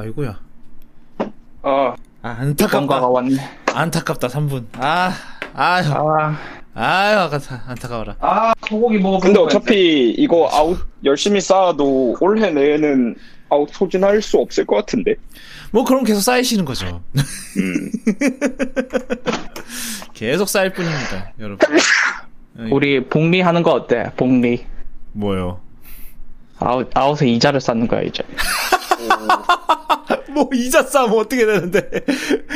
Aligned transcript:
아이고야. 0.00 0.38
아, 1.62 1.94
아, 2.22 2.28
안타깝다. 2.40 3.06
왔네. 3.06 3.36
안타깝다, 3.74 4.28
3분. 4.28 4.64
아, 4.78 5.12
아유, 5.54 5.84
아, 5.92 6.36
아유, 6.74 7.18
아깝다. 7.18 7.64
안타까워라. 7.66 8.16
아, 8.20 8.52
소고기 8.66 8.98
먹어. 8.98 9.18
근데 9.18 9.38
어차피 9.38 10.10
이거 10.16 10.48
아웃 10.50 10.78
열심히 11.04 11.40
쌓아도 11.40 12.16
올해 12.20 12.50
내에는 12.50 13.14
아웃 13.50 13.68
소진할 13.72 14.22
수 14.22 14.38
없을 14.38 14.64
것 14.64 14.76
같은데. 14.76 15.14
뭐, 15.70 15.84
그럼 15.84 16.04
계속 16.04 16.20
쌓이시는 16.20 16.64
거죠. 16.64 17.02
음. 17.58 17.90
계속 20.14 20.48
쌓일 20.48 20.72
뿐입니다, 20.72 21.32
여러분. 21.38 21.68
우리 22.70 23.04
복리 23.04 23.40
하는 23.42 23.62
거 23.62 23.72
어때? 23.72 24.10
복리. 24.16 24.64
뭐요? 25.12 25.60
아웃, 26.58 26.90
아웃에 26.94 27.26
이자를 27.28 27.60
쌓는 27.60 27.86
거야, 27.86 28.00
이제. 28.02 28.22
뭐, 30.30 30.48
이자 30.52 30.82
싸면 30.82 31.18
어떻게 31.18 31.44
되는데? 31.44 31.80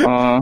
어, 0.07 0.41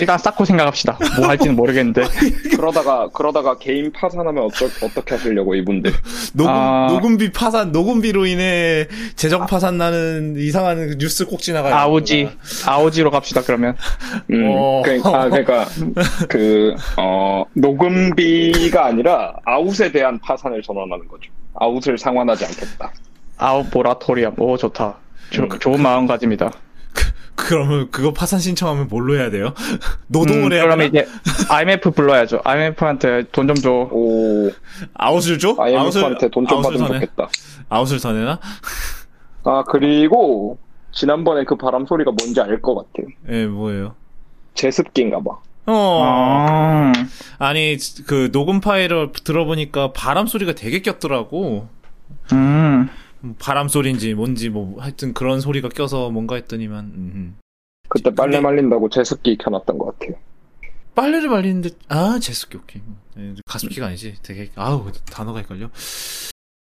일단 0.00 0.18
쌓고 0.18 0.44
생각합시다. 0.44 0.98
뭐 1.18 1.28
할지는 1.28 1.54
모르겠는데. 1.56 2.02
그러다가 2.56 3.08
그러다가 3.12 3.56
개인 3.58 3.92
파산하면 3.92 4.44
어쩌, 4.44 4.66
어떻게 4.66 5.14
하시려고 5.14 5.54
이분들. 5.54 5.92
녹음, 6.34 6.50
아. 6.52 6.86
녹음비 6.90 7.32
파산, 7.32 7.72
녹음비로 7.72 8.26
인해 8.26 8.86
재정 9.16 9.46
파산 9.46 9.78
나는 9.78 10.34
이상한 10.36 10.96
뉴스 10.98 11.26
꼭 11.26 11.40
지나가요. 11.40 11.74
아우지, 11.74 12.28
아우지로 12.66 13.10
갑시다, 13.10 13.42
그러면. 13.42 13.76
음, 14.30 14.48
어. 14.50 14.82
그러니까, 14.84 15.08
아, 15.22 15.28
그러니까 15.28 15.66
그 16.28 16.74
어, 16.98 17.44
녹음비가 17.54 18.86
아니라 18.86 19.34
아웃에 19.44 19.92
대한 19.92 20.18
파산을 20.18 20.62
전환하는 20.62 21.06
거죠. 21.08 21.30
아웃을 21.54 21.98
상환하지 21.98 22.44
않겠다. 22.46 22.92
아웃 23.38 23.66
모라토리엄. 23.72 24.34
오, 24.38 24.56
좋다. 24.56 24.96
조- 25.30 25.42
음. 25.44 25.48
좋은 25.58 25.80
마음가짐이다. 25.82 26.50
그러면 27.34 27.90
그거 27.90 28.12
파산 28.12 28.38
신청하면 28.40 28.88
뭘로 28.88 29.16
해야 29.16 29.30
돼요? 29.30 29.54
노동을 30.08 30.44
음, 30.44 30.52
해야 30.52 30.62
그러면 30.62 30.90
되나? 30.92 31.04
이제 31.04 31.12
IMF 31.48 31.90
불러야죠. 31.92 32.40
IMF한테 32.44 33.24
돈 33.32 33.46
좀 33.48 33.56
줘. 33.56 33.70
오, 33.90 34.50
아웃을 34.94 35.38
줘? 35.38 35.56
IMF한테 35.58 36.28
돈 36.28 36.46
좀 36.46 36.60
받으면 36.62 36.88
더 36.88 36.94
내? 36.94 37.00
좋겠다. 37.00 37.28
아웃을 37.70 37.98
더 38.00 38.12
내나? 38.12 38.38
아 39.44 39.64
그리고 39.66 40.58
지난번에 40.92 41.44
그 41.44 41.56
바람 41.56 41.86
소리가 41.86 42.10
뭔지 42.12 42.40
알 42.40 42.60
것 42.60 42.74
같아. 42.74 43.08
예, 43.30 43.46
뭐예요? 43.46 43.94
제습기인가 44.54 45.20
봐. 45.22 45.38
어. 45.66 46.02
아, 46.04 46.92
아니, 47.38 47.76
그 48.06 48.30
녹음 48.32 48.60
파일을 48.60 49.12
들어보니까 49.24 49.92
바람 49.92 50.26
소리가 50.26 50.52
되게 50.54 50.82
꼈더라고. 50.82 51.68
음. 52.32 52.88
뭐 53.22 53.34
바람 53.38 53.68
소리인지 53.68 54.14
뭔지 54.14 54.48
뭐 54.48 54.80
하여튼 54.80 55.14
그런 55.14 55.40
소리가 55.40 55.68
껴서 55.68 56.10
뭔가 56.10 56.34
했더니만 56.36 56.84
음. 56.84 57.38
그때 57.88 58.10
빨래 58.14 58.32
근데- 58.32 58.40
말린다고 58.40 58.88
제습기 58.90 59.36
켜놨던 59.38 59.78
것 59.78 59.98
같아요. 59.98 60.18
빨래를 60.94 61.28
말리는데 61.30 61.70
아 61.88 62.18
제습기 62.20 62.58
오케이 62.58 62.82
예, 63.18 63.34
가습기가 63.46 63.86
아니지 63.86 64.16
되게 64.22 64.50
아우 64.56 64.90
단어가 65.10 65.38
헷갈려 65.38 65.70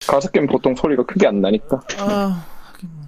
가습기는 0.07 0.49
보통 0.49 0.75
소리가 0.75 1.05
크게 1.07 1.27
안 1.27 1.41
나니까. 1.41 1.81
아 1.99 2.45
하긴 2.73 2.91
뭐. 2.93 3.07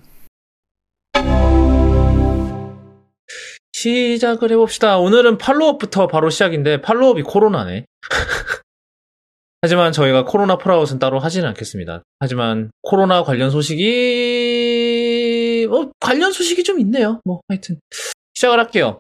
시작을 3.72 4.50
해봅시다 4.52 4.98
오늘은 4.98 5.36
팔로업부터 5.38 6.06
바로 6.06 6.30
시작인데 6.30 6.80
팔로업이 6.80 7.22
코로나네 7.22 7.84
하지만 9.64 9.92
저희가 9.92 10.26
코로나 10.26 10.58
폴아웃은 10.58 10.98
따로 10.98 11.18
하지는 11.18 11.48
않겠습니다 11.48 12.02
하지만 12.20 12.70
코로나 12.82 13.22
관련 13.22 13.50
소식이 13.50 13.86
뭐 15.70 15.90
관련 16.00 16.32
소식이 16.32 16.64
좀 16.64 16.78
있네요 16.80 17.22
뭐 17.24 17.40
하여튼 17.48 17.78
시작을 18.34 18.58
할게요 18.58 18.98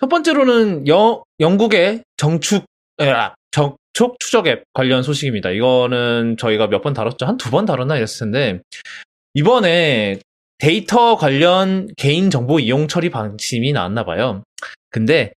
첫 0.00 0.08
번째로는 0.08 0.88
영, 0.88 1.22
영국의 1.38 2.02
정축, 2.16 2.64
에, 2.98 3.08
아, 3.10 3.36
정축 3.52 4.18
추적 4.18 4.48
앱 4.48 4.64
관련 4.72 5.04
소식입니다. 5.04 5.50
이거는 5.50 6.36
저희가 6.36 6.66
몇 6.66 6.82
번 6.82 6.92
다뤘죠? 6.92 7.24
한 7.24 7.36
두 7.38 7.52
번 7.52 7.66
다뤘나 7.66 7.94
이랬을 7.96 8.18
텐데, 8.32 8.60
이번에 9.34 10.18
데이터 10.58 11.16
관련 11.16 11.86
개인 11.96 12.30
정보 12.30 12.58
이용 12.58 12.88
처리 12.88 13.10
방침이 13.10 13.72
나왔나 13.72 14.04
봐요. 14.04 14.42
근데, 14.90 15.34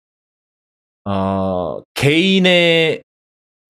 어, 1.04 1.82
개인의 1.92 3.02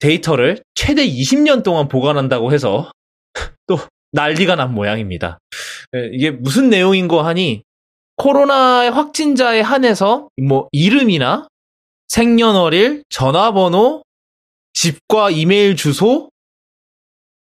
데이터를 0.09 0.63
최대 0.75 1.07
20년 1.07 1.63
동안 1.63 1.89
보관한다고 1.89 2.53
해서 2.53 2.91
또 3.67 3.79
난리가 4.13 4.55
난 4.55 4.75
모양입니다. 4.75 5.39
에, 5.95 6.11
이게 6.13 6.31
무슨 6.31 6.69
내용인 6.69 7.09
거 7.09 7.23
하니, 7.23 7.63
코로나의 8.17 8.91
확진자에 8.91 9.61
한해서 9.63 10.29
뭐 10.47 10.69
이름이나 10.73 11.49
생년월일, 12.09 13.05
전화번호, 13.09 14.03
집과 14.75 15.31
이메일 15.31 15.75
주소, 15.75 16.29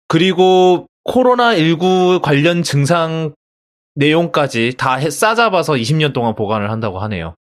그리고 0.08 0.86
코로나19 1.10 2.22
관련 2.22 2.62
증상 2.62 3.34
내용까지 3.96 4.76
다 4.78 4.96
해- 4.96 5.10
싸잡아서 5.10 5.74
20년 5.74 6.14
동안 6.14 6.36
보관을 6.36 6.70
한다고 6.72 7.00
하네요. 7.00 7.34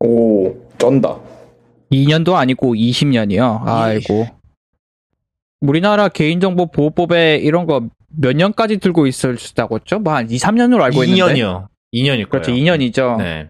오, 0.00 0.54
쩐다. 0.78 1.18
2년도 1.92 2.34
아니고 2.34 2.74
20년이요. 2.74 3.62
아이고. 3.64 4.26
우리나라 5.60 6.08
개인정보 6.08 6.66
보호법에 6.70 7.36
이런 7.36 7.66
거 7.66 7.80
몇 8.16 8.36
년까지 8.36 8.78
들고 8.78 9.08
있을 9.08 9.36
수 9.38 9.50
있다고 9.52 9.76
했죠? 9.76 9.98
뭐 9.98 10.14
한 10.14 10.30
2, 10.30 10.36
3년으로 10.36 10.80
알고 10.82 11.02
있는데. 11.02 11.22
2년이요. 11.34 11.66
2년일 11.92 12.06
거예요. 12.14 12.26
그렇죠. 12.28 12.52
2년이죠. 12.52 13.16
네. 13.18 13.48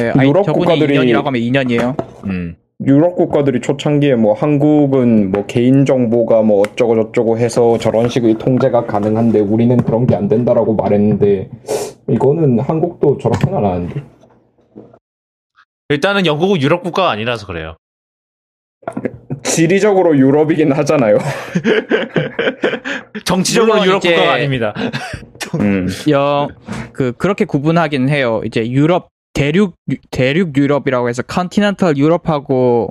예, 0.00 0.10
아니, 0.14 0.28
유럽 0.28 0.46
국가들이- 0.46 0.90
2년이라고 0.94 1.24
하면 1.24 1.40
2년이에요. 1.42 2.26
음. 2.26 2.54
유럽 2.86 3.16
국가들이 3.16 3.60
초창기에 3.62 4.14
뭐 4.14 4.34
한국은 4.34 5.32
뭐 5.32 5.44
개인 5.46 5.84
정보가 5.86 6.42
뭐 6.42 6.60
어쩌고 6.60 6.94
저쩌고 7.06 7.38
해서 7.38 7.78
저런 7.78 8.08
식의 8.08 8.34
통제가 8.38 8.86
가능한데 8.86 9.40
우리는 9.40 9.76
그런 9.78 10.06
게 10.06 10.14
안 10.14 10.28
된다라고 10.28 10.74
말했는데 10.76 11.48
이거는 12.08 12.60
한국도 12.60 13.18
저렇게는 13.18 13.58
안 13.58 13.64
하는데. 13.64 14.02
일단은 15.88 16.26
영국은 16.26 16.60
유럽 16.60 16.82
국가가 16.82 17.10
아니라서 17.10 17.46
그래요. 17.46 17.76
지리적으로 19.44 20.16
유럽이긴 20.16 20.72
하잖아요. 20.72 21.18
정치적으로 23.24 23.84
유럽 23.84 23.98
이제- 23.98 24.14
국가가 24.14 24.32
아닙니다. 24.34 24.74
음. 25.60 25.86
영, 26.08 26.48
그, 26.92 27.12
그렇게 27.12 27.44
구분하긴 27.44 28.08
해요. 28.08 28.42
이제 28.44 28.68
유럽, 28.68 29.08
대륙, 29.32 29.74
유- 29.90 29.96
대륙 30.10 30.56
유럽이라고 30.56 31.08
해서 31.08 31.22
continental 31.22 31.96
유럽하고 31.96 32.90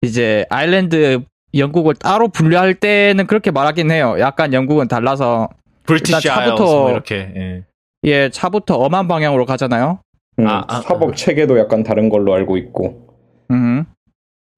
이제 0.00 0.46
아일랜드 0.48 1.20
영국을 1.54 1.94
따로 1.94 2.28
분류할 2.28 2.74
때는 2.74 3.26
그렇게 3.26 3.50
말하긴 3.50 3.90
해요. 3.90 4.16
약간 4.18 4.54
영국은 4.54 4.88
달라서 4.88 5.48
British 5.84 6.28
차부터- 6.28 6.58
뭐 6.58 6.90
이렇게. 6.92 7.30
예. 7.36 7.64
예, 8.04 8.30
차부터 8.30 8.76
엄한 8.76 9.06
방향으로 9.06 9.44
가잖아요. 9.44 10.00
음, 10.38 10.46
아, 10.46 10.64
아, 10.66 10.80
사법 10.80 11.16
체계도 11.16 11.58
약간 11.58 11.82
다른 11.82 12.08
걸로 12.08 12.34
알고 12.34 12.56
있고. 12.56 13.08
음. 13.50 13.84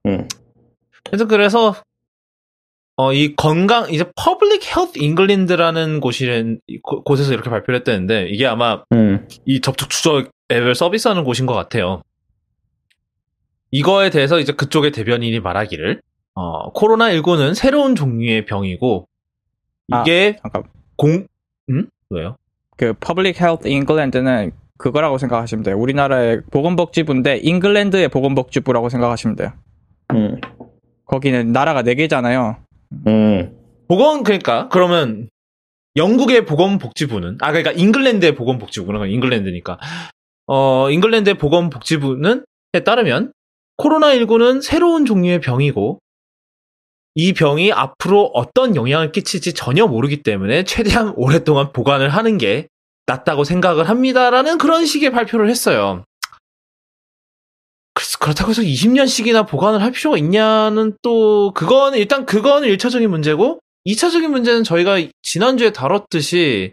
음. 0.06 0.28
그래서 1.04 1.26
그래서 1.26 1.74
어, 2.96 3.12
이 3.12 3.34
건강 3.34 3.90
이제 3.90 4.04
Public 4.16 4.76
Health 4.76 4.98
England라는 4.98 6.00
곳이 6.00 6.60
곳에서 7.04 7.32
이렇게 7.32 7.50
발표를 7.50 7.80
했다는데 7.80 8.28
이게 8.28 8.46
아마 8.46 8.84
음. 8.92 9.26
이 9.44 9.60
접촉 9.60 9.90
추적 9.90 10.30
앱을 10.52 10.74
서비스하는 10.74 11.24
곳인 11.24 11.46
것 11.46 11.54
같아요. 11.54 12.02
이거에 13.70 14.10
대해서 14.10 14.38
이제 14.38 14.52
그쪽의 14.52 14.92
대변인이 14.92 15.40
말하기를 15.40 16.00
어, 16.36 16.70
코로나 16.72 17.10
19는 17.10 17.54
새로운 17.54 17.96
종류의 17.96 18.44
병이고 18.46 19.08
이게 19.88 20.36
잠깐. 20.40 20.62
공 20.96 21.26
음? 21.70 21.88
왜요? 22.10 22.36
그 22.76 22.92
Public 22.94 23.40
Health 23.40 23.66
England는 23.66 24.52
그거라고 24.78 25.18
생각하시면 25.18 25.64
돼요. 25.64 25.78
우리나라의 25.78 26.42
보건복지부인데 26.50 27.38
잉글랜드의 27.38 28.08
보건복지부라고 28.08 28.88
생각하시면 28.88 29.36
돼요. 29.36 29.52
음. 30.12 30.40
거기는 31.06 31.52
나라가 31.52 31.82
네 31.82 31.94
개잖아요. 31.94 32.56
음. 33.06 33.56
보건 33.88 34.24
그러니까 34.24 34.68
그러면 34.68 35.28
영국의 35.96 36.46
보건복지부는 36.46 37.38
아 37.40 37.52
그러니까 37.52 37.72
잉글랜드의 37.72 38.34
보건복지부구나 38.34 38.98
그건 38.98 39.10
잉글랜드니까 39.10 39.78
어 40.46 40.90
잉글랜드의 40.90 41.38
보건복지부는 41.38 42.44
에 42.74 42.80
따르면 42.80 43.32
코로나19는 43.78 44.62
새로운 44.62 45.04
종류의 45.06 45.40
병이고 45.40 46.00
이 47.16 47.32
병이 47.32 47.72
앞으로 47.72 48.30
어떤 48.34 48.74
영향을 48.74 49.12
끼칠지 49.12 49.54
전혀 49.54 49.86
모르기 49.86 50.22
때문에 50.24 50.64
최대한 50.64 51.12
오랫동안 51.16 51.72
보관을 51.72 52.08
하는 52.08 52.38
게 52.38 52.66
낫다고 53.06 53.44
생각을 53.44 53.88
합니다라는 53.88 54.58
그런 54.58 54.86
식의 54.86 55.10
발표를 55.10 55.50
했어요. 55.50 56.04
그렇다고 58.20 58.50
해서 58.50 58.62
20년씩이나 58.62 59.46
보관을 59.46 59.82
할 59.82 59.92
필요가 59.92 60.16
있냐는 60.16 60.96
또 61.02 61.52
그건 61.52 61.94
일단 61.94 62.24
그건 62.24 62.62
1차적인 62.62 63.06
문제고 63.06 63.60
2차적인 63.86 64.28
문제는 64.28 64.64
저희가 64.64 64.96
지난주에 65.22 65.72
다뤘듯이 65.72 66.72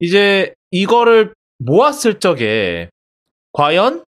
이제 0.00 0.54
이거를 0.70 1.34
모았을 1.58 2.20
적에 2.20 2.90
과연 3.52 4.04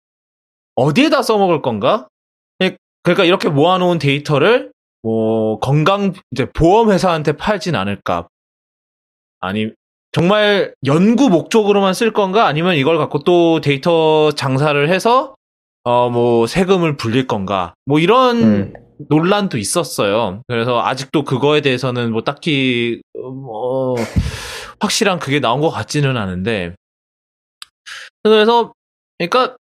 어디에다 0.75 1.23
써먹을 1.23 1.62
건가? 1.62 2.08
예, 2.62 2.76
그러니까 3.02 3.25
이렇게 3.25 3.49
모아놓은 3.49 3.99
데이터를 3.99 4.73
뭐 5.02 5.58
건강 5.61 6.12
이제 6.32 6.50
보험 6.50 6.91
회사한테 6.91 7.32
팔진 7.32 7.75
않을까? 7.75 8.29
아니 9.41 9.70
정말 10.12 10.75
연구 10.87 11.28
목적으로만 11.28 11.94
쓸 11.94 12.12
건가? 12.12 12.46
아니면 12.46 12.76
이걸 12.76 12.99
갖고 12.99 13.20
또 13.20 13.60
데이터 13.60 14.31
장사를 14.32 14.88
해서 14.88 15.34
어 15.84 16.10
뭐 16.10 16.46
세금을 16.46 16.96
불릴 16.96 17.26
건가? 17.26 17.75
뭐 17.87 17.99
이런 17.99 18.43
음. 18.43 18.72
논란도 19.08 19.58
있었어요. 19.58 20.43
그래서 20.49 20.82
아직도 20.82 21.25
그거에 21.25 21.60
대해서는 21.60 22.10
뭐 22.12 22.22
딱히 22.22 23.00
어, 23.16 23.31
뭐 23.31 23.94
확실한 24.81 25.19
그게 25.19 25.40
나온 25.40 25.60
것 25.60 25.70
같지는 25.70 26.16
않은데 26.16 26.75
그래서 28.22 28.72
그러니까 29.19 29.56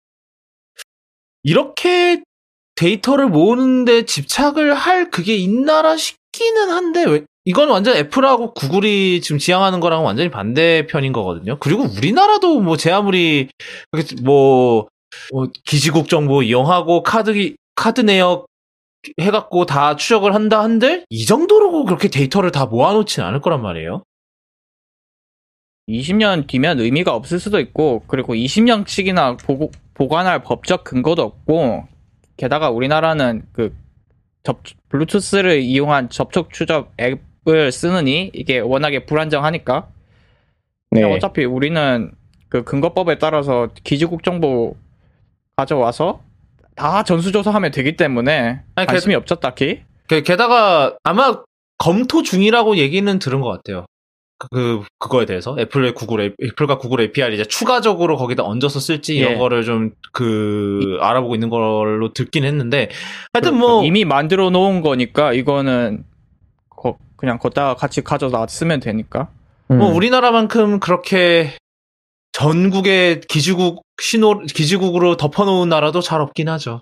이렇게 1.43 2.21
데이터를 2.75 3.27
모으는데 3.27 4.05
집착을 4.05 4.73
할 4.73 5.09
그게 5.11 5.35
있나라 5.35 5.97
싶기는 5.97 6.69
한데 6.69 7.03
왜 7.05 7.25
이건 7.45 7.69
완전 7.69 7.97
애플하고 7.97 8.53
구글이 8.53 9.21
지금 9.21 9.37
지향하는 9.37 9.79
거랑 9.81 10.05
완전히 10.05 10.29
반대편인 10.29 11.11
거거든요. 11.11 11.57
그리고 11.59 11.83
우리나라도 11.83 12.61
뭐 12.61 12.77
제 12.77 12.91
아무리 12.91 13.49
뭐, 14.23 14.87
뭐 15.31 15.47
기지국 15.65 16.07
정보 16.07 16.41
이용하고 16.41 17.03
카드 17.03 17.55
카드 17.75 18.01
내역 18.01 18.47
해갖고 19.19 19.65
다 19.65 19.97
추적을 19.97 20.33
한다 20.33 20.61
한들 20.61 21.05
이 21.09 21.25
정도로 21.25 21.83
그렇게 21.83 22.07
데이터를 22.07 22.51
다 22.51 22.65
모아놓진 22.65 23.21
않을 23.23 23.41
거란 23.41 23.61
말이에요. 23.61 24.03
20년 25.89 26.47
뒤면 26.47 26.79
의미가 26.79 27.13
없을 27.13 27.39
수도 27.39 27.59
있고 27.59 28.03
그리고 28.07 28.33
20년씩이나 28.35 29.37
보고, 29.37 29.69
보관할 29.93 30.41
법적 30.41 30.85
근거도 30.85 31.21
없고 31.23 31.87
게다가 32.37 32.69
우리나라는 32.69 33.45
그 33.51 33.75
접, 34.43 34.61
블루투스를 34.87 35.59
이용한 35.59 36.09
접촉 36.09 36.53
추적 36.53 36.93
앱 37.01 37.32
을 37.47 37.71
쓰느니 37.73 38.31
이게 38.33 38.59
워낙에 38.59 39.05
불안정하니까 39.05 39.87
네. 40.91 41.01
그냥 41.01 41.11
어차피 41.15 41.43
우리는 41.43 42.11
그 42.47 42.63
근거법에 42.63 43.17
따라서 43.19 43.67
기지국 43.83 44.23
정보 44.23 44.75
가져와서 45.57 46.21
다 46.75 47.03
전수조사하면 47.03 47.71
되기 47.71 47.97
때문에 47.97 48.61
아니, 48.75 48.87
그- 48.87 48.93
관심이 48.93 49.13
없죠 49.15 49.35
딱히 49.35 49.81
그- 50.07 50.23
게다가 50.23 50.95
아마 51.03 51.41
검토 51.77 52.23
중이라고 52.23 52.77
얘기는 52.77 53.19
들은 53.19 53.41
것 53.41 53.49
같아요. 53.49 53.85
그, 54.39 54.47
그 54.51 54.83
그거에 54.99 55.25
대해서 55.25 55.55
애플의 55.59 55.93
구글 55.93 56.21
애- 56.21 56.31
애플과 56.45 56.77
구글 56.77 57.01
API를 57.01 57.33
이제 57.33 57.43
추가적으로 57.45 58.17
거기다 58.17 58.43
얹어서 58.43 58.79
쓸지 58.79 59.15
이런 59.17 59.33
예. 59.33 59.37
거를 59.37 59.63
좀 59.65 59.91
그 60.15 60.97
알아보고 61.01 61.33
있는 61.35 61.49
걸로 61.49 62.13
듣긴 62.13 62.43
했는데 62.45 62.89
하여튼 63.33 63.57
뭐 63.57 63.83
이미 63.83 64.05
만들어 64.05 64.49
놓은 64.51 64.81
거니까 64.81 65.33
이거는 65.33 65.97
거- 65.97 66.12
그냥 67.15 67.37
걷다가 67.37 67.75
같이 67.75 68.01
가져다 68.01 68.45
쓰면 68.47 68.79
되니까 68.79 69.29
뭐 69.67 69.89
음. 69.89 69.95
우리나라만큼 69.95 70.79
그렇게 70.79 71.57
전국의 72.31 73.21
기지국 73.21 73.83
신호 74.01 74.39
기지국으로 74.39 75.17
덮어놓은 75.17 75.69
나라도 75.69 76.01
잘 76.01 76.21
없긴 76.21 76.49
하죠. 76.49 76.81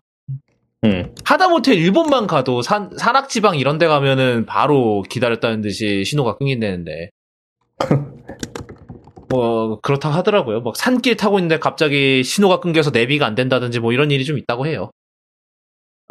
음. 0.84 1.14
하다못해 1.24 1.76
일본만 1.76 2.26
가도 2.26 2.62
산 2.62 2.90
산악지방 2.98 3.58
이런 3.58 3.78
데 3.78 3.88
가면은 3.88 4.46
바로 4.46 5.04
기다렸다는 5.04 5.62
듯이 5.62 6.04
신호가 6.06 6.38
끊긴다는데. 6.38 7.10
뭐 9.30 9.80
그렇다 9.82 10.10
하더라고요. 10.10 10.62
막 10.62 10.76
산길 10.76 11.16
타고 11.16 11.40
있는데 11.40 11.58
갑자기 11.58 12.22
신호가 12.24 12.60
끊겨서 12.60 12.92
내비가 12.92 13.26
안 13.26 13.34
된다든지 13.36 13.80
뭐 13.80 13.94
이런 13.94 14.12
일이 14.12 14.26
좀 14.26 14.38
있다고 14.38 14.68
해요. 14.68 14.92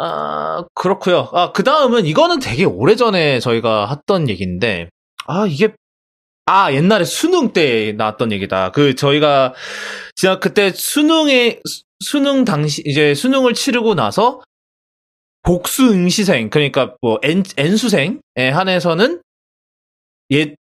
아 0.03 0.65
그렇고요. 0.75 1.29
아 1.33 1.53
그 1.53 1.63
다음은 1.63 2.07
이거는 2.07 2.39
되게 2.41 2.65
오래 2.65 2.97
전에 2.97 3.39
저희가 3.41 3.89
했던 3.91 4.29
얘기인데 4.29 4.89
아 5.27 5.47
이게 5.47 5.75
아 6.47 6.73
옛날에 6.73 7.05
수능 7.05 7.53
때 7.53 7.93
나왔던 7.93 8.33
얘기다. 8.33 8.73
그 8.73 8.95
저희가 8.95 9.55
지난 10.17 10.41
그때 10.41 10.71
수능에 10.73 11.61
수- 11.67 11.83
수능 12.03 12.45
당시 12.47 12.83
이제 12.87 13.15
수능을 13.15 13.53
치르고 13.55 13.95
나서 13.95 14.41
복수 15.43 15.91
응시생 15.93 16.49
그러니까 16.51 16.95
뭐 17.03 17.19
N, 17.23 17.43
N수생에 17.59 18.19
한해서는 18.37 19.21
예 20.33 20.55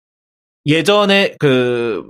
예전에 0.67 1.37
그? 1.38 2.08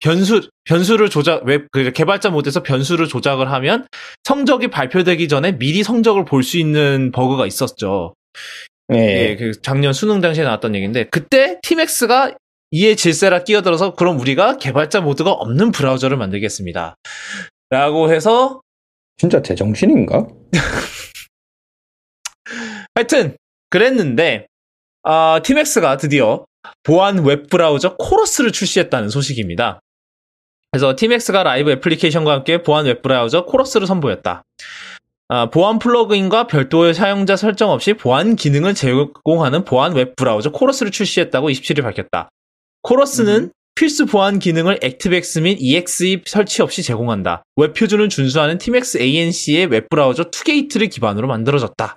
변수 0.00 0.48
변수를 0.64 1.10
조작 1.10 1.44
웹 1.44 1.66
그 1.72 1.92
개발자 1.92 2.30
모드에서 2.30 2.62
변수를 2.62 3.08
조작을 3.08 3.50
하면 3.50 3.86
성적이 4.24 4.68
발표되기 4.68 5.28
전에 5.28 5.58
미리 5.58 5.82
성적을 5.82 6.24
볼 6.24 6.42
수 6.42 6.58
있는 6.58 7.10
버그가 7.12 7.46
있었죠. 7.46 8.14
네. 8.88 9.30
예, 9.30 9.36
그 9.36 9.60
작년 9.60 9.92
수능 9.92 10.20
당시에 10.20 10.44
나왔던 10.44 10.74
얘기인데 10.74 11.04
그때 11.10 11.58
티맥스가 11.62 12.32
이에 12.70 12.94
질세라 12.94 13.44
끼어들어서 13.44 13.94
그럼 13.94 14.20
우리가 14.20 14.58
개발자 14.58 15.00
모드가 15.00 15.32
없는 15.32 15.72
브라우저를 15.72 16.16
만들겠습니다. 16.16 16.94
라고 17.70 18.12
해서 18.12 18.60
진짜 19.16 19.42
제정신인가? 19.42 20.26
하여튼 22.94 23.36
그랬는데 23.70 24.46
아, 25.02 25.40
티맥스가 25.44 25.96
드디어 25.96 26.44
보안 26.82 27.24
웹 27.24 27.48
브라우저 27.48 27.96
코러스를 27.96 28.52
출시했다는 28.52 29.08
소식입니다. 29.08 29.80
그래서 30.70 30.94
티맥스가 30.94 31.42
라이브 31.42 31.70
애플리케이션과 31.70 32.32
함께 32.32 32.62
보안 32.62 32.86
웹 32.86 33.02
브라우저 33.02 33.44
코러스를 33.46 33.86
선보였다. 33.86 34.42
아, 35.30 35.50
보안 35.50 35.78
플러그인과 35.78 36.46
별도의 36.46 36.94
사용자 36.94 37.36
설정 37.36 37.70
없이 37.70 37.92
보안 37.94 38.36
기능을 38.36 38.74
제공하는 38.74 39.64
보안 39.64 39.94
웹 39.94 40.16
브라우저 40.16 40.52
코러스를 40.52 40.90
출시했다고 40.90 41.50
27일 41.50 41.82
밝혔다. 41.82 42.28
코러스는 42.82 43.52
필수 43.74 44.06
보안 44.06 44.38
기능을 44.38 44.80
액티브X 44.82 45.38
및 45.40 45.58
EXE 45.60 46.22
설치 46.26 46.62
없이 46.62 46.82
제공한다. 46.82 47.42
웹 47.56 47.74
표준을 47.74 48.08
준수하는 48.08 48.58
티맥스 48.58 48.98
A&C의 48.98 49.66
웹 49.66 49.88
브라우저 49.88 50.30
투게이트를 50.30 50.88
기반으로 50.88 51.28
만들어졌다. 51.28 51.96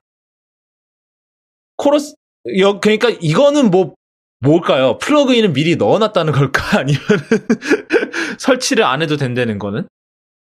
코러스 1.77 2.13
여, 2.57 2.79
그러니까 2.79 3.09
이거는 3.21 3.71
뭐 3.71 3.95
뭘까요? 4.41 4.97
플러그인을 4.97 5.49
미리 5.49 5.75
넣어놨다는 5.75 6.33
걸까? 6.33 6.79
아니면 6.79 7.01
설치를 8.39 8.83
안 8.83 9.01
해도 9.01 9.15
된다는 9.17 9.59
거는? 9.59 9.87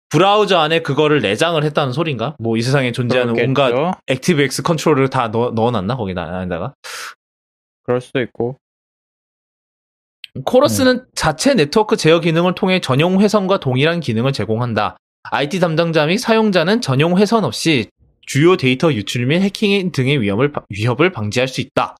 브라우저 0.09 0.57
안에 0.57 0.81
그거를 0.81 1.21
내장을 1.21 1.61
했다는 1.63 1.93
소린가? 1.93 2.35
뭐 2.39 2.57
이 2.57 2.61
세상에 2.63 2.91
존재하는 2.91 3.39
온갖 3.39 3.67
그렇겠죠. 3.69 3.99
액티브X 4.07 4.63
컨트롤을 4.63 5.09
다 5.09 5.27
넣어, 5.27 5.51
넣어놨나? 5.51 5.95
거기다 5.97 6.23
안에다가 6.23 6.73
그럴 7.83 8.01
수도 8.01 8.19
있고 8.21 8.57
코러스는 10.45 11.05
자체 11.13 11.53
네트워크 11.53 11.95
제어 11.95 12.19
기능을 12.21 12.55
통해 12.55 12.79
전용 12.79 13.21
회선과 13.21 13.59
동일한 13.59 13.99
기능을 13.99 14.31
제공한다. 14.33 14.97
IT 15.31 15.59
담당자 15.59 16.05
및 16.07 16.17
사용자는 16.17 16.81
전용 16.81 17.17
회선 17.19 17.45
없이 17.45 17.89
주요 18.25 18.57
데이터 18.57 18.91
유출 18.93 19.25
및 19.27 19.41
해킹 19.41 19.91
등의 19.91 20.21
위험을, 20.21 20.51
위협을 20.69 21.11
방지할 21.11 21.47
수 21.47 21.61
있다. 21.61 21.95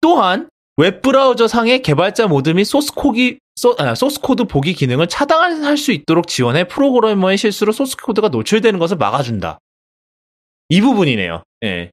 또한 0.00 0.48
웹브라우저 0.76 1.46
상의 1.48 1.82
개발자 1.82 2.26
모드 2.26 2.50
및 2.50 2.64
소스코기, 2.64 3.38
소, 3.56 3.74
아, 3.78 3.94
소스코드 3.94 4.44
보기 4.44 4.72
기능을 4.72 5.08
차단할 5.08 5.76
수 5.76 5.92
있도록 5.92 6.26
지원해 6.26 6.64
프로그래머의 6.64 7.36
실수로 7.36 7.72
소스코드가 7.72 8.28
노출되는 8.28 8.78
것을 8.78 8.96
막아준다. 8.96 9.58
이 10.70 10.80
부분이네요. 10.80 11.42
예. 11.64 11.90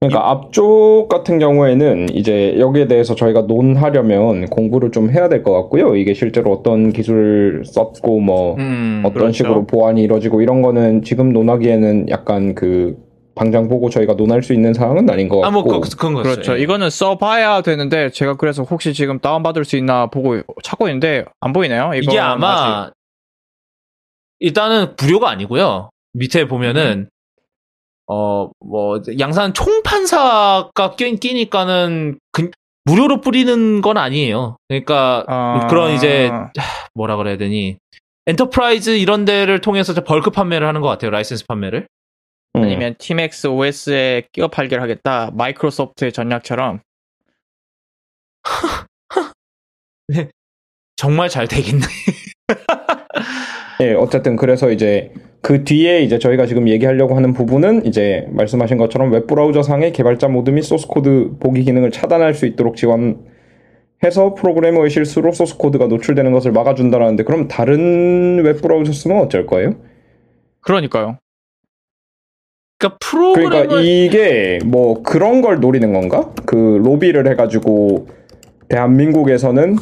그러니까 0.00 0.30
앞쪽 0.30 1.08
같은 1.08 1.40
경우에는 1.40 2.10
이제 2.14 2.54
여기에 2.60 2.86
대해서 2.86 3.16
저희가 3.16 3.42
논하려면 3.48 4.46
공부를 4.46 4.92
좀 4.92 5.10
해야 5.10 5.28
될 5.28 5.42
것 5.42 5.52
같고요. 5.54 5.96
이게 5.96 6.14
실제로 6.14 6.52
어떤 6.52 6.92
기술을 6.92 7.64
썼고 7.64 8.20
뭐 8.20 8.54
음, 8.58 9.02
어떤 9.04 9.14
그렇죠. 9.14 9.32
식으로 9.32 9.66
보안이 9.66 10.00
이루어지고 10.02 10.40
이런 10.40 10.62
거는 10.62 11.02
지금 11.02 11.32
논하기에는 11.32 12.10
약간 12.10 12.54
그 12.54 12.96
당장 13.38 13.68
보고 13.68 13.88
저희가 13.88 14.14
논할 14.14 14.42
수 14.42 14.52
있는 14.52 14.74
사항은 14.74 15.08
아닌 15.08 15.28
것 15.28 15.42
아, 15.44 15.50
뭐, 15.50 15.62
같고. 15.62 15.80
그, 15.80 15.96
그런 15.96 16.14
거죠. 16.14 16.30
그렇죠. 16.30 16.58
예. 16.58 16.62
이거는 16.62 16.90
써봐야 16.90 17.62
되는데 17.62 18.10
제가 18.10 18.36
그래서 18.36 18.64
혹시 18.64 18.92
지금 18.92 19.20
다운 19.20 19.42
받을 19.42 19.64
수 19.64 19.76
있나 19.76 20.06
보고 20.06 20.42
찾고 20.62 20.88
있는데 20.88 21.24
안 21.40 21.52
보이네요. 21.52 21.92
이거 21.94 22.10
이게 22.12 22.18
아마 22.18 22.90
일단은 24.40 24.94
무료가 25.00 25.30
아니고요. 25.30 25.90
밑에 26.14 26.46
보면은 26.48 27.08
어뭐 28.06 29.02
양산 29.18 29.52
총판사가 29.54 30.96
끼, 30.96 31.14
끼니까는 31.16 32.18
그- 32.32 32.50
무료로 32.84 33.20
뿌리는 33.20 33.82
건 33.82 33.98
아니에요. 33.98 34.56
그러니까 34.68 35.24
아. 35.28 35.66
그런 35.68 35.92
이제 35.92 36.30
뭐라 36.94 37.16
그래야 37.16 37.36
되니 37.36 37.76
enterprise 38.26 38.90
이런 38.98 39.24
데를 39.26 39.60
통해서 39.60 39.92
bulk 40.04 40.30
판매를 40.30 40.66
하는 40.66 40.80
것 40.80 40.88
같아요. 40.88 41.10
라이센스 41.10 41.46
판매를. 41.46 41.86
음. 42.58 42.64
아니면 42.64 42.94
티맥스 42.98 43.46
OS에 43.48 44.28
끼워 44.32 44.48
팔기를 44.48 44.82
하겠다. 44.82 45.30
마이크로소프트의 45.34 46.12
전략처럼 46.12 46.80
정말 50.96 51.28
잘 51.28 51.46
되겠네. 51.46 51.84
예, 53.80 53.94
어쨌든 53.98 54.36
그래서 54.36 54.70
이제 54.70 55.12
그 55.40 55.64
뒤에 55.64 56.02
이제 56.02 56.18
저희가 56.18 56.46
지금 56.46 56.68
얘기하려고 56.68 57.14
하는 57.14 57.32
부분은 57.32 57.86
이제 57.86 58.26
말씀하신 58.30 58.76
것처럼 58.76 59.12
웹 59.12 59.26
브라우저 59.26 59.62
상의 59.62 59.92
개발자 59.92 60.28
모드 60.28 60.50
및 60.50 60.62
소스 60.62 60.88
코드 60.88 61.30
보기 61.38 61.62
기능을 61.62 61.92
차단할 61.92 62.34
수 62.34 62.46
있도록 62.46 62.76
지원해서 62.76 64.34
프로그래머의 64.36 64.90
실수로 64.90 65.32
소스 65.32 65.56
코드가 65.56 65.86
노출되는 65.86 66.32
것을 66.32 66.50
막아준다라는데 66.52 67.22
그럼 67.22 67.46
다른 67.46 68.42
웹 68.44 68.60
브라우저 68.60 68.92
쓰면 68.92 69.18
어쩔 69.18 69.46
거예요? 69.46 69.76
그러니까요. 70.60 71.18
그러니까 72.78 72.98
프로그램을 73.00 73.50
그러니까 73.50 73.80
이게 73.80 74.58
뭐 74.64 75.02
그런 75.02 75.40
걸 75.42 75.60
노리는 75.60 75.92
건가? 75.92 76.30
그 76.46 76.80
로비를 76.84 77.28
해가지고 77.28 78.06
대한민국에서는 78.68 79.76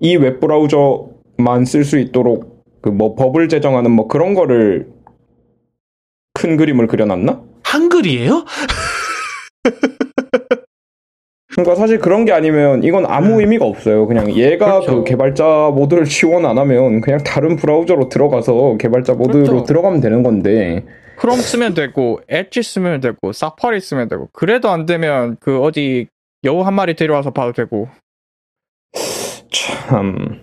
이 0.00 0.16
웹브라우저만 0.16 1.64
쓸 1.64 1.84
수 1.84 1.98
있도록 1.98 2.56
그 2.80 2.90
뭐 2.90 3.16
법을 3.16 3.48
제정하는 3.48 3.90
뭐 3.90 4.06
그런 4.06 4.34
거를 4.34 4.86
큰 6.34 6.56
그림을 6.56 6.86
그려놨나? 6.86 7.42
한글이에요? 7.64 8.44
그러니까 11.48 11.74
사실 11.74 11.98
그런 11.98 12.24
게 12.24 12.32
아니면 12.32 12.84
이건 12.84 13.06
아무 13.06 13.34
음. 13.34 13.40
의미가 13.40 13.64
없어요. 13.64 14.06
그냥 14.06 14.30
얘가 14.36 14.80
그렇죠. 14.80 15.02
그 15.02 15.04
개발자 15.04 15.72
모드를 15.74 16.04
지원 16.04 16.46
안 16.46 16.58
하면 16.58 17.00
그냥 17.00 17.18
다른 17.24 17.56
브라우저로 17.56 18.08
들어가서 18.08 18.76
개발자 18.78 19.14
모드로 19.14 19.44
그렇죠. 19.46 19.64
들어가면 19.64 20.00
되는 20.00 20.22
건데 20.22 20.84
크롬 21.18 21.36
쓰면 21.40 21.74
되고 21.74 22.20
엣지 22.28 22.62
쓰면 22.62 23.00
되고 23.00 23.32
사파리 23.32 23.80
쓰면 23.80 24.08
되고 24.08 24.28
그래도 24.32 24.68
안 24.70 24.86
되면 24.86 25.36
그 25.40 25.60
어디 25.62 26.06
여우 26.44 26.60
한 26.62 26.74
마리 26.74 26.94
데려와서 26.94 27.30
봐도 27.32 27.52
되고 27.52 27.88
참 29.50 30.40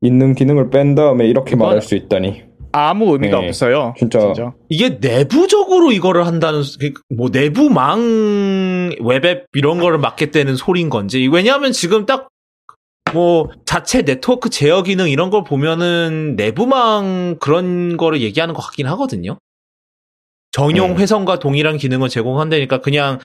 있는 0.00 0.34
기능을 0.34 0.70
뺀 0.70 0.94
다음에 0.94 1.26
이렇게 1.26 1.52
이건- 1.52 1.66
말할 1.68 1.82
수 1.82 1.94
있다니 1.94 2.44
아무 2.72 3.12
의미가 3.12 3.40
네. 3.40 3.46
없어요. 3.48 3.94
진짜. 3.96 4.20
진짜. 4.20 4.52
이게 4.68 4.98
내부적으로 5.00 5.92
이거를 5.92 6.26
한다는 6.26 6.62
소- 6.62 6.78
그뭐 7.08 7.30
내부망 7.32 8.90
웹앱 9.00 9.46
이런 9.54 9.80
거를 9.80 9.98
막겠다는 9.98 10.56
소린 10.56 10.90
건지 10.90 11.26
왜냐하면 11.32 11.72
지금 11.72 12.06
딱 12.06 12.28
뭐 13.14 13.48
자체 13.64 14.02
네트워크 14.02 14.50
제어 14.50 14.82
기능 14.82 15.08
이런 15.08 15.30
걸 15.30 15.44
보면은 15.44 16.34
내부망 16.36 17.36
그런 17.40 17.96
거를 17.96 18.20
얘기하는 18.20 18.52
것 18.52 18.62
같긴 18.62 18.88
하거든요. 18.88 19.38
음. 20.92 20.98
회선과 20.98 21.38
동일한 21.38 21.76
기능을 21.76 22.08
제공한다니까 22.08 22.80
그냥 22.80 23.20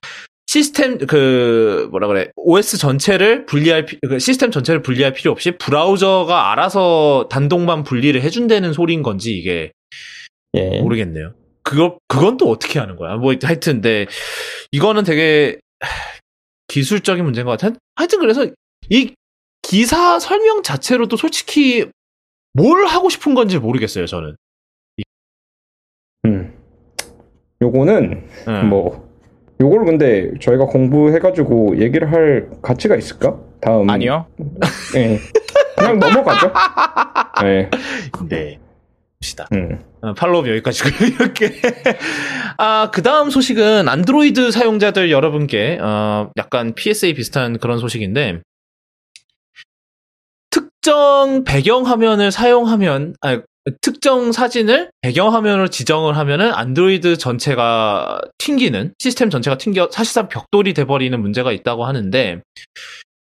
시스템 0.48 0.98
그 0.98 1.88
뭐라 1.92 2.08
그래 2.08 2.30
OS 2.36 2.78
전체를 2.78 3.46
분리할 3.46 3.86
피- 3.86 3.98
그 4.02 4.20
시스템 4.20 4.52
전체를 4.52 4.82
분리할 4.82 5.14
필요 5.14 5.32
없이 5.32 5.52
브라우저가 5.52 6.52
알아서 6.52 7.30
단독만 7.32 7.84
분리를 7.84 8.22
해준다는 8.22 8.74
소린 8.74 9.02
건지 9.02 9.38
이게 9.38 9.72
예. 10.56 10.82
모르겠네요. 10.82 11.34
그거 11.64 11.98
그건 12.10 12.36
또 12.36 12.50
어떻게 12.50 12.80
하는 12.80 12.98
거야? 12.98 13.16
뭐 13.16 13.34
하여튼 13.42 13.74
근데 13.76 14.08
이거는 14.74 15.06
되게 15.06 15.58
하, 15.80 15.90
기술적인 16.68 17.24
문제인 17.24 17.46
것 17.46 17.58
같아. 17.58 17.78
하여튼 17.96 18.20
그래서 18.20 18.46
이 18.90 19.14
기사 19.62 20.20
설명 20.20 20.64
자체로도 20.64 21.16
솔직히 21.16 21.86
뭘 22.52 22.86
하고 22.88 23.10
싶은 23.10 23.36
건지 23.36 23.58
모르겠어요. 23.58 24.06
저는. 24.06 24.36
음. 26.26 26.61
요거는 27.62 28.24
음. 28.48 28.70
뭐 28.70 29.10
요걸 29.60 29.86
근데 29.86 30.32
저희가 30.40 30.66
공부해가지고 30.66 31.80
얘기를 31.80 32.12
할 32.12 32.50
가치가 32.62 32.96
있을까? 32.96 33.38
다음 33.62 33.90
아니요. 33.90 34.26
예. 34.96 35.20
그냥 35.78 36.00
넘어가죠. 36.00 36.52
예. 37.46 37.70
네. 38.28 38.60
봅시다. 39.20 39.48
음. 39.54 39.80
어, 40.02 40.14
팔로우 40.14 40.48
여기까지고요. 40.48 41.10
이렇게. 41.14 41.52
아, 42.58 42.90
그 42.92 43.04
다음 43.04 43.30
소식은 43.30 43.88
안드로이드 43.88 44.50
사용자들 44.52 45.12
여러분께, 45.12 45.78
어, 45.80 46.32
약간 46.38 46.74
PSA 46.74 47.14
비슷한 47.14 47.60
그런 47.60 47.78
소식인데, 47.78 48.42
특정 50.50 51.44
배경 51.46 51.86
화면을 51.86 52.32
사용하면, 52.32 53.14
아, 53.22 53.42
특정 53.82 54.32
사진을 54.32 54.92
배경화면으로 55.02 55.70
지정을 55.70 56.18
하면은 56.18 56.52
안드로이드 56.52 57.18
전체가 57.18 58.22
튕기는, 58.38 58.94
시스템 58.98 59.30
전체가 59.30 59.58
튕겨, 59.58 59.90
사실상 59.92 60.28
벽돌이 60.30 60.74
돼버리는 60.74 61.20
문제가 61.22 61.52
있다고 61.52 61.86
하는데, 61.86 62.42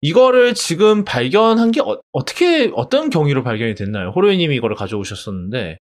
이거를 0.02 0.54
지금 0.54 1.06
발견한 1.06 1.72
게 1.72 1.82
어, 1.82 2.00
떻게 2.26 2.70
어떤 2.76 3.10
경위로 3.10 3.44
발견이 3.44 3.76
됐나요? 3.76 4.10
호로이님이 4.10 4.56
이거를 4.58 4.76
가져오셨었는데, 4.76 5.78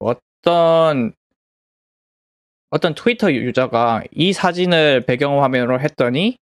어떤 0.00 1.12
어떤 2.70 2.94
트위터 2.94 3.32
유저가 3.32 4.04
이 4.12 4.32
사진을 4.32 5.04
배경화면으로 5.06 5.80
했더니 5.80 6.36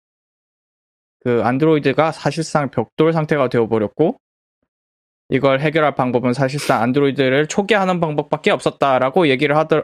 그 1.24 1.42
안드로이드가 1.44 2.12
사실상 2.12 2.70
벽돌 2.70 3.14
상태가 3.14 3.50
되어버렸고 3.50 4.18
이걸 5.30 5.60
해결할 5.60 5.96
방법은 5.96 6.34
사실상 6.34 6.82
안드로이드를 6.82 7.48
초기화하는 7.48 8.00
방법밖에 8.00 8.52
없었다라고 8.52 9.28
얘기를 9.28 9.58
하더 9.58 9.84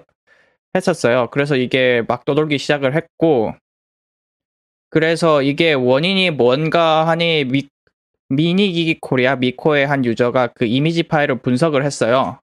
했었어요. 0.76 1.28
그래서 1.32 1.56
이게 1.56 2.04
막 2.08 2.26
떠돌기 2.26 2.58
시작을 2.58 2.96
했고 2.96 3.54
그래서 4.90 5.42
이게 5.42 5.74
원인이 5.74 6.32
뭔가 6.32 7.08
하니 7.08 7.46
미, 7.46 7.68
미니기기 8.30 9.00
코리아 9.02 9.36
미코의 9.36 9.88
한 9.88 10.06
유저가 10.06 10.48
그 10.48 10.66
이미지 10.66 11.04
파일을 11.04 11.40
분석을 11.40 11.84
했어요. 11.84 12.40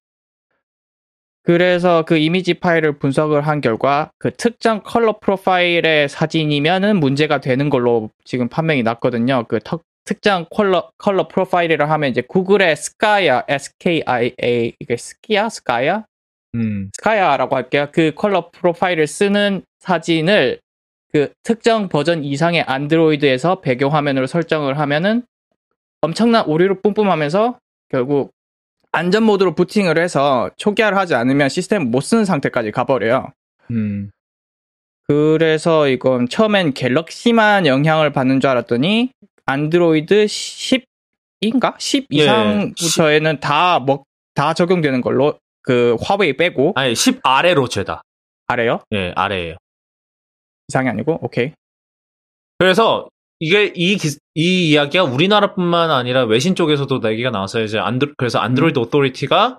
그래서 1.42 2.04
그 2.06 2.18
이미지 2.18 2.54
파일을 2.54 2.98
분석을 2.98 3.46
한 3.46 3.62
결과 3.62 4.10
그 4.18 4.30
특정 4.30 4.82
컬러 4.82 5.18
프로파일의 5.18 6.08
사진이면은 6.10 7.00
문제가 7.00 7.40
되는 7.40 7.70
걸로 7.70 8.10
지금 8.24 8.48
판명이 8.48 8.82
났거든요. 8.82 9.44
그 9.48 9.58
턱- 9.64 9.82
특정 10.08 10.46
컬러 10.50 10.90
컬러 10.96 11.28
프로파일이라 11.28 11.86
하면 11.90 12.08
이제 12.08 12.22
구글의 12.22 12.76
스카야 12.76 13.44
S-K-I-A 13.46 14.72
이게 14.80 14.96
스키야 14.96 15.50
스카야 15.50 16.06
음, 16.54 16.90
스카야라고 16.94 17.54
할게요. 17.54 17.88
그 17.92 18.12
컬러 18.14 18.48
프로파일을 18.50 19.06
쓰는 19.06 19.60
사진을 19.80 20.60
그 21.12 21.30
특정 21.42 21.90
버전 21.90 22.24
이상의 22.24 22.62
안드로이드에서 22.62 23.60
배경 23.60 23.92
화면으로 23.92 24.26
설정을 24.26 24.78
하면은 24.78 25.24
엄청난 26.00 26.46
오류를 26.46 26.80
뿜뿜하면서 26.80 27.58
결국 27.90 28.30
안전 28.90 29.24
모드로 29.24 29.54
부팅을 29.54 29.98
해서 29.98 30.50
초기화를 30.56 30.96
하지 30.96 31.14
않으면 31.14 31.50
시스템 31.50 31.90
못 31.90 32.00
쓰는 32.00 32.24
상태까지 32.24 32.70
가버려요. 32.70 33.26
음. 33.72 34.10
그래서 35.06 35.88
이건 35.88 36.28
처음엔 36.28 36.72
갤럭시만 36.72 37.66
영향을 37.66 38.12
받는 38.12 38.40
줄 38.40 38.48
알았더니 38.48 39.10
안드로이드 39.48 40.26
10인가? 40.26 41.74
10 41.80 42.06
예, 42.12 42.16
이상부터에는 42.16 43.40
다, 43.40 43.80
먹, 43.80 44.04
다 44.34 44.52
적용되는 44.52 45.00
걸로 45.00 45.38
그 45.62 45.96
화웨이 46.02 46.36
빼고 46.36 46.74
아니, 46.76 46.94
10 46.94 47.20
아래로 47.22 47.68
죄다. 47.68 48.02
아래요? 48.46 48.80
예, 48.92 49.12
아래예요. 49.16 49.56
이상이 50.68 50.88
아니고 50.90 51.18
오케이. 51.22 51.52
그래서 52.58 53.08
이게 53.40 53.72
이, 53.74 53.96
기- 53.96 54.18
이 54.34 54.70
이야기가 54.70 55.04
우리나라뿐만 55.04 55.90
아니라 55.90 56.24
외신 56.24 56.54
쪽에서도 56.54 57.00
얘기가 57.10 57.30
나왔어요. 57.30 57.64
이제 57.64 57.78
안드 57.78 58.12
그래서 58.18 58.38
Android 58.40 58.78
Authority가 58.78 59.58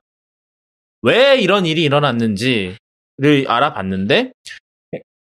왜 1.01 1.39
이런 1.39 1.65
일이 1.65 1.81
일어났는지를 1.83 2.75
알아봤는데 3.47 4.33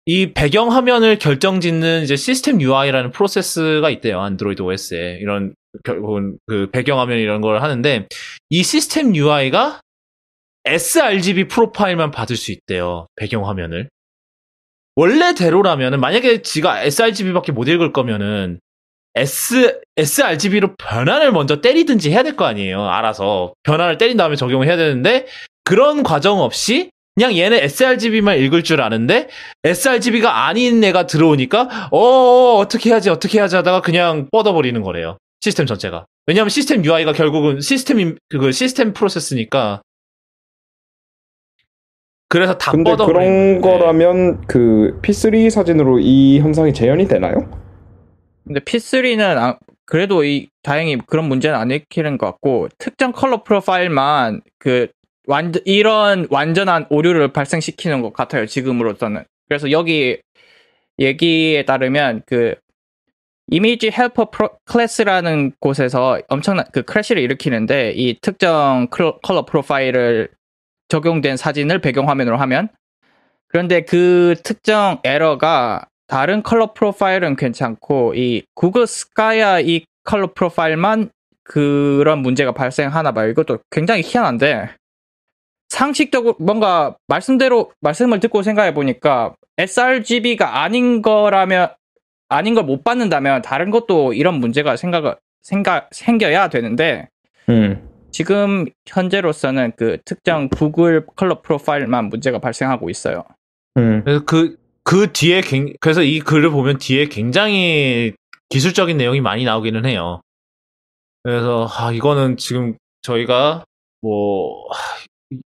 이 0.09 0.33
배경 0.33 0.73
화면을 0.73 1.19
결정짓는 1.19 2.03
이제 2.03 2.17
시스템 2.17 2.62
UI라는 2.62 3.11
프로세스가 3.11 3.91
있대요. 3.91 4.23
안드로이드 4.23 4.62
OS에 4.62 5.19
이런 5.21 5.55
결국은 5.85 6.38
그 6.47 6.71
배경 6.73 6.99
화면 6.99 7.19
이런 7.19 7.43
걸 7.43 7.61
하는데 7.61 8.09
이 8.49 8.62
시스템 8.62 9.15
UI가 9.15 9.83
sRGB 10.65 11.49
프로파일만 11.49 12.11
받을 12.11 12.37
수 12.37 12.53
있대요. 12.53 13.07
배경 13.17 13.47
화면을. 13.47 13.91
원래대로라면은 14.97 16.00
만약에 16.00 16.41
지가 16.41 16.85
sRGB밖에 16.85 17.53
못 17.53 17.69
읽을 17.69 17.93
거면은 17.93 18.61
S 19.15 19.79
sRGB로 19.99 20.75
변환을 20.77 21.33
먼저 21.33 21.61
때리든지 21.61 22.11
해야 22.11 22.23
될 22.23 22.35
거 22.35 22.47
아니에요. 22.47 22.83
알아서 22.83 23.53
변환을 23.62 23.99
때린 23.99 24.17
다음에 24.17 24.37
적용을 24.37 24.69
해야 24.69 24.79
되는데 24.79 25.27
그런 25.65 26.03
과정 26.03 26.41
없이 26.41 26.88
그냥 27.19 27.37
얘는 27.37 27.59
sRGB만 27.59 28.39
읽을 28.39 28.63
줄 28.63 28.81
아는데 28.81 29.27
sRGB가 29.65 30.47
아닌 30.47 30.85
애가 30.85 31.09
들어오니까 31.09 31.89
어 31.91 32.55
어떻게 32.59 32.91
해야지 32.91 33.11
어떻게 33.11 33.39
해야지 33.39 33.57
하다가 33.57 33.81
그냥 33.81 34.29
뻗어버리는 34.31 34.81
거래요. 34.83 35.19
시스템 35.41 35.67
전체가. 35.67 36.07
왜냐하면 36.29 36.51
시스템 36.51 36.85
UI가 36.85 37.13
결국은 37.15 37.61
시스템 37.61 38.15
그 38.29 38.53
시스템 38.53 38.93
프로세스니까. 38.93 39.83
그래서 42.29 42.57
다 42.57 42.71
근데 42.71 42.93
뻗어버리는 42.93 43.61
그런 43.61 43.63
거예요. 43.63 43.79
거라면 43.81 44.47
그 44.47 45.01
P3 45.03 45.51
사진으로 45.51 45.99
이 45.99 46.39
현상이 46.39 46.73
재현이 46.73 47.09
되나요? 47.09 47.51
근데 48.47 48.61
P3는 48.61 49.59
그래도 49.87 50.23
이 50.23 50.51
다행히 50.63 50.97
그런 51.09 51.25
문제는 51.25 51.59
안 51.59 51.73
일으키는 51.73 52.17
것 52.17 52.27
같고 52.27 52.69
특정 52.79 53.11
컬러 53.11 53.43
프로파일만 53.43 54.43
그 54.61 54.87
완전 55.28 55.62
이런 55.66 56.26
완전한 56.30 56.87
오류를 56.88 57.32
발생시키는 57.32 58.00
것 58.02 58.12
같아요. 58.14 58.47
지금으로서는. 58.47 59.25
그래서 59.47 59.70
여기 59.70 60.18
얘기에 60.99 61.64
따르면 61.64 62.23
그 62.26 62.54
image 63.50 63.90
helper 63.90 64.31
pro, 64.31 64.50
class라는 64.64 65.52
곳에서 65.61 66.18
엄청난 66.28 66.64
그 66.73 66.82
crash를 66.83 67.23
일으키는데 67.23 67.92
이 67.92 68.18
특정 68.20 68.88
클- 68.90 69.20
컬러 69.23 69.44
profile을 69.45 70.31
적용된 70.88 71.37
사진을 71.37 71.80
배경화면으로 71.80 72.38
하면 72.38 72.68
그런데 73.49 73.82
그 73.82 74.35
특정 74.42 75.00
에러가 75.04 75.87
다른 76.06 76.42
컬러 76.42 76.73
profile은 76.73 77.37
괜찮고 77.37 78.14
이 78.16 78.42
구글 78.54 78.87
Skia 78.87 79.61
이 79.61 79.85
컬러 80.04 80.32
profile만 80.35 81.11
그런 81.44 82.20
문제가 82.20 82.52
발생하나 82.52 83.12
봐요. 83.12 83.28
이것도 83.28 83.58
굉장히 83.70 84.02
희한한데 84.02 84.70
상식적으로 85.69 86.35
뭔가 86.39 86.97
말씀대로 87.07 87.73
말씀을 87.81 88.21
듣고 88.21 88.43
생각해 88.43 88.75
보니까 88.75 89.35
sRGB가 89.59 90.63
아닌 90.63 91.03
거라면 91.03 91.71
아닌 92.29 92.55
걸 92.55 92.65
못 92.65 92.85
받는다면 92.85 93.43
다른 93.43 93.71
것도 93.71 94.13
이런 94.13 94.35
문제가 94.35 94.77
생각 94.77 95.19
생각 95.43 95.89
생겨야 95.93 96.49
되는데 96.49 97.09
음. 97.49 97.89
지금 98.11 98.67
현재로서는 98.87 99.73
그 99.77 99.99
특정 100.05 100.49
구글 100.49 101.07
컬러 101.17 101.41
프로파일만 101.43 102.07
문제가 102.09 102.39
발생하고 102.39 102.91
있어요. 102.91 103.25
음. 103.77 104.03
그래서 104.05 104.25
그, 104.25 104.57
그 104.83 105.13
뒤에, 105.13 105.41
굉- 105.43 105.73
그래서 105.81 106.03
이 106.03 106.19
글을 106.21 106.51
보면 106.51 106.79
뒤에 106.79 107.07
굉장히 107.07 108.15
기술적인 108.49 108.97
내용이 108.97 109.21
많이 109.21 109.45
나오기는 109.45 109.85
해요. 109.87 110.21
그래서, 111.23 111.69
아, 111.71 111.93
이거는 111.93 112.37
지금 112.39 112.77
저희가 113.03 113.65
뭐, 114.01 114.67
하, 114.71 114.79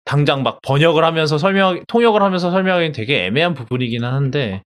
당장 0.06 0.44
막 0.44 0.62
번역을 0.62 1.04
하면서 1.04 1.38
설명, 1.38 1.84
통역을 1.88 2.22
하면서 2.22 2.52
설명하기는 2.52 2.92
되게 2.94 3.26
애매한 3.26 3.54
부분이기는 3.54 4.08
한데, 4.08 4.64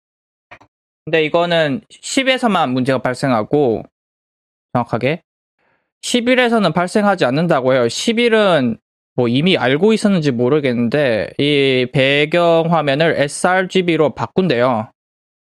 근데 1.05 1.23
이거는 1.25 1.81
10에서만 1.89 2.71
문제가 2.71 2.99
발생하고 2.99 3.83
정확하게 4.73 5.23
11에서는 6.03 6.73
발생하지 6.73 7.25
않는다고 7.25 7.73
해요. 7.73 7.87
11은 7.87 8.77
뭐 9.15 9.27
이미 9.27 9.57
알고 9.57 9.91
있었는지 9.91 10.31
모르겠는데 10.31 11.31
이 11.39 11.87
배경 11.91 12.65
화면을 12.69 13.15
sRGB로 13.17 14.15
바꾼대요. 14.15 14.91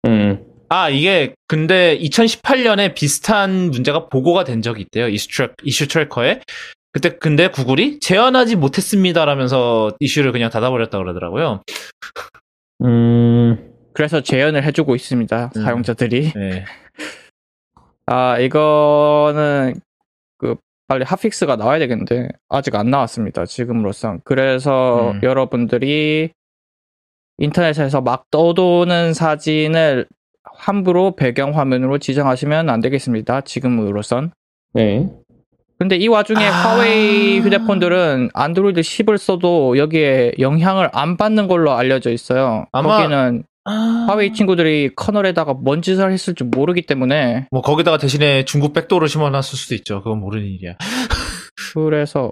음. 0.05 0.45
아, 0.69 0.89
이게, 0.89 1.33
근데 1.47 1.97
2018년에 1.99 2.95
비슷한 2.95 3.71
문제가 3.71 4.07
보고가 4.07 4.43
된 4.43 4.61
적이 4.61 4.81
있대요. 4.81 5.07
이슈, 5.07 5.29
트랙, 5.29 5.53
이슈 5.63 5.87
트래커에. 5.87 6.41
그때, 6.95 7.09
근데 7.09 7.49
구글이 7.49 7.99
재현하지 7.99 8.55
못했습니다라면서 8.55 9.97
이슈를 9.99 10.31
그냥 10.31 10.49
닫아버렸다 10.49 10.97
그러더라고요. 10.97 11.61
음. 12.85 13.73
그래서 13.93 14.21
재현을 14.21 14.63
해주고 14.63 14.95
있습니다. 14.95 15.51
음. 15.57 15.61
사용자들이. 15.61 16.31
네. 16.31 16.63
아 18.05 18.39
이거는 18.39 19.81
그 20.37 20.55
빨리 20.87 21.03
핫픽스가 21.03 21.57
나와야 21.57 21.79
되겠는데 21.79 22.29
아직 22.47 22.73
안 22.75 22.89
나왔습니다. 22.89 23.45
지금으로선. 23.45 24.21
그래서 24.23 25.11
음. 25.11 25.19
여러분들이 25.21 26.29
인터넷에서 27.39 27.99
막 27.99 28.23
떠도는 28.31 29.13
사진을 29.13 30.07
함부로 30.45 31.17
배경 31.17 31.57
화면으로 31.57 31.97
지정하시면 31.97 32.69
안 32.69 32.79
되겠습니다. 32.79 33.41
지금으로선. 33.41 34.31
네. 34.75 35.09
근데 35.77 35.97
이 35.97 36.07
와중에 36.07 36.43
아. 36.45 36.51
화웨이 36.51 37.39
휴대폰들은 37.39 38.29
안드로이드 38.33 38.81
10을 38.81 39.17
써도 39.17 39.77
여기에 39.77 40.33
영향을 40.39 40.89
안 40.93 41.17
받는 41.17 41.47
걸로 41.47 41.73
알려져 41.73 42.11
있어요. 42.11 42.65
아마- 42.71 42.97
거기는 42.97 43.43
화웨이 43.65 44.31
친구들이 44.33 44.91
커널에다가 44.95 45.53
뭔 45.53 45.81
짓을 45.81 46.11
했을지 46.11 46.43
모르기 46.43 46.83
때문에 46.83 47.47
뭐 47.51 47.61
거기다가 47.61 47.97
대신에 47.97 48.45
중국 48.45 48.73
백도를 48.73 49.09
심어놨을 49.09 49.43
수도 49.57 49.75
있죠. 49.75 50.01
그건 50.03 50.19
모르는 50.19 50.45
일이야. 50.47 50.75
그래서 51.73 52.31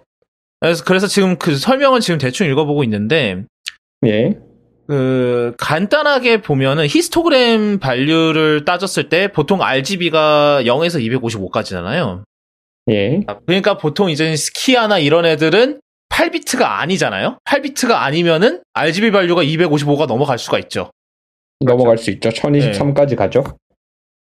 그래서 0.61 0.83
그래서 0.85 1.07
지금 1.07 1.37
그 1.37 1.55
설명은 1.55 1.99
지금 2.01 2.19
대충 2.19 2.47
읽어보고 2.47 2.83
있는데 2.85 3.43
예. 4.05 4.37
그 4.87 5.53
간단하게 5.57 6.41
보면은 6.41 6.85
히스토그램 6.87 7.79
발류를 7.79 8.63
따졌을 8.65 9.09
때 9.09 9.27
보통 9.29 9.61
RGB가 9.61 10.61
0에서 10.65 10.99
255까지잖아요. 11.01 12.23
예. 12.89 13.21
그러니까 13.45 13.77
보통 13.77 14.09
이제 14.09 14.35
스키아나 14.35 14.99
이런 14.99 15.25
애들은 15.25 15.79
8비트가 16.09 16.61
아니잖아요. 16.63 17.37
8비트가 17.45 17.91
아니면은 17.91 18.61
RGB 18.73 19.11
발류가 19.11 19.43
255가 19.43 20.05
넘어갈 20.07 20.37
수가 20.37 20.59
있죠. 20.59 20.91
넘어갈 21.59 21.97
수 21.97 22.11
있죠. 22.11 22.29
1023까지 22.29 23.15
가죠. 23.15 23.43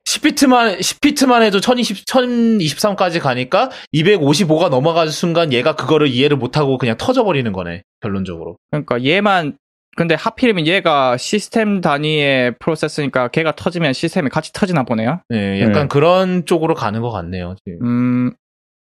10비트만 0.07 0.79
10비트만 0.79 1.43
해도 1.43 1.61
1020 1.61 2.07
1023까지 2.07 3.21
가니까 3.21 3.71
255가 3.95 4.69
넘어가는 4.69 5.11
순간 5.11 5.53
얘가 5.53 5.75
그거를 5.75 6.09
이해를 6.09 6.37
못 6.37 6.57
하고 6.57 6.79
그냥 6.79 6.97
터져 6.97 7.25
버리는 7.25 7.51
거네. 7.53 7.83
결론적으로. 8.01 8.57
그러니까 8.71 9.05
얘만 9.05 9.57
근데 9.97 10.15
하필이면 10.15 10.67
얘가 10.67 11.17
시스템 11.17 11.81
단위의 11.81 12.57
프로세스니까 12.59 13.29
걔가 13.29 13.53
터지면 13.57 13.95
시스템이 13.95 14.29
같이 14.29 14.53
터지나 14.53 14.83
보네요. 14.83 15.23
네, 15.31 15.63
약간 15.63 15.83
음. 15.83 15.89
그런 15.89 16.45
쪽으로 16.45 16.75
가는 16.75 17.01
것 17.01 17.11
같네요. 17.11 17.57
지금. 17.65 17.79
음, 17.83 18.35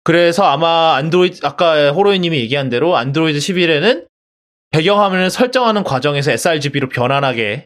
그래서 0.07 0.45
아마 0.45 0.95
안드로이드 0.95 1.40
아까 1.45 1.90
호로이님이 1.90 2.38
얘기한 2.38 2.69
대로 2.69 2.97
안드로이드 2.97 3.40
11에는 3.40 4.07
배경화면을 4.71 5.31
설정하는 5.31 5.83
과정에서 5.83 6.31
sRGB로 6.31 6.88
변환하게 6.90 7.64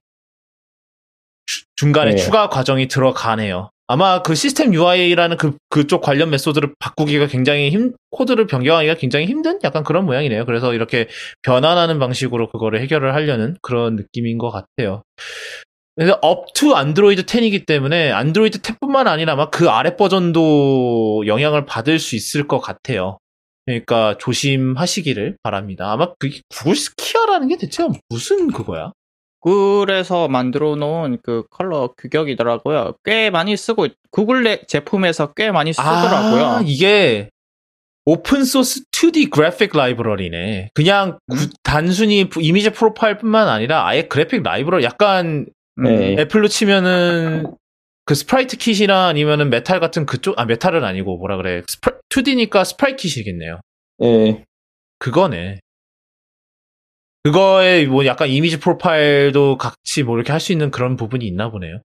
주- 1.44 1.64
중간에 1.76 2.12
네. 2.12 2.16
추가 2.16 2.48
과정이 2.48 2.88
들어가네요. 2.88 3.68
아마 3.88 4.22
그 4.22 4.34
시스템 4.34 4.72
UI라는 4.72 5.36
그 5.36 5.58
그쪽 5.68 6.00
관련 6.00 6.30
메소드를 6.30 6.72
바꾸기가 6.78 7.26
굉장히 7.26 7.68
힘 7.68 7.92
코드를 8.10 8.46
변경하기가 8.46 8.94
굉장히 8.94 9.26
힘든 9.26 9.58
약간 9.62 9.84
그런 9.84 10.06
모양이네요. 10.06 10.46
그래서 10.46 10.72
이렇게 10.72 11.08
변환하는 11.42 11.98
방식으로 11.98 12.48
그거를 12.50 12.80
해결을 12.80 13.12
하려는 13.14 13.58
그런 13.60 13.96
느낌인 13.96 14.38
것 14.38 14.50
같아요. 14.50 15.02
그래서 16.00 16.18
up 16.22 16.48
to 16.48 16.74
안드로이드 16.74 17.26
10이기 17.26 17.66
때문에 17.66 18.10
안드로이드 18.10 18.60
10뿐만 18.62 19.06
아니라 19.06 19.34
아마 19.34 19.50
그 19.50 19.68
아래 19.68 19.96
버전도 19.96 21.24
영향을 21.26 21.66
받을 21.66 21.98
수 21.98 22.16
있을 22.16 22.48
것 22.48 22.58
같아요. 22.60 23.18
그러니까 23.66 24.16
조심하시기를 24.16 25.36
바랍니다. 25.42 25.92
아마 25.92 26.08
그 26.18 26.30
구글 26.48 26.74
Skia라는 26.74 27.48
게 27.48 27.58
대체 27.58 27.86
무슨 28.08 28.50
그거야? 28.50 28.92
그래서 29.42 30.26
만들어 30.26 30.74
놓은 30.74 31.18
그 31.22 31.44
컬러 31.50 31.92
규격이더라고요. 31.98 32.94
꽤 33.04 33.28
많이 33.28 33.54
쓰고 33.58 33.84
있- 33.84 33.94
구글 34.10 34.44
내 34.44 34.62
제품에서 34.66 35.34
꽤 35.34 35.50
많이 35.50 35.74
쓰더라고요. 35.74 36.44
아, 36.46 36.62
이게 36.64 37.28
open 38.06 38.44
source 38.46 38.84
2D 38.90 39.28
그래픽 39.28 39.76
라이브러리네. 39.76 40.70
그냥 40.72 41.18
구- 41.30 41.36
음. 41.36 41.50
단순히 41.62 42.30
부- 42.30 42.40
이미지 42.40 42.70
profile뿐만 42.70 43.48
아니라 43.48 43.86
아예 43.86 44.02
그래픽 44.08 44.42
라이브러리 44.42 44.82
약간 44.84 45.44
음, 45.78 45.84
네. 45.84 46.16
애플로 46.18 46.48
치면은 46.48 47.54
그 48.04 48.14
Sprite 48.14 48.56
Kit이나 48.56 49.06
아니면은 49.06 49.50
메탈 49.50 49.78
같은 49.80 50.04
그쪽 50.06 50.38
아 50.38 50.44
Metal은 50.44 50.82
아니고 50.84 51.16
뭐라 51.18 51.36
그래 51.36 51.62
스프라, 51.66 51.96
2D니까 52.10 52.64
Sprite 52.64 53.02
Kit이겠네요. 53.08 53.60
예. 54.02 54.44
그거네. 54.98 55.60
그거에 57.24 57.86
뭐 57.86 58.06
약간 58.06 58.28
이미지 58.28 58.58
profile도 58.58 59.58
같이 59.58 60.02
뭐 60.02 60.16
이렇게 60.16 60.32
할 60.32 60.40
수 60.40 60.52
있는 60.52 60.70
그런 60.70 60.96
부분이 60.96 61.26
있나 61.26 61.50
보네요. 61.50 61.80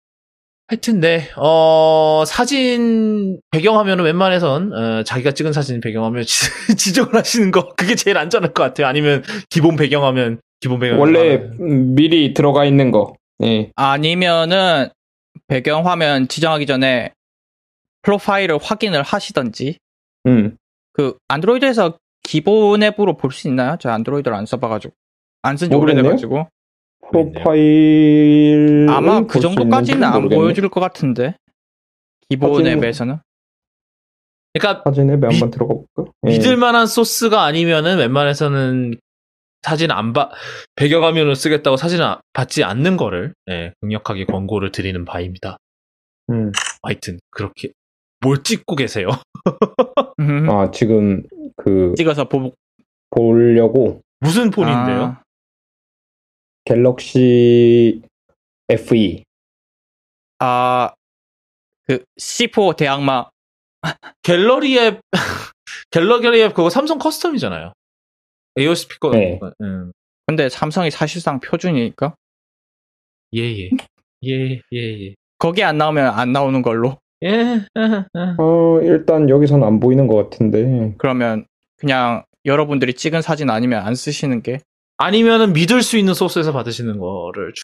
하여튼 0.68 1.00
네, 1.00 1.30
어, 1.38 2.24
사진 2.26 3.40
배경화면은 3.52 4.04
웬만해선 4.06 4.74
어, 4.74 5.04
자기가 5.04 5.32
찍은 5.34 5.54
사진 5.54 5.80
배경화면 5.82 6.24
지- 6.24 6.50
지정을 6.78 7.14
하시는 7.16 7.52
거 7.52 7.74
그게 7.76 7.94
제일 7.96 8.18
안전할 8.18 8.54
것 8.54 8.64
같아요. 8.64 8.88
아니면 8.88 9.24
기본 9.50 9.76
배경화면 9.76 10.40
기본 10.62 10.80
배경 10.80 11.00
원래 11.00 11.36
음, 11.60 11.94
미리 11.96 12.34
들어가 12.34 12.66
있는 12.66 12.90
거. 12.92 13.14
예. 13.44 13.72
아니면은 13.76 14.90
배경 15.48 15.86
화면 15.88 16.28
지정하기 16.28 16.66
전에 16.66 17.12
프로파일을 18.04 18.58
확인을 18.62 19.04
하시던지 19.04 19.78
음. 20.28 20.58
그 20.94 21.18
안드로이드에서 21.28 21.98
기본 22.24 22.82
앱으로 22.84 23.18
볼 23.18 23.32
수 23.32 23.48
있나요? 23.48 23.78
저 23.80 23.90
안드로이드를 23.90 24.36
안 24.36 24.46
써봐가지고 24.46 24.94
안 25.42 25.58
쓴지 25.58 25.76
모르겠네요. 25.76 26.04
오래돼가지고 26.06 26.48
프로파일 27.12 28.88
아마 28.90 29.22
그 29.28 29.40
정도까지는 29.40 30.04
안 30.04 30.30
보여줄 30.30 30.70
것 30.70 30.80
같은데 30.80 31.36
기본 32.30 32.64
사진- 32.64 32.78
앱에서는 32.84 33.20
그러니까 34.54 34.84
사진에 34.86 35.18
미- 35.18 35.28
한번 35.28 35.52
들어가 35.52 35.74
볼까? 35.96 36.12
예. 36.28 36.32
믿을 36.32 36.58
만한 36.58 36.88
소스가 36.88 37.44
아니면은 37.44 37.98
웬만해서는 37.98 38.98
사진 39.66 39.90
안 39.90 40.14
봐, 40.14 40.30
배경화면으로 40.76 41.34
쓰겠다고 41.34 41.76
사진 41.76 42.00
안- 42.04 42.20
받지 42.34 42.64
않는 42.64 42.98
거를, 42.98 43.34
예, 43.50 43.74
강력하게 43.82 44.26
권고를 44.26 44.72
드리는 44.72 45.04
바입니다. 45.06 45.58
음. 46.30 46.52
하여튼, 46.84 47.20
그렇게, 47.32 47.72
뭘 48.22 48.44
찍고 48.44 48.76
계세요? 48.76 49.10
음, 50.20 50.50
아 50.50 50.70
지금 50.72 51.24
그 51.58 51.94
찍어서 51.98 52.30
보 52.30 52.54
보려고 53.10 54.02
무슨 54.20 54.52
폰인데요? 54.52 55.04
아, 55.04 55.24
갤럭시. 56.66 58.02
FE. 58.70 59.24
아, 60.40 60.92
그 61.88 62.04
C4 62.20 62.76
대항마. 62.76 63.30
갤러리 64.24 64.78
앱 64.80 65.02
갤러리 65.92 66.42
앱 66.42 66.56
그거 66.56 66.70
삼성 66.72 66.98
custom이잖아요. 66.98 67.74
에어 68.58 68.74
스피커. 68.76 69.12
네. 69.12 69.40
음. 69.62 69.92
근데 70.28 70.50
삼성이 70.50 70.90
사실상 70.92 71.40
표준이니까 71.40 72.16
예예. 73.34 73.70
예, 74.24 74.62
예, 74.74 75.06
예. 75.08 75.16
거기 75.38 75.64
안 75.64 75.78
나오면 75.78 76.08
안 76.08 76.32
나오는 76.32 76.62
걸로. 76.62 76.98
예. 77.24 77.62
어, 78.38 78.80
일단 78.82 79.30
여기선 79.30 79.64
안 79.64 79.80
보이는 79.80 80.08
것 80.08 80.16
같은데. 80.30 80.94
그러면 80.98 81.46
그냥 81.78 82.24
여러분들이 82.46 82.94
찍은 82.94 83.22
사진 83.22 83.50
아니면 83.50 83.86
안 83.86 83.96
쓰시는 83.96 84.42
게 84.42 84.60
아니면은 84.98 85.54
믿을 85.54 85.82
수 85.82 85.98
있는 85.98 86.14
소스에서 86.14 86.54
받으시는 86.54 86.98
거를 87.00 87.54
주- 87.54 87.64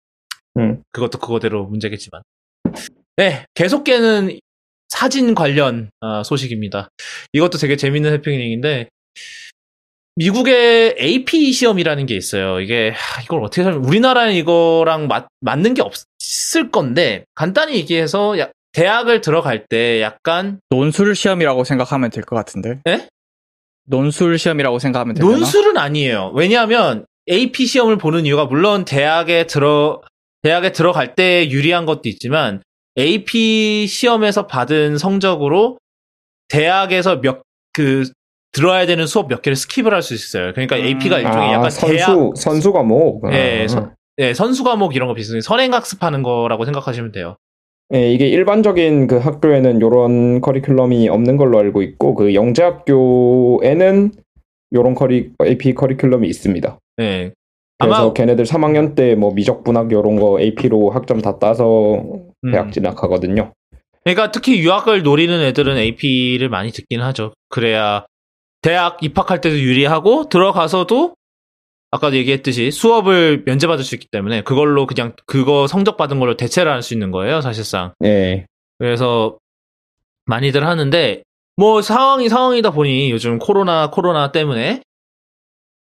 음. 0.57 0.83
그것도 0.91 1.19
그거대로 1.19 1.65
문제겠지만. 1.65 2.21
네, 3.17 3.45
계속 3.55 3.83
깨는 3.83 4.39
사진 4.89 5.33
관련 5.35 5.89
아, 6.01 6.23
소식입니다. 6.23 6.89
이것도 7.33 7.57
되게 7.57 7.75
재밌는 7.77 8.11
해프닝인데 8.13 8.89
미국의 10.15 10.95
AP 10.99 11.51
시험이라는 11.53 12.05
게 12.05 12.15
있어요. 12.15 12.59
이게 12.59 12.91
하, 12.95 13.21
이걸 13.21 13.43
어떻게 13.43 13.63
설명? 13.63 13.83
우리나라는 13.85 14.33
이거랑 14.33 15.07
맞, 15.07 15.27
맞는 15.39 15.73
게 15.73 15.81
없을 15.81 16.69
건데 16.71 17.25
간단히 17.33 17.75
얘기해서 17.75 18.37
야- 18.39 18.49
대학을 18.73 19.21
들어갈 19.21 19.65
때 19.67 20.01
약간 20.01 20.59
논술 20.69 21.15
시험이라고 21.15 21.63
생각하면 21.63 22.09
될 22.09 22.23
것 22.23 22.35
같은데. 22.35 22.79
에? 22.87 23.07
논술 23.85 24.37
시험이라고 24.37 24.79
생각하면 24.79 25.15
되나? 25.15 25.27
논술은 25.27 25.77
아니에요. 25.77 26.31
왜냐하면 26.35 27.05
AP 27.29 27.65
시험을 27.65 27.97
보는 27.97 28.25
이유가 28.25 28.45
물론 28.45 28.85
대학에 28.85 29.45
들어 29.47 30.01
대학에 30.43 30.71
들어갈 30.71 31.15
때 31.15 31.49
유리한 31.49 31.85
것도 31.85 32.01
있지만 32.09 32.61
AP 32.97 33.87
시험에서 33.87 34.47
받은 34.47 34.97
성적으로 34.97 35.77
대학에서 36.49 37.17
몇 37.21 37.41
그 37.73 38.03
들어야 38.51 38.85
되는 38.85 39.05
수업 39.07 39.27
몇 39.29 39.41
개를 39.41 39.55
skip을 39.55 39.89
할 39.91 40.01
수 40.01 40.13
있어요. 40.13 40.51
그러니까 40.53 40.75
음. 40.77 40.81
AP가 40.83 41.19
일종의 41.19 41.49
아, 41.49 41.53
약간 41.53 41.69
선수, 41.69 41.95
대학 41.95 42.37
선수 42.37 42.73
과목. 42.73 43.23
예, 43.33 43.63
아. 43.63 43.67
선- 43.67 43.95
예, 44.19 44.33
선수 44.33 44.63
과목 44.63 44.95
이런 44.95 45.07
거 45.07 45.13
비슷해요. 45.13 45.41
선행학습하는 45.41 46.21
거라고 46.23 46.65
생각하시면 46.65 47.11
돼요. 47.11 47.37
예, 47.93 48.11
이게 48.11 48.27
일반적인 48.27 49.07
그 49.07 49.17
학교에는 49.17 49.77
이런 49.77 50.41
커리큘럼이 50.41 51.09
없는 51.09 51.37
걸로 51.37 51.59
알고 51.59 51.81
있고, 51.81 52.15
그 52.15 52.33
영재학교에는 52.33 54.11
이런 54.71 54.95
커리, 54.95 55.31
AP 55.45 55.73
커리큘럼이 55.73 56.25
있습니다. 56.27 56.77
예. 57.01 57.31
그래서 57.79 57.95
아마 58.03 58.13
걔네들 58.13 58.45
3학년 58.45 58.95
때 58.95 59.15
뭐 59.15 59.33
미적분학 59.33 59.91
이런 59.91 60.15
거 60.17 60.39
AP로 60.39 60.91
학점 60.91 61.19
다 61.21 61.39
따서 61.39 62.03
대학 62.51 62.67
음. 62.67 62.71
진학하거든요. 62.71 63.53
그러니까 64.03 64.31
특히 64.31 64.59
유학을 64.59 65.03
노리는 65.03 65.39
애들은 65.41 65.77
AP를 65.77 66.47
많이 66.49 66.71
듣긴 66.71 67.01
하죠. 67.01 67.33
그래야 67.49 68.05
대학 68.61 68.97
입학할 69.01 69.41
때도 69.41 69.59
유리하고 69.59 70.29
들어가서도 70.29 71.15
아까도 71.91 72.15
얘기했듯이 72.15 72.71
수업을 72.71 73.43
면제받을 73.45 73.83
수 73.83 73.95
있기 73.95 74.07
때문에 74.11 74.43
그걸로 74.43 74.87
그냥 74.87 75.13
그거 75.25 75.67
성적 75.67 75.97
받은 75.97 76.19
걸로 76.19 76.37
대체를 76.37 76.71
할 76.71 76.81
수 76.83 76.93
있는 76.93 77.11
거예요, 77.11 77.41
사실상. 77.41 77.93
예. 78.03 78.45
그래서 78.77 79.37
많이들 80.25 80.65
하는데 80.65 81.23
뭐 81.57 81.81
상황이 81.81 82.29
상황이다 82.29 82.71
보니 82.71 83.11
요즘 83.11 83.39
코로나 83.39 83.89
코로나 83.91 84.31
때문에 84.31 84.81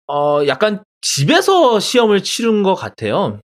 어 0.08 0.46
약간 0.46 0.84
집에서 1.00 1.80
시험을 1.80 2.22
치른 2.22 2.62
것 2.62 2.74
같아요. 2.74 3.40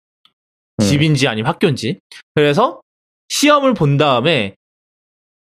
음. 0.80 0.82
집인지 0.84 1.26
아니면 1.26 1.48
학교인지. 1.52 1.98
그래서 2.34 2.80
시험을 3.28 3.74
본 3.74 3.96
다음에 3.96 4.54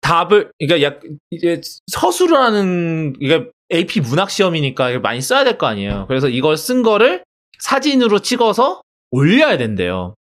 답을 0.02 0.50
그러니까 0.58 0.82
약 0.82 1.00
이제 1.30 1.60
서술을 1.90 2.36
하는 2.36 3.14
이게 3.20 3.48
AP 3.72 4.00
문학 4.00 4.30
시험이니까 4.30 4.98
많이 5.00 5.20
써야 5.20 5.44
될 5.44 5.58
거 5.58 5.66
아니에요. 5.66 6.06
그래서 6.08 6.28
이걸 6.28 6.56
쓴 6.56 6.82
거를 6.82 7.24
사진으로 7.58 8.20
찍어서 8.20 8.82
올려야 9.10 9.56
된대요. 9.58 10.14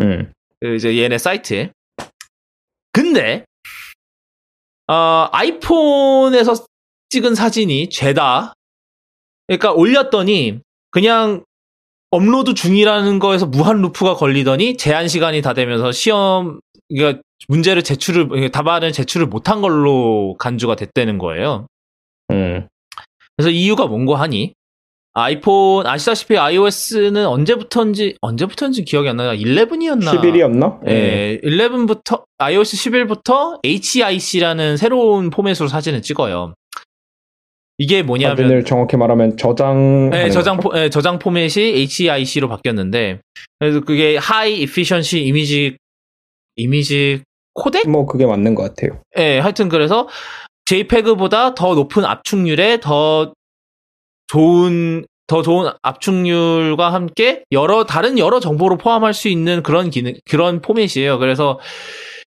음. 0.00 0.32
그 0.60 0.74
이제 0.76 0.96
얘네 0.98 1.18
사이트에. 1.18 1.70
근데 2.92 3.44
어, 4.88 5.28
아이폰에서 5.32 6.66
찍은 7.10 7.34
사진이 7.34 7.88
죄다. 7.90 8.54
그러니까 9.46 9.72
올렸더니 9.72 10.60
그냥 10.90 11.44
업로드 12.10 12.54
중이라는 12.54 13.18
거에서 13.18 13.46
무한 13.46 13.80
루프가 13.80 14.14
걸리더니 14.14 14.76
제한 14.76 15.08
시간이 15.08 15.40
다 15.42 15.54
되면서 15.54 15.92
시험 15.92 16.60
그러니까 16.88 17.22
문제를 17.48 17.82
제출을 17.82 18.50
답안을 18.50 18.92
제출을 18.92 19.26
못한 19.26 19.60
걸로 19.62 20.36
간주가 20.38 20.76
됐다는 20.76 21.18
거예요. 21.18 21.66
음. 22.30 22.68
그래서 23.36 23.50
이유가 23.50 23.86
뭔고 23.86 24.14
하니 24.14 24.54
아이폰 25.14 25.86
아시다시피 25.86 26.38
iOS는 26.38 27.26
언제부터인지 27.26 28.16
언제부터인지 28.20 28.84
기억이 28.84 29.08
안 29.08 29.16
나요. 29.16 29.32
11이었나? 29.32 30.18
11이었나? 30.18 30.88
예, 30.88 31.38
11부터 31.44 32.24
iOS 32.38 32.76
11부터 32.76 33.60
HIC라는 33.64 34.78
새로운 34.78 35.28
포맷으로 35.30 35.68
사진을 35.68 36.00
찍어요. 36.02 36.54
이게 37.78 38.02
뭐냐면 38.02 38.36
사진을 38.36 38.64
정확히 38.64 38.96
말하면 38.96 39.36
저장. 39.36 40.10
네, 40.10 40.30
저장 40.30 40.58
포, 40.58 40.72
네, 40.72 40.88
저장 40.88 41.18
포맷이 41.18 41.86
HIC로 42.08 42.48
바뀌었는데 42.48 43.20
그래서 43.58 43.80
그게 43.80 44.16
High 44.16 44.62
Efficiency 44.62 45.24
Image 45.26 45.76
이미지 46.56 47.22
코덱? 47.54 47.88
뭐 47.88 48.06
그게 48.06 48.24
맞는 48.24 48.54
것 48.54 48.62
같아요. 48.62 49.00
예, 49.18 49.38
하여튼 49.40 49.68
그래서 49.68 50.08
JPEG보다 50.64 51.54
더 51.54 51.74
높은 51.74 52.04
압축률에 52.04 52.80
더 52.80 53.32
좋은 54.28 55.04
더 55.26 55.42
좋은 55.42 55.70
압축률과 55.82 56.92
함께 56.92 57.44
여러 57.52 57.84
다른 57.84 58.18
여러 58.18 58.40
정보를 58.40 58.76
포함할 58.78 59.14
수 59.14 59.28
있는 59.28 59.62
그런 59.62 59.90
기능 59.90 60.14
그런 60.28 60.60
포맷이에요. 60.60 61.18
그래서 61.18 61.58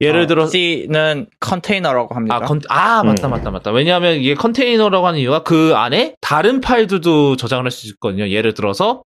예를 0.02 0.26
들어 0.26 0.46
C는 0.46 1.26
컨테이너라고 1.38 2.14
합니다. 2.14 2.36
아, 2.36 2.40
컨, 2.40 2.60
아, 2.68 3.04
맞다, 3.04 3.28
음. 3.28 3.30
맞다, 3.30 3.50
맞다. 3.50 3.70
왜냐하면 3.70 4.16
이게 4.16 4.34
컨테이너라고 4.34 5.06
하는 5.06 5.20
이유가 5.20 5.44
그 5.44 5.72
안에 5.76 6.16
다른 6.20 6.60
파일들도 6.60 7.36
저장을 7.36 7.64
할수 7.64 7.86
있거든요. 7.88 8.28
예를 8.28 8.52
들어서 8.52 9.04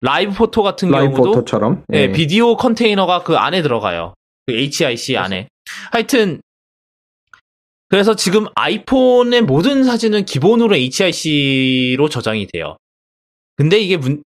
Live 0.00 0.32
Photo 0.32 0.62
같은 0.62 0.90
라이브 0.90 1.12
경우도 1.12 1.32
Photo처럼. 1.32 1.84
예, 1.92 1.98
예. 1.98 2.12
비디오 2.12 2.56
컨테이너가 2.56 3.22
그 3.22 3.36
안에 3.36 3.60
들어가요. 3.60 4.14
그 4.46 4.54
HIC 4.54 5.18
안에. 5.18 5.48
하여튼 5.92 6.40
그래서 7.90 8.14
지금 8.14 8.46
아이폰의 8.54 9.42
모든 9.42 9.84
사진은 9.84 10.24
기본으로 10.24 10.76
HIC로 10.76 12.08
저장이 12.08 12.46
돼요. 12.46 12.76
근데 13.56 13.78
이게 13.78 13.96
문 13.96 14.22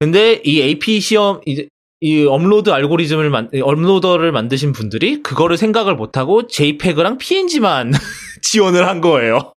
근데 0.00 0.42
이 0.44 0.60
AP 0.60 1.00
시험 1.00 1.40
이제 1.46 1.68
이 2.00 2.26
업로드 2.26 2.70
알고리즘을 2.70 3.30
만 3.30 3.48
업로더를 3.62 4.32
만드신 4.32 4.72
분들이 4.72 5.22
그거를 5.22 5.56
생각을 5.56 5.94
못 5.94 6.18
하고 6.18 6.46
JPEG랑 6.46 7.16
PNG만 7.16 7.92
지원을 8.42 8.86
한 8.86 9.00
거예요. 9.00 9.52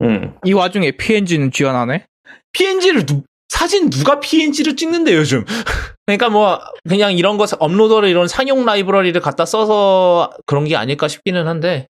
음. 0.00 0.34
이 0.44 0.52
와중에 0.52 0.92
PNG는 0.92 1.50
지원하네. 1.50 2.06
PNG를 2.52 3.04
누, 3.04 3.22
사진 3.48 3.90
누가 3.90 4.20
PNG를 4.20 4.76
찍는데 4.76 5.14
요즘. 5.14 5.44
그러니까 6.06 6.30
뭐 6.30 6.60
그냥 6.88 7.12
이런 7.12 7.36
거 7.36 7.46
업로더를 7.58 8.08
이런 8.08 8.28
상용 8.28 8.64
라이브러리를 8.64 9.20
갖다 9.20 9.44
써서 9.44 10.30
그런 10.46 10.64
게 10.64 10.76
아닐까 10.76 11.08
싶기는 11.08 11.46
한데. 11.46 11.88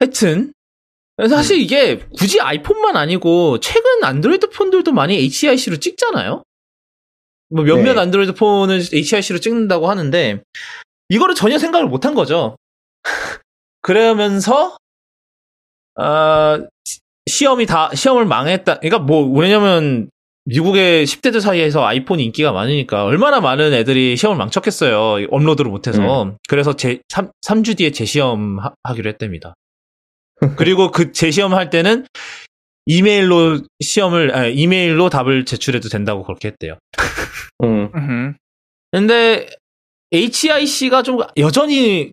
하여튼 0.00 0.52
사실 1.28 1.58
이게 1.58 1.98
굳이 2.16 2.40
아이폰만 2.40 2.96
아니고 2.96 3.58
최근 3.60 4.04
안드로이드 4.04 4.50
폰들도 4.50 4.92
많이 4.92 5.16
HIC로 5.16 5.78
찍잖아요. 5.78 6.42
뭐 7.50 7.64
몇몇 7.64 7.94
네. 7.94 8.00
안드로이드 8.00 8.34
폰은 8.34 8.80
HIC로 8.92 9.40
찍는다고 9.40 9.88
하는데 9.88 10.42
이거를 11.08 11.34
전혀 11.34 11.58
생각을 11.58 11.88
못 11.88 12.04
한 12.04 12.14
거죠. 12.14 12.56
그러면서 13.82 14.76
아 15.96 16.60
시험이 17.26 17.66
다 17.66 17.90
시험을 17.94 18.24
망했다. 18.26 18.78
그러니까 18.78 18.98
뭐 19.00 19.26
왜냐면 19.26 20.10
미국의 20.44 21.04
10대들 21.06 21.40
사이에서 21.40 21.84
아이폰이 21.84 22.24
인기가 22.24 22.52
많으니까 22.52 23.04
얼마나 23.04 23.40
많은 23.40 23.72
애들이 23.74 24.16
시험을 24.16 24.38
망쳤겠어요. 24.38 25.26
업로드를 25.30 25.70
못해서. 25.70 26.00
그래서 26.48 26.74
제 26.74 27.00
3, 27.08 27.30
3주 27.44 27.76
뒤에 27.76 27.90
재시험 27.90 28.58
하, 28.60 28.72
하기로 28.84 29.10
했답니다. 29.10 29.54
그리고 30.56 30.90
그 30.90 31.12
재시험 31.12 31.54
할 31.54 31.70
때는 31.70 32.06
이메일로 32.86 33.60
시험을 33.80 34.34
아, 34.34 34.46
이메일로 34.46 35.10
답을 35.10 35.44
제출해도 35.44 35.88
된다고 35.88 36.22
그렇게 36.24 36.48
했대요. 36.48 36.78
음. 37.64 38.34
근데 38.90 39.46
HIC가 40.12 41.02
좀 41.02 41.18
여전히 41.36 42.12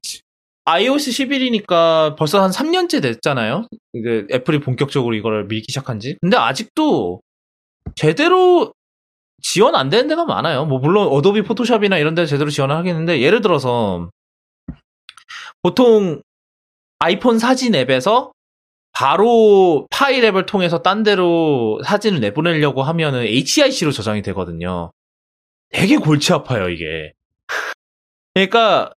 iOS 0.66 1.12
11이니까 1.12 2.18
벌써 2.18 2.42
한 2.42 2.50
3년째 2.50 3.02
됐잖아요. 3.02 3.68
이게 3.94 4.26
애플이 4.34 4.60
본격적으로 4.60 5.16
이거를 5.16 5.46
밀기 5.46 5.66
시작한 5.70 6.00
지. 6.00 6.18
근데 6.22 6.38
아직도 6.38 7.22
제대로 7.96 8.74
지원 9.42 9.76
안 9.76 9.90
되는 9.90 10.08
데가 10.08 10.26
많아요. 10.26 10.66
뭐 10.66 10.80
물론 10.80 11.08
어도비 11.08 11.44
포토샵이나 11.44 12.00
이런 12.00 12.16
데 12.16 12.26
제대로 12.26 12.50
지원을 12.50 12.76
하겠는데 12.76 13.22
예를 13.22 13.42
들어서 13.42 14.10
보통 15.62 16.22
아이폰 17.00 17.40
사진 17.40 17.76
앱에서 17.76 18.32
바로 18.92 19.88
파일 19.92 20.24
앱을 20.24 20.46
통해서 20.46 20.82
딴 20.82 21.04
데로 21.04 21.82
사진을 21.84 22.22
내보내려고 22.22 22.82
하면은 22.84 23.26
HEIC로 23.26 23.92
저장이 23.92 24.22
되거든요. 24.22 24.92
되게 25.70 25.98
골치 25.98 26.32
아파요, 26.32 26.70
이게. 26.70 27.12
그러니까 28.34 28.94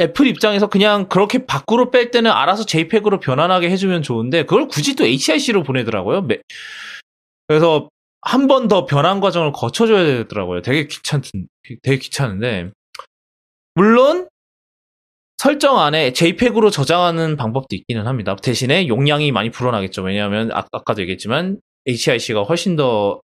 애플 0.00 0.26
입장에서 0.26 0.68
그냥 0.68 1.08
그렇게 1.10 1.44
밖으로 1.44 1.90
뺄 1.90 2.10
때는 2.10 2.30
알아서 2.30 2.64
JPEG으로 2.64 3.20
변환하게 3.20 3.68
해주면 3.70 4.02
좋은데 4.02 4.44
그걸 4.46 4.66
굳이 4.66 4.96
또 4.96 5.04
HIC로 5.04 5.62
보내더라고요. 5.62 6.26
그래서 7.46 7.90
한 8.22 8.46
번 8.46 8.68
더 8.68 8.86
변환 8.86 9.20
과정을 9.20 9.52
거쳐줘야 9.52 10.04
되더라고요. 10.04 10.62
되게 10.62 10.86
귀찮, 10.86 11.20
되게 11.82 11.98
귀찮은데 11.98 12.70
물론 13.74 14.29
설정 15.40 15.78
안에 15.78 16.12
JPEG으로 16.12 16.68
저장하는 16.68 17.38
방법도 17.38 17.74
있기는 17.74 18.06
합니다. 18.06 18.36
대신에 18.36 18.88
용량이 18.88 19.32
많이 19.32 19.48
불어나겠죠. 19.48 20.02
왜냐하면 20.02 20.52
아, 20.52 20.66
아까도 20.70 21.00
얘기했지만 21.00 21.58
HIC가 21.86 22.42
훨씬 22.42 22.76
더 22.76 23.22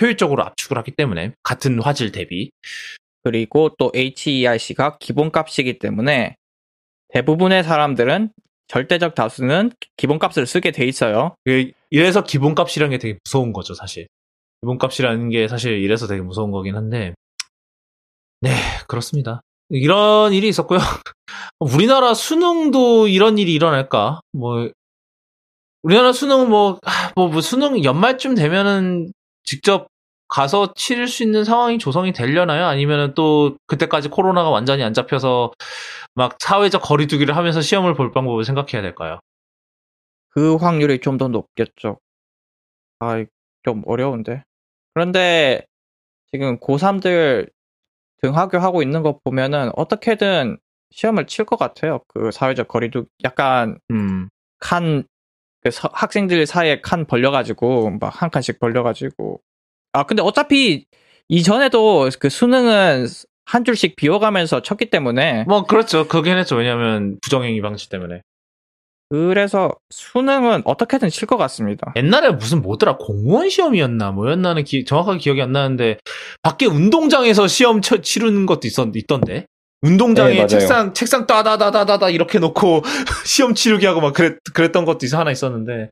효율적으로 0.00 0.42
압축을 0.42 0.78
하기 0.78 0.92
때문에 0.92 1.34
같은 1.42 1.78
화질 1.82 2.12
대비 2.12 2.50
그리고 3.24 3.74
또 3.78 3.92
HEIC가 3.94 4.96
기본값이기 4.96 5.78
때문에 5.78 6.34
대부분의 7.08 7.62
사람들은 7.62 8.30
절대적 8.68 9.14
다수는 9.14 9.72
기본값을 9.98 10.46
쓰게 10.46 10.70
돼 10.70 10.86
있어요. 10.86 11.34
그 11.44 11.72
이래서 11.90 12.24
기본값이라는 12.24 12.90
게 12.90 12.96
되게 12.96 13.18
무서운 13.22 13.52
거죠, 13.52 13.74
사실. 13.74 14.06
기본값이라는 14.62 15.28
게 15.28 15.46
사실 15.46 15.72
이래서 15.72 16.06
되게 16.06 16.22
무서운 16.22 16.52
거긴 16.52 16.76
한데, 16.76 17.12
네, 18.40 18.50
그렇습니다. 18.88 19.42
이런 19.70 20.32
일이 20.32 20.48
있었고요. 20.48 20.78
우리나라 21.60 22.14
수능도 22.14 23.08
이런 23.08 23.38
일이 23.38 23.54
일어날까? 23.54 24.20
뭐, 24.32 24.70
우리나라 25.82 26.12
수능 26.12 26.48
뭐, 26.50 26.78
뭐, 27.16 27.28
뭐 27.28 27.40
수능 27.40 27.82
연말쯤 27.84 28.34
되면은 28.34 29.12
직접 29.44 29.88
가서 30.28 30.74
치를 30.74 31.08
수 31.08 31.22
있는 31.24 31.44
상황이 31.44 31.78
조성이 31.78 32.12
되려나요? 32.12 32.66
아니면은 32.66 33.14
또 33.14 33.56
그때까지 33.66 34.08
코로나가 34.08 34.50
완전히 34.50 34.82
안 34.84 34.94
잡혀서 34.94 35.52
막 36.14 36.36
사회적 36.40 36.82
거리두기를 36.82 37.36
하면서 37.36 37.60
시험을 37.60 37.94
볼 37.94 38.12
방법을 38.12 38.44
생각해야 38.44 38.82
될까요? 38.82 39.20
그 40.30 40.56
확률이 40.56 41.00
좀 41.00 41.18
더 41.18 41.28
높겠죠. 41.28 41.98
아, 43.00 43.24
좀 43.64 43.82
어려운데. 43.86 44.44
그런데 44.94 45.64
지금 46.32 46.58
고3들 46.60 47.50
등하교 48.22 48.58
하고 48.58 48.82
있는 48.82 49.02
거 49.02 49.18
보면은 49.24 49.70
어떻게든 49.76 50.58
시험을 50.90 51.26
칠 51.26 51.44
것 51.44 51.58
같아요. 51.58 52.00
그 52.08 52.30
사회적 52.32 52.68
거리두기 52.68 53.08
약간 53.24 53.78
음. 53.90 54.28
칸, 54.58 55.04
그 55.62 55.70
서- 55.70 55.90
학생들 55.92 56.46
사이에 56.46 56.80
칸 56.80 57.06
벌려가지고, 57.06 57.98
막 58.00 58.08
한 58.22 58.30
칸씩 58.30 58.58
벌려가지고. 58.60 59.40
아, 59.92 60.04
근데 60.04 60.22
어차피 60.22 60.86
이전에도 61.28 62.08
그 62.18 62.28
수능은 62.28 63.06
한 63.46 63.64
줄씩 63.64 63.96
비워가면서 63.96 64.62
쳤기 64.62 64.90
때문에, 64.90 65.44
뭐 65.48 65.64
그렇죠. 65.64 66.06
그긴 66.08 66.36
했죠. 66.38 66.56
왜냐하면 66.56 67.18
부정행위 67.22 67.60
방지 67.62 67.88
때문에. 67.88 68.22
그래서 69.10 69.72
수능은 69.90 70.62
어떻게든 70.64 71.08
칠 71.10 71.26
것 71.26 71.36
같습니다. 71.36 71.92
옛날에 71.96 72.30
무슨 72.30 72.62
뭐더라 72.62 72.96
공무원 72.96 73.48
시험이었나 73.50 74.12
뭐였나는 74.12 74.62
기- 74.64 74.84
정확하게 74.84 75.18
기억이 75.18 75.42
안 75.42 75.50
나는데 75.52 75.98
밖에 76.42 76.66
운동장에서 76.66 77.48
시험 77.48 77.82
쳐, 77.82 78.00
치르는 78.00 78.46
것도 78.46 78.60
있었 78.68 78.88
있던데 78.94 79.46
운동장에 79.82 80.34
네. 80.34 80.46
책상 80.46 80.94
책상 80.94 81.26
따다다다다다 81.26 82.10
이렇게 82.10 82.38
놓고 82.38 82.82
시험 83.26 83.54
치르게 83.54 83.86
하고 83.86 84.00
막 84.00 84.12
그랬 84.14 84.38
그랬던 84.54 84.84
것도 84.84 85.04
있- 85.06 85.14
하나 85.14 85.30
있었는데 85.32 85.90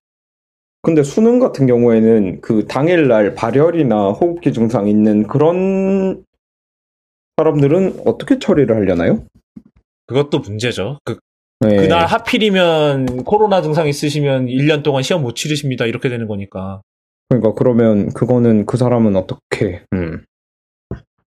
근데 0.82 1.02
수능 1.02 1.40
같은 1.40 1.66
경우에는 1.66 2.40
그 2.40 2.66
당일날 2.68 3.34
발열이나 3.34 4.10
호흡기 4.10 4.52
증상 4.52 4.86
있는 4.86 5.26
그런 5.26 6.22
사람들은 7.36 8.02
어떻게 8.06 8.38
처리를 8.38 8.76
하려나요? 8.76 9.24
그것도 10.06 10.38
문제죠. 10.38 10.98
그 11.04 11.18
네. 11.60 11.76
그날 11.76 12.06
하필이면 12.06 13.24
코로나 13.24 13.62
증상 13.62 13.88
있으시면 13.88 14.46
1년 14.46 14.82
동안 14.82 15.02
시험 15.02 15.22
못 15.22 15.34
치르십니다. 15.34 15.86
이렇게 15.86 16.08
되는 16.08 16.26
거니까. 16.28 16.82
그러니까 17.28 17.52
그러면 17.54 18.12
그거는 18.12 18.64
그 18.66 18.76
사람은 18.76 19.16
어떻게? 19.16 19.82
음. 19.92 20.24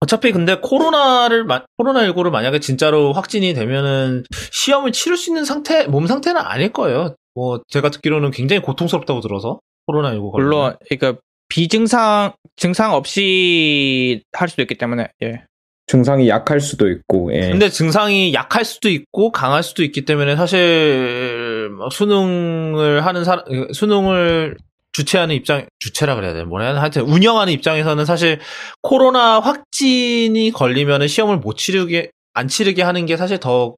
어차피 0.02 0.32
근데 0.32 0.56
코로나를 0.60 1.44
마- 1.44 1.64
코로나 1.76 2.00
19를 2.06 2.30
만약에 2.30 2.58
진짜로 2.60 3.12
확진이 3.12 3.52
되면은 3.52 4.24
시험을 4.52 4.92
치를 4.92 5.16
수 5.18 5.28
있는 5.30 5.44
상태 5.44 5.86
몸 5.86 6.06
상태는 6.06 6.40
아닐 6.40 6.72
거예요. 6.72 7.14
뭐 7.34 7.60
제가 7.68 7.90
듣기로는 7.90 8.30
굉장히 8.30 8.62
고통스럽다고 8.62 9.20
들어서 9.20 9.60
코로나 9.86 10.12
19 10.12 10.30
걸리면. 10.30 10.48
물론, 10.48 10.76
그러니까 10.88 11.20
비증상, 11.48 12.32
증상 12.56 12.94
없이 12.94 14.22
할 14.32 14.48
수도 14.48 14.62
있기 14.62 14.76
때문에, 14.78 15.08
예. 15.22 15.42
증상이 15.86 16.28
약할 16.28 16.60
수도 16.60 16.88
있고. 16.88 17.34
예. 17.34 17.50
근데 17.50 17.68
증상이 17.68 18.32
약할 18.32 18.64
수도 18.64 18.88
있고 18.88 19.32
강할 19.32 19.62
수도 19.62 19.82
있기 19.82 20.04
때문에 20.04 20.36
사실 20.36 21.70
뭐 21.76 21.90
수능을 21.90 23.04
하는 23.04 23.24
사람 23.24 23.44
수능을 23.72 24.56
주최하는 24.92 25.34
입장 25.34 25.66
주최라 25.78 26.14
그래야 26.14 26.32
되나 26.32 26.80
하여튼 26.80 27.02
운영하는 27.02 27.52
입장에서는 27.52 28.04
사실 28.04 28.38
코로나 28.82 29.40
확진이 29.40 30.50
걸리면은 30.52 31.08
시험을 31.08 31.38
못 31.38 31.56
치르게 31.56 32.10
안 32.34 32.48
치르게 32.48 32.82
하는 32.82 33.06
게 33.06 33.16
사실 33.16 33.38
더 33.38 33.74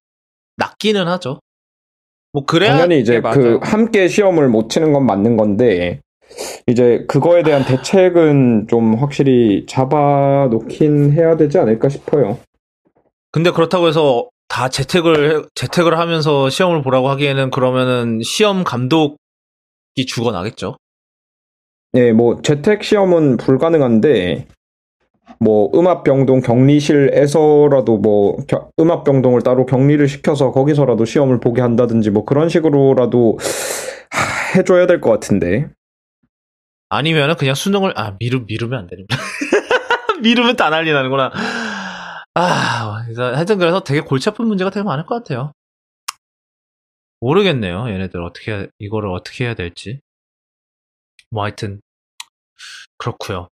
낫기는 0.56 1.08
하죠. 1.08 1.40
뭐 2.32 2.44
그래야 2.44 2.72
당연히 2.72 3.00
이제 3.00 3.20
네, 3.20 3.30
그. 3.32 3.58
함께 3.62 4.08
시험을 4.08 4.48
못 4.48 4.68
치는 4.68 4.92
건 4.92 5.06
맞는 5.06 5.36
건데 5.36 6.01
이제 6.66 7.04
그거에 7.08 7.42
대한 7.42 7.64
대책은 7.64 8.66
좀 8.68 8.94
확실히 8.94 9.64
잡아 9.66 10.48
놓긴 10.50 11.12
해야 11.12 11.36
되지 11.36 11.58
않을까 11.58 11.88
싶어요. 11.88 12.38
근데 13.32 13.50
그렇다고 13.50 13.88
해서 13.88 14.28
다 14.48 14.68
재택을 14.68 15.40
해- 15.40 15.44
재택을 15.54 15.98
하면서 15.98 16.50
시험을 16.50 16.82
보라고 16.82 17.08
하기에는 17.08 17.50
그러면은 17.50 18.20
시험 18.22 18.64
감독이 18.64 19.16
죽어나겠죠. 20.06 20.76
예, 21.94 22.12
뭐 22.12 22.40
재택 22.42 22.82
시험은 22.84 23.36
불가능한데 23.38 24.46
뭐 25.40 25.70
음압 25.74 26.04
병동 26.04 26.40
격리실에서라도 26.40 27.98
뭐 27.98 28.36
겨- 28.46 28.68
음압 28.80 29.04
병동을 29.04 29.42
따로 29.42 29.66
격리를 29.66 30.06
시켜서 30.08 30.52
거기서라도 30.52 31.04
시험을 31.04 31.40
보게 31.40 31.62
한다든지 31.62 32.10
뭐 32.10 32.24
그런 32.24 32.48
식으로라도 32.48 33.38
하, 34.10 34.58
해줘야 34.58 34.86
될 34.86 35.00
것 35.00 35.10
같은데. 35.10 35.68
아니면은 36.92 37.36
그냥 37.36 37.54
수능을 37.54 37.98
아 37.98 38.16
미루 38.20 38.44
미루면 38.46 38.78
안 38.80 38.86
됩니다. 38.86 39.16
미루면 40.22 40.56
다 40.56 40.68
난리 40.68 40.92
나는구나. 40.92 41.32
아, 42.34 43.04
하여튼 43.16 43.56
그래서 43.58 43.80
되게 43.80 44.00
골치 44.00 44.28
아픈 44.28 44.46
문제가 44.46 44.68
되게 44.70 44.84
많을 44.84 45.06
것 45.06 45.14
같아요. 45.16 45.52
모르겠네요. 47.20 47.88
얘네들 47.88 48.22
어떻게 48.22 48.52
해야- 48.52 48.66
이거를 48.78 49.08
어떻게 49.10 49.44
해야 49.46 49.54
될지. 49.54 50.00
뭐 51.30 51.44
하여튼 51.44 51.80
그렇고요. 52.98 53.48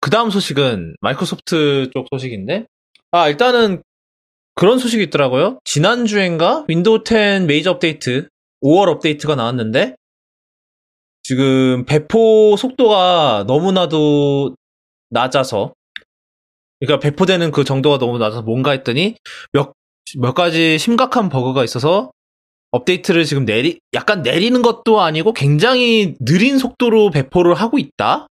그 0.00 0.10
다음 0.10 0.28
소식은 0.30 0.96
마이크로소프트 1.00 1.90
쪽 1.94 2.06
소식인데 2.10 2.66
아 3.12 3.28
일단은 3.28 3.82
그런 4.54 4.78
소식이 4.78 5.04
있더라고요. 5.04 5.58
지난 5.64 6.04
주엔가 6.04 6.66
윈도우 6.68 7.02
10 7.06 7.46
메이저 7.46 7.70
업데이트 7.70 8.28
5월 8.62 8.88
업데이트가 8.88 9.36
나왔는데 9.36 9.96
지금 11.28 11.84
배포 11.84 12.56
속도가 12.56 13.44
너무나도 13.46 14.56
낮아서 15.10 15.74
그러니까 16.80 17.00
배포되는 17.00 17.50
그 17.50 17.64
정도가 17.64 17.98
너무 17.98 18.16
낮아서 18.16 18.40
뭔가 18.40 18.70
했더니 18.70 19.14
몇, 19.52 19.74
몇 20.16 20.32
가지 20.32 20.78
심각한 20.78 21.28
버그가 21.28 21.64
있어서 21.64 22.12
업데이트를 22.70 23.26
지금 23.26 23.44
내리 23.44 23.78
약간 23.92 24.22
내리는 24.22 24.62
것도 24.62 25.02
아니고 25.02 25.34
굉장히 25.34 26.16
느린 26.18 26.56
속도로 26.56 27.10
배포를 27.10 27.52
하고 27.52 27.78
있다 27.78 28.26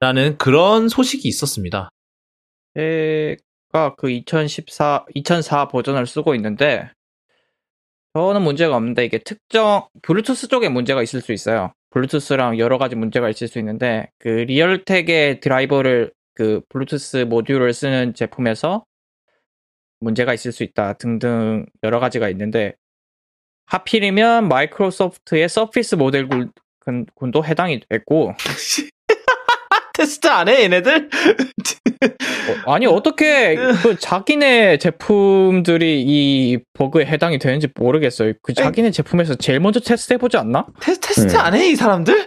라는 0.00 0.36
그런 0.36 0.90
소식이 0.90 1.26
있었습니다. 1.26 1.88
제가 2.74 3.94
그 3.96 4.10
2014, 4.10 5.06
2004 5.14 5.68
버전을 5.68 6.06
쓰고 6.06 6.34
있는데, 6.34 6.90
저는 8.12 8.42
문제가 8.42 8.76
없는데, 8.76 9.06
이게 9.06 9.18
특정, 9.18 9.88
블루투스 10.02 10.48
쪽에 10.48 10.68
문제가 10.68 11.02
있을 11.02 11.22
수 11.22 11.32
있어요. 11.32 11.72
블루투스랑 11.96 12.58
여러 12.58 12.76
가지 12.76 12.94
문제가 12.94 13.30
있을 13.30 13.48
수 13.48 13.58
있는데, 13.58 14.10
그 14.18 14.28
리얼텍의 14.28 15.40
드라이버를, 15.40 16.12
그 16.34 16.60
블루투스 16.68 17.24
모듈을 17.24 17.72
쓰는 17.72 18.12
제품에서 18.12 18.84
문제가 20.00 20.34
있을 20.34 20.52
수 20.52 20.62
있다 20.62 20.92
등등 20.98 21.64
여러 21.82 21.98
가지가 21.98 22.28
있는데, 22.28 22.74
하필이면 23.64 24.46
마이크로소프트의 24.48 25.48
서피스 25.48 25.94
모델 25.94 26.28
군도 27.14 27.42
해당이 27.42 27.80
됐고, 27.88 28.34
테스트 29.96 30.28
안 30.28 30.48
해, 30.48 30.64
얘네들? 30.64 31.08
어, 32.66 32.72
아니 32.72 32.86
어떻게 32.86 33.56
그 33.82 33.96
자기네 33.98 34.76
제품들이 34.76 36.04
이 36.06 36.58
버그에 36.74 37.06
해당이 37.06 37.38
되는지 37.38 37.68
모르겠어요. 37.74 38.34
그 38.42 38.52
자기네 38.52 38.90
제품에서 38.90 39.36
제일 39.36 39.60
먼저 39.60 39.80
테스트 39.80 40.12
해 40.12 40.18
보지 40.18 40.36
않나? 40.36 40.66
테스, 40.80 41.00
테스트 41.00 41.34
음. 41.34 41.40
안 41.40 41.54
해, 41.54 41.68
이 41.70 41.76
사람들? 41.76 42.26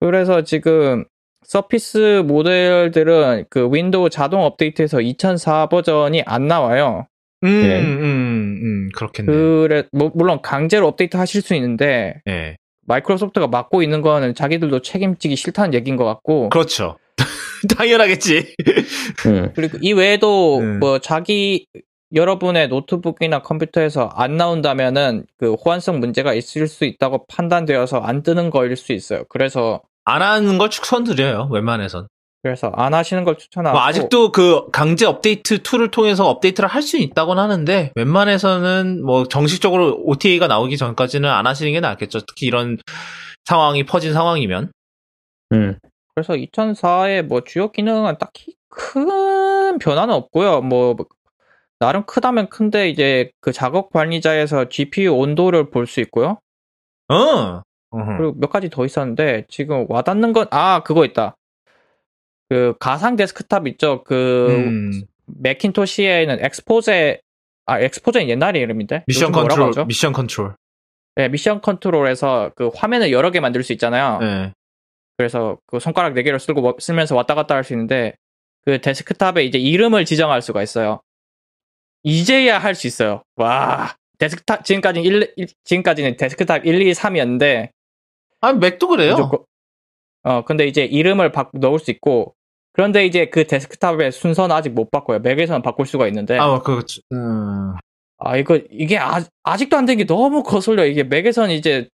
그래서 0.00 0.44
지금 0.44 1.04
서피스 1.44 2.22
모델들은 2.26 3.46
그 3.50 3.68
윈도우 3.72 4.10
자동 4.10 4.42
업데이트에서 4.44 5.00
2004 5.00 5.68
버전이 5.68 6.22
안 6.26 6.46
나와요. 6.46 7.06
음, 7.42 7.62
네. 7.62 7.80
음, 7.80 8.60
음, 8.62 8.88
그렇겠네. 8.94 9.32
그래 9.32 9.82
뭐, 9.92 10.10
물론 10.14 10.40
강제로 10.42 10.86
업데이트 10.86 11.16
하실 11.16 11.42
수 11.42 11.54
있는데 11.54 12.20
예. 12.28 12.56
마이크로소프트가 12.88 13.46
맡고 13.46 13.82
있는 13.82 14.02
거는 14.02 14.34
자기들도 14.34 14.80
책임지기 14.80 15.36
싫다는 15.36 15.74
얘기인 15.74 15.96
것 15.96 16.04
같고 16.04 16.48
그렇죠. 16.48 16.98
당연하겠지. 17.76 18.54
음. 19.26 19.52
그리고 19.54 19.78
이 19.80 19.92
외에도 19.92 20.58
음. 20.58 20.80
뭐 20.80 20.98
자기 20.98 21.66
여러분의 22.14 22.68
노트북이나 22.68 23.42
컴퓨터에서 23.42 24.10
안 24.14 24.36
나온다면은 24.36 25.26
그 25.36 25.54
호환성 25.54 26.00
문제가 26.00 26.32
있을 26.32 26.66
수 26.66 26.84
있다고 26.84 27.26
판단되어서 27.26 27.98
안 27.98 28.22
뜨는 28.22 28.50
거일 28.50 28.76
수 28.76 28.92
있어요. 28.92 29.24
그래서 29.28 29.82
안 30.04 30.22
하는 30.22 30.56
걸 30.56 30.70
추천드려요, 30.70 31.48
웬만해선. 31.50 32.08
그래서 32.48 32.72
안 32.74 32.94
하시는 32.94 33.24
걸 33.24 33.36
추천하고 33.36 33.76
뭐 33.76 33.86
아직도 33.86 34.32
그 34.32 34.70
강제 34.72 35.04
업데이트 35.06 35.62
tool을 35.62 35.90
통해서 35.90 36.26
업데이트를 36.28 36.68
할 36.68 36.82
수 36.82 36.96
있다고는 36.96 37.42
하는데 37.42 37.92
웬만해서는 37.96 39.04
뭐 39.04 39.24
정식적으로 39.28 40.00
OTA가 40.04 40.46
나오기 40.46 40.78
전까지는 40.78 41.28
안 41.28 41.46
하시는 41.46 41.70
게 41.72 41.80
낫겠죠. 41.80 42.20
특히 42.20 42.46
이런 42.46 42.78
상황이 43.44 43.84
퍼진 43.84 44.14
상황이면. 44.14 44.72
음. 45.52 45.78
그래서 46.14 46.32
2004의 46.34 47.22
뭐 47.22 47.42
주요 47.44 47.70
기능은 47.70 48.16
딱히 48.18 48.54
큰 48.70 49.78
변화는 49.78 50.14
없고요. 50.14 50.62
뭐 50.62 50.96
나름 51.78 52.04
크다면 52.06 52.48
큰데 52.48 52.88
이제 52.88 53.30
그 53.40 53.52
작업 53.52 53.92
관리자에서 53.92 54.68
GPU 54.70 55.12
온도를 55.14 55.68
볼 55.70 55.86
수 55.86 56.00
있고요. 56.00 56.38
어. 57.10 57.62
그리고 58.18 58.34
몇 58.38 58.50
가지 58.50 58.68
더 58.70 58.84
있었는데 58.84 59.44
지금 59.48 59.84
와닿는 59.88 60.32
건 60.32 60.46
아 60.50 60.82
그거 60.82 61.04
있다. 61.04 61.34
그 62.48 62.74
가상 62.80 63.16
데스크탑 63.16 63.66
있죠. 63.68 64.02
그 64.04 64.46
음, 64.50 65.02
맥킨토시에는 65.26 66.44
Exposé 66.44 67.20
아 67.66 67.80
Exposé는 67.80 68.28
옛날 68.28 68.56
이름인데 68.56 69.04
Mission 69.06 69.32
Control? 69.32 69.72
Mission 69.86 70.12
Control. 70.12 70.54
네, 71.16 71.28
Mission 71.28 71.60
Control에서 71.60 72.52
그 72.54 72.68
화면을 72.74 73.12
여러 73.12 73.30
개 73.30 73.40
만들 73.40 73.62
수 73.62 73.72
있잖아요. 73.72 74.18
네. 74.20 74.52
그래서 75.16 75.58
그 75.66 75.80
손가락 75.80 76.14
네 76.14 76.22
개를 76.22 76.38
쓰고 76.38 76.60
뭐- 76.60 76.76
쓰면서 76.78 77.16
왔다 77.16 77.34
갔다 77.34 77.54
할 77.56 77.64
수 77.64 77.72
있는데 77.74 78.14
그 78.64 78.80
데스크탑에 78.80 79.44
이제 79.44 79.58
이름을 79.58 80.04
지정할 80.04 80.40
수가 80.42 80.62
있어요. 80.62 81.00
이제야 82.04 82.58
할 82.58 82.74
수 82.74 82.86
있어요. 82.86 83.22
와 83.36 83.94
데스크탑 84.18 84.64
지금까지 84.64 85.00
1, 85.00 85.34
지금까지는 85.64 86.16
데스크탑 86.16 86.64
1, 86.66 86.80
2, 86.82 86.92
3이었는데 86.92 87.70
아, 88.40 88.52
맥도 88.52 88.88
그래요. 88.88 89.12
무조건- 89.16 89.40
어 90.22 90.44
근데 90.44 90.66
이제 90.66 90.84
이름을 90.84 91.32
바, 91.32 91.50
넣을 91.52 91.78
수 91.78 91.90
있고 91.90 92.34
그런데 92.72 93.04
이제 93.06 93.26
그 93.26 93.46
데스크탑의 93.46 94.12
순서는 94.12 94.54
아직 94.54 94.70
못 94.70 94.90
바꿔요. 94.90 95.18
맥에서는 95.20 95.62
바꿀 95.62 95.86
수가 95.86 96.06
있는데 96.08 96.38
아, 96.38 96.60
그, 96.62 96.84
음, 97.12 97.74
아 98.18 98.36
이거 98.36 98.58
이게 98.70 98.98
아, 98.98 99.20
아직도 99.42 99.76
안 99.76 99.86
된 99.86 99.96
게 99.98 100.04
너무 100.06 100.42
거슬려. 100.42 100.86
이게 100.86 101.02
맥에서는 101.02 101.50
이제 101.54 101.88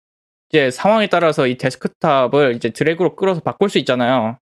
이제 0.49 0.71
상황에 0.71 1.09
따라서 1.09 1.47
이 1.47 1.57
데스크탑을 1.59 2.57
이제 2.57 2.71
드래그로 2.71 3.15
끌어서 3.17 3.41
바꿀 3.41 3.69
수 3.69 3.79
있잖아요. 3.79 4.39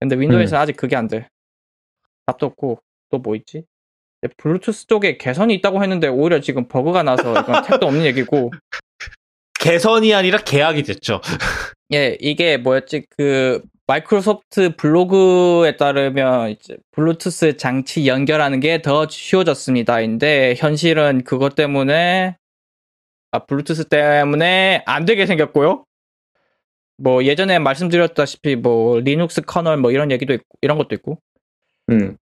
근데 0.00 0.16
윈도우에서는 0.16 0.60
아직 0.62 0.76
그게 0.76 0.96
안 0.96 1.06
돼. 1.08 1.28
답도 2.26 2.46
없고 2.46 2.80
또 3.10 3.18
뭐 3.18 3.34
있지? 3.36 3.64
블루투스 4.36 4.86
쪽에 4.86 5.16
개선이 5.16 5.54
있다고 5.54 5.82
했는데 5.82 6.06
오히려 6.08 6.40
지금 6.40 6.68
버그가 6.68 7.02
나서 7.02 7.32
이건 7.40 7.62
택도 7.64 7.86
없는 7.86 8.04
얘기고. 8.06 8.50
개선이 9.60 10.14
아니라 10.14 10.38
개악이 10.38 10.82
됐죠. 10.84 11.20
예, 11.92 12.16
이게 12.20 12.56
뭐였지? 12.56 13.04
그 13.16 13.62
마이크로소프트 13.86 14.76
블로그에 14.76 15.76
따르면 15.76 16.50
이제 16.50 16.76
블루투스 16.92 17.56
장치 17.56 18.06
연결하는 18.06 18.60
게 18.60 18.80
더 18.82 19.06
쉬워졌습니다인데 19.08 20.54
현실은 20.56 21.24
그것 21.24 21.54
때문에 21.56 22.36
아 23.32 23.38
블루투스 23.46 23.88
때문에 23.88 24.82
안 24.86 25.04
되게 25.04 25.26
생겼고요. 25.26 25.84
뭐 26.98 27.24
예전에 27.24 27.58
말씀드렸다시피 27.58 28.56
뭐 28.56 29.00
리눅스 29.00 29.42
커널 29.42 29.76
뭐 29.78 29.90
이런 29.90 30.10
얘기도 30.10 30.32
있고 30.34 30.46
이런 30.62 30.78
것도 30.78 30.94
있고 30.94 31.18
음. 31.90 32.16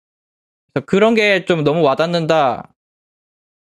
그래서 0.73 0.87
그런 0.87 1.15
게 1.15 1.45
좀 1.47 1.65
너무 1.65 1.83
와닿는다 1.83 2.73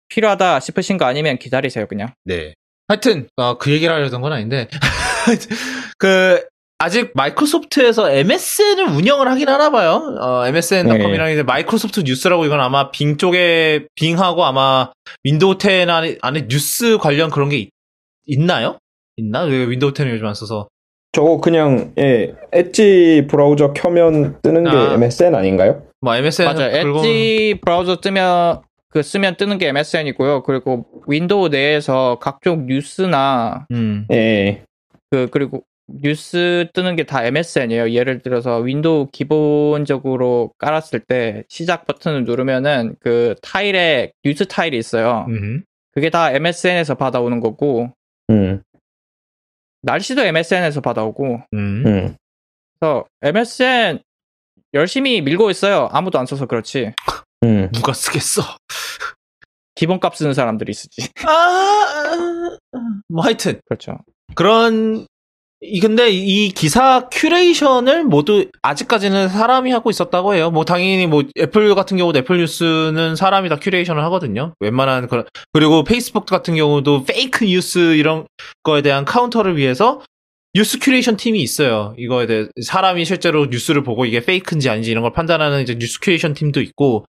필요하다 0.09 0.59
싶으신 0.61 0.97
거 0.97 1.05
아니면 1.05 1.37
기다리세요 1.37 1.87
그냥. 1.87 2.13
네. 2.25 2.53
하여튼, 2.89 3.27
어, 3.37 3.57
그 3.57 3.71
얘기를 3.71 3.93
하려던 3.93 4.19
건 4.21 4.33
아닌데, 4.33 4.67
그, 5.97 6.43
아직 6.81 7.11
마이크로소프트에서 7.13 8.09
MSN을 8.09 8.85
운영을 8.87 9.29
하긴 9.29 9.49
하나 9.49 9.69
봐요. 9.69 10.01
어, 10.19 10.45
MSN.com이랑 10.47 11.31
이제 11.31 11.43
마이크로소프트 11.43 12.01
뉴스라고 12.01 12.45
이건 12.45 12.61
아마 12.61 12.89
Bing 12.89 13.17
쪽에, 13.17 13.85
Bing하고 13.95 14.45
아마 14.45 14.89
윈도우 15.25 15.57
10 15.61 15.89
안에, 15.89 16.17
안에 16.21 16.47
뉴스 16.47 16.97
관련 16.97 17.29
그런 17.31 17.49
게 17.49 17.57
있, 17.57 17.69
있나요? 18.25 18.77
있나? 19.17 19.41
왜 19.41 19.65
윈도우 19.67 19.91
10을 19.91 20.11
요즘 20.13 20.25
안 20.25 20.33
써서. 20.33 20.69
저거 21.11 21.41
그냥 21.41 21.91
예 21.97 22.33
엣지 22.53 23.25
브라우저 23.29 23.73
켜면 23.73 24.39
뜨는 24.41 24.63
게 24.63 24.69
아. 24.69 24.93
MSN 24.93 25.35
아닌가요? 25.35 25.83
뭐 25.99 26.15
MSN. 26.15 26.53
맞아요. 26.53 26.77
엣지 26.77 27.59
브라우저 27.61 27.97
뜨면 27.97 28.61
그 28.89 29.03
쓰면 29.03 29.35
뜨는 29.37 29.57
게 29.59 29.67
MSN이고요. 29.67 30.43
그리고 30.43 30.85
윈도우 31.07 31.49
내에서 31.49 32.17
각종 32.19 32.65
뉴스나 32.65 33.67
음. 33.71 34.05
예. 34.11 34.63
그 35.11 35.27
그리고 35.31 35.63
뉴스 35.87 36.67
뜨는 36.73 36.95
게 36.95 37.03
다 37.03 37.23
MSN이에요. 37.25 37.91
예를 37.91 38.21
들어서 38.21 38.57
윈도우 38.59 39.07
기본적으로 39.11 40.53
깔았을 40.57 40.99
때 41.01 41.43
시작 41.49 41.85
버튼을 41.85 42.25
누르면은 42.25 42.95
그 42.99 43.35
타일에 43.41 44.11
뉴스 44.23 44.45
타일이 44.47 44.77
있어요. 44.77 45.25
음. 45.29 45.63
그게 45.91 46.09
다 46.09 46.31
MSN에서 46.31 46.95
받아오는 46.95 47.39
거고 47.39 47.91
음. 48.29 48.61
날씨도 49.81 50.21
MSN에서 50.23 50.81
받아오고 50.81 51.41
음. 51.53 51.83
음. 51.85 52.15
그래서 52.79 53.05
MSN 53.21 53.99
열심히 54.73 55.21
밀고 55.21 55.49
있어요. 55.49 55.89
아무도 55.91 56.19
안 56.19 56.25
써서 56.25 56.45
그렇지. 56.45 56.93
음. 57.43 57.69
누가 57.71 57.93
쓰겠어? 57.93 58.41
기본 59.75 59.99
값 59.99 60.15
쓰는 60.15 60.33
사람들이 60.33 60.73
쓰지. 60.73 61.09
아, 61.25 62.57
뭐 63.07 63.23
하여튼. 63.23 63.61
그렇죠. 63.65 63.97
그런 64.35 65.07
이 65.61 65.81
근데 65.81 66.09
이 66.09 66.49
기사 66.49 67.09
큐레이션을 67.09 68.05
모두 68.05 68.49
아직까지는 68.61 69.27
사람이 69.27 69.71
하고 69.71 69.89
있었다고 69.89 70.33
해요. 70.33 70.51
뭐 70.51 70.63
당연히 70.63 71.05
뭐 71.05 71.23
애플 71.37 71.75
같은 71.75 71.97
경우도 71.97 72.19
애플 72.19 72.37
뉴스는 72.37 73.17
사람이 73.17 73.49
다 73.49 73.57
큐레이션을 73.57 74.01
하거든요. 74.05 74.53
웬만한 74.61 75.07
그런 75.07 75.25
그리고 75.51 75.83
페이스북 75.83 76.25
같은 76.25 76.55
경우도 76.55 77.03
fake 77.03 77.43
news 77.45 77.95
이런 77.95 78.25
거에 78.63 78.81
대한 78.81 79.03
counter를 79.03 79.57
위해서 79.57 80.01
뉴스 80.53 80.79
큐레이션 80.79 81.15
팀이 81.15 81.41
있어요. 81.41 81.93
이거에 81.97 82.25
대해 82.25 82.47
사람이 82.63 83.05
실제로 83.05 83.45
뉴스를 83.45 83.83
보고 83.83 84.05
이게 84.05 84.19
fake인지 84.19 84.69
아닌지 84.69 84.89
이런 84.89 85.03
걸 85.03 85.13
판단하는 85.13 85.61
이제 85.61 85.75
뉴스 85.75 85.99
큐레이션 85.99 86.33
팀도 86.33 86.61
있고 86.61 87.05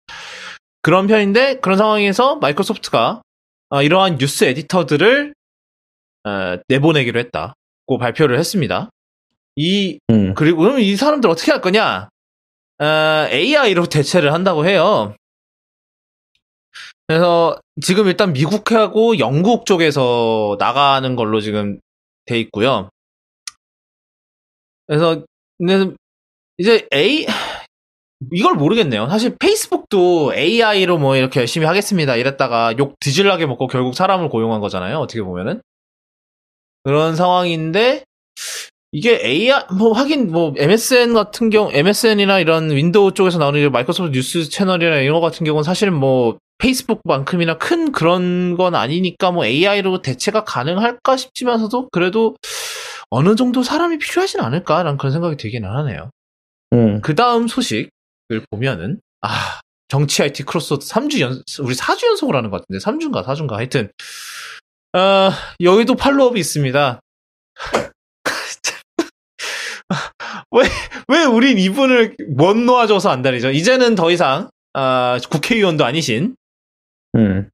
그런 0.83 1.07
편인데 1.07 1.61
그런 1.61 1.79
상황에서 1.79 2.37
마이크로소프트가 2.37 3.23
어, 3.71 3.83
이러한 3.83 4.19
뉴스 4.19 4.45
에디터들을 4.45 5.35
어, 6.25 6.57
내보내기로 6.69 7.19
했다고 7.19 7.99
발표를 7.99 8.39
했습니다. 8.39 8.91
이 9.57 9.99
음. 10.11 10.35
그리고 10.35 10.63
그럼 10.63 10.81
이 10.81 10.97
사람들 10.97 11.31
어떻게 11.31 11.51
할 11.51 11.61
거냐? 11.61 12.09
어, 12.79 12.85
AI로 13.31 13.87
대체를 13.87 14.33
한다고 14.33 14.67
해요. 14.67 15.15
그래서 17.07 17.59
지금 17.83 18.07
일단 18.07 18.33
미국하고 18.33 19.19
영국 19.19 19.67
쪽에서 19.67 20.57
나가는 20.59 21.17
걸로 21.17 21.41
지금 21.41 21.81
돼 22.27 22.39
있고요. 22.39 22.91
그래서 24.91 25.25
근데 25.57 25.95
이제 26.59 26.89
A 26.93 27.25
이걸 28.33 28.55
모르겠네요. 28.55 29.09
사실 29.09 29.37
페이스북도 29.39 30.35
AI로 30.35 30.99
뭐 30.99 31.15
이렇게 31.15 31.39
열심히 31.39 31.65
하겠습니다. 31.65 32.17
이랬다가 32.17 32.75
욕 32.77 32.99
뒤질나게 32.99 33.47
먹고 33.47 33.69
결국 33.69 33.95
사람을 33.95 34.29
고용한 34.29 34.61
거잖아요. 34.61 34.99
어떻게 34.99 35.23
보면은 35.23 35.63
그런 36.83 37.15
상황인데 37.15 38.03
이게 38.91 39.21
AI 39.25 39.67
뭐 39.79 39.93
하긴 39.93 40.33
뭐 40.33 40.53
MSN 40.57 41.15
같은 41.15 41.51
경우 41.51 41.71
MSN이나 41.73 42.41
이런 42.41 42.73
윈도우 42.73 43.15
쪽에서 43.15 43.39
나오는 43.39 43.61
이 43.61 43.69
마이크로소프트 43.69 44.13
뉴스 44.13 44.51
채널이나 44.51 44.97
이런 44.97 45.21
거 45.21 45.21
같은 45.21 45.47
경우는 45.47 45.63
사실 45.63 45.93
뭐 45.93 46.39
페이스북만큼이나 46.59 47.59
큰 47.59 47.93
그런 47.93 48.57
건 48.57 48.75
아니니까 48.75 49.31
뭐 49.31 49.47
AI로 49.47 50.03
대체가 50.03 50.43
가능할까 50.43 51.17
싶지만서도 51.17 51.91
그래도 51.93 52.35
어느 53.11 53.35
정도 53.35 53.63
사람이 53.63 53.99
필요하진 53.99 54.41
않을까라는 54.41 54.97
그런 54.97 55.13
생각이 55.13 55.37
들기는 55.37 55.69
하네요. 55.69 56.11
음. 56.73 57.01
그 57.01 57.15
다음 57.15 57.49
소식을 57.49 57.91
보면은, 58.51 59.01
아, 59.21 59.61
정치 59.89 60.23
IT 60.23 60.45
크로스오버 60.45 60.87
3주 60.87 61.21
연, 61.21 61.43
우리 61.61 61.75
4주 61.75 62.07
연속을 62.07 62.37
하는 62.37 62.51
것 62.51 62.61
같은데, 62.61 62.79
3주인가 62.85 63.25
4주인가 63.25 63.55
하여튼, 63.55 63.91
어, 64.97 65.31
여기도 65.61 65.97
follow-up이 65.97 66.39
있습니다. 66.39 67.01
왜, 70.53 70.63
왜 71.09 71.25
우린 71.25 71.59
이분을 71.59 72.17
못 72.37 72.57
놓아줘서 72.57 73.11
안달이죠? 73.11 73.51
이제는 73.51 73.97
더 73.97 74.11
이상, 74.11 74.49
아, 74.73 75.19
국회의원도 75.29 75.85
아니신 75.85 76.37
음. 77.17 77.51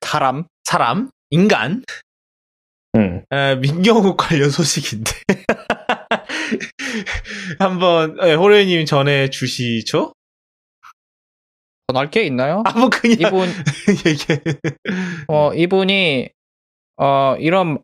사람. 0.00 0.44
사람, 0.64 1.10
인간, 1.30 1.84
음. 2.96 3.24
에, 3.30 3.56
민경욱 3.56 4.16
관련 4.16 4.50
소식인데. 4.50 5.12
한번, 7.58 8.16
에, 8.22 8.34
호레님 8.34 8.84
전해 8.86 9.30
주시죠? 9.30 10.12
전할 11.88 12.10
게 12.10 12.24
있나요? 12.24 12.62
아, 12.66 12.78
뭐, 12.78 12.88
그냥, 12.88 13.18
이분 13.20 13.48
얘기해. 14.06 14.40
어, 15.28 15.52
이분이, 15.54 16.28
어, 16.96 17.36
이런 17.38 17.78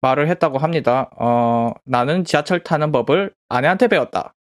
말을 0.00 0.28
했다고 0.28 0.58
합니다. 0.58 1.10
어, 1.18 1.72
나는 1.84 2.24
지하철 2.24 2.62
타는 2.62 2.92
법을 2.92 3.32
아내한테 3.48 3.88
배웠다. 3.88 4.34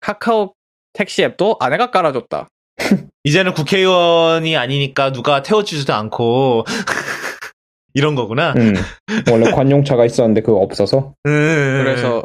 카카오 0.00 0.54
택시 0.92 1.22
앱도 1.22 1.56
아내가 1.60 1.90
깔아줬다. 1.90 2.48
이제는 3.24 3.52
국회의원이 3.52 4.56
아니니까 4.56 5.12
누가 5.12 5.42
태워주지도 5.42 5.92
않고, 5.92 6.64
이런 7.94 8.14
거구나. 8.14 8.54
음. 8.56 8.74
원래 9.30 9.50
관용차가 9.52 10.04
있었는데 10.04 10.42
그거 10.42 10.58
없어서. 10.58 11.14
음. 11.26 11.80
그래서 11.82 12.24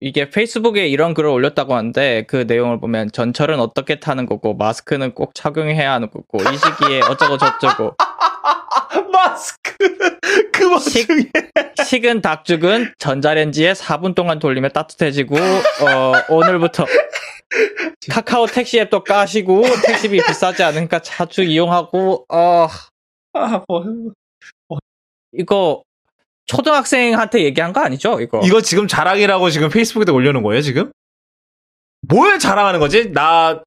이게 0.00 0.28
페이스북에 0.28 0.88
이런 0.88 1.14
글을 1.14 1.30
올렸다고 1.30 1.74
하는데 1.74 2.24
그 2.28 2.44
내용을 2.46 2.80
보면 2.80 3.12
전철은 3.12 3.58
어떻게 3.58 3.98
타는 3.98 4.26
거고 4.26 4.54
마스크는 4.54 5.14
꼭 5.14 5.34
착용해야 5.34 5.90
하는 5.92 6.10
거고 6.10 6.38
이 6.42 6.56
시기에 6.56 7.00
어쩌고 7.00 7.38
저쩌고 7.38 7.94
마스크! 9.10 9.74
그 10.52 10.70
와중에. 10.70 11.30
식은 11.84 12.20
닭죽은 12.20 12.92
전자레인지에 12.98 13.72
4분 13.72 14.14
동안 14.14 14.38
돌리면 14.38 14.72
따뜻해지고 14.72 15.36
어, 15.36 16.12
오늘부터 16.28 16.84
카카오 18.10 18.46
택시 18.46 18.78
앱도 18.80 19.02
까시고 19.04 19.62
택시비 19.86 20.18
비싸지 20.26 20.62
않으니까 20.62 20.98
자주 21.00 21.42
이용하고 21.42 22.26
어 22.28 22.68
아, 23.32 23.62
뭐. 23.68 23.84
이거 25.32 25.82
초등학생한테 26.46 27.42
얘기한 27.44 27.72
거 27.72 27.80
아니죠 27.80 28.20
이거 28.20 28.40
이거 28.44 28.60
지금 28.60 28.86
자랑이라고 28.86 29.50
지금 29.50 29.68
페이스북에다 29.68 30.12
올려놓은 30.12 30.42
거예요, 30.42 30.62
지금? 30.62 30.92
뭘 32.08 32.38
자랑하는 32.38 32.78
거지? 32.78 33.10
나, 33.12 33.62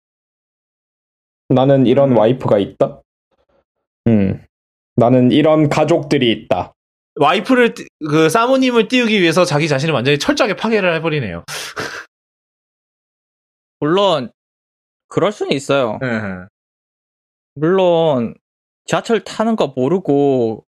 나는 1.50 1.86
이런 1.88 2.12
음. 2.12 2.18
와이프가 2.18 2.58
있다. 2.60 3.02
음. 4.08 4.46
나는 4.96 5.32
이런 5.32 5.68
가족들이 5.68 6.32
있다. 6.32 6.74
와이프를, 7.16 7.74
띄- 7.74 7.88
그, 8.10 8.30
사모님을 8.30 8.88
띄우기 8.88 9.20
위해서 9.22 9.44
자기 9.44 9.68
자신을 9.68 9.94
완전히 9.94 10.18
철저하게 10.20 10.56
파괴를 10.56 10.94
해버리네요. 10.96 11.44
물론 13.82 14.32
그럴 15.08 15.32
수는 15.32 15.54
있어요 15.54 16.00
물론 17.56 18.36
지하철 18.86 19.24
타는 19.24 19.56
거 19.56 19.68
모르고 19.68 20.66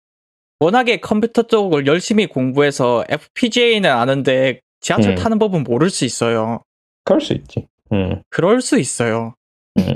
워낙에 0.60 0.98
컴퓨터 0.98 1.44
쪽을 1.44 1.88
열심히 1.88 2.28
공부해서 2.28 3.04
FPGA는 3.08 3.90
아는데 3.90 4.62
지하철 4.82 5.12
음. 5.12 5.16
타는 5.16 5.40
법은 5.40 5.64
모를 5.64 5.90
수 5.90 6.06
있어요. 6.06 6.64
그럴 7.06 7.22
수 7.22 7.34
있지. 7.34 7.68
음. 7.92 8.22
그럴 8.30 8.62
수 8.62 8.78
있어요. 8.78 9.36
음. 9.78 9.94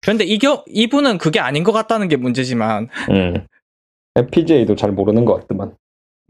그런데 0.00 0.24
이겨, 0.24 0.64
이분은 0.68 1.18
그게 1.18 1.40
아닌 1.40 1.64
것 1.64 1.72
같다는 1.72 2.08
게 2.08 2.16
문제지만 2.16 2.88
음. 3.10 3.46
FPGA도 4.16 4.76
잘 4.76 4.92
모르는 4.92 5.24
것 5.24 5.40
같더만. 5.40 5.74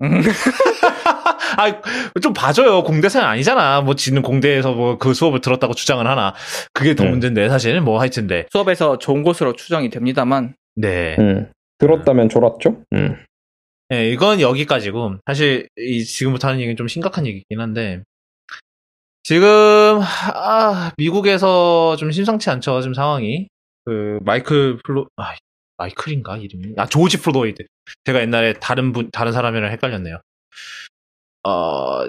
음, 0.02 0.20
아, 1.56 1.80
좀 2.20 2.32
봐줘요. 2.32 2.82
공대생 2.82 3.22
아니잖아. 3.22 3.82
뭐, 3.82 3.94
지는 3.94 4.22
공대에서 4.22 4.72
뭐, 4.72 4.98
그 4.98 5.14
수업을 5.14 5.40
들었다고 5.40 5.74
주장을 5.74 6.04
하나. 6.04 6.34
그게 6.72 6.96
더 6.96 7.04
음. 7.04 7.10
문제인데, 7.10 7.48
사실. 7.48 7.80
뭐, 7.80 8.00
하여튼데. 8.00 8.46
수업에서 8.50 8.98
졸은 8.98 9.22
것으로 9.22 9.52
추정이 9.52 9.90
됩니다만 9.90 10.56
네. 10.74 11.14
음. 11.18 11.52
들었다면 11.78 12.28
졸았죠? 12.28 12.82
음. 12.94 13.16
네, 13.88 14.10
이건 14.10 14.40
여기까지고. 14.40 15.16
사실, 15.26 15.68
이, 15.76 16.04
지금부터 16.04 16.48
하는 16.48 16.60
얘기는 16.60 16.76
좀 16.76 16.88
심각한 16.88 17.26
얘기긴 17.26 17.60
한데. 17.60 18.02
지금, 19.22 20.00
아, 20.34 20.92
미국에서 20.96 21.96
좀 21.96 22.10
심상치 22.10 22.50
않죠. 22.50 22.80
지금 22.80 22.94
상황이. 22.94 23.48
그, 23.84 24.18
마이클 24.22 24.78
플로, 24.84 25.06
아, 25.16 25.34
마이클인가? 25.76 26.36
이름이? 26.38 26.74
아, 26.76 26.86
조지 26.86 27.20
플로이드. 27.20 27.64
제가 28.04 28.20
옛날에 28.20 28.54
다른 28.54 28.92
분, 28.92 29.10
다른 29.12 29.32
사람이랑 29.32 29.70
헷갈렸네요. 29.72 30.20
어, 31.46 32.04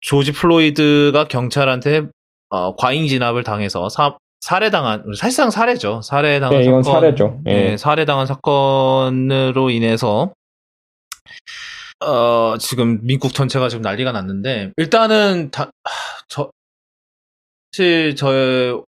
조지 0.00 0.32
플로이드가 0.32 1.28
경찰한테, 1.28 2.08
어, 2.50 2.74
과잉 2.76 3.06
진압을 3.06 3.44
당해서 3.44 3.88
사, 3.88 4.16
살해당한, 4.40 5.04
사실상 5.16 5.50
살해죠. 5.50 6.00
살해당한 6.02 6.60
예, 6.60 6.64
이건 6.64 6.82
사건. 6.82 7.00
사례죠. 7.00 7.40
예. 7.48 7.52
예, 7.72 7.76
살해당한 7.76 8.26
사건으로 8.26 9.70
인해서 9.70 10.32
어, 12.00 12.56
지금 12.58 13.00
미국 13.02 13.34
전체가 13.34 13.68
지금 13.68 13.82
난리가 13.82 14.12
났는데 14.12 14.72
일단은 14.76 15.50
다, 15.50 15.64
하, 15.84 15.90
저 16.28 16.50
사실 17.72 18.14
저 18.16 18.84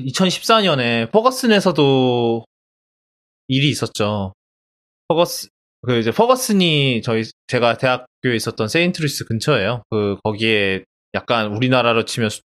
2014년에 0.00 1.10
퍼거슨에서도 1.10 2.44
일이 3.48 3.70
있었죠. 3.70 4.34
퍼거스 5.08 5.48
그 5.86 5.98
이제 5.98 6.10
퍼거슨이 6.12 7.02
저희 7.02 7.24
제가 7.48 7.76
대학교에 7.76 8.36
있었던 8.36 8.68
세인트루이스 8.68 9.24
근처예요. 9.26 9.82
그 9.90 10.16
거기에 10.22 10.84
약간 11.14 11.52
우리나라로 11.52 12.04
치면 12.04 12.30
수, 12.30 12.40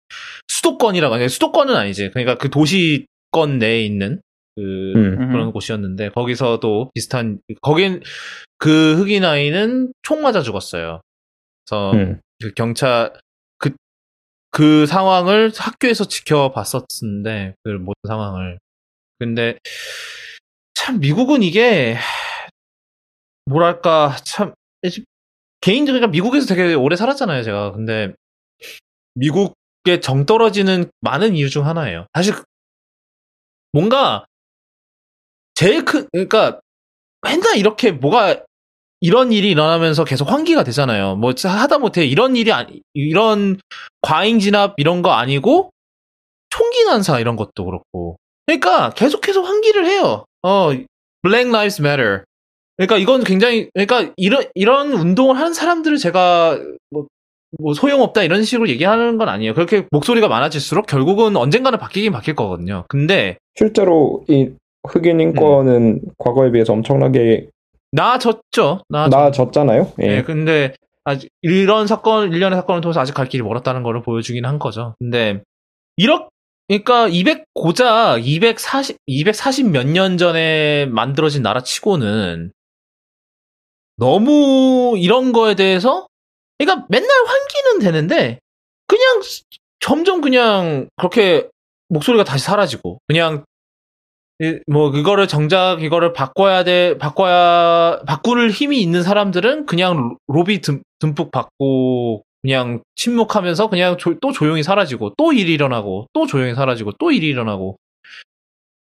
수도권이라고 0.49 1.15
하죠. 1.15 1.29
수도권은 1.29 1.75
아니지. 1.75 2.11
그러니까 2.11 2.37
그 2.37 2.49
도시권 2.49 3.59
내에 3.59 3.85
있는 3.85 4.23
그 4.57 4.63
음. 4.97 5.33
그런 5.33 5.53
곳이었는데 5.53 6.11
거기서도 6.11 6.91
비슷한 6.95 7.41
거긴 7.61 8.03
그 8.59 8.97
흑인 8.97 9.25
아이는 9.25 9.93
총 10.03 10.23
맞아 10.23 10.43
죽었어요. 10.43 11.01
그래서 11.65 11.93
음. 11.93 12.21
그 12.41 12.53
경찰 12.55 13.13
그그 14.55 14.87
상황을 14.87 15.53
학교에서 15.57 16.05
지켜봤었는데 16.05 17.55
그 17.65 17.71
모든 17.71 18.01
상황을 18.07 18.59
근데 19.19 19.59
참 20.75 21.01
미국은 21.01 21.43
이게 21.43 21.97
뭐랄까 23.47 24.17
참 24.25 24.55
개인적으로 25.61 26.01
그러니까 26.01 26.13
미국에서 26.13 26.47
되게 26.47 26.75
오래 26.75 26.95
살았잖아요 26.95 27.43
제가 27.43 27.73
근데 27.73 28.15
미국의 29.15 30.01
정 30.03 30.27
떨어지는 30.27 30.91
많은 31.01 31.35
이유 31.35 31.51
중 31.51 31.67
하나예요 31.67 32.07
사실 32.15 32.35
뭔가 33.73 34.27
제일 35.55 35.85
큰 35.85 36.07
그러니까 36.13 36.61
맨날 37.23 37.57
이렇게 37.57 37.91
뭐가 37.93 38.45
이런 39.01 39.33
일이 39.33 39.51
일어나면서 39.51 40.05
계속 40.05 40.31
환기가 40.31 40.65
되잖아요. 40.65 41.17
뭐 41.17 41.35
하다 41.45 41.79
못해 41.79 42.05
이런 42.07 42.37
일이 42.37 42.53
아니 42.53 42.81
이런 42.95 43.59
과잉 44.01 44.39
진압 44.39 44.75
이런 44.79 45.03
거 45.03 45.11
아니고 45.11 45.71
총기 46.51 46.85
난사 46.85 47.21
이런 47.21 47.37
것도 47.37 47.65
그렇고. 47.65 48.17
그러니까 48.47 48.91
계속해서 48.91 49.43
환기를 49.43 49.87
해요. 49.87 50.25
어, 50.43 50.71
Black 51.23 51.51
Lives 51.51 51.83
Matter. 51.83 52.23
그러니까 52.77 52.97
이건 52.99 53.25
굉장히 53.25 53.69
그러니까 53.75 54.13
이런 54.17 54.45
이런 54.55 54.93
운동을 54.93 55.37
하는 55.37 55.53
사람들을 55.53 55.99
제가 55.99 56.59
뭐, 56.91 57.07
뭐 57.59 57.75
소용없다 57.75 58.23
이런 58.23 58.43
식으로 58.43 58.69
얘기하는 58.69 59.17
건 59.19 59.29
아니에요. 59.29 59.55
그렇게 59.55 59.87
목소리가 59.91 60.29
많아질수록 60.29 60.87
결국은 60.87 61.37
언젠가는 61.37 61.79
바뀌긴 61.79 62.13
바뀔 62.13 62.35
거거든요. 62.35 62.85
근데 62.89 63.39
실제로 63.55 64.25
이 64.29 64.51
흑인 64.89 65.21
인권은 65.21 66.01
과거에 66.19 66.51
비해서 66.51 66.73
엄청나게 66.73 67.49
나아졌죠. 67.93 68.83
나아졌 68.89 69.11
나아졌 69.17 69.53
잖아요. 69.53 69.93
예. 70.01 70.07
네, 70.07 70.23
근데 70.23 70.75
아직 71.05 71.31
이런 71.43 71.87
사건 71.87 72.33
일련의 72.33 72.57
사건을 72.59 72.81
통해서 72.81 73.01
아직 73.01 73.15
갈 73.15 73.29
길이 73.29 73.43
멀었다는 73.43 73.83
거를 73.83 74.03
보여주긴 74.03 74.45
한 74.47 74.59
거죠. 74.59 74.95
근데 74.99 75.43
이렇게 75.97 76.27
그러니까 76.69 77.09
200 77.09 77.45
고작 77.55 78.27
240 78.27 78.97
240 79.07 79.71
몇 79.71 79.87
년 79.87 80.17
전에 80.19 80.87
만들어진 80.87 81.43
나라 81.43 81.63
치고는 81.63 82.53
너무 83.97 84.95
이런 84.99 85.33
거에 85.33 85.55
대해서 85.55 86.07
그러니까 86.59 86.87
맨날 86.89 87.09
환기는 87.27 87.79
되는데 87.81 88.39
그냥 88.87 89.21
점점 89.81 90.21
그냥 90.21 90.89
그렇게 90.97 91.49
목소리가 91.91 92.25
다시 92.25 92.45
사라지고 92.45 92.99
그냥 93.07 93.45
이- 93.45 93.54
뭐 94.67 94.91
그거를 94.91 95.29
정작 95.29 95.83
이거를 95.83 96.13
바꿔야 96.13 96.65
돼 96.65 96.99
바꿔야 96.99 98.01
바꿀 98.07 98.51
힘이 98.51 98.81
있는 98.81 99.03
사람들은 99.03 99.67
그냥 99.67 99.97
로- 99.97 100.17
로비 100.27 100.61
듬, 100.61 100.83
듬뿍 100.99 101.31
받고 101.31 102.25
그냥 102.43 102.83
침묵하면서 102.97 103.69
그냥 103.71 103.97
조- 103.97 104.19
또 104.21 104.33
조용히 104.33 104.63
사라지고 104.63 105.15
또 105.17 105.33
일이 105.33 105.53
일어나고 105.55 106.09
또 106.13 106.27
조용히 106.27 106.55
사라지고 106.55 106.93
또 106.99 107.11
일이 107.13 107.29
일어나고 107.29 107.77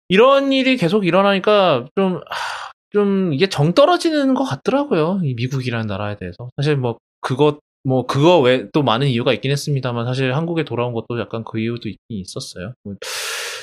이런 0.08 0.52
일이 0.52 0.76
계속 0.76 1.06
일어나니까 1.06 1.86
좀, 1.96 2.16
하, 2.16 2.70
좀 2.90 3.32
이게 3.32 3.48
정 3.48 3.72
떨어지는 3.72 4.34
것 4.34 4.44
같더라고요. 4.44 5.20
이 5.24 5.34
미국이라는 5.34 5.86
나라에 5.86 6.16
대해서. 6.16 6.50
사실 6.56 6.76
뭐 6.76 6.98
그것, 7.20 7.58
뭐 7.84 8.06
그거 8.06 8.38
외또 8.40 8.82
많은 8.82 9.06
이유가 9.08 9.32
있긴 9.32 9.50
했습니다만 9.50 10.04
사실 10.06 10.34
한국에 10.34 10.64
돌아온 10.64 10.92
것도 10.92 11.18
약간 11.18 11.44
그 11.44 11.58
이유도 11.58 11.88
있긴 11.88 11.98
있었어요. 12.18 12.74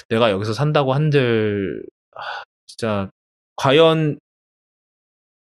뭐 0.09 0.15
내가 0.17 0.31
여기서 0.31 0.53
산다고 0.53 0.93
한들, 0.93 1.83
아, 2.15 2.21
진짜 2.65 3.09
과연 3.55 4.19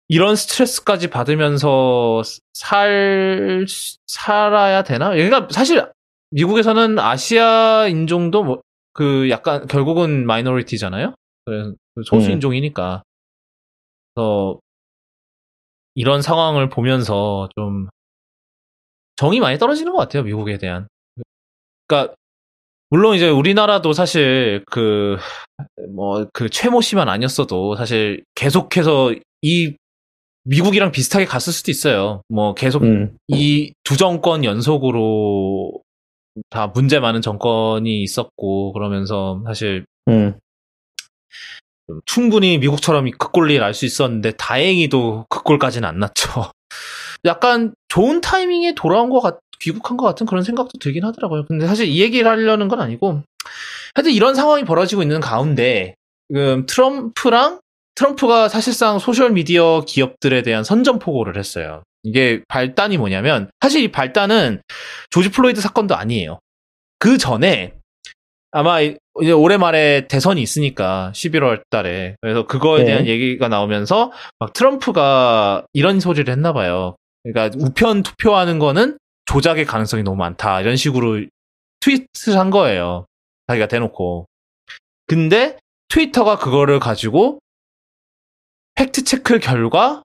이런 0.09 0.36
스트레스까지 0.36 1.11
받으면서 1.11 2.22
살, 2.54 3.66
살아야 4.07 4.82
되나? 4.82 5.11
그러니까 5.11 5.48
사실 5.50 5.90
미국에서는 6.30 6.98
아시아 6.98 7.86
인종도 7.88 8.44
뭐, 8.44 8.61
그 8.92 9.28
약간 9.30 9.66
결국은 9.66 10.26
마이너리티잖아요. 10.26 11.14
그래서 11.44 11.74
소수 12.04 12.28
음. 12.28 12.32
인종이니까. 12.34 13.02
그래서 14.14 14.61
이런 15.94 16.22
상황을 16.22 16.68
보면서 16.68 17.48
좀 17.57 17.88
정이 19.16 19.40
많이 19.40 19.59
떨어지는 19.59 19.92
것 19.92 19.98
같아요. 19.98 20.22
미국에 20.22 20.59
대한. 20.59 20.88
그러니까 21.86 22.14
물론 22.97 23.14
이제 23.14 23.28
우리나라도 23.28 23.92
사실 23.92 24.64
그 24.70 25.18
뭐 25.94 26.26
그 26.32 26.49
최모 26.51 26.80
씨만 26.80 27.09
아니었어도 27.09 27.76
사실 27.76 28.24
계속해서 28.34 29.14
이 29.42 29.74
미국이랑 30.44 30.92
비슷하게 30.92 31.24
갔을 31.26 31.53
수도 31.53 31.70
있어요. 31.70 32.22
뭐 32.28 32.55
계속 32.55 32.82
음. 32.84 33.16
이두 33.28 33.97
정권 33.99 34.44
연속으로 34.44 35.72
다 36.51 36.68
문제 36.68 37.01
많은 37.01 37.20
정권이 37.22 38.03
있었고 38.03 38.72
그러면서 38.72 39.42
사실 39.47 39.84
음. 40.09 40.38
좀 41.86 42.01
충분히 42.07 42.59
미국처럼 42.59 43.11
극골리를 43.11 43.62
알 43.62 43.74
수 43.74 43.84
있었는데 43.86 44.32
다행히도 44.32 45.26
극골까지는 45.28 45.88
안 45.88 45.99
났죠. 45.99 46.51
약간 47.24 47.74
좋은 47.88 48.20
타이밍에 48.20 48.74
돌아온 48.74 49.11
것 49.11 49.20
같, 49.20 49.38
귀국한 49.61 49.96
것 49.96 50.07
같은 50.07 50.26
그런 50.26 50.42
생각도 50.42 50.78
들긴 50.78 51.04
하더라고요. 51.04 51.44
근데 51.46 51.66
사실 51.66 51.86
이 51.86 52.00
얘기를 52.00 52.30
하려는 52.30 52.68
건 52.68 52.80
아니고 52.80 53.22
하여튼 53.94 54.12
이런 54.12 54.34
상황이 54.34 54.64
벌어지고 54.64 55.02
있는 55.02 55.20
가운데 55.20 55.94
지금 56.28 56.66
트럼프랑 56.66 57.61
트럼프가 57.94 58.48
사실상 58.48 58.98
소셜 58.98 59.30
미디어 59.32 59.82
기업들에 59.86 60.42
대한 60.42 60.64
선전포고를 60.64 61.38
했어요. 61.38 61.82
이게 62.02 62.42
발단이 62.48 62.98
뭐냐면 62.98 63.50
사실 63.61 63.82
이 63.82 63.90
발단은 63.90 64.61
조지 65.11 65.30
플로이드 65.30 65.61
사건도 65.61 65.96
아니에요. 65.96 66.38
그 66.98 67.18
전에 67.18 67.72
아마 68.52 68.80
이제 68.80 69.32
올해 69.32 69.57
말에 69.57 70.07
대선이 70.09 70.40
있으니까 70.40 71.11
11월 71.14 71.62
달에 71.70 72.16
그래서 72.20 72.46
그거에 72.46 72.80
네. 72.80 72.84
대한 72.84 73.07
얘기가 73.07 73.48
나오면서 73.48 74.12
막 74.38 74.52
트럼프가 74.52 75.64
이런 75.72 76.00
소리를 76.00 76.30
했나 76.30 76.52
봐요. 76.52 76.96
그러니까 77.22 77.57
우편 77.59 78.02
투표하는 78.02 78.59
거는 78.59 78.98
조작의 79.27 79.64
가능성이 79.66 80.03
너무 80.03 80.16
많다 80.16 80.61
이런 80.61 80.77
식으로 80.77 81.24
트윗을 81.81 82.39
한 82.39 82.51
거예요. 82.51 83.07
자기가 83.49 83.68
대놓고. 83.68 84.27
근데 85.07 85.59
트위터가 85.89 86.39
그거를 86.39 86.81
가지고 86.81 87.39
팩트 88.74 89.05
체크 89.05 89.39
결과 89.39 90.03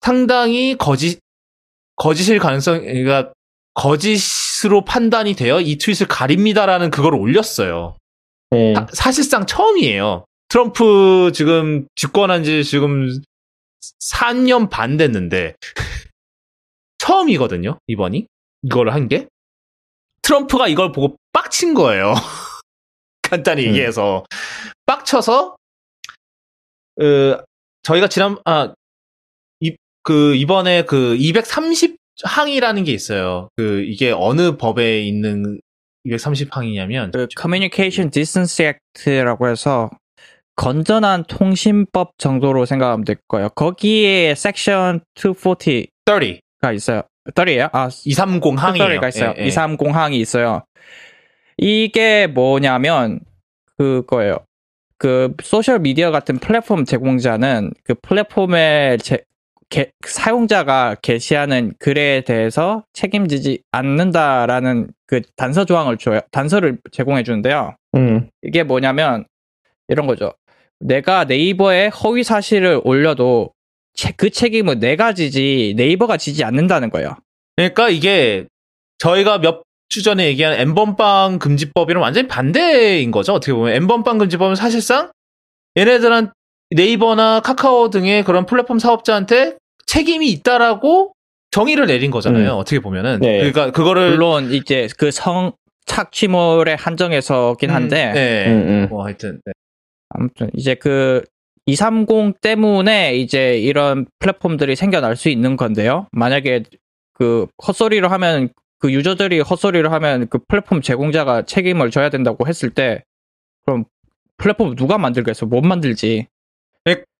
상당히 0.00 0.76
거짓 0.76 1.20
거짓일 1.96 2.38
가능성 2.38 2.80
그러니까 2.82 3.32
거짓으로 3.74 4.84
판단이 4.84 5.34
되어 5.34 5.60
이 5.60 5.76
트윗을 5.78 6.06
가립니다라는 6.08 6.90
그걸 6.90 7.14
올렸어요. 7.14 7.96
네. 8.50 8.74
사- 8.74 8.86
사실상 8.92 9.46
처음이에요. 9.46 10.24
트럼프 10.48 11.32
지금 11.34 11.86
집권한 11.94 12.44
지 12.44 12.62
지금 12.64 13.08
4년 14.00 14.70
반 14.70 14.96
됐는데 14.96 15.54
처음이거든요. 16.98 17.78
이번이 17.86 18.26
이걸 18.62 18.90
한 18.90 19.08
게 19.08 19.28
트럼프가 20.22 20.66
이걸 20.68 20.90
보고 20.92 21.16
빡친 21.32 21.74
거예요. 21.74 22.14
간단히 23.22 23.62
음. 23.64 23.68
얘기해서 23.68 24.24
빡쳐서 24.86 25.56
어, 27.00 27.44
저희가 27.82 28.08
지난 28.08 28.36
아, 28.44 28.74
이, 29.60 29.76
그 30.02 30.34
이번에 30.34 30.82
그 30.84 31.14
230 31.16 31.96
항이라는 32.24 32.84
게 32.84 32.92
있어요. 32.92 33.48
그 33.56 33.82
이게 33.82 34.10
어느 34.10 34.56
법에 34.56 35.02
있는 35.02 35.60
230 36.04 36.56
항이냐면 36.56 37.10
그 37.10 37.28
Communication 37.38 38.10
Decency 38.10 38.72
Act라고 38.96 39.48
해서 39.48 39.90
건전한 40.56 41.24
통신법 41.24 42.12
정도로 42.18 42.64
생각하면 42.64 43.04
될 43.04 43.16
거예요. 43.28 43.50
거기에 43.50 44.34
섹션 44.34 45.00
240가 45.14 45.90
30, 46.08 46.74
있어요. 46.74 47.02
30예요? 47.34 47.70
아, 47.72 47.88
230 48.04 48.58
항이에요. 48.58 49.00
30가 49.00 49.08
있어요. 49.08 49.34
예, 49.38 49.42
예. 49.42 49.46
230 49.46 49.94
항이 49.94 50.18
있어요. 50.18 50.62
이게 51.58 52.26
뭐냐면 52.26 53.20
그거예요. 53.78 54.38
그 54.98 55.34
소셜 55.42 55.78
미디어 55.80 56.10
같은 56.10 56.38
플랫폼 56.38 56.84
제공자는 56.84 57.72
그 57.84 57.94
플랫폼의 58.02 58.98
제- 58.98 59.24
게- 59.68 59.90
사용자가 60.06 60.94
게시하는 61.02 61.72
글에 61.78 62.22
대해서 62.22 62.84
책임지지 62.92 63.62
않는다라는 63.72 64.88
그 65.06 65.22
단서 65.36 65.64
조항을 65.64 65.96
줘요. 65.98 66.20
단서를 66.30 66.78
제공해 66.92 67.22
주는데요. 67.24 67.74
음. 67.96 68.30
이게 68.42 68.62
뭐냐면 68.62 69.24
이런 69.88 70.06
거죠. 70.06 70.32
내가 70.78 71.24
네이버에 71.24 71.88
허위 71.88 72.22
사실을 72.22 72.80
올려도 72.84 73.50
채- 73.50 73.55
그 74.16 74.30
책임은 74.30 74.78
내가 74.80 75.12
지지 75.12 75.74
네이버가 75.76 76.16
지지 76.16 76.44
않는다는 76.44 76.90
거예요. 76.90 77.16
그러니까 77.56 77.88
이게 77.88 78.46
저희가 78.98 79.38
몇 79.38 79.66
주 79.88 80.02
전에 80.02 80.26
얘기한 80.26 80.54
엠번빵 80.54 81.38
금지법이랑 81.38 82.02
완전히 82.02 82.26
반대인 82.26 83.12
거죠. 83.12 83.32
어떻게 83.34 83.52
보면 83.52 83.72
엠번빵 83.72 84.18
금지법은 84.18 84.56
사실상 84.56 85.12
얘네들한 85.78 86.32
네이버나 86.74 87.38
카카오 87.38 87.90
등의 87.90 88.24
그런 88.24 88.46
플랫폼 88.46 88.80
사업자한테 88.80 89.56
책임이 89.86 90.28
있다라고 90.32 91.12
정의를 91.52 91.86
내린 91.86 92.10
거잖아요. 92.10 92.54
음. 92.54 92.58
어떻게 92.58 92.80
보면은 92.80 93.20
네. 93.20 93.38
그러니까 93.38 93.70
그거를 93.70 94.10
물론 94.10 94.52
이제 94.52 94.88
그 94.98 95.12
성 95.12 95.52
착취물에 95.86 96.74
한정해서긴 96.74 97.70
한데 97.70 98.08
음, 98.08 98.14
네. 98.14 98.46
음, 98.48 98.68
음. 98.68 98.86
뭐 98.90 99.04
하여튼 99.04 99.40
네. 99.46 99.52
아무튼 100.10 100.50
이제 100.54 100.74
그 100.74 101.22
230 101.66 102.40
때문에 102.40 103.16
이제 103.16 103.58
이런 103.58 104.06
플랫폼들이 104.20 104.76
생겨날 104.76 105.16
수 105.16 105.28
있는 105.28 105.56
건데요. 105.56 106.06
만약에 106.12 106.62
그 107.12 107.46
헛소리를 107.66 108.10
하면 108.10 108.50
그 108.78 108.92
유저들이 108.92 109.40
헛소리를 109.40 109.90
하면 109.90 110.28
그 110.28 110.38
플랫폼 110.46 110.80
제공자가 110.80 111.42
책임을 111.42 111.90
져야 111.90 112.08
된다고 112.08 112.46
했을 112.46 112.70
때 112.70 113.04
그럼 113.64 113.84
플랫폼 114.36 114.76
누가 114.76 114.98
만들겠어? 114.98 115.46
못 115.46 115.62
만들지. 115.62 116.28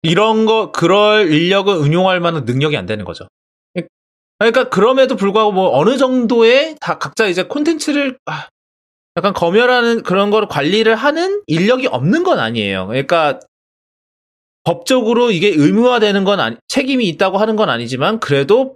이런 0.03 0.47
거 0.47 0.71
그럴 0.71 1.33
인력을 1.33 1.75
응용할 1.75 2.21
만한 2.21 2.45
능력이 2.45 2.77
안 2.77 2.87
되는 2.87 3.05
거죠. 3.05 3.27
그러니까 4.39 4.69
그럼에도 4.69 5.17
불구하고 5.17 5.51
뭐 5.51 5.77
어느 5.77 5.97
정도의 5.97 6.77
다 6.81 6.99
각자 6.99 7.27
이제 7.27 7.43
콘텐츠를 7.43 8.19
아, 8.27 8.49
약간 9.17 9.33
검열하는 9.33 10.03
그런 10.03 10.31
거를 10.31 10.47
관리를 10.47 10.95
하는 10.95 11.43
인력이 11.47 11.87
없는 11.89 12.23
건 12.23 12.39
아니에요. 12.39 12.87
그러니까 12.87 13.41
법적으로 14.67 15.31
이게 15.31 15.49
의무화되는 15.49 16.25
건 16.25 16.41
아니, 16.41 16.57
책임이 16.69 17.09
있다고 17.11 17.39
하는 17.39 17.55
건 17.57 17.71
아니지만 17.71 18.19
그래도 18.19 18.75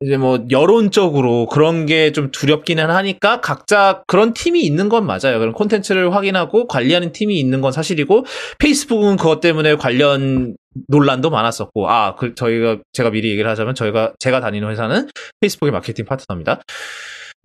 이제 0.00 0.18
뭐 0.18 0.44
여론적으로 0.50 1.46
그런 1.46 1.86
게 1.86 2.12
좀 2.12 2.30
두렵기는 2.30 2.90
하니까 2.90 3.40
각자 3.40 4.02
그런 4.06 4.34
팀이 4.34 4.60
있는 4.60 4.90
건 4.90 5.06
맞아요. 5.06 5.38
그런 5.38 5.52
콘텐츠를 5.54 6.14
확인하고 6.14 6.66
관리하는 6.66 7.12
팀이 7.12 7.40
있는 7.40 7.62
건 7.62 7.72
사실이고 7.72 8.26
페이스북은 8.58 9.16
그것 9.16 9.40
때문에 9.40 9.76
관련 9.76 10.54
논란도 10.88 11.30
많았었고 11.30 11.88
아, 11.88 12.14
그 12.16 12.34
저희가 12.34 12.76
제가 12.92 13.08
미리 13.08 13.30
얘기를 13.30 13.50
하자면 13.50 13.74
저희가 13.74 14.12
제가 14.18 14.40
다니는 14.40 14.68
회사는 14.68 15.08
페이스북의 15.40 15.72
마케팅 15.72 16.04
파트너입니다. 16.04 16.60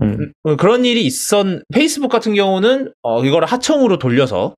음. 0.04 0.34
어, 0.44 0.58
그런 0.58 0.84
일이 0.84 1.06
있었 1.06 1.46
페이스북 1.74 2.10
같은 2.10 2.34
경우는 2.34 2.92
어 3.02 3.24
이거를 3.24 3.48
하청으로 3.48 3.98
돌려서 3.98 4.56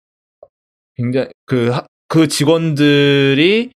굉장히 0.95 1.27
그 1.45 1.71
그 2.13 2.27
직원들이 2.27 3.71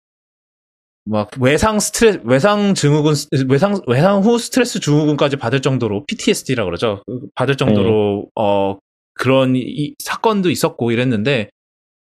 막 1.05 1.29
외상 1.39 1.79
스트레스 1.79 2.19
외상 2.23 2.73
증후군 2.73 3.13
스- 3.13 3.27
외상 3.47 3.79
외상 3.85 4.21
후 4.23 4.39
스트레스 4.39 4.79
증후군까지 4.79 5.35
받을 5.35 5.61
정도로 5.61 6.03
PTSD라 6.07 6.65
그러죠. 6.65 7.03
받을 7.35 7.55
정도로 7.57 8.29
어 8.35 8.79
그런 9.13 9.55
이, 9.55 9.93
사건도 9.99 10.49
있었고 10.49 10.89
이랬는데 10.91 11.49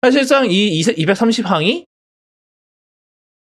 사실상 0.01 0.47
이 0.51 0.81
230항이 0.81 1.85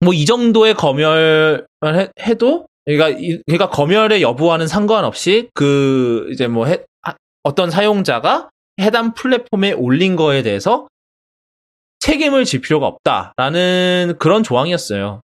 뭐 0.03 0.11
이 0.15 0.25
정도의 0.25 0.73
검열을 0.73 1.67
해, 1.85 2.09
해도 2.21 2.65
그러니까 2.85 3.09
이- 3.19 3.39
그러니까 3.45 3.69
검열의 3.69 4.23
여부와는 4.23 4.65
상관없이 4.67 5.49
그 5.53 6.27
이제 6.31 6.47
뭐 6.47 6.65
해- 6.65 6.83
아, 7.03 7.13
어떤 7.43 7.69
사용자가 7.69 8.49
해당 8.81 9.13
플랫폼에 9.13 9.73
올린 9.73 10.15
거에 10.15 10.41
대해서 10.41 10.87
책임을 12.03 12.43
질 12.43 12.59
필요가 12.59 12.85
없다라는 12.87 14.15
그런 14.19 14.43
조항이었어요. 14.43 15.21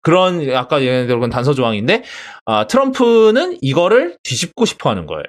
그런 0.00 0.54
아까 0.54 0.80
얘기한 0.80 1.28
단서 1.28 1.54
조항인데 1.54 2.04
아, 2.44 2.68
트럼프는 2.68 3.58
이거를 3.60 4.16
뒤집고 4.22 4.64
싶어 4.64 4.90
하는 4.90 5.06
거예요. 5.06 5.24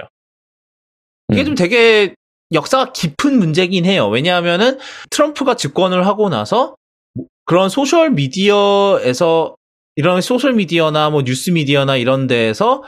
이게 1.31 1.41
음. 1.41 1.45
좀 1.45 1.55
되게 1.55 2.13
역사가 2.51 2.91
깊은 2.91 3.39
문제긴 3.39 3.85
해요. 3.85 4.07
왜냐하면은 4.09 4.77
트럼프가 5.09 5.55
집권을 5.55 6.05
하고 6.05 6.29
나서 6.29 6.75
뭐 7.15 7.25
그런 7.45 7.69
소셜 7.69 8.11
미디어에서 8.11 9.55
이런 9.95 10.21
소셜 10.21 10.53
미디어나 10.53 11.09
뭐 11.09 11.23
뉴스 11.23 11.49
미디어나 11.49 11.97
이런 11.97 12.27
데에서 12.27 12.83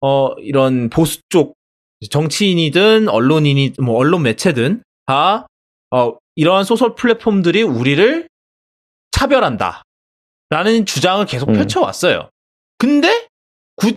어 0.00 0.30
이런 0.40 0.88
보수 0.88 1.20
쪽 1.28 1.54
정치인이든 2.10 3.10
언론인이 3.10 3.74
뭐 3.78 3.96
언론 3.96 4.22
매체든 4.22 4.82
다 5.04 5.46
어 5.90 6.16
이러한 6.40 6.64
소셜 6.64 6.94
플랫폼들이 6.94 7.62
우리를 7.62 8.26
차별한다. 9.10 9.82
라는 10.48 10.86
주장을 10.86 11.24
계속 11.26 11.50
음. 11.50 11.54
펼쳐왔어요. 11.54 12.30
근데 12.78 13.28
구- 13.76 13.92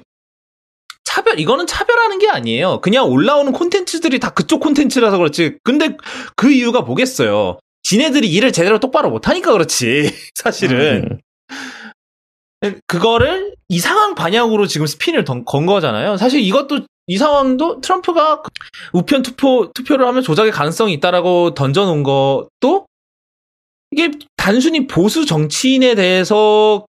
차별 1.06 1.40
이거는 1.40 1.68
차별하는 1.68 2.20
게 2.20 2.28
아니에요. 2.28 2.82
그냥 2.82 3.06
올라오는 3.08 3.54
콘텐츠들이 3.54 4.20
다 4.20 4.32
그쪽 4.32 4.60
콘텐츠라서 4.60 5.18
그렇지. 5.18 5.58
근데 5.64 5.96
그 6.36 6.52
이유가 6.52 6.82
뭐겠어요? 6.82 7.60
지네들이 7.84 8.30
일을 8.30 8.52
제대로 8.52 8.78
똑바로 8.82 9.10
못하니까 9.10 9.54
그렇지. 9.54 10.12
사실은 10.36 11.20
음. 12.64 12.72
그거를 12.88 13.56
이상한 13.70 14.16
방향으로 14.16 14.68
지금 14.68 14.86
스핀을 14.86 15.24
던- 15.24 15.46
건 15.46 15.66
거잖아요. 15.66 16.18
사실 16.18 16.42
이것도 16.42 16.82
이 17.08 17.18
상황도 17.18 17.82
트럼프가 17.82 18.42
그 18.42 18.50
우편 18.94 19.24
투표 19.24 19.72
투표를 19.74 20.08
하면 20.08 20.24
조작의 20.24 20.52
가능성이 20.52 20.94
있다라고 20.94 21.54
던져놓은 21.54 22.04
것도 22.04 22.88
이게 23.92 24.12
단순히 24.38 24.88
보수 24.88 25.26
정치인에 25.26 25.96
대해서 25.96 26.86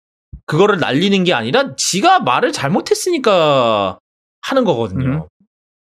그거를 0.46 0.80
날리는 0.80 1.24
게 1.24 1.34
아니라 1.34 1.76
지가 1.76 2.20
말을 2.20 2.52
잘못했으니까 2.52 4.00
하는 4.42 4.64
거거든요. 4.66 5.28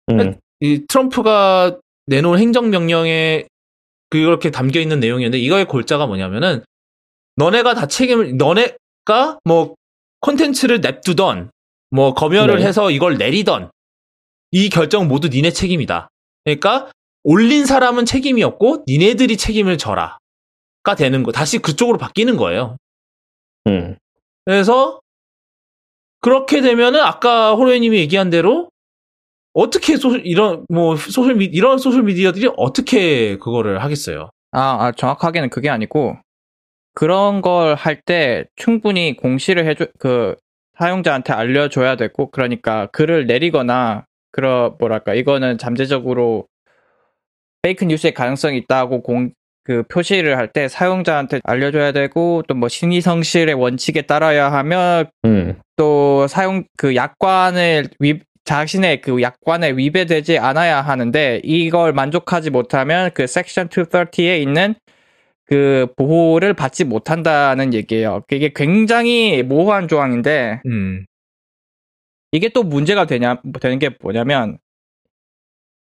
음. 0.09 0.39
이 0.59 0.85
트럼프가 0.87 1.77
내놓은 2.07 2.39
행정명령에 2.39 3.45
그렇게 4.09 4.51
담겨 4.51 4.79
있는 4.79 4.99
내용이었는데 4.99 5.39
이거의 5.39 5.65
골자가 5.65 6.07
뭐냐면은 6.07 6.63
너네가 7.35 7.73
다 7.73 7.87
책임을 7.87 8.37
너네가 8.37 9.39
뭐 9.43 9.75
콘텐츠를 10.21 10.81
냅두던 10.81 11.51
뭐 11.91 12.13
검열을 12.13 12.59
네. 12.59 12.65
해서 12.65 12.91
이걸 12.91 13.17
내리던 13.17 13.69
이 14.55 14.69
결정 14.69 15.09
모두 15.09 15.27
니네 15.27 15.51
책임이다. 15.51 16.07
그러니까 16.45 16.89
올린 17.25 17.65
사람은 17.65 18.05
책임이 18.05 18.41
없고 18.41 18.85
니네들이 18.87 19.35
책임을 19.35 19.77
져라 19.77 20.17
가 20.81 20.95
되는 20.95 21.23
거. 21.23 21.33
다시 21.33 21.57
그쪽으로 21.57 21.97
바뀌는 21.97 22.37
거예요. 22.37 22.77
음. 23.67 23.97
그래서 24.45 25.01
그렇게 26.21 26.61
되면은 26.61 27.01
아까 27.01 27.53
호로이님이 27.55 27.97
얘기한 27.97 28.29
대로 28.29 28.69
어떻게 29.53 29.97
소 29.97 30.15
이런 30.15 30.65
뭐 30.69 30.95
소셜 30.95 31.35
미 31.35 31.45
이런 31.45 31.77
소셜 31.77 32.03
미디어들이 32.03 32.51
어떻게 32.55 33.37
그거를 33.37 33.83
하겠어요? 33.83 34.29
아, 34.51 34.85
아, 34.85 34.91
정확하게는 34.93 35.49
그게 35.49 35.69
아니고 35.69 36.17
그런 36.93 37.41
걸 37.41 37.75
할 37.75 38.01
때 38.05 38.45
충분히 38.55 39.17
공시를 39.17 39.67
해줘 39.67 39.87
그 39.99 40.35
사용자한테 40.77 41.33
알려줘야 41.33 41.97
되고 41.97 42.31
그러니까 42.31 42.87
글을 42.93 43.27
내리거나 43.27 44.05
그런 44.35 44.75
뭐랄까 44.79 45.13
이거는 45.13 45.57
잠재적으로 45.57 46.47
페이크 47.61 47.85
뉴스의 47.85 48.13
가능성이 48.13 48.57
있다고 48.59 49.01
공 49.01 49.31
그 49.65 49.83
표시를 49.91 50.37
할 50.37 50.47
때 50.47 50.67
사용자한테 50.69 51.41
알려줘야 51.43 51.91
되고 51.91 52.43
또뭐 52.47 52.69
신의성실의 52.69 53.55
원칙에 53.55 54.03
따라야 54.03 54.51
하며 54.51 55.05
음. 55.25 55.55
또 55.75 56.27
사용 56.27 56.63
그 56.77 56.95
약관을 56.95 57.89
위 57.99 58.19
자신의 58.45 59.01
그 59.01 59.21
약관에 59.23 59.71
위배되지 59.71 60.37
않아야 60.37 60.81
하는데 60.81 61.41
이걸 61.43 61.93
만족하지 61.93 62.51
못하면 62.51 63.09
그 63.15 63.25
섹션 63.25 63.69
230에 63.69 64.39
있는 64.39 64.75
그 65.47 65.87
보호를 65.97 66.53
받지 66.53 66.83
못한다는 66.83 67.73
얘기예요. 67.73 68.21
이게 68.31 68.51
굉장히 68.55 69.41
모호한 69.41 69.87
조항인데 69.87 70.61
음. 70.67 71.05
이게 72.35 72.49
또 72.49 72.63
문제가 72.63 73.05
되냐 73.05 73.41
되는 73.61 73.79
게 73.79 73.91
뭐냐면 74.01 74.57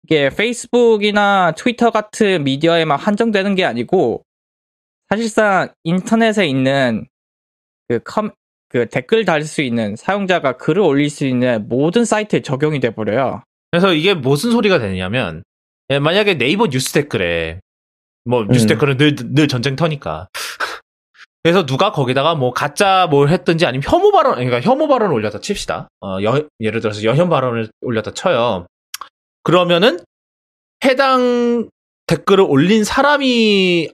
이게 0.05 0.31
페이스북이나 0.31 1.53
트위터 1.57 1.91
같은 1.91 2.45
미디어에만 2.45 2.99
한정되는 2.99 3.55
게 3.57 3.65
아니고 3.65 4.25
사실상 5.09 5.69
인터넷에 5.85 6.47
있는 6.47 7.07
그, 7.89 8.01
컴, 8.05 8.31
그 8.69 8.87
댓글 8.89 9.25
달 9.25 9.43
수 9.43 9.63
있는 9.63 9.97
사용자가 9.97 10.57
글을 10.57 10.83
올릴 10.83 11.11
수 11.11 11.27
있는 11.27 11.69
모든 11.69 12.05
사이트에 12.05 12.43
적용이 12.43 12.81
돼 12.81 12.91
버려요. 12.91 13.43
그래서 13.71 13.93
이게 13.93 14.15
무슨 14.15 14.53
소리가 14.53 14.79
되냐면 14.79 15.43
예, 15.91 15.99
만약에 15.99 16.39
네이버 16.39 16.69
뉴스 16.69 16.93
댓글에 16.93 17.61
뭐 18.25 18.45
뉴스 18.45 18.65
음. 18.65 18.69
댓글은 18.69 18.97
늘, 18.97 19.17
늘 19.17 19.49
전쟁터니까 19.49 20.29
그래서 21.43 21.65
누가 21.65 21.93
거기다가 21.93 22.35
뭐 22.35 22.53
가짜 22.53 23.07
뭘 23.09 23.29
했든지 23.29 23.67
아니면 23.67 23.83
혐오 23.89 24.11
발언 24.11 24.35
그러니까 24.35 24.61
혐오 24.61 24.89
발언을 24.89 25.15
올렸다 25.15 25.41
칩시다. 25.41 25.89
어, 26.01 26.19
여- 26.23 26.45
예를 26.61 26.81
들어서 26.81 27.05
여혐 27.05 27.29
발언을 27.29 27.69
올렸다 27.83 28.13
쳐요. 28.13 28.67
그러면은 29.45 30.01
해당 30.85 31.69
댓글을 32.07 32.45
올린 32.49 32.83
사람이 32.85 33.91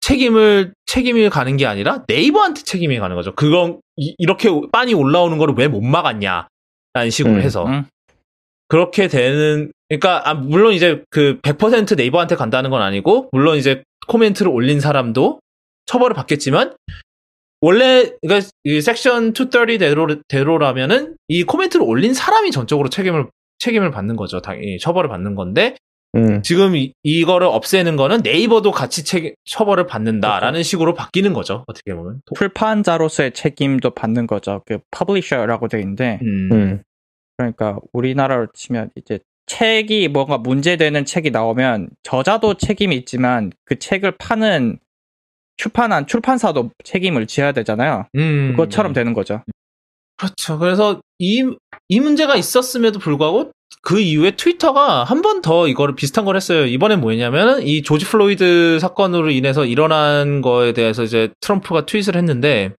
책임을 0.00 0.74
책임을 0.86 1.30
가는 1.30 1.56
게 1.56 1.66
아니라 1.66 2.04
네이버한테 2.08 2.62
책임이 2.62 2.98
가는 2.98 3.16
거죠. 3.16 3.34
그건 3.34 3.80
이, 3.96 4.14
렇게 4.26 4.48
빤히 4.72 4.92
올라오는 4.94 5.36
거를 5.38 5.54
왜 5.56 5.68
못 5.68 5.80
막았냐 5.82 6.48
라는 6.94 7.10
식으로 7.10 7.34
음. 7.34 7.40
해서. 7.40 7.66
응? 7.66 7.84
그렇게 8.68 9.08
되는 9.08 9.72
그러니까 9.88 10.28
아, 10.28 10.34
물론 10.34 10.72
이제 10.72 11.02
그 11.10 11.38
100% 11.42 11.96
네이버한테 11.96 12.36
간다는 12.36 12.70
건 12.70 12.82
아니고 12.82 13.28
물론 13.32 13.56
이제 13.56 13.82
코멘트를 14.08 14.50
올린 14.50 14.80
사람도 14.80 15.40
처벌을 15.86 16.14
받겠지만 16.14 16.74
원래 17.60 18.10
그러니까 18.20 18.48
이 18.64 18.80
섹션 18.80 19.32
230 19.32 19.78
대로 19.78 20.20
대로 20.28 20.58
라면은 20.58 21.16
이 21.28 21.44
코멘트를 21.44 21.84
올린 21.86 22.12
사람이 22.12 22.50
전적으로 22.50 22.88
책임을 22.90 23.26
책임을 23.58 23.90
받는 23.90 24.16
거죠. 24.16 24.40
당연히 24.40 24.78
처벌을 24.78 25.08
받는 25.08 25.34
건데 25.34 25.76
음. 26.14 26.42
지금 26.42 26.76
이, 26.76 26.92
이거를 27.02 27.46
없애는 27.46 27.96
거는 27.96 28.20
네이버도 28.22 28.70
같이 28.70 29.04
책 29.04 29.34
처벌을 29.44 29.86
받는다라는 29.86 30.62
식으로 30.62 30.94
바뀌는 30.94 31.32
거죠. 31.32 31.64
어떻게 31.66 31.94
보면. 31.94 32.20
출판자로서의 32.36 33.32
책임도 33.32 33.90
받는 33.90 34.26
거죠. 34.26 34.62
그 34.66 34.78
publisher라고 34.90 35.68
돼 35.68 35.80
있는데 35.80 36.20
음. 36.22 36.52
음. 36.52 36.82
그러니까 37.36 37.78
우리나라로 37.92 38.48
치면 38.54 38.90
이제 38.94 39.18
책이 39.46 40.08
뭔가 40.08 40.38
문제되는 40.38 41.04
책이 41.04 41.30
나오면 41.30 41.90
저자도 42.02 42.54
책임이 42.54 42.96
있지만 42.96 43.52
그 43.64 43.78
책을 43.78 44.12
파는 44.18 44.78
출판한 45.56 46.06
출판사도 46.06 46.70
책임을 46.84 47.26
지어야 47.26 47.52
되잖아요. 47.52 48.06
음. 48.16 48.52
그것처럼 48.52 48.92
되는 48.92 49.14
거죠. 49.14 49.42
그렇죠. 50.16 50.58
그래서 50.58 51.00
이, 51.18 51.44
이 51.88 52.00
문제가 52.00 52.36
있었음에도 52.36 52.98
불구하고 52.98 53.50
그 53.82 54.00
이후에 54.00 54.32
트위터가 54.36 55.04
한 55.04 55.20
번 55.22 55.42
더 55.42 55.66
이거를 55.68 55.94
비슷한 55.96 56.24
걸 56.24 56.36
했어요. 56.36 56.64
이번엔 56.64 57.00
뭐였냐면은 57.00 57.62
이 57.66 57.82
조지 57.82 58.04
플로이드 58.06 58.78
사건으로 58.80 59.30
인해서 59.30 59.64
일어난 59.66 60.40
거에 60.40 60.72
대해서 60.72 61.02
이제 61.02 61.30
트럼프가 61.40 61.84
트윗을 61.86 62.16
했는데 62.16 62.72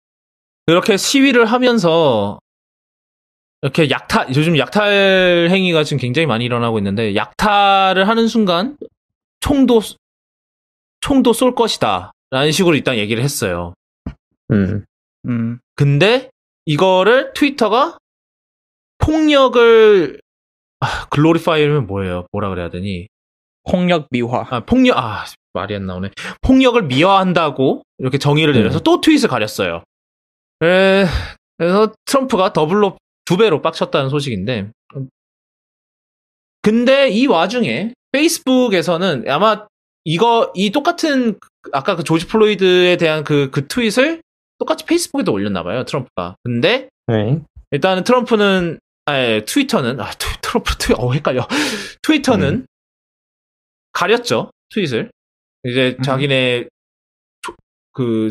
이렇게 0.66 0.96
시위를 0.96 1.44
하면서 1.46 2.38
이렇게 3.62 3.90
약탈, 3.90 4.28
요즘 4.34 4.56
약탈 4.58 5.48
행위가 5.50 5.84
지금 5.84 6.00
굉장히 6.00 6.26
많이 6.26 6.44
일어나고 6.44 6.78
있는데 6.78 7.14
약탈을 7.14 8.08
하는 8.08 8.28
순간 8.28 8.76
총도, 9.40 9.80
총도 11.00 11.32
쏠 11.34 11.54
것이다. 11.54 12.12
라는 12.30 12.52
식으로 12.52 12.74
일단 12.74 12.96
얘기를 12.96 13.22
했어요. 13.22 13.74
음. 14.50 14.84
음. 15.26 15.58
근데 15.76 16.30
이거를 16.66 17.32
트위터가 17.34 17.98
폭력을 18.98 20.20
아, 20.80 21.06
글로리파이면 21.08 21.86
뭐예요? 21.86 22.26
뭐라 22.32 22.48
그래야 22.48 22.70
되니? 22.70 23.08
폭력 23.70 24.08
미화. 24.10 24.46
아, 24.50 24.60
폭력 24.64 24.98
아 24.98 25.24
말이 25.52 25.74
안 25.74 25.86
나오네. 25.86 26.10
폭력을 26.42 26.82
미화한다고 26.82 27.82
이렇게 27.98 28.18
정의를 28.18 28.54
내려서 28.54 28.78
음. 28.78 28.84
또 28.84 29.00
트윗을 29.00 29.28
가렸어요. 29.28 29.82
에, 30.62 31.04
그래서 31.56 31.92
트럼프가 32.04 32.52
더블로 32.52 32.98
두 33.24 33.36
배로 33.36 33.62
빡쳤다는 33.62 34.10
소식인데. 34.10 34.70
근데 36.62 37.08
이 37.10 37.26
와중에 37.26 37.92
페이스북에서는 38.12 39.28
아마 39.28 39.66
이거 40.04 40.52
이 40.54 40.70
똑같은 40.70 41.38
아까 41.72 41.96
그 41.96 42.04
조지 42.04 42.26
플로이드에 42.26 42.96
대한 42.96 43.24
그 43.24 43.50
그 43.50 43.66
트윗을 43.66 44.22
똑같이 44.58 44.84
페이스북에도 44.84 45.32
올렸나 45.32 45.62
봐요 45.62 45.84
트럼프가. 45.84 46.36
근데 46.44 46.88
네. 47.06 47.40
일단은 47.70 48.04
트럼프는 48.04 48.78
아 49.06 49.40
트위터는 49.44 50.00
아 50.00 50.10
트, 50.12 50.26
트럼프 50.40 50.76
트위 50.78 50.94
어 50.98 51.12
헷갈려 51.12 51.46
트위터는 52.02 52.48
음. 52.54 52.66
가렸죠 53.92 54.50
트윗을 54.70 55.10
이제 55.64 55.96
음. 55.98 56.02
자기네 56.02 56.68
조- 57.42 57.54
그 57.92 58.28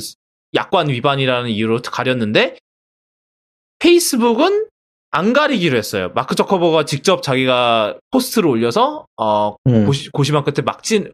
약관 0.55 0.89
위반이라는 0.89 1.49
이유로 1.49 1.81
가렸는데 1.81 2.57
페이스북은 3.79 4.67
안 5.11 5.33
가리기로 5.33 5.77
했어요. 5.77 6.11
마크 6.15 6.33
저커버가 6.35 6.85
직접 6.85 7.21
자기가 7.21 7.99
포스트를 8.11 8.49
올려서 8.49 9.05
어 9.17 9.55
음. 9.67 9.85
고시, 9.85 10.09
고심한 10.09 10.43
끝에 10.43 10.63
막진 10.65 11.11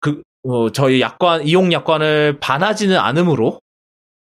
그 0.00 0.22
어, 0.44 0.70
저희 0.70 1.00
약관 1.00 1.46
이용 1.46 1.72
약관을 1.72 2.38
반하지는 2.40 2.96
않으므로 2.98 3.60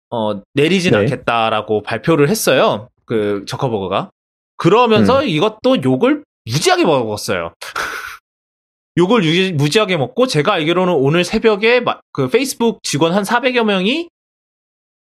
어 0.09 0.41
내리진 0.53 0.91
네. 0.91 0.97
않겠다라고 0.99 1.83
발표를 1.83 2.29
했어요. 2.29 2.89
그 3.05 3.45
저커버거가 3.47 4.09
그러면서 4.57 5.23
이것도 5.23 5.83
욕을 5.83 6.23
무지하게 6.45 6.83
먹었어요. 6.85 7.53
욕을 8.97 9.23
유- 9.23 9.53
무지하게 9.55 9.95
먹고 9.97 10.27
제가 10.27 10.53
알기로는 10.53 10.93
오늘 10.93 11.23
새벽에 11.23 11.79
마- 11.79 11.99
그 12.11 12.27
페이스북 12.29 12.83
직원 12.83 13.13
한 13.13 13.23
400여 13.23 13.63
명이 13.63 14.09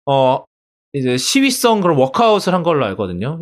어 0.07 0.45
이제 0.93 1.17
시위성 1.17 1.81
그런 1.81 1.97
워크아웃을 1.97 2.53
한 2.53 2.63
걸로 2.63 2.85
알거든요. 2.87 3.39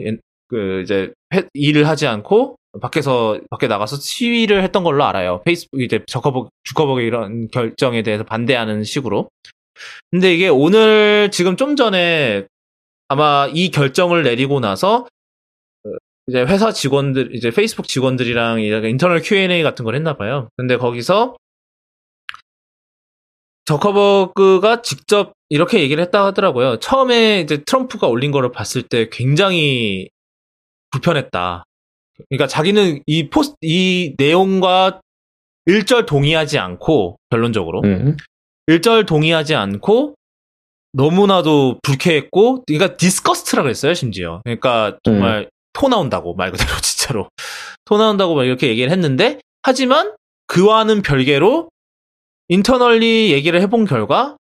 예- 0.53 0.57
그 0.57 0.80
이제 0.82 1.12
회- 1.34 1.49
일을 1.55 1.86
하지 1.88 2.07
않고 2.07 2.57
밖에서 2.80 3.38
밖에 3.51 3.66
나가서 3.66 3.96
시위를 3.96 4.62
했던 4.62 4.84
걸로 4.84 5.05
알아요. 5.05 5.42
페이스북 5.44 5.80
이제 5.80 6.01
저커버 6.07 6.49
주커버의 6.64 7.07
이런 7.07 7.49
결정에 7.49 8.03
대해서 8.03 8.24
반대하는 8.24 8.84
식으로. 8.84 9.28
근데 10.11 10.34
이게 10.34 10.49
오늘 10.49 11.30
지금 11.32 11.57
좀 11.57 11.76
전에 11.76 12.46
아마 13.09 13.49
이 13.53 13.70
결정을 13.70 14.22
내리고 14.22 14.61
나서 14.61 15.07
어, 15.84 15.90
이제 16.26 16.40
회사 16.42 16.72
직원들 16.72 17.34
이제 17.34 17.51
페이스북 17.51 17.88
직원들이랑 17.88 18.61
인터널 18.61 19.22
Q&A 19.22 19.62
같은 19.62 19.84
걸 19.84 19.94
했나 19.94 20.16
봐요. 20.16 20.49
근데 20.57 20.76
거기서 20.76 21.36
저커버그가 23.64 24.82
직접 24.82 25.32
이렇게 25.51 25.80
얘기를 25.80 26.03
했다 26.03 26.24
하더라고요. 26.26 26.78
처음에 26.78 27.40
이제 27.40 27.62
트럼프가 27.64 28.07
올린 28.07 28.30
거를 28.30 28.51
봤을 28.53 28.82
때 28.82 29.09
굉장히 29.11 30.09
불편했다. 30.91 31.64
그러니까 32.28 32.47
자기는 32.47 33.03
이 33.07 33.30
포스 33.30 33.55
이 33.61 34.14
내용과 34.18 35.01
일절 35.66 36.07
동의하지 36.07 36.59
않고 36.59 37.16
결론적으로 37.30 37.82
음. 37.84 38.16
일절 38.66 39.07
동의하지 39.07 39.55
않고 39.55 40.14
너무나도 40.93 41.78
불쾌했고 41.82 42.64
그러니까 42.66 42.97
disgust라 42.96 43.62
그랬어요 43.62 43.95
심지어 43.95 44.41
그러니까 44.45 44.99
정말 45.05 45.51
토 45.74 45.89
나온다고 45.89 46.34
말 46.34 46.51
그대로 46.51 46.70
진짜로 46.80 47.28
토 47.84 47.99
나온다고 47.99 48.34
막 48.34 48.45
이렇게 48.45 48.68
얘기를 48.68 48.91
했는데 48.91 49.39
하지만 49.62 50.14
그와는 50.47 51.03
별개로 51.03 51.68
internally 52.48 53.30
얘기를 53.32 53.61
해본 53.61 53.84
결과 53.84 54.36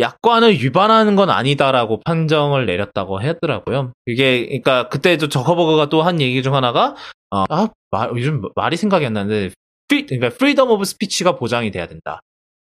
약관을 0.00 0.52
위반하는 0.62 1.16
건 1.16 1.28
아니다라고 1.30 2.00
판정을 2.04 2.66
내렸다고 2.66 3.18
하더라고요. 3.18 3.92
이게 4.06 4.46
그러니까 4.46 4.88
그때도 4.88 5.28
저커버그가 5.28 5.88
또 5.88 6.02
한 6.02 6.20
얘기 6.20 6.42
중 6.42 6.54
하나가 6.54 6.94
어, 7.30 7.44
아 7.50 7.68
말, 7.90 8.10
요즘 8.10 8.42
말이 8.54 8.76
생각이 8.76 9.04
안 9.04 9.12
나는데 9.14 9.50
free, 9.88 10.06
그러니까 10.06 10.30
freedom 10.38 10.70
of 10.70 10.84
speech가 10.84 11.36
보장이 11.36 11.70
돼야 11.70 11.86
된다. 11.88 12.20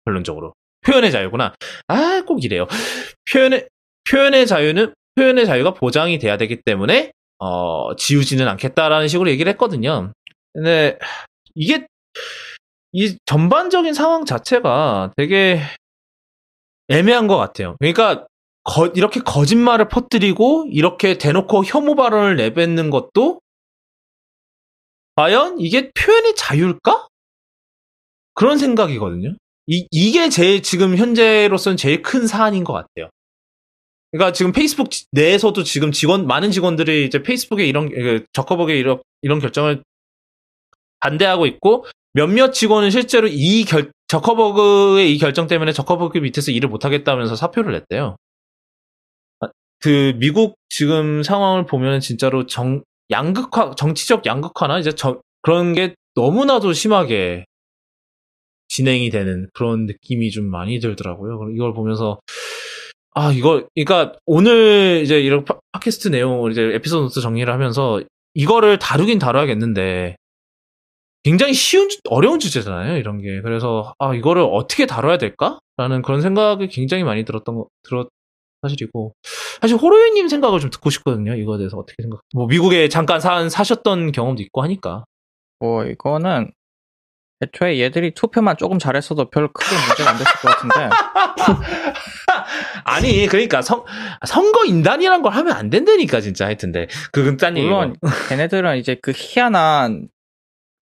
결론적으로 0.05 0.53
표현의 0.85 1.11
자유구나. 1.11 1.53
아 1.87 2.21
꼭 2.25 2.43
이래요. 2.43 2.67
표현의 3.31 3.67
표현의 4.09 4.47
자유는 4.47 4.93
표현의 5.15 5.45
자유가 5.45 5.73
보장이 5.73 6.17
돼야 6.19 6.37
되기 6.37 6.61
때문에 6.63 7.11
어, 7.39 7.95
지우지는 7.95 8.47
않겠다라는 8.47 9.07
식으로 9.07 9.29
얘기를 9.29 9.51
했거든요. 9.53 10.11
근데 10.53 10.97
이게 11.55 11.85
이 12.93 13.15
전반적인 13.25 13.93
상황 13.93 14.25
자체가 14.25 15.11
되게 15.17 15.61
애매한 16.91 17.27
것 17.27 17.37
같아요. 17.37 17.75
그러니까 17.79 18.27
거- 18.63 18.87
이렇게 18.87 19.19
거짓말을 19.21 19.87
퍼뜨리고 19.87 20.67
이렇게 20.71 21.17
대놓고 21.17 21.63
혐오 21.65 21.95
발언을 21.95 22.35
내뱉는 22.35 22.89
것도 22.89 23.41
과연 25.15 25.59
이게 25.59 25.91
표현의 25.91 26.35
자유일까? 26.35 27.07
그런 28.33 28.57
생각이거든요. 28.57 29.35
이, 29.67 29.87
이게 29.91 30.29
제일 30.29 30.63
지금 30.63 30.97
현재로서는 30.97 31.77
제일 31.77 32.01
큰 32.01 32.27
사안인 32.27 32.63
것 32.63 32.73
같아요. 32.73 33.09
그러니까 34.11 34.33
지금 34.33 34.51
페이스북 34.51 34.91
지- 34.91 35.05
내에서도 35.11 35.63
지금 35.63 35.91
직원 35.91 36.27
많은 36.27 36.51
직원들이 36.51 37.05
이제 37.05 37.23
페이스북에 37.23 37.65
이런 37.65 37.89
그 37.89 38.25
저커버게 38.33 38.77
이런 38.77 39.01
이런 39.21 39.39
결정을 39.39 39.83
반대하고 40.99 41.45
있고 41.45 41.85
몇몇 42.13 42.51
직원은 42.51 42.89
실제로 42.91 43.27
이 43.29 43.63
결, 43.65 43.91
저커버그의 44.11 45.13
이 45.13 45.17
결정 45.17 45.47
때문에 45.47 45.71
저커버그 45.71 46.17
밑에서 46.17 46.51
일을 46.51 46.67
못하겠다면서 46.67 47.37
사표를 47.37 47.71
냈대요. 47.71 48.17
아, 49.39 49.47
그 49.79 50.13
미국 50.17 50.55
지금 50.67 51.23
상황을 51.23 51.65
보면 51.65 52.01
진짜로 52.01 52.45
정 52.45 52.83
양극화 53.09 53.75
정치적 53.75 54.25
양극화나 54.25 54.79
이제 54.79 54.91
저, 54.91 55.21
그런 55.41 55.71
게 55.71 55.95
너무나도 56.15 56.73
심하게 56.73 57.45
진행이 58.67 59.11
되는 59.11 59.47
그런 59.53 59.85
느낌이 59.85 60.31
좀 60.31 60.45
많이 60.45 60.81
들더라고요. 60.81 61.51
이걸 61.55 61.73
보면서 61.73 62.19
아 63.15 63.31
이거 63.31 63.65
그러니까 63.75 64.17
오늘 64.25 65.01
이제 65.05 65.21
이런 65.21 65.45
팟- 65.45 65.59
팟캐스트 65.71 66.09
내용을 66.09 66.51
이제 66.51 66.61
에피소드 66.61 67.21
정리를 67.21 67.51
하면서 67.51 68.01
이거를 68.33 68.77
다루긴 68.77 69.19
다뤄야겠는데 69.19 70.17
굉장히 71.23 71.53
쉬운 71.53 71.87
주- 71.89 71.99
어려운 72.09 72.39
주제잖아요 72.39 72.97
이런 72.97 73.21
게. 73.21 73.41
그래서 73.41 73.93
아 73.99 74.13
이거를 74.15 74.41
어떻게 74.51 74.85
다뤄야 74.85 75.17
될까라는 75.17 76.01
그런 76.03 76.21
생각이 76.21 76.67
굉장히 76.67 77.03
많이 77.03 77.23
들었던 77.25 77.55
거 77.55 77.67
들었 77.83 78.07
사실이고. 78.63 79.13
사실 79.61 79.75
호로이님 79.77 80.27
생각을 80.27 80.59
좀 80.59 80.69
듣고 80.69 80.89
싶거든요 80.91 81.35
이거에 81.35 81.57
대해서 81.57 81.77
어떻게 81.77 82.01
생각 82.03 82.21
뭐 82.35 82.45
미국에 82.47 82.89
잠깐 82.89 83.19
사, 83.19 83.47
사셨던 83.49 84.11
경험도 84.11 84.41
있고 84.43 84.61
하니까. 84.63 85.03
뭐 85.59 85.85
이거는 85.85 86.51
애초에 87.43 87.79
얘들이 87.79 88.13
투표만 88.13 88.57
조금 88.57 88.77
잘했어도 88.79 89.29
별 89.31 89.47
크게 89.51 89.75
문제가 89.87 90.11
안 90.11 90.17
됐을 90.17 90.31
것 90.41 90.47
같은데. 90.49 90.89
아니 92.83 93.25
그러니까 93.27 93.61
선 93.61 93.83
선거 94.25 94.65
인단이란 94.65 95.21
걸 95.21 95.33
하면 95.33 95.53
안 95.53 95.69
된다니까 95.69 96.21
진짜. 96.21 96.45
하여튼데 96.45 96.87
그건 97.11 97.37
딴 97.37 97.57
얘기고 97.57 97.73
물론 97.75 97.95
걔네들은 98.29 98.77
이제 98.77 98.95
그 99.01 99.11
희한한 99.15 100.07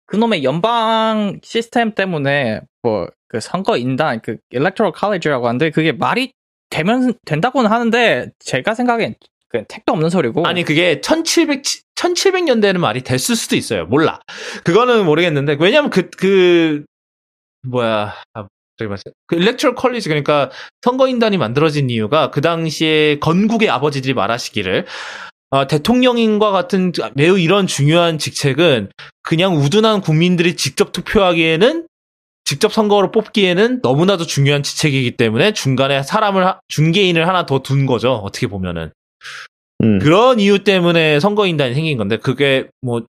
그놈의 0.08 0.44
연방 0.44 1.40
시스템 1.44 1.94
때문에 1.94 2.62
뭐 2.82 3.08
그 3.28 3.40
선거 3.40 3.78
인단 3.78 4.22
그 4.22 4.38
electoral 4.52 4.94
college라고 4.98 5.48
하는데 5.48 5.70
그게 5.72 5.92
말이 5.92 6.32
되면 6.70 7.14
된다고는 7.26 7.70
하는데 7.70 8.32
제가 8.40 8.74
생각엔 8.74 9.16
그 9.50 9.64
택도 9.68 9.94
없는 9.94 10.10
소리고 10.10 10.46
아니 10.46 10.64
그게 10.64 11.00
1700 11.02 11.64
1700년대는 11.96 12.78
말이 12.78 13.02
됐을 13.02 13.36
수도 13.36 13.56
있어요. 13.56 13.86
몰라. 13.86 14.20
그거는 14.64 15.06
모르겠는데 15.06 15.58
왜냐면 15.60 15.90
그 15.90 16.10
그 16.18 16.84
뭐야 17.68 18.14
아, 18.34 18.48
저기 18.78 18.88
맞아요. 18.88 19.14
그 19.26 19.36
일렉트럴 19.36 19.76
컬리지 19.76 20.10
그러니까 20.10 20.52
선거인단이 20.82 21.38
만들어진 21.38 21.90
이유가 21.90 22.30
그 22.32 22.42
당시에 22.42 23.20
건국의 23.20 23.70
아버지들이 23.70 24.14
말하시기를 24.14 24.86
어, 25.50 25.66
대통령인과 25.66 26.52
같은 26.52 26.92
매우 27.16 27.40
이런 27.40 27.68
중요한 27.68 28.18
직책은 28.18 28.90
그냥 29.28 29.58
우둔한 29.58 30.00
국민들이 30.00 30.56
직접 30.56 30.94
투표하기에는 30.94 31.86
직접 32.46 32.72
선거로 32.72 33.12
뽑기에는 33.12 33.82
너무나도 33.84 34.26
중요한 34.26 34.64
직책이기 34.64 35.18
때문에 35.18 35.52
중간에 35.52 36.02
사람을 36.02 36.46
하- 36.48 36.62
중개인을 36.70 37.28
하나 37.28 37.46
더 37.46 37.60
둔 37.60 37.86
거죠. 37.86 38.14
어떻게 38.14 38.48
보면은. 38.48 38.92
음. 39.84 40.00
그런 40.00 40.40
이유 40.40 40.64
때문에 40.64 41.20
선거인단이 41.20 41.74
생긴 41.74 41.98
건데 41.98 42.16
그게 42.16 42.68
뭐, 42.82 43.02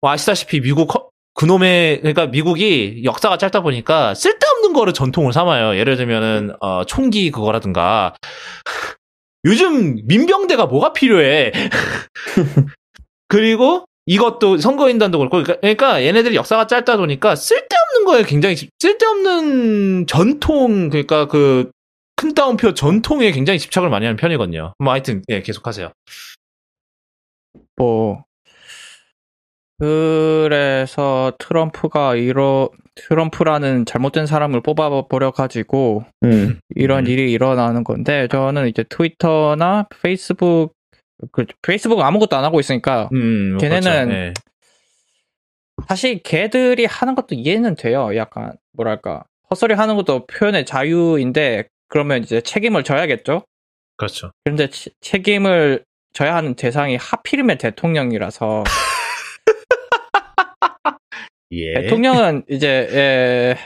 뭐 0.00 0.10
아시다시피 0.10 0.60
미국 0.60 0.92
허- 0.92 1.08
그놈의 1.34 1.98
그러니까 2.00 2.26
미국이 2.26 3.02
역사가 3.04 3.38
짧다 3.38 3.60
보니까 3.62 4.14
쓸데없는 4.14 4.72
거를 4.72 4.92
전통을 4.92 5.32
삼아요. 5.32 5.78
예를 5.78 5.96
들면은 5.96 6.52
어, 6.60 6.84
총기 6.84 7.30
그거라든가 7.30 8.16
요즘 9.44 10.00
민병대가 10.08 10.66
뭐가 10.66 10.92
필요해? 10.92 11.52
그리고 13.28 13.84
이것도 14.06 14.58
선거인단도 14.58 15.18
그렇고 15.18 15.42
그러니까, 15.42 15.60
그러니까 15.60 16.02
얘네들이 16.02 16.34
역사가 16.36 16.66
짧다 16.66 16.96
보니까 16.96 17.36
쓸데없는 17.36 18.04
거에 18.06 18.24
굉장히 18.24 18.56
집- 18.56 18.70
쓸데없는 18.78 20.06
전통 20.06 20.88
그러니까 20.90 21.26
그 21.28 21.70
큰 22.22 22.34
따옴표 22.34 22.72
전통에 22.72 23.32
굉장히 23.32 23.58
집착을 23.58 23.90
많이 23.90 24.06
하는 24.06 24.16
편이거든요. 24.16 24.74
뭐 24.78 24.92
하여튼 24.92 25.22
예, 25.28 25.42
계속하세요. 25.42 25.90
뭐 27.76 28.24
그래서 29.80 31.32
트럼프가 31.40 32.14
이러 32.14 32.70
트럼프라는 32.94 33.86
잘못된 33.86 34.26
사람을 34.26 34.60
뽑아버려 34.60 35.32
가지고 35.32 36.04
음. 36.22 36.60
이런 36.76 37.06
음. 37.06 37.10
일이 37.10 37.32
일어나는 37.32 37.82
건데 37.82 38.28
저는 38.30 38.68
이제 38.68 38.84
트위터나 38.88 39.88
페이스북 40.00 40.74
그 41.30 41.44
페이스북은 41.62 42.04
아무것도 42.04 42.36
안 42.36 42.44
하고 42.44 42.58
있으니까 42.60 43.08
음, 43.12 43.56
걔네는 43.58 43.80
그렇죠. 43.82 44.06
네. 44.06 44.34
사실 45.88 46.22
걔들이 46.22 46.84
하는 46.86 47.14
것도 47.14 47.34
이해는 47.34 47.74
돼요. 47.76 48.14
약간 48.16 48.54
뭐랄까 48.72 49.24
헛소리 49.50 49.74
하는 49.74 49.96
것도 49.96 50.26
표현의 50.26 50.64
자유인데 50.66 51.68
그러면 51.88 52.22
이제 52.22 52.40
책임을 52.40 52.84
져야겠죠. 52.84 53.44
그렇죠. 53.96 54.30
그런데 54.44 54.68
치- 54.70 54.90
책임을 55.00 55.84
져야 56.12 56.34
하는 56.34 56.54
대상이 56.54 56.96
하필이면 56.96 57.58
대통령이라서 57.58 58.64
예. 61.52 61.74
대통령은 61.74 62.44
이제 62.48 62.88
예, 62.92 63.56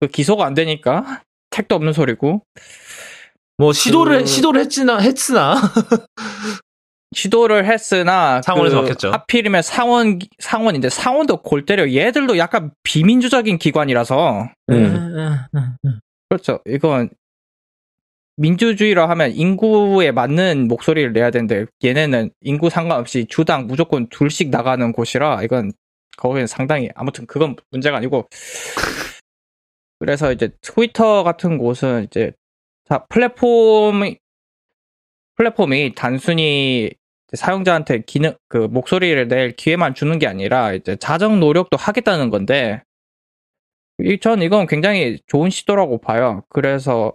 그 0.00 0.06
기소가 0.06 0.44
안 0.46 0.54
되니까 0.54 1.22
택도 1.50 1.74
없는 1.74 1.92
소리고 1.92 2.42
뭐 3.60 3.74
시도를 3.74 4.20
그- 4.20 4.26
시도를 4.26 4.60
했으나 4.62 4.98
했으나 4.98 5.54
시도를 7.14 7.66
했으나 7.66 8.40
상원에서 8.40 8.76
그 8.76 8.82
막혔죠. 8.88 9.10
하필이면 9.10 9.60
상원 9.60 10.18
상원인데 10.38 10.88
상원도 10.88 11.42
골 11.42 11.66
때려 11.66 11.92
얘들도 11.92 12.38
약간 12.38 12.70
비민주적인 12.84 13.58
기관이라서 13.58 14.48
음. 14.70 15.46
그렇죠. 16.30 16.60
이건 16.66 17.10
민주주의라 18.36 19.10
하면 19.10 19.32
인구에 19.32 20.10
맞는 20.10 20.66
목소리를 20.68 21.12
내야 21.12 21.30
되는데 21.30 21.66
얘네는 21.84 22.30
인구 22.40 22.70
상관없이 22.70 23.26
주당 23.28 23.66
무조건 23.66 24.08
둘씩 24.08 24.48
나가는 24.48 24.90
곳이라 24.92 25.42
이건 25.42 25.72
거기는 26.16 26.46
상당히 26.46 26.88
아무튼 26.94 27.26
그건 27.26 27.56
문제가 27.70 27.98
아니고 27.98 28.26
그래서 29.98 30.32
이제 30.32 30.48
트위터 30.62 31.22
같은 31.24 31.58
곳은 31.58 32.04
이제 32.04 32.32
다 32.90 33.06
플랫폼이 33.08 34.18
플랫폼이 35.36 35.94
단순히 35.94 36.90
사용자한테 37.32 38.02
기능 38.04 38.34
그 38.48 38.56
목소리를 38.56 39.28
낼 39.28 39.52
기회만 39.52 39.94
주는 39.94 40.18
게 40.18 40.26
아니라 40.26 40.72
이제 40.72 40.96
자정 40.96 41.38
노력도 41.38 41.76
하겠다는 41.76 42.30
건데 42.30 42.82
이- 44.00 44.18
전 44.18 44.42
이건 44.42 44.66
굉장히 44.66 45.20
좋은 45.28 45.50
시도라고 45.50 46.00
봐요. 46.00 46.42
그래서 46.48 47.12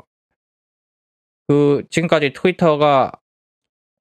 그 1.49 1.83
지금까지 1.89 2.31
트위터가 2.31 3.11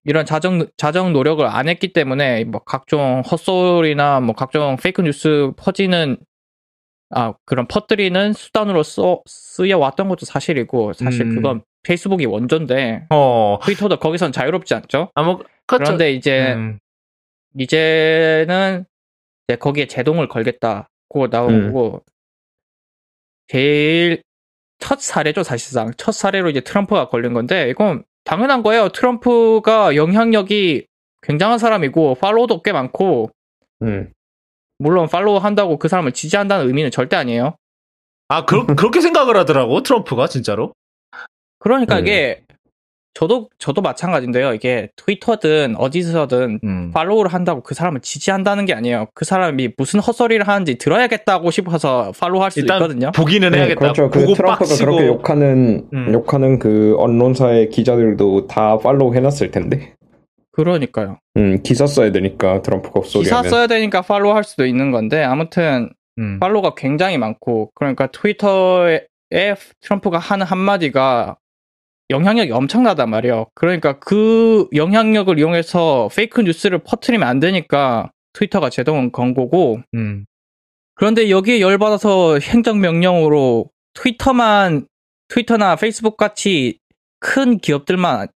이런 0.04 0.24
자정 0.26 0.68
자정 0.76 1.12
노력을 1.12 1.44
안 1.44 1.68
했기 1.68 1.92
때문에 1.92 2.44
뭐 2.44 2.60
각종 2.64 3.22
헛소리나 3.28 4.20
뭐 4.20 4.36
각종 4.36 4.76
페이크 4.76 5.02
뉴스 5.02 5.50
퍼지는 5.56 6.18
아 7.14 7.32
그런 7.44 7.66
퍼뜨리는 7.68 8.32
수단으로 8.32 8.82
써, 8.82 9.22
쓰여 9.26 9.78
왔던 9.78 10.08
것도 10.08 10.26
사실이고 10.26 10.92
사실 10.94 11.22
음. 11.22 11.34
그건 11.36 11.62
페이스북이 11.84 12.26
원조인데 12.26 13.06
어. 13.10 13.58
트위터도 13.62 13.98
거기선 13.98 14.32
자유롭지 14.32 14.74
않죠. 14.74 15.10
아무 15.14 15.38
그렇죠. 15.66 15.84
그런데 15.84 16.12
이제 16.12 16.54
음. 16.54 16.78
이제는 17.56 18.84
이제 19.46 19.56
거기에 19.56 19.86
제동을 19.86 20.28
걸겠다고 20.28 21.30
나온 21.30 21.54
음. 21.54 21.66
거고 21.66 22.02
제일 23.46 24.22
첫 24.78 25.00
사례죠 25.00 25.42
사실상 25.44 25.92
첫 25.96 26.12
사례로 26.12 26.50
이제 26.50 26.60
트럼프가 26.60 27.08
걸린 27.08 27.32
건데 27.32 27.68
이건 27.70 28.04
당연한 28.24 28.62
거예요 28.62 28.88
트럼프가 28.88 29.94
영향력이 29.94 30.86
굉장한 31.22 31.58
사람이고 31.58 32.16
팔로워도 32.16 32.62
꽤 32.62 32.72
많고 32.72 33.30
음. 33.82 34.12
물론 34.78 35.08
팔로우 35.08 35.38
한다고 35.38 35.78
그 35.78 35.88
사람을 35.88 36.12
지지한다는 36.12 36.66
의미는 36.66 36.90
절대 36.90 37.16
아니에요 37.16 37.56
아, 38.28 38.46
그, 38.46 38.64
그렇게 38.74 39.00
생각을 39.00 39.36
하더라고, 39.36 39.82
트럼프가, 39.82 40.28
진짜로. 40.28 40.72
그러니까 41.58 41.96
음. 41.96 42.00
이게 42.00 42.40
저도 43.14 43.48
저도 43.58 43.80
마찬가지인데요 43.80 44.54
이게 44.54 44.88
트위터든 44.96 45.76
어디서든 45.78 46.60
음. 46.64 46.90
팔로우를 46.92 47.32
한다고 47.32 47.62
그 47.62 47.74
사람을 47.74 48.00
지지한다는 48.00 48.66
게 48.66 48.74
아니에요. 48.74 49.06
그 49.14 49.24
사람이 49.24 49.70
무슨 49.76 50.00
헛소리를 50.00 50.46
하는지 50.46 50.76
들어야겠다고 50.76 51.50
싶어서 51.52 52.12
팔로우 52.18 52.42
할 52.42 52.50
수도 52.50 52.62
일단 52.62 52.78
있거든요. 52.78 53.12
보기는 53.12 53.50
네, 53.52 53.58
해야겠다. 53.58 53.80
그렇죠. 53.80 54.10
그 54.10 54.18
트럼프가 54.34 54.56
빡치고. 54.58 54.90
그렇게 54.90 55.06
욕하는 55.06 55.86
음. 55.92 56.12
욕하는 56.12 56.58
그 56.58 56.96
언론사의 56.98 57.70
기자들도 57.70 58.48
다 58.48 58.78
팔로우 58.78 59.14
해놨을 59.14 59.52
텐데. 59.52 59.94
그러니까요. 60.54 61.18
음, 61.36 61.62
기사 61.62 61.86
써야 61.86 62.12
되니까 62.12 62.62
트럼프가 62.62 63.00
기사 63.00 63.18
헛소리하면. 63.18 63.50
써야 63.50 63.66
되니까 63.66 64.02
팔로우 64.02 64.34
할 64.34 64.44
수도 64.44 64.66
있는 64.66 64.90
건데 64.90 65.22
아무튼 65.22 65.90
음. 66.18 66.38
팔로우가 66.40 66.74
굉장히 66.76 67.18
많고 67.18 67.72
그러니까 67.74 68.06
트위터에 68.06 69.06
트럼프가 69.80 70.18
하는 70.18 70.46
한마디가 70.46 71.36
영향력이 72.10 72.52
엄청나단 72.52 73.10
말이에요. 73.10 73.46
그러니까 73.54 73.98
그 73.98 74.68
영향력을 74.74 75.36
이용해서 75.38 76.08
fake 76.14 76.40
news를 76.42 76.78
퍼뜨리면 76.78 77.26
안 77.26 77.40
되니까 77.40 78.12
트위터가 78.34 78.70
제동을 78.70 79.10
건 79.10 79.34
거고 79.34 79.80
음. 79.94 80.24
그런데 80.94 81.30
여기에 81.30 81.60
열받아서 81.60 82.38
행정명령으로 82.38 83.70
트위터만, 83.94 84.86
트위터나 85.28 85.76
페이스북 85.76 86.16
같이 86.16 86.78
큰 87.18 87.58
기업들만 87.58 88.28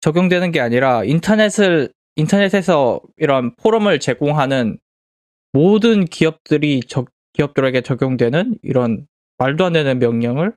적용되는 0.00 0.52
게 0.52 0.60
아니라 0.60 1.04
인터넷을, 1.04 1.92
인터넷에서 2.16 3.00
이런 3.16 3.54
포럼을 3.56 4.00
제공하는 4.00 4.78
모든 5.52 6.04
기업들이 6.04 6.80
적, 6.80 7.08
기업들에게 7.32 7.80
적용되는 7.82 8.58
이런 8.62 9.06
말도 9.38 9.64
안 9.64 9.72
되는 9.72 9.98
명령을 9.98 10.54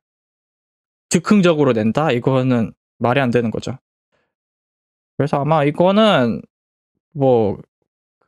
즉흥적으로 1.09 1.73
낸다? 1.73 2.11
이거는 2.11 2.73
말이 2.97 3.19
안 3.19 3.31
되는 3.31 3.51
거죠. 3.51 3.77
그래서 5.17 5.41
아마 5.41 5.63
이거는 5.63 6.41
뭐 7.13 7.57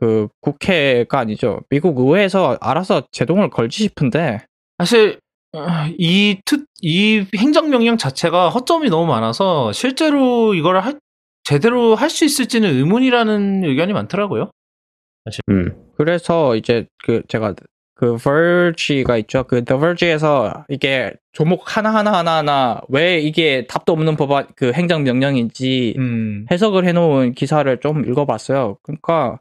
그 0.03 0.27
국회가 0.41 1.19
아니죠. 1.19 1.61
미국 1.69 1.97
의회에서 1.97 2.57
알아서 2.59 3.03
제동을 3.11 3.49
걸지 3.49 3.83
싶은데 3.83 4.39
사실, 4.77 5.17
어, 5.53 5.65
이 5.97 6.41
특, 6.43 6.65
이 6.81 7.25
행정명령 7.37 7.95
자체가 7.97 8.49
허점이 8.49 8.89
너무 8.89 9.05
많아서, 9.07 9.71
실제로 9.71 10.55
이걸 10.55 10.81
할, 10.81 10.99
제대로 11.43 11.95
할 11.95 12.09
수 12.09 12.25
있을지는 12.25 12.69
의문이라는 12.75 13.63
의견이 13.65 13.93
많더라고요. 13.93 14.51
음. 15.49 15.71
그래서 15.97 16.55
이제 16.55 16.85
그 17.03 17.21
제가 17.27 17.55
그 17.95 18.17
Verge가 18.17 19.17
있죠. 19.19 19.43
그 19.43 19.63
The 19.63 19.79
Verge에서 19.79 20.65
이게 20.69 21.13
조목 21.31 21.77
하나 21.77 21.93
하나 21.93 22.13
하나 22.13 22.37
하나 22.37 22.81
왜 22.89 23.19
이게 23.19 23.65
답도 23.67 23.93
없는 23.93 24.15
법안 24.17 24.47
그 24.55 24.73
행정 24.73 25.03
명령인지 25.03 25.95
음. 25.97 26.45
해석을 26.51 26.85
해 26.85 26.91
놓은 26.91 27.33
기사를 27.33 27.79
좀 27.79 28.05
읽어 28.09 28.25
봤어요. 28.25 28.77
그러니까 28.83 29.39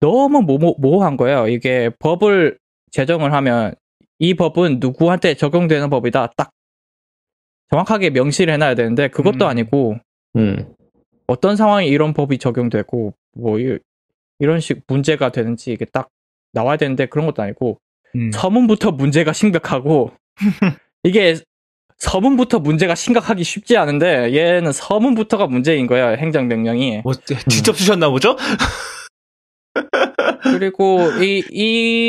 너무 0.00 0.42
모모, 0.42 0.76
모호한 0.78 1.16
거예요. 1.16 1.48
이게 1.48 1.90
법을 1.98 2.58
제정을 2.92 3.32
하면 3.32 3.74
이 4.18 4.34
법은 4.34 4.78
누구한테 4.80 5.34
적용되는 5.34 5.88
법이다. 5.90 6.32
딱 6.36 6.50
정확하게 7.70 8.10
명시를 8.10 8.54
해놔야 8.54 8.74
되는데 8.74 9.08
그것도 9.08 9.44
음. 9.44 9.48
아니고 9.50 9.96
음. 10.36 10.74
어떤 11.26 11.56
상황에 11.56 11.86
이런 11.86 12.14
법이 12.14 12.38
적용되고 12.38 13.14
뭐 13.34 13.58
이, 13.58 13.78
이런 14.38 14.60
식 14.60 14.82
문제가 14.86 15.30
되는지 15.30 15.72
이게 15.72 15.84
딱 15.84 16.08
나와야 16.52 16.76
되는데 16.76 17.06
그런 17.06 17.26
것도 17.26 17.42
아니고 17.42 17.80
음. 18.14 18.30
서문부터 18.32 18.92
문제가 18.92 19.32
심각하고 19.32 20.12
이게 21.02 21.36
서문부터 21.98 22.60
문제가 22.60 22.94
심각하기 22.94 23.42
쉽지 23.42 23.76
않은데 23.76 24.34
얘는 24.34 24.72
서문부터가 24.72 25.46
문제인 25.46 25.86
거예요 25.86 26.16
행정 26.16 26.46
명령이 26.48 27.00
뭐, 27.02 27.14
직접 27.48 27.76
쓰셨나 27.76 28.10
보죠? 28.10 28.36
그리고 30.42 31.00
이 31.22 31.42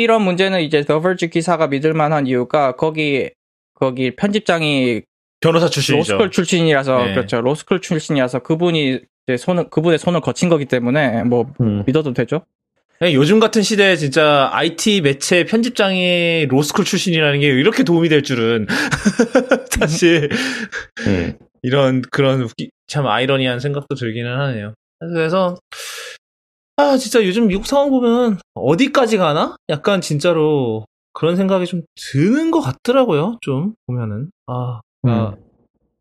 이런 0.02 0.22
문제는 0.22 0.60
이제 0.62 0.84
Verge 0.84 1.28
기사가 1.30 1.68
믿을 1.68 1.94
만한 1.94 2.26
이유가 2.26 2.76
거기 2.76 3.30
거기 3.74 4.14
편집장이 4.14 5.02
변호사 5.40 5.68
출신이죠. 5.68 6.14
로스쿨 6.14 6.30
출신이라서 6.30 7.04
네. 7.04 7.14
그렇죠 7.14 7.40
로스쿨 7.40 7.80
출신이라서 7.80 8.40
그분이 8.40 9.00
이제 9.26 9.36
손을 9.36 9.70
그분의 9.70 9.98
손을 9.98 10.20
거친 10.20 10.48
거기 10.48 10.64
때문에 10.64 11.24
뭐 11.24 11.52
음. 11.60 11.84
믿어도 11.86 12.12
되죠. 12.12 12.44
네, 13.00 13.14
요즘 13.14 13.38
같은 13.38 13.62
시대에 13.62 13.94
진짜 13.94 14.50
IT 14.52 15.02
매체 15.02 15.44
편집장이 15.44 16.46
로스쿨 16.48 16.84
출신이라는 16.84 17.38
게 17.40 17.46
이렇게 17.46 17.84
도움이 17.84 18.08
될 18.08 18.24
줄은 18.24 18.66
사실 19.70 20.28
음. 21.06 21.38
이런 21.62 22.02
그런 22.10 22.42
웃기, 22.42 22.70
참 22.88 23.06
아이러니한 23.06 23.60
생각도 23.60 23.94
들기는 23.94 24.28
하네요. 24.40 24.74
그래서 24.98 25.56
아 26.76 26.96
진짜 26.96 27.24
요즘 27.24 27.46
미국 27.46 27.66
상황 27.66 27.90
보면 27.90 28.38
어디까지 28.54 29.16
가나? 29.16 29.56
약간 29.68 30.00
진짜로 30.00 30.84
그런 31.12 31.36
생각이 31.36 31.66
좀 31.66 31.82
드는 31.96 32.50
것 32.50 32.60
같더라고요. 32.60 33.38
좀 33.40 33.74
보면은 33.86 34.30
아, 34.46 34.80
아 35.04 35.28
음. 35.30 35.44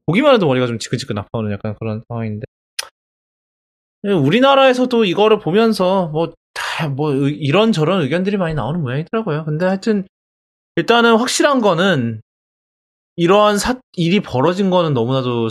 보기만 0.05 0.35
해도 0.35 0.47
머리가 0.47 0.67
좀 0.67 0.79
지끈지끈 0.79 1.17
아파오는 1.17 1.51
약간 1.51 1.75
그런 1.79 2.01
상황인데 2.07 2.45
우리나라에서도 4.03 5.05
이거를 5.05 5.39
보면서 5.39 6.07
뭐, 6.07 6.31
다, 6.53 6.87
뭐, 6.87 7.11
의- 7.11 7.33
이런 7.35 7.71
저런 7.71 8.01
의견들이 8.01 8.37
많이 8.37 8.53
나오는 8.53 8.79
모양이더라고요. 8.81 9.43
근데 9.45 9.65
하여튼, 9.65 10.07
일단은 10.77 11.17
확실한 11.17 11.59
거는, 11.61 12.21
이러한 13.17 13.57
사, 13.57 13.79
일이 13.93 14.19
벌어진 14.21 14.69
거는 14.69 14.93
너무나도 14.93 15.49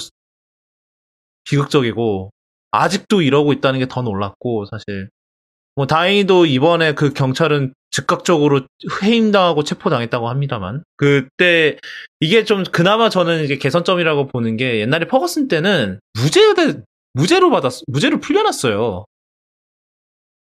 비극적이고, 1.44 2.30
아직도 2.70 3.22
이러고 3.22 3.52
있다는 3.52 3.80
게 3.80 3.86
더 3.86 4.02
놀랍고, 4.02 4.66
사실. 4.66 5.10
뭐, 5.76 5.86
다행히도 5.86 6.46
이번에 6.46 6.94
그 6.94 7.12
경찰은 7.12 7.74
즉각적으로 7.90 8.62
해임당하고 9.02 9.62
체포당했다고 9.64 10.28
합니다만, 10.28 10.82
그때, 10.96 11.78
이게 12.20 12.44
좀, 12.44 12.64
그나마 12.64 13.08
저는 13.10 13.44
이게 13.44 13.58
개선점이라고 13.58 14.28
보는 14.28 14.56
게, 14.56 14.80
옛날에 14.80 15.06
퍼거슨 15.06 15.48
때는 15.48 16.00
무죄, 16.14 16.40
무죄로 17.14 17.50
받았, 17.50 17.82
무죄로 17.88 18.20
풀려났어요. 18.20 19.04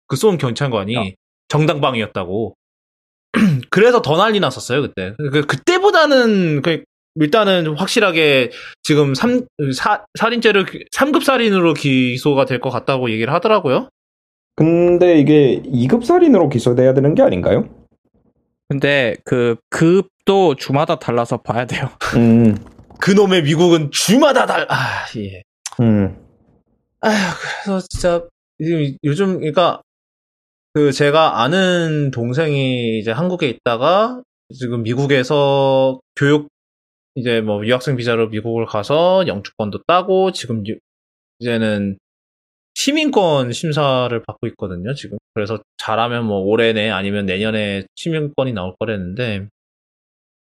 그 0.08 0.16
쏜 0.16 0.38
경찰관이 0.38 1.16
정당방위였다고. 1.50 2.56
그래서 3.72 4.02
더 4.02 4.18
난리 4.18 4.40
났었어요, 4.40 4.82
그때. 4.84 5.14
그, 5.18 5.44
그때보다는, 5.46 6.62
그, 6.62 6.84
일단은 7.16 7.76
확실하게 7.78 8.52
지금 8.84 9.14
3, 9.16 9.46
사, 9.76 10.06
살인죄를, 10.20 10.66
3급 10.92 11.24
살인으로 11.24 11.74
기소가 11.76 12.46
될 12.46 12.60
것 12.60 12.70
같다고 12.72 13.12
얘기를 13.12 13.34
하더라고요. 13.34 13.90
근데 14.56 15.20
이게 15.20 15.62
2급 15.66 16.04
살인으로 16.06 16.50
기소돼야 16.50 16.94
되는 16.94 17.16
게 17.16 17.22
아닌가요? 17.22 17.68
근데 18.70 19.16
그 19.26 19.56
급도 19.70 20.56
주마다 20.56 21.00
달라서 21.00 21.42
봐야 21.42 21.66
돼요. 21.66 21.90
음, 22.18 22.56
그놈의 23.00 23.44
미국은 23.44 23.92
주마다 23.92 24.46
달, 24.46 24.66
아, 24.70 25.06
예. 25.18 25.42
음, 25.82 26.16
아휴, 27.02 27.16
그래서 27.64 27.86
진짜, 27.90 28.24
요즘, 28.60 28.98
요즘, 29.04 29.38
그러니까, 29.40 29.82
그, 30.74 30.92
제가 30.92 31.42
아는 31.42 32.12
동생이 32.12 33.00
이제 33.00 33.12
한국에 33.12 33.50
있다가, 33.50 34.22
지금 34.58 34.84
미국에서 34.84 36.00
교육, 36.16 36.48
이제 37.16 37.42
뭐, 37.42 37.66
유학생 37.66 37.96
비자로 37.96 38.30
미국을 38.30 38.66
가서 38.66 39.26
영주권도 39.28 39.82
따고, 39.88 40.32
지금, 40.32 40.66
유- 40.68 40.78
이제는 41.40 41.98
시민권 42.76 43.52
심사를 43.52 44.24
받고 44.24 44.48
있거든요, 44.48 44.94
지금. 44.94 45.18
그래서 45.34 45.60
잘하면 45.78 46.26
뭐, 46.26 46.40
올해 46.40 46.74
내 46.74 46.90
아니면 46.90 47.26
내년에 47.26 47.84
시민권이 47.96 48.54
나올 48.54 48.76
거랬는데, 48.80 49.48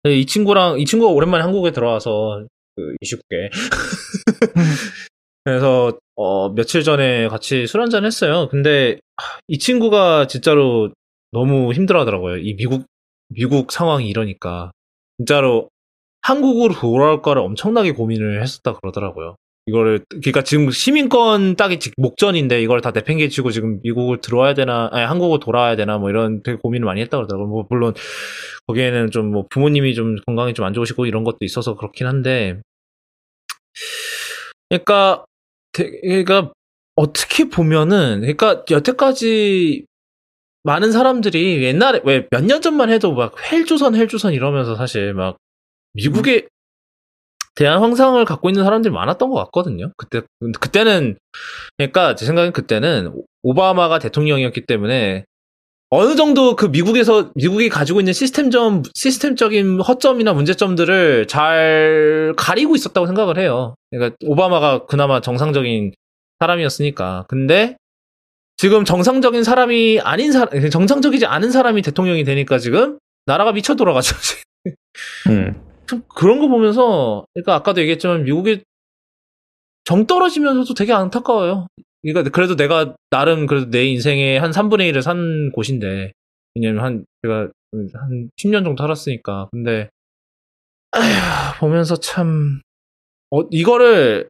이 0.07 0.27
친구랑, 0.27 0.79
이 0.81 0.85
친구가 0.85 1.13
오랜만에 1.13 1.43
한국에 1.43 1.73
들어와서, 1.73 2.47
그, 2.77 2.95
29개. 3.03 3.51
그래서 5.49 5.99
어, 6.15 6.51
며칠 6.51 6.83
전에 6.83 7.27
같이 7.29 7.67
술 7.67 7.81
한잔 7.81 8.05
했어요. 8.05 8.49
근데 8.51 8.99
하, 9.17 9.39
이 9.47 9.59
친구가 9.59 10.27
진짜로 10.27 10.93
너무 11.33 11.73
힘들어하더라고요. 11.73 12.37
이 12.39 12.55
미국 12.55 12.85
미국 13.29 13.73
상황이 13.73 14.09
이러니까 14.09 14.73
진짜로 15.17 15.71
한국으로 16.21 16.75
돌아올까를 16.75 17.41
엄청나게 17.41 17.93
고민을 17.93 18.43
했었다 18.43 18.75
그러더라고요. 18.75 19.37
이거를 19.69 20.01
그러니까 20.09 20.43
지금 20.43 20.71
시민권 20.71 21.57
따기 21.57 21.79
직- 21.79 21.95
목전인데 21.99 22.63
이걸 22.63 22.81
다 22.81 22.91
내팽개치고 22.93 23.51
지금 23.53 23.81
미국을 23.83 24.21
들어와야 24.21 24.55
되나 24.55 24.89
아니 24.93 25.05
한국으로 25.07 25.39
돌아와야 25.41 25.77
되나 25.77 25.99
뭐 25.99 26.11
이런 26.11 26.43
되게 26.43 26.59
고민을 26.63 26.87
많이 26.87 27.01
했다 27.03 27.17
그러더라고요. 27.19 27.49
뭐 27.49 27.67
물론 27.71 27.95
거기에는 28.67 29.11
좀 29.11 29.31
뭐 29.33 29.47
부모님이 29.51 29.95
좀 29.95 30.17
건강이 30.27 30.55
좀 30.55 30.67
안 30.67 30.73
좋으시고 30.75 31.07
이런 31.07 31.25
것도 31.25 31.39
있어서 31.43 31.77
그렇긴 31.77 32.07
한데 32.07 32.61
그러니까 34.69 35.25
되- 35.73 36.01
그러니까 36.01 36.53
어떻게 36.97 37.45
보면은 37.49 38.21
그러니까 38.21 38.65
여태까지 38.71 39.85
많은 40.65 40.93
사람들이 40.93 41.63
옛날에 41.63 42.01
왜 42.05 42.27
몇 42.33 42.43
년 42.45 42.61
전만 42.61 42.91
해도 42.91 43.13
막 43.15 43.35
헬조선 43.53 43.95
헬조선 43.95 44.33
이러면서 44.35 44.75
사실 44.77 45.15
막 45.15 45.37
미국에 45.95 46.47
대한 47.59 47.81
환상을 47.81 48.25
갖고 48.25 48.49
있는 48.49 48.63
사람들이 48.63 48.95
많았던 48.95 49.31
것 49.31 49.35
같거든요. 49.47 49.91
그때 49.97 50.23
그때는 50.61 51.19
그러니까 51.77 52.15
제 52.15 52.25
생각엔 52.25 52.53
그때는 52.53 53.13
오바마가 53.43 53.99
대통령이었기 53.99 54.65
때문에 54.65 55.25
어느 55.91 56.15
정도 56.15 56.55
그 56.55 56.67
미국에서 56.67 57.33
미국이 57.35 57.69
가지고 57.69 58.01
있는 58.01 58.13
시스템점 58.13 58.85
시스템적인 58.95 59.81
허점이나 59.81 60.35
문제점들을 60.35 61.27
잘 61.27 62.33
가리고 62.37 62.77
있었다고 62.77 63.09
생각을 63.09 63.39
해요. 63.39 63.75
그러니까 63.91 64.15
오바마가 64.25 64.87
그나마 64.87 65.21
정상적인 65.21 65.95
사람이었으니까. 66.39 67.27
근데 67.29 67.77
지금 68.57 68.85
정상적인 68.85 69.43
사람이 69.43 69.99
아닌 70.05 70.31
사람, 70.31 70.71
정상적이지 70.71 71.27
않은 71.27 71.51
사람이 71.51 71.83
대통령이 71.83 72.23
되니까 72.23 72.59
지금 72.59 73.01
나라가 73.27 73.51
미쳐 73.51 73.75
돌아가죠. 73.75 74.15
음. 75.31 75.68
좀 75.89 76.03
그런 76.15 76.39
거 76.39 76.49
보면서, 76.49 77.25
그러니까 77.35 77.55
아까도 77.55 77.81
얘기했지만 77.81 78.25
미국이 78.25 78.63
정 79.85 80.07
떨어지면서도 80.07 80.75
되게 80.75 80.93
안타까워요. 80.93 81.67
그러니까 82.03 82.31
그래도 82.31 82.57
내가 82.57 82.95
나름 83.11 83.47
그래도 83.47 83.71
내 83.71 83.85
인생의 83.87 84.39
한 84.39 84.51
3분의 84.53 84.91
1을 84.93 85.03
산 85.03 85.51
곳인데, 85.53 86.13
왜냐면 86.55 86.85
한, 86.85 87.05
제가 87.23 87.49
한 87.95 88.31
10년 88.37 88.65
정도 88.65 88.83
살았으니까. 88.83 89.49
근데, 89.51 89.89
아휴, 90.93 91.59
보면서 91.61 91.97
참, 91.97 92.61
어, 93.31 93.43
이거를 93.51 94.29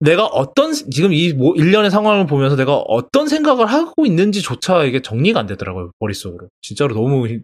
내가 0.00 0.24
어떤, 0.26 0.72
지금 0.72 1.12
이 1.12 1.34
뭐, 1.34 1.54
일련의 1.54 1.90
상황을 1.90 2.26
보면서 2.26 2.56
내가 2.56 2.76
어떤 2.76 3.28
생각을 3.28 3.66
하고 3.66 4.06
있는지조차 4.06 4.84
이게 4.84 5.02
정리가 5.02 5.38
안 5.38 5.46
되더라고요, 5.46 5.90
머릿속으로. 6.00 6.48
진짜로 6.62 6.94
너무 6.94 7.28
힘- 7.28 7.42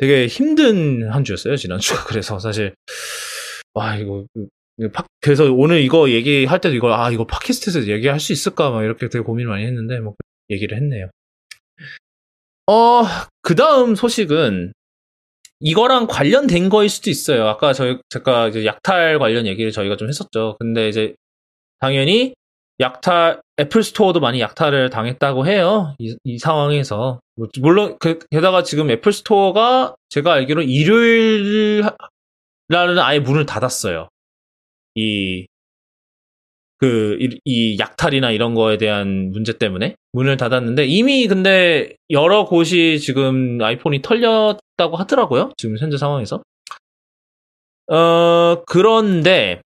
되게 0.00 0.26
힘든 0.26 1.10
한 1.10 1.24
주였어요, 1.24 1.56
지난주가. 1.56 2.04
그래서 2.08 2.38
사실, 2.38 2.74
와, 3.74 3.96
이거, 3.96 4.24
이거 4.78 4.90
팟- 4.92 5.04
그래서 5.20 5.52
오늘 5.52 5.82
이거 5.82 6.08
얘기할 6.10 6.58
때도 6.60 6.74
이걸, 6.74 6.92
아, 6.92 7.10
이거 7.10 7.26
팟캐스트에서 7.26 7.86
얘기할 7.86 8.18
수 8.18 8.32
있을까? 8.32 8.70
막 8.70 8.82
이렇게 8.82 9.08
되게 9.10 9.22
고민을 9.22 9.50
많이 9.50 9.66
했는데, 9.66 10.00
뭐, 10.00 10.14
얘기를 10.48 10.76
했네요. 10.78 11.10
어, 12.66 13.02
그 13.42 13.54
다음 13.54 13.94
소식은, 13.94 14.72
이거랑 15.62 16.06
관련된 16.06 16.70
거일 16.70 16.88
수도 16.88 17.10
있어요. 17.10 17.46
아까 17.46 17.74
저희, 17.74 17.98
제가 18.08 18.64
약탈 18.64 19.18
관련 19.18 19.46
얘기를 19.46 19.70
저희가 19.70 19.98
좀 19.98 20.08
했었죠. 20.08 20.56
근데 20.58 20.88
이제, 20.88 21.14
당연히, 21.78 22.32
약탈, 22.80 23.40
애플 23.58 23.82
스토어도 23.82 24.20
많이 24.20 24.40
약탈을 24.40 24.90
당했다고 24.90 25.46
해요. 25.46 25.94
이, 25.98 26.16
이 26.24 26.38
상황에서. 26.38 27.20
뭐, 27.36 27.48
물론, 27.60 27.96
그, 28.00 28.18
게다가 28.30 28.62
지금 28.62 28.90
애플 28.90 29.12
스토어가 29.12 29.94
제가 30.08 30.32
알기로 30.32 30.62
일요일 30.62 31.84
날은 32.68 32.98
아예 32.98 33.18
문을 33.18 33.44
닫았어요. 33.44 34.08
이, 34.94 35.46
그, 36.78 37.18
이, 37.20 37.38
이 37.44 37.78
약탈이나 37.78 38.30
이런 38.30 38.54
거에 38.54 38.78
대한 38.78 39.30
문제 39.30 39.58
때문에 39.58 39.96
문을 40.12 40.38
닫았는데 40.38 40.86
이미 40.86 41.28
근데 41.28 41.94
여러 42.08 42.46
곳이 42.46 42.98
지금 42.98 43.60
아이폰이 43.60 44.00
털렸다고 44.00 44.96
하더라고요. 44.96 45.52
지금 45.58 45.76
현재 45.78 45.98
상황에서. 45.98 46.42
어, 47.92 48.64
그런데 48.66 49.60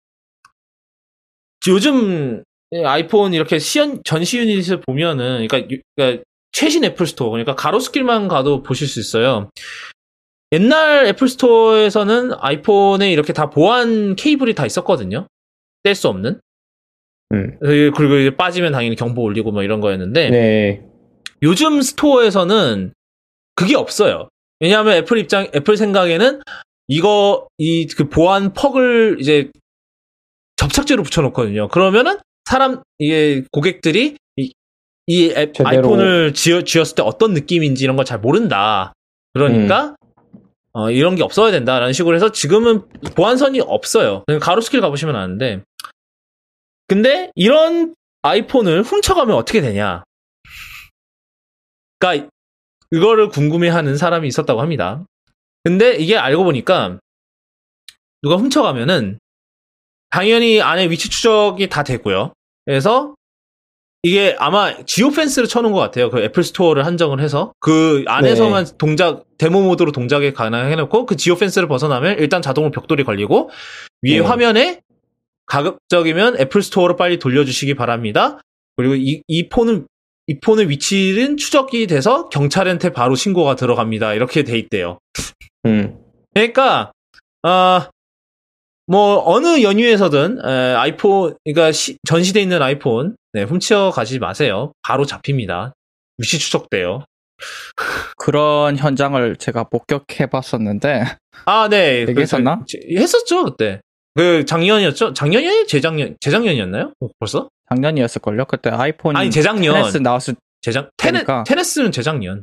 요즘 1.66 2.44
아이폰 2.84 3.34
이렇게 3.34 3.58
시연, 3.58 4.00
전시 4.04 4.38
유닛을 4.38 4.80
보면은, 4.80 5.46
그러니까, 5.46 5.70
유- 5.70 5.80
그러니까 5.96 6.22
최신 6.52 6.84
애플 6.84 7.06
스토어, 7.06 7.30
그러니까 7.30 7.54
가로수길만 7.56 8.28
가도 8.28 8.62
보실 8.62 8.86
수 8.86 9.00
있어요. 9.00 9.50
옛날 10.52 11.06
애플 11.06 11.28
스토어에서는 11.28 12.32
아이폰에 12.38 13.10
이렇게 13.12 13.32
다 13.32 13.50
보안 13.50 14.16
케이블이 14.16 14.54
다 14.54 14.66
있었거든요. 14.66 15.26
뗄 15.84 15.94
수 15.94 16.08
없는. 16.08 16.40
음. 17.32 17.58
그리고 17.60 18.16
이제 18.16 18.36
빠지면 18.36 18.72
당연히 18.72 18.96
경보 18.96 19.22
울리고 19.22 19.53
뭐 19.52 19.62
이런 19.62 19.80
거였는데, 19.80 20.30
네. 20.30 20.82
요즘 21.42 21.80
스토어에서는 21.80 22.92
그게 23.54 23.76
없어요. 23.76 24.28
왜냐하면 24.58 24.94
애플 24.94 25.18
입장, 25.18 25.48
애플 25.54 25.76
생각에는 25.76 26.40
이거, 26.88 27.46
이 27.58 27.86
그 27.86 28.08
보안 28.08 28.52
puck을 28.53 29.18
이제 29.20 29.50
접착제로 30.56 31.02
붙여놓거든요. 31.04 31.68
그러면은 31.68 32.18
사람, 32.51 32.82
이게 32.98 33.44
고객들이 33.53 34.16
이, 34.36 34.53
이 35.07 35.30
앱- 35.36 35.55
제대로- 35.55 35.68
아이폰을 35.68 36.34
지어, 36.34 36.62
쥐었을 36.62 36.96
때 36.96 37.03
어떤 37.03 37.32
느낌인지 37.34 37.84
이런 37.84 37.96
걸 37.96 38.05
잘 38.05 38.18
모른다. 38.18 38.92
그러니까, 39.34 39.94
어, 40.72 40.90
이런 40.90 41.14
게 41.14 41.22
없어야 41.22 41.51
된다라는 41.53 41.92
식으로 41.92 42.16
해서 42.16 42.32
지금은 42.32 42.88
보안선이 43.14 43.61
없어요. 43.61 44.24
가로수길 44.40 44.80
가보시면 44.80 45.14
아는데. 45.16 45.62
근데 46.88 47.30
이런 47.36 47.94
아이폰을 48.22 48.82
훔쳐가면 48.82 49.36
어떻게 49.36 49.61
되냐. 49.61 50.03
그러니까 51.98 52.28
이거를 52.90 53.28
궁금해하는 53.28 53.96
사람이 53.96 54.26
있었다고 54.26 54.61
합니다. 54.61 55.05
근데 55.62 55.94
이게 55.96 56.16
알고 56.16 56.42
보니까 56.44 56.98
누가 58.22 58.36
훔쳐가면은 58.36 59.18
당연히 60.11 60.61
안에 60.61 60.90
위치 60.90 61.09
추적이 61.09 61.68
다 61.68 61.84
되고요. 61.84 62.32
그래서 62.70 63.16
이게 64.04 64.36
아마 64.38 64.76
geofence를 64.86 65.48
쳐놓은 65.48 65.72
것 65.72 65.80
같아요. 65.80 66.08
그 66.08 66.20
애플 66.20 66.44
스토어를 66.44 66.86
한정을 66.86 67.20
해서 67.20 67.52
그 67.58 68.04
안에서만 68.06 68.64
동작 68.78 69.24
데모 69.38 69.60
모드로 69.62 69.90
동작이 69.90 70.32
가능해놓고 70.32 71.04
그 71.04 71.16
geofence를 71.16 71.66
벗어나면 71.66 72.20
일단 72.20 72.42
자동으로 72.42 72.70
벽돌이 72.70 73.02
걸리고 73.02 73.50
위에 74.02 74.20
네. 74.20 74.20
화면에 74.20 74.80
가급적이면 75.46 76.38
애플 76.38 76.62
스토어로 76.62 76.94
빨리 76.94 77.18
돌려주시기 77.18 77.74
바랍니다. 77.74 78.38
그리고 78.76 78.94
이, 78.94 79.20
이 79.26 79.48
폰은 79.48 79.88
이 80.28 80.38
폰의 80.38 80.68
위치는 80.68 81.38
추적이 81.38 81.88
돼서 81.88 82.28
경찰한테 82.28 82.92
바로 82.92 83.16
신고가 83.16 83.56
들어갑니다. 83.56 84.14
이렇게 84.14 84.44
돼 84.44 84.56
있대요. 84.56 85.00
음. 85.66 85.98
그러니까 86.32 86.92
아, 87.42 87.90
뭐 88.91 89.22
어느 89.24 89.62
연유에서든 89.62 90.41
에, 90.45 90.74
아이폰 90.74 91.36
그러니까 91.45 91.70
시- 91.70 91.97
전시돼 92.07 92.41
있는 92.43 92.61
아이폰 92.61 93.16
네, 93.32 93.45
훔쳐 93.45 93.93
가지 93.95 94.18
마세요. 94.18 94.72
바로 94.82 95.05
잡힙니다. 95.07 95.72
위치 96.18 96.38
추적돼요. 96.41 97.05
그런 98.18 98.76
현장을 98.76 99.36
제가 99.36 99.66
목격해 99.70 100.26
봤었는데 100.26 101.05
아, 101.47 101.68
네. 101.68 102.01
얘기했었나? 102.09 102.59
그, 102.59 102.64
저- 102.68 102.78
했었죠, 103.01 103.45
그때. 103.45 103.80
그 104.16 104.45
작년이었죠? 104.45 105.12
작년이 105.14 105.68
재작년 105.68 106.16
재작년이었나요? 106.20 106.93
어, 107.01 107.09
벌써? 107.20 107.49
작년이었을 107.70 108.20
걸요. 108.20 108.45
그때 108.45 108.70
아이폰이 108.70 109.16
아니, 109.16 109.30
재작년. 109.30 109.74
테네스 109.76 109.99
나왔을 109.99 110.34
재작 110.62 110.91
테네 110.97 111.22
그러니까. 111.22 111.45
테네스는 111.45 111.93
재작년. 111.93 112.43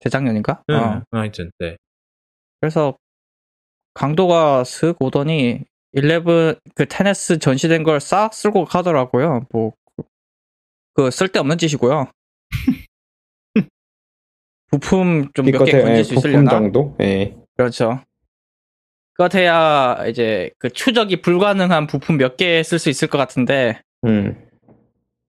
재작년인가? 0.00 0.62
응. 0.70 0.76
어. 0.76 1.02
하여튼 1.10 1.50
네. 1.58 1.76
그래서 2.60 2.96
강도가 3.94 4.62
슥 4.62 4.94
오더니 5.00 5.62
11, 5.94 6.56
그 6.74 6.86
테네스 6.86 7.38
전시된 7.38 7.82
걸 7.82 7.98
싹 8.00 8.34
쓸고 8.34 8.64
가더라고요. 8.66 9.46
뭐, 9.50 9.72
그 10.94 11.10
쓸데없는 11.10 11.58
짓이고요. 11.58 12.10
부품 14.70 15.30
좀 15.32 15.46
몇 15.46 15.64
개 15.64 15.72
건질 15.72 15.96
예, 15.96 16.02
수 16.02 16.14
부품 16.14 16.30
있으려나? 16.30 16.50
정도? 16.50 16.96
예. 17.00 17.34
그렇죠. 17.56 18.00
그것해야 19.14 20.04
이제 20.08 20.50
그 20.58 20.70
추적이 20.70 21.22
불가능한 21.22 21.86
부품 21.86 22.18
몇 22.18 22.36
개 22.36 22.60
쓸 22.62 22.78
수 22.78 22.88
있을 22.90 23.08
것 23.08 23.18
같은데 23.18 23.80
음. 24.04 24.46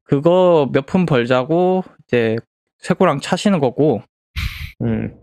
그거 0.03 0.70
몇 0.74 0.86
푼 0.86 1.05
벌자고 1.05 1.84
이제 2.07 2.36
새고랑 2.80 3.20
차시는 3.22 3.60
거고 3.60 4.03
음. 4.82 5.16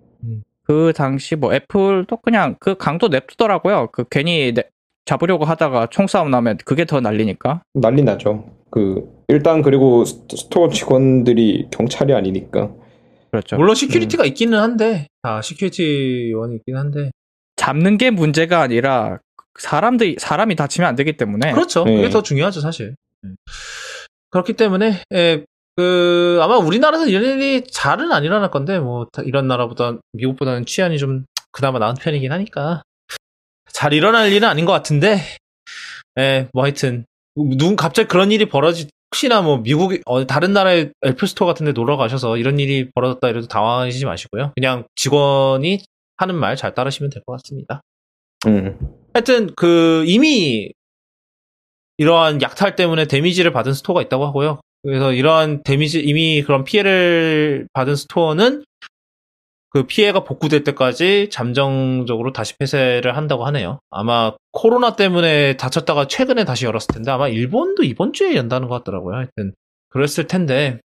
그 0.64 0.92
당시 0.96 1.36
뭐 1.36 1.54
애플도 1.54 2.16
그냥 2.18 2.56
그 2.58 2.76
강도 2.76 3.08
냅두더라고요. 3.08 3.88
그 3.92 4.04
괜히 4.10 4.52
내- 4.52 4.68
잡으려고 5.06 5.44
하다가 5.44 5.86
총싸움 5.90 6.30
나면 6.30 6.58
그게 6.64 6.84
더 6.84 7.00
난리니까. 7.00 7.62
난리 7.74 8.02
나죠. 8.02 8.50
그 8.70 9.08
일단 9.28 9.62
그리고 9.62 10.04
스- 10.04 10.20
스토어 10.28 10.68
직원들이 10.68 11.68
경찰이 11.70 12.12
아니니까. 12.12 12.70
그렇죠. 13.30 13.56
물론 13.56 13.74
security가 13.74 14.24
있기는 14.26 14.58
한데, 14.58 15.06
아, 15.22 15.40
security 15.42 16.32
원이 16.34 16.56
있긴 16.56 16.76
한데. 16.76 17.10
잡는 17.56 17.98
게 17.98 18.10
문제가 18.10 18.60
아니라 18.60 19.18
사람들이 19.58 20.16
사람이 20.18 20.56
다치면 20.56 20.88
안 20.88 20.94
되기 20.96 21.16
때문에 21.16 21.52
그렇죠. 21.52 21.84
네. 21.84 21.96
그게 21.96 22.10
더 22.10 22.22
중요하죠, 22.22 22.60
사실. 22.60 22.94
네. 23.22 23.30
그렇기 24.30 24.54
때문에, 24.54 25.02
예, 25.14 25.44
그, 25.76 26.38
아마 26.42 26.56
우리나라에서 26.58 27.06
이런 27.08 27.24
일이 27.24 27.64
잘은 27.64 28.12
안 28.12 28.24
일어날 28.24 28.50
건데, 28.50 28.78
뭐, 28.78 29.06
다 29.12 29.22
이런 29.24 29.46
나라보다, 29.46 29.98
미국보다는 30.12 30.66
치안이 30.66 30.98
좀 30.98 31.24
그나마 31.52 31.78
나은 31.78 31.94
편이긴 31.94 32.32
하니까. 32.32 32.82
잘 33.72 33.92
일어날 33.92 34.32
일은 34.32 34.48
아닌 34.48 34.64
것 34.64 34.72
같은데, 34.72 35.20
예, 36.18 36.48
뭐 36.52 36.64
하여튼, 36.64 37.04
누군 37.36 37.76
갑자기 37.76 38.08
그런 38.08 38.32
일이 38.32 38.46
벌어지, 38.48 38.88
혹시나 39.12 39.42
뭐, 39.42 39.58
미국, 39.58 39.92
어, 40.06 40.26
다른 40.26 40.52
나라의 40.52 40.92
애플 41.04 41.28
스토어 41.28 41.46
같은 41.46 41.66
데 41.66 41.72
놀러 41.72 41.96
가셔서 41.96 42.36
이런 42.38 42.58
일이 42.58 42.90
벌어졌다 42.94 43.28
이래도 43.28 43.46
당황하시지 43.46 44.04
마시고요. 44.06 44.52
그냥 44.56 44.84
직원이 44.96 45.80
하는 46.16 46.34
말 46.34 46.56
잘 46.56 46.74
따르시면 46.74 47.10
될 47.10 47.22
것 47.26 47.32
같습니다. 47.42 47.82
음. 48.46 48.78
하여튼 49.14 49.50
그 49.56 50.04
이미 50.06 50.72
이러한 51.98 52.42
약탈 52.42 52.76
때문에 52.76 53.06
데미지를 53.06 53.52
받은 53.52 53.72
스토어가 53.74 54.02
있다고 54.02 54.26
하고요. 54.26 54.60
그래서 54.82 55.12
이러한 55.12 55.62
데미지 55.62 56.00
이미 56.00 56.42
그런 56.42 56.64
피해를 56.64 57.66
받은 57.72 57.96
스토어는 57.96 58.64
그 59.76 59.82
피해가 59.86 60.24
복구될 60.24 60.64
때까지 60.64 61.28
잠정적으로 61.30 62.32
다시 62.32 62.56
폐쇄를 62.56 63.14
한다고 63.14 63.44
하네요. 63.44 63.78
아마 63.90 64.32
코로나 64.52 64.96
때문에 64.96 65.58
닫혔다가 65.58 66.06
최근에 66.06 66.44
다시 66.44 66.64
열었을 66.64 66.94
텐데 66.94 67.10
아마 67.10 67.28
일본도 67.28 67.82
이번 67.82 68.14
주에 68.14 68.36
연다는 68.36 68.68
것 68.68 68.76
같더라고요. 68.78 69.16
하여튼 69.16 69.52
그랬을 69.90 70.26
텐데 70.28 70.80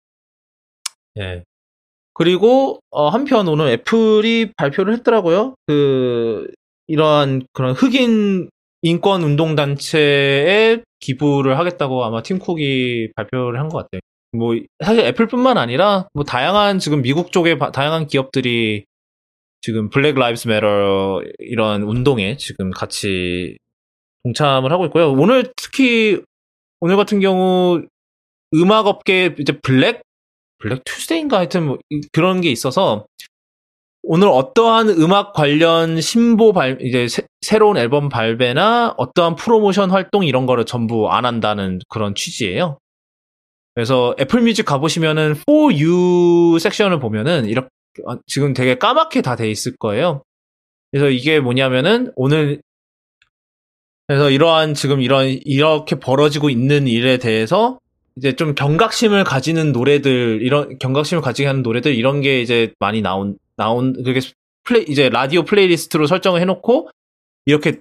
예. 1.18 1.46
그리고 2.14 2.80
어, 2.90 3.08
한편 3.08 3.48
오늘 3.48 3.70
애플이 3.70 4.52
발표를 4.58 4.94
했더라고요. 4.96 5.56
그 5.68 6.48
이러한 6.88 7.44
그런 7.54 7.74
흑인 7.74 8.50
인권 8.82 9.24
운동 9.24 9.56
단체에 9.56 10.84
기부를 11.00 11.58
하겠다고 11.58 12.04
아마 12.04 12.22
팀 12.24 12.40
쿡이 12.40 13.14
발표를 13.16 13.58
한 13.58 13.70
것 13.70 13.78
같아요. 13.78 14.02
뭐 14.34 14.56
사실 14.84 15.04
애플뿐만 15.06 15.58
아니라 15.58 16.08
뭐 16.14 16.24
다양한 16.24 16.80
지금 16.80 17.02
미국 17.02 17.32
쪽의 17.32 17.58
바- 17.60 17.72
다양한 17.72 18.08
기업들이 18.08 18.86
지금 19.62 19.90
Black 19.90 20.16
Lives 20.16 20.48
Matter 20.48 21.22
이런 21.40 21.84
운동에 21.84 22.38
지금 22.38 22.72
같이 22.72 23.58
동참을 24.24 24.72
하고 24.72 24.86
있고요. 24.86 25.12
오늘 25.12 25.52
특히 25.56 26.22
오늘 26.80 26.96
같은 26.96 27.20
경우 27.20 27.82
음악 28.56 28.88
업계 28.88 29.36
이제 29.40 29.60
Black 29.62 30.02
Black 30.60 30.84
Tuesday인가 30.86 31.38
하여튼 31.38 31.66
뭐 31.68 31.78
이- 31.90 32.02
그런 32.12 32.42
게 32.42 32.50
있어서 32.52 33.06
오늘 34.04 34.30
어떠한 34.30 34.90
음악 34.90 35.34
관련 35.34 36.02
신보 36.02 36.54
발 36.54 36.80
이제 36.82 37.08
새, 37.08 37.24
새로운 37.42 37.78
앨범 37.78 38.10
발매나 38.10 38.96
어떠한 38.98 39.36
프로모션 39.36 39.92
활동 39.92 40.24
이런 40.24 40.46
거를 40.48 40.66
전부 40.66 41.12
안 41.12 41.26
한다는 41.26 41.80
그런 41.88 42.16
취지예요. 42.16 42.80
그래서 43.74 44.16
애플 44.20 44.42
뮤직 44.42 44.64
가보시면은 44.66 45.32
For 45.48 45.74
You 45.74 46.60
섹션을 46.60 47.00
보면은 47.00 47.46
이렇게 47.46 47.70
어, 48.06 48.18
지금 48.26 48.54
되게 48.54 48.76
까맣게 48.76 49.22
다 49.22 49.36
돼 49.36 49.50
있을 49.50 49.76
거예요. 49.78 50.24
그래서 50.92 51.10
이게 51.10 51.40
뭐냐면은 51.40 52.12
오늘 52.16 52.62
그래서 54.08 54.30
이러한 54.30 54.74
지금 54.74 55.02
이런 55.02 55.28
이렇게 55.46 55.96
벌어지고 55.96 56.50
있는 56.50 56.88
일에 56.88 57.18
대해서 57.18 57.80
이제 58.18 58.36
좀 58.36 58.56
경각심을 58.56 59.24
가지는 59.24 59.72
노래들 59.72 60.42
이런 60.42 60.78
경각심을 60.80 61.22
가지게 61.22 61.48
하는 61.48 61.64
노래들 61.64 61.96
이런 61.96 62.20
게 62.20 62.42
이제 62.42 62.74
많이 62.80 63.02
나온 63.02 63.38
나온 63.56 63.94
그게 64.04 64.20
플레이 64.64 64.86
이제 64.90 65.10
라디오 65.10 65.44
플레이리스트로 65.44 66.08
설정을 66.08 66.42
해놓고 66.42 66.90
이렇게 67.46 67.80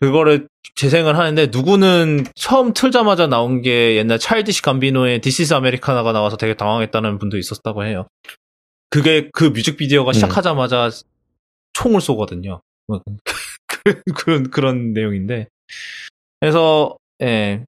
그거를 0.00 0.48
재생을 0.74 1.16
하는데 1.16 1.46
누구는 1.46 2.26
처음 2.34 2.74
틀자마자 2.74 3.26
나온 3.26 3.62
게 3.62 3.96
옛날 3.96 4.18
찰디시 4.18 4.62
감비노의 4.62 5.20
This 5.20 5.42
is 5.42 5.54
Americana가 5.54 6.12
나와서 6.12 6.36
되게 6.36 6.54
당황했다는 6.54 7.18
분도 7.18 7.38
있었다고 7.38 7.84
해요. 7.84 8.06
그게 8.90 9.30
그 9.32 9.44
뮤직비디오가 9.44 10.10
음. 10.10 10.12
시작하자마자 10.12 10.90
총을 11.72 12.00
쏘거든요. 12.00 12.60
뭐 12.88 13.00
그- 13.66 14.02
그런 14.14 14.50
그런 14.50 14.92
내용인데 14.92 15.48
그래서 16.40 16.96
예 17.22 17.64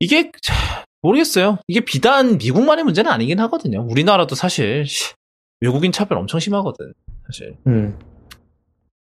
이게 0.00 0.30
차, 0.40 0.84
모르겠어요. 1.02 1.58
이게 1.66 1.80
비단 1.80 2.38
미국만의 2.38 2.84
문제는 2.84 3.10
아니긴 3.10 3.40
하거든요. 3.40 3.82
우리나라도 3.82 4.34
사실 4.34 4.86
씨, 4.86 5.12
외국인 5.60 5.92
차별 5.92 6.18
엄청 6.18 6.40
심하거든. 6.40 6.92
사실. 7.26 7.56
음. 7.66 7.98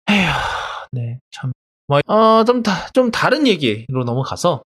에휴, 0.10 0.28
네, 0.92 1.20
참. 1.32 1.52
뭐, 1.88 2.00
어, 2.08 2.44
좀, 2.46 2.64
다, 2.64 2.88
좀 2.94 3.12
다른 3.12 3.46
얘기로 3.48 4.04
넘어가서, 4.06 4.64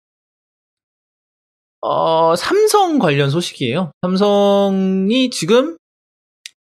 어, 1.82 2.36
삼성 2.36 2.98
관련 2.98 3.30
소식이에요. 3.30 3.92
삼성이 4.02 5.30
지금, 5.30 5.78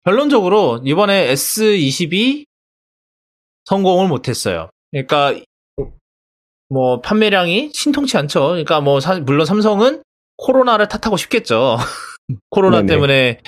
결론적으로, 0.04 0.80
이번에 0.84 1.32
S22 1.34 2.44
성공을 3.64 4.08
못했어요. 4.08 4.70
그러니까, 4.90 5.34
뭐, 6.68 7.00
판매량이 7.00 7.72
신통치 7.74 8.16
않죠. 8.16 8.40
그러니까 8.48 8.80
뭐, 8.80 9.00
사- 9.00 9.18
물론 9.18 9.44
삼성은 9.44 10.02
코로나를 10.36 10.88
탓하고 10.88 11.16
싶겠죠. 11.16 11.76
코로나 12.50 12.78
네네. 12.78 12.86
때문에, 12.86 13.40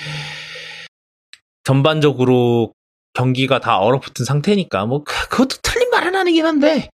전반적으로 1.63 2.73
경기가 3.13 3.59
다 3.59 3.77
얼어붙은 3.79 4.25
상태니까 4.25 4.85
뭐 4.85 5.03
그- 5.03 5.29
그것도 5.29 5.57
틀린 5.61 5.82
아니긴 6.23 6.45
한데 6.45 6.89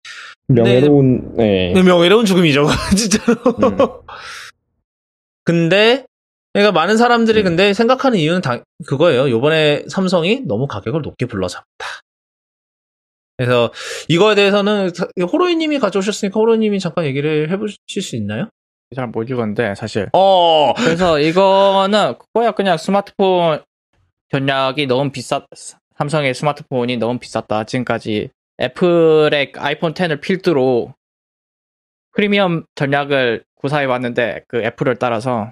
명예로운 0.47 1.35
네. 1.35 1.73
명예로운 1.73 2.25
죽음이죠 2.25 2.67
진짜로 2.95 3.35
음. 3.63 3.77
근데 5.43 6.05
그러니까 6.53 6.71
많은 6.71 6.97
사람들이 6.97 7.41
음. 7.41 7.43
근데 7.43 7.73
생각하는 7.73 8.19
이유는 8.19 8.41
다 8.41 8.63
그거예요 8.87 9.29
요번에 9.29 9.83
삼성이 9.89 10.41
너무 10.45 10.67
가격을 10.67 11.01
높게 11.01 11.25
불러잡았다 11.25 11.65
그래서 13.37 13.71
이거에 14.07 14.35
대해서는 14.35 14.91
호로이님이 15.19 15.79
가져오셨으니까 15.79 16.39
호로이님이 16.39 16.79
잠깐 16.79 17.05
얘기를 17.05 17.49
해보실 17.51 18.01
수 18.01 18.15
있나요? 18.15 18.47
잘못 18.95 19.29
읽었는데 19.29 19.75
사실. 19.75 20.09
어, 20.13 20.73
그래서 20.73 21.19
이거는 21.19 22.15
그거야 22.17 22.51
그냥 22.51 22.77
스마트폰 22.77 23.61
전략이 24.31 24.87
너무 24.87 25.11
비쌌 25.11 25.45
삼성의 25.97 26.33
스마트폰이 26.33 26.97
너무 26.97 27.19
비쌌다. 27.19 27.63
지금까지 27.63 28.29
애플의 28.59 29.53
아이폰 29.57 29.93
10을 29.93 30.21
필두로 30.21 30.93
프리미엄 32.13 32.65
전략을 32.75 33.43
구사해 33.55 33.85
왔는데 33.85 34.43
그 34.47 34.63
애플을 34.63 34.95
따라서 34.95 35.51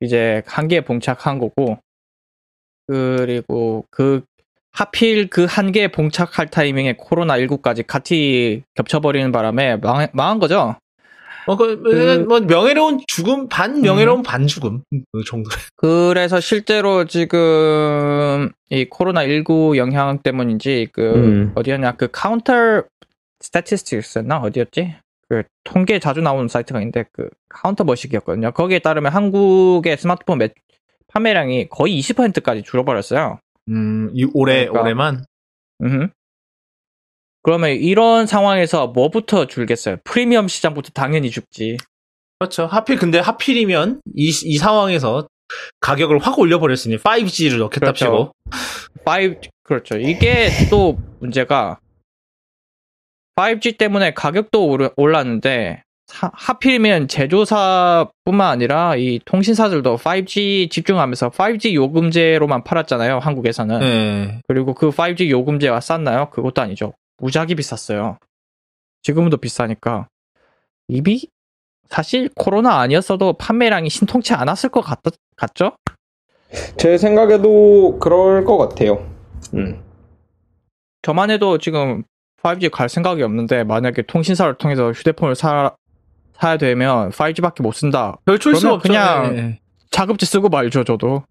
이제 0.00 0.42
한계에 0.46 0.80
봉착한 0.80 1.38
거고 1.38 1.78
그리고 2.86 3.84
그 3.90 4.22
하필 4.72 5.28
그 5.28 5.44
한계에 5.44 5.88
봉착할 5.88 6.48
타이밍에 6.48 6.94
코로나 6.98 7.36
19까지 7.38 7.86
같이 7.86 8.64
겹쳐버리는 8.74 9.30
바람에 9.30 9.76
망, 9.76 10.06
망한 10.12 10.38
거죠. 10.40 10.76
어, 11.46 11.56
그, 11.56 11.82
그- 11.82 12.24
뭐, 12.28 12.40
명예로운 12.40 13.00
죽음, 13.06 13.48
반 13.48 13.80
명예로운 13.82 14.22
반 14.22 14.46
죽음. 14.46 14.82
그 15.12 15.24
정도. 15.26 15.50
그래서 15.76 16.40
실제로 16.40 17.04
지금 17.04 18.50
이 18.70 18.86
코로나 18.88 19.24
19 19.26 19.76
영향 19.76 20.18
때문인지 20.18 20.88
그 20.92 21.02
음. 21.14 21.52
어디였냐 21.54 21.92
그 21.96 22.08
Counter 22.10 22.82
Statistics였나 23.40 24.38
어디였지? 24.40 24.94
그 25.28 25.42
통계 25.64 25.98
자주 25.98 26.20
나오는 26.20 26.48
사이트가 26.48 26.80
있는데 26.80 27.04
그 27.12 27.28
카운터 27.48 27.84
머식이었거든요. 27.84 28.52
거기에 28.52 28.78
따르면 28.78 29.12
한국의 29.12 29.96
스마트폰 29.96 30.38
매, 30.38 30.48
판매량이 31.08 31.68
거의 31.70 31.98
20%까지 32.00 32.62
줄어버렸어요. 32.62 33.38
음, 33.68 34.10
이 34.14 34.26
올해, 34.34 34.66
그러니까. 34.66 34.80
올해만. 34.82 35.24
음. 35.82 36.08
그러면 37.44 37.70
이런 37.70 38.26
상황에서 38.26 38.88
뭐부터 38.88 39.46
줄겠어요? 39.46 39.98
프리미엄 40.02 40.48
시장부터 40.48 40.90
당연히 40.94 41.30
줄지. 41.30 41.76
그렇죠. 42.38 42.66
하필, 42.66 42.96
근데 42.96 43.18
하필이면 43.20 44.00
이, 44.16 44.28
이 44.44 44.56
상황에서 44.58 45.28
가격을 45.80 46.18
확 46.18 46.38
올려버렸으니 46.38 46.96
5G를 46.96 47.58
넣겠다 47.58 47.92
그렇죠. 47.92 48.04
치고. 48.04 48.32
5 49.04 49.40
그렇죠. 49.62 49.98
이게 49.98 50.48
또 50.70 50.98
문제가 51.20 51.78
5G 53.36 53.78
때문에 53.78 54.14
가격도 54.14 54.78
올랐는데 54.96 55.82
사- 56.06 56.30
하필이면 56.34 57.08
제조사뿐만 57.08 58.48
아니라 58.50 58.96
이 58.96 59.20
통신사들도 59.24 59.96
5G 59.98 60.70
집중하면서 60.70 61.30
5G 61.30 61.74
요금제로만 61.74 62.64
팔았잖아요. 62.64 63.18
한국에서는. 63.18 63.80
네. 63.80 64.40
그리고 64.48 64.72
그 64.74 64.90
5G 64.90 65.28
요금제가 65.30 65.80
쌌나요? 65.80 66.30
그것도 66.30 66.62
아니죠. 66.62 66.94
무지하게 67.18 67.54
비쌌어요. 67.54 68.18
지금도 69.02 69.36
비싸니까. 69.36 70.08
이비 70.88 71.28
사실 71.88 72.30
코로나 72.34 72.80
아니었어도 72.80 73.34
판매량이 73.34 73.90
신통치 73.90 74.34
않았을 74.34 74.70
것 74.70 74.80
같, 74.80 75.00
같죠? 75.36 75.76
제 76.76 76.96
생각에도 76.98 77.98
그럴 77.98 78.44
것 78.44 78.56
같아요. 78.58 79.06
음. 79.54 79.82
저만 81.02 81.30
해도 81.30 81.58
지금 81.58 82.02
5G 82.42 82.70
갈 82.70 82.88
생각이 82.88 83.22
없는데 83.22 83.64
만약에 83.64 84.02
통신사를 84.02 84.54
통해서 84.58 84.92
휴대폰을 84.92 85.34
사, 85.34 85.74
사야 86.34 86.56
되면 86.56 87.10
5G밖에 87.10 87.62
못 87.62 87.72
쓴다. 87.72 88.16
별 88.24 88.38
초이스가 88.38 88.78
그러면 88.78 89.02
없죠. 89.18 89.32
그냥- 89.32 89.36
네. 89.36 89.60
자급제 89.90 90.26
쓰고 90.26 90.48
말죠, 90.48 90.84
저도. 90.84 91.24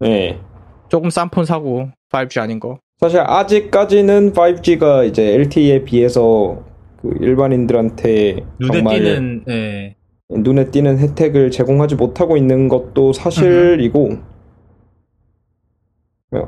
네. 0.00 0.40
조금 0.88 1.10
싼 1.10 1.28
폰 1.30 1.44
사고 1.44 1.90
5G 2.10 2.40
아닌 2.40 2.58
거. 2.60 2.78
사실 2.98 3.20
아직까지는 3.20 4.32
5G가 4.32 5.06
이제 5.08 5.34
LTE에 5.34 5.84
비해서 5.84 6.64
그 7.00 7.10
일반인들한테 7.20 8.44
눈에 8.58 8.72
정말 8.78 8.98
띄는, 8.98 9.44
네. 9.46 9.96
눈에 10.30 10.70
띄는 10.70 10.98
혜택을 10.98 11.50
제공하지 11.50 11.94
못하고 11.94 12.36
있는 12.36 12.68
것도 12.68 13.12
사실이고 13.12 14.18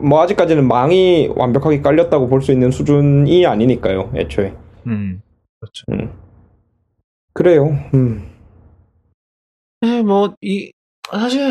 뭐 0.03 0.21
아직까지는 0.23 0.67
망이 0.67 1.31
완벽하게 1.37 1.81
깔렸다고 1.81 2.27
볼 2.29 2.43
수 2.43 2.53
있는 2.53 2.71
수준이 2.71 3.47
아니니까요, 3.47 4.13
애초에. 4.17 4.53
음. 4.87 5.23
그렇죠. 5.61 5.85
음. 5.93 6.13
그래요. 7.33 7.67
음. 7.95 8.27
네, 9.81 10.03
뭐, 10.03 10.35
이, 10.43 10.73
사실, 11.11 11.51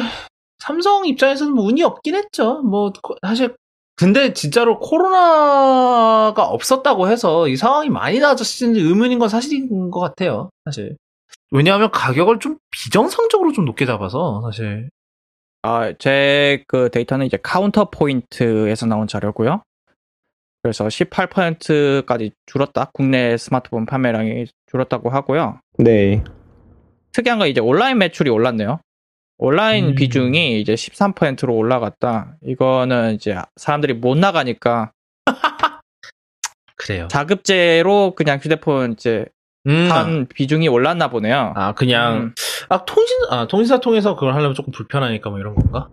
삼성 0.60 1.08
입장에서는 1.08 1.54
뭐 1.54 1.66
운이 1.66 1.82
없긴 1.84 2.14
했죠. 2.16 2.62
뭐, 2.62 2.92
코- 3.02 3.16
사실, 3.26 3.56
근데 4.00 4.32
진짜로 4.34 4.80
코로나가 4.80 6.46
없었다고 6.46 7.10
해서 7.10 7.50
이 7.50 7.58
상황이 7.58 7.90
많이 7.90 8.20
나아졌을지 8.20 8.80
의문인 8.80 9.20
건 9.20 9.28
사실인 9.28 9.92
것 9.92 10.00
같아요. 10.00 10.50
사실. 10.64 10.96
왜냐하면 11.52 11.92
가격을 11.92 12.40
좀 12.40 12.58
비정상적으로 12.72 13.52
좀 13.52 13.66
높게 13.66 13.86
잡아서, 13.86 14.42
사실. 14.46 14.90
아, 15.64 15.92
제 16.00 16.64
그 16.70 16.90
데이터는 16.90 17.26
이제 17.26 17.38
카운터 17.44 17.90
포인트에서 17.90 18.86
나온 18.86 19.06
자료고요. 19.08 19.64
그래서 20.64 20.88
18%까지 20.88 22.32
줄었다. 22.46 22.92
국내 22.94 23.36
스마트폰 23.36 23.86
판매량이 23.86 24.46
줄었다고 24.72 25.10
하고요. 25.10 25.60
네. 25.78 26.24
특이한 27.12 27.40
건 27.40 27.50
이제 27.50 27.60
온라인 27.60 27.98
매출이 27.98 28.30
올랐네요. 28.30 28.80
온라인 29.40 29.90
음. 29.90 29.96
비중이 29.96 30.60
이제 30.60 30.76
13%로 30.76 31.56
올라갔다. 31.56 32.36
이거는 32.46 33.16
이제 33.16 33.36
사람들이 33.56 33.94
못 33.94 34.18
나가니까 34.18 34.92
그래요. 36.76 37.08
자급제로 37.10 38.14
그냥 38.16 38.40
휴대폰 38.40 38.94
이제 38.94 39.26
음, 39.68 39.90
한 39.92 40.28
비중이 40.28 40.68
올랐나 40.68 41.10
보네요. 41.10 41.54
아, 41.56 41.74
그냥, 41.74 42.18
음, 42.18 42.36
아, 42.70 42.86
통신, 42.86 43.18
아, 43.30 43.48
통신사 43.48 43.80
통해서 43.80 44.16
그걸 44.16 44.34
하려면 44.34 44.56
조금 44.56 44.72
불편하니까 44.72 45.30
뭐 45.30 45.40
이런 45.40 45.56
건가? 45.56 45.90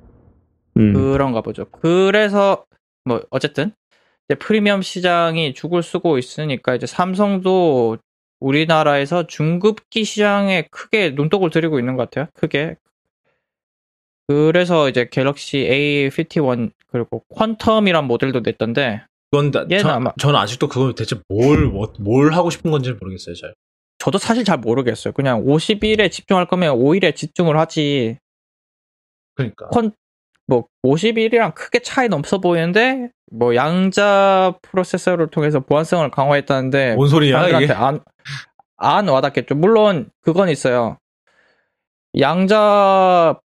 음. 0.76 0.92
그런가 0.92 1.40
보죠. 1.40 1.66
그래서 1.70 2.64
뭐 3.04 3.22
어쨌든 3.30 3.72
이제 4.28 4.36
프리미엄 4.38 4.82
시장이 4.82 5.54
죽을 5.54 5.82
쓰고 5.82 6.18
있으니까 6.18 6.74
이제 6.74 6.86
삼성도 6.86 7.98
우리나라에서 8.40 9.26
중급기 9.26 10.04
시장에 10.04 10.66
크게 10.70 11.10
눈독을 11.10 11.50
들이고 11.50 11.78
있는 11.78 11.96
것 11.96 12.10
같아요. 12.10 12.26
크게. 12.34 12.76
그래서 14.28 14.88
이제 14.88 15.08
갤럭시 15.10 15.58
A51 16.10 16.72
그리고 16.88 17.22
퀀텀이란 17.36 18.04
모델도 18.06 18.40
냈던데 18.40 19.02
그건, 19.30 19.52
얘는 19.70 19.82
전, 19.82 19.90
아마- 19.92 20.12
저는 20.18 20.38
아직도 20.38 20.68
그걸 20.68 20.94
대체 20.94 21.16
뭘, 21.28 21.66
뭐- 21.66 21.92
뭘 22.00 22.32
하고 22.32 22.50
싶은 22.50 22.70
건지 22.70 22.92
모르겠어요, 22.92 23.34
잘. 23.34 23.54
저도 23.98 24.18
사실 24.18 24.44
잘 24.44 24.58
모르겠어요. 24.58 25.12
그냥 25.12 25.44
51에 25.44 26.10
집중할 26.10 26.46
거면 26.46 26.76
5일에 26.76 27.14
집중을 27.14 27.56
하지. 27.58 28.18
그러니까. 29.34 29.68
콘, 29.68 29.92
뭐 30.46 30.66
51이랑 30.84 31.54
크게 31.54 31.80
차이는 31.80 32.16
없어 32.18 32.38
보이는데 32.38 33.10
뭐 33.32 33.54
양자 33.54 34.54
프로세서를 34.62 35.28
통해서 35.28 35.60
보안성을 35.60 36.08
강화했다는데 36.10 36.94
뭔 36.94 37.08
소리야, 37.08 37.48
이게? 37.60 37.72
안, 37.72 38.00
안 38.76 39.08
와닿겠죠. 39.08 39.54
물론 39.56 40.10
그건 40.20 40.48
있어요. 40.48 40.98
양자 42.18 43.38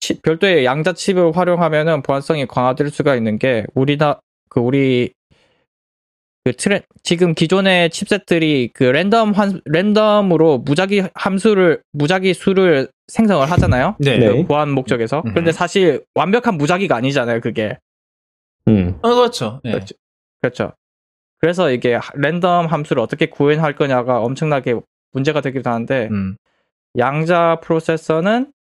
칩, 0.00 0.22
별도의 0.22 0.64
양자 0.64 0.92
칩을 0.92 1.36
활용하면은 1.36 2.02
보안성이 2.02 2.46
강화될 2.46 2.90
수가 2.90 3.16
있는 3.16 3.38
게 3.38 3.64
우리나 3.74 4.20
그 4.48 4.60
우리 4.60 5.12
그 6.44 6.52
트렌 6.52 6.80
지금 7.02 7.34
기존의 7.34 7.90
칩셋들이 7.90 8.70
그 8.72 8.84
랜덤 8.84 9.32
환 9.32 9.60
랜덤으로 9.64 10.58
무작위 10.58 11.02
함수를 11.14 11.82
무작위 11.92 12.34
수를 12.34 12.88
생성을 13.08 13.50
하잖아요. 13.50 13.96
네. 13.98 14.18
네. 14.18 14.28
그 14.28 14.46
보안 14.46 14.70
목적에서. 14.70 15.24
음. 15.26 15.34
근데 15.34 15.50
사실 15.50 16.04
완벽한 16.14 16.56
무작위가 16.56 16.94
아니잖아요, 16.94 17.40
그게. 17.40 17.78
음. 18.68 18.96
어, 19.02 19.14
그렇죠. 19.14 19.60
네. 19.64 19.72
그렇죠. 19.72 19.94
그렇죠. 20.40 20.72
그래서 21.38 21.70
이게 21.70 21.98
랜덤 22.14 22.66
함수를 22.66 23.02
어떻게 23.02 23.26
구현할 23.26 23.74
거냐가 23.74 24.20
엄청나게 24.20 24.76
문제가 25.12 25.40
되기도 25.40 25.68
하는데 25.68 26.08
음. 26.12 26.36
양자 26.96 27.60
프로세서는 27.62 28.52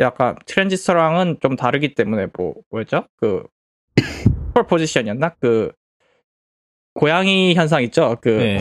약간 0.00 0.36
트랜지스터랑은 0.46 1.38
좀 1.40 1.56
다르기 1.56 1.94
때문에 1.94 2.28
뭐 2.36 2.54
뭐였죠? 2.70 3.06
그 3.16 3.44
슈퍼포지션이었나? 4.54 5.36
그 5.40 5.72
고양이 6.94 7.54
현상 7.54 7.82
있죠? 7.84 8.16
그 8.20 8.28
네. 8.28 8.58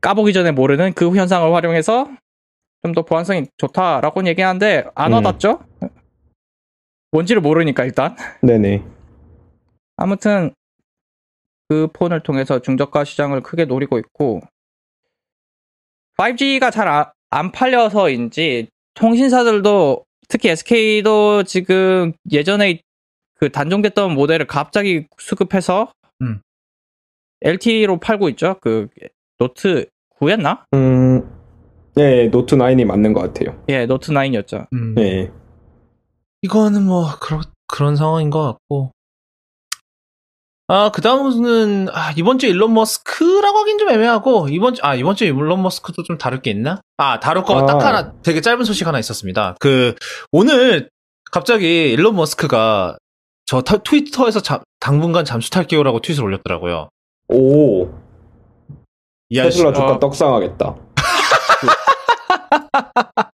까보기 0.00 0.32
전에 0.32 0.52
모르는 0.52 0.92
그 0.94 1.14
현상을 1.14 1.52
활용해서 1.52 2.08
좀 2.82 2.94
더 2.94 3.02
보안성이 3.02 3.46
좋다라고 3.56 4.24
얘기하는데 4.28 4.84
안 4.94 5.10
음. 5.12 5.14
와닿죠? 5.14 5.58
뭔지를 7.10 7.42
모르니까 7.42 7.84
일단 7.84 8.14
네네. 8.42 8.84
아무튼 9.96 10.54
그 11.68 11.88
폰을 11.92 12.22
통해서 12.22 12.60
중저가 12.60 13.02
시장을 13.04 13.42
크게 13.42 13.64
노리고 13.64 13.98
있고 13.98 14.40
5G가 16.18 16.70
잘안 16.70 17.50
팔려서인지 17.52 18.68
통신사들도 18.94 20.05
특히 20.28 20.50
SK도 20.50 21.44
지금 21.44 22.12
예전에 22.30 22.80
그 23.34 23.50
단종됐던 23.50 24.14
모델을 24.14 24.46
갑자기 24.46 25.06
수급해서 25.18 25.92
음. 26.22 26.40
LTE로 27.42 28.00
팔고 28.00 28.28
있죠. 28.30 28.56
그 28.60 28.88
노트 29.38 29.86
9였나? 30.18 30.64
음. 30.74 31.30
네, 31.94 32.28
노트 32.30 32.56
9이 32.56 32.84
맞는 32.84 33.12
것 33.12 33.20
같아요. 33.20 33.62
예, 33.68 33.86
노트 33.86 34.12
9이었죠. 34.12 34.66
음. 34.72 34.94
네. 34.94 35.30
이거는 36.42 36.82
뭐 36.82 37.06
그런 37.20 37.42
그런 37.66 37.96
상황인 37.96 38.30
것 38.30 38.42
같고. 38.42 38.92
아, 40.68 40.90
그 40.92 41.00
다음은, 41.00 41.88
아, 41.92 42.12
이번 42.16 42.38
주 42.40 42.46
일론 42.48 42.74
머스크라고 42.74 43.58
하긴 43.58 43.78
좀 43.78 43.88
애매하고, 43.88 44.48
이번 44.50 44.74
주, 44.74 44.82
아, 44.84 44.96
이번 44.96 45.14
주 45.14 45.24
일론 45.24 45.62
머스크도 45.62 46.02
좀 46.02 46.18
다를 46.18 46.42
게 46.42 46.50
있나? 46.50 46.80
아, 46.96 47.20
다룰 47.20 47.44
거 47.44 47.59
딱 47.59 47.80
아. 47.80 47.86
하나, 47.86 48.12
되게 48.22 48.40
짧은 48.40 48.64
소식 48.64 48.84
하나 48.86 48.98
있었습니다. 48.98 49.54
그, 49.60 49.94
오늘, 50.32 50.90
갑자기 51.30 51.92
일론 51.92 52.16
머스크가 52.16 52.96
저 53.46 53.60
타- 53.62 53.76
트위터에서 53.78 54.40
잠- 54.42 54.62
당분간 54.80 55.24
잠수 55.24 55.50
탈게요라고 55.50 56.00
트윗을 56.00 56.24
올렸더라고요. 56.24 56.88
오. 57.28 57.88
테슬라 59.32 59.72
주가 59.72 59.92
어. 59.92 59.98
떡상하겠다. 60.00 60.74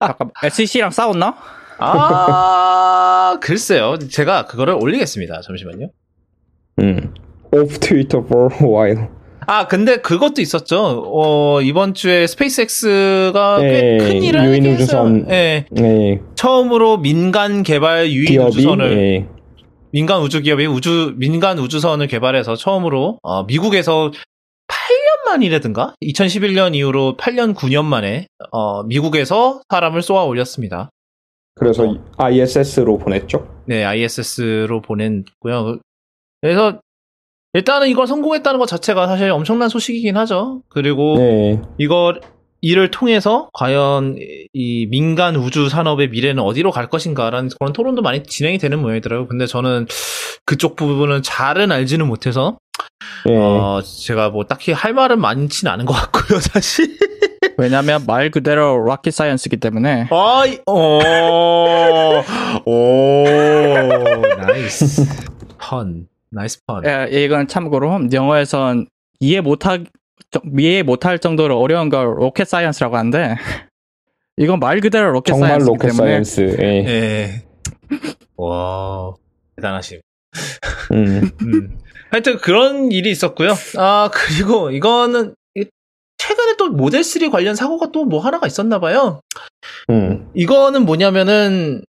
잠깐 0.01 0.31
SEC랑 0.43 0.91
싸웠나? 0.91 1.37
아, 1.79 3.39
글쎄요. 3.41 3.99
제가 3.99 4.47
그거를 4.47 4.75
올리겠습니다. 4.81 5.41
잠시만요. 5.43 5.91
음. 6.81 7.15
Off 7.53 7.79
Twitter 7.81 8.25
for 8.25 8.53
a 8.55 8.67
while. 8.67 9.09
아, 9.47 9.67
근데 9.67 9.97
그것도 9.97 10.41
있었죠. 10.41 11.03
어, 11.07 11.61
이번 11.61 11.95
주에 11.95 12.27
스페이스X가 12.27 13.59
꽤 13.61 13.95
예, 13.95 13.99
큰 13.99 14.23
일을 14.23 14.45
유인. 14.45 14.67
우주선. 14.67 15.27
예. 15.31 15.65
네, 15.71 16.21
처음으로 16.37 16.99
민간 16.99 17.63
개발 17.65 18.11
유인 18.13 18.27
기업이 18.27 18.49
우주선을 18.49 18.99
예. 18.99 19.27
민간 19.91 20.23
우주 20.23 20.41
기업이 20.41 20.67
우주 20.67 21.15
민간 21.17 21.59
우주선을 21.59 22.07
개발해서 22.07 22.55
처음으로 22.55 23.19
어, 23.23 23.43
미국에서 23.45 24.13
8년 24.69 25.27
만이라든가 25.27 25.95
2011년 26.01 26.77
이후로 26.77 27.17
8년 27.17 27.55
9년 27.55 27.85
만에 27.85 28.29
어, 28.53 28.85
미국에서 28.85 29.63
사람을 29.69 30.03
쏘아 30.03 30.25
올렸습니다. 30.25 30.91
그래서 31.57 31.97
ISS로 32.17 32.99
보냈죠. 32.99 33.49
네, 33.67 33.85
ISS로 33.85 34.81
보냈고요. 34.81 35.81
그래서 36.41 36.81
일단은 37.53 37.89
이걸 37.89 38.07
성공했다는 38.07 38.59
것 38.59 38.67
자체가 38.67 39.07
사실 39.07 39.31
엄청난 39.31 39.69
소식이긴 39.69 40.17
하죠. 40.17 40.63
그리고 40.69 41.17
네, 41.19 41.61
이걸 41.79 42.21
이를 42.61 42.91
통해서 42.91 43.49
과연 43.53 44.17
이 44.53 44.87
민간 44.87 45.35
우주 45.37 45.69
산업의 45.69 46.11
미래는 46.11 46.43
어디로 46.43 46.71
갈 46.71 46.89
것인가라는 46.89 47.51
그런 47.59 47.73
토론도 47.73 48.03
많이 48.03 48.23
진행이 48.23 48.59
되는 48.59 48.81
모양이더라고요. 48.81 49.29
근데 49.29 49.47
저는 49.47 49.87
그쪽 50.45 50.77
부분은 50.77 51.23
잘은 51.23 51.73
알지는 51.73 52.07
못해서 52.07 52.59
예. 53.29 53.37
어, 53.37 53.81
제가 53.83 54.31
뭐 54.31 54.45
딱히 54.45 54.73
할 54.73 54.95
말은 54.95 55.21
많진 55.21 55.69
않은 55.69 55.87
것 55.87 55.93
같고요, 55.93 56.39
사실. 56.53 56.99
왜냐면 57.57 58.05
말 58.07 58.31
그대로 58.31 58.79
rocket 58.79 59.13
science기 59.13 59.57
때문에 59.59 60.09
아이, 60.11 60.59
오, 60.67 61.01
오, 62.65 63.25
nice. 64.39 65.07
Pun. 65.59 66.10
Nice 66.31 66.61
pun. 66.67 66.83
예, 66.87 67.09
이건 67.25 67.49
참고로 67.49 68.09
영어에선 68.13 68.87
이해 69.21 69.41
못할 69.41 69.87
정- 70.31 70.43
이해 70.59 70.83
못할 70.83 71.19
정도로 71.19 71.59
어려운 71.61 71.89
걸 71.89 72.07
rocket 72.19 72.47
science라고 72.49 72.97
하는데 72.97 73.35
이건 74.37 74.61
말 74.61 74.81
그대로 74.81 75.11
rocket 75.11 75.33
정말 75.33 75.49
science기 75.61 75.73
rocket 75.77 75.89
때문에 75.89 76.11
science. 76.25 76.57
예. 76.61 76.65
예. 76.87 77.45
와, 78.37 79.13
대단하심. 79.57 80.01
음. 80.93 81.31
음. 81.43 81.79
하여튼 82.11 82.39
그런 82.39 82.91
일이 82.93 83.11
있었고요. 83.11 83.53
아, 83.77 84.11
그리고 84.13 84.71
이거는 84.71 85.35
이- 85.57 85.65
최근에 86.19 86.57
또 86.57 86.71
모델 86.71 87.03
3 87.05 87.31
관련 87.31 87.55
사고가 87.55 87.91
또 87.93 88.05
뭐 88.05 88.21
하나가 88.21 88.47
있었나 88.47 88.79
봐요. 88.79 89.21
음. 89.91 90.31
이거는 90.35 90.85
뭐냐면은 90.87 91.83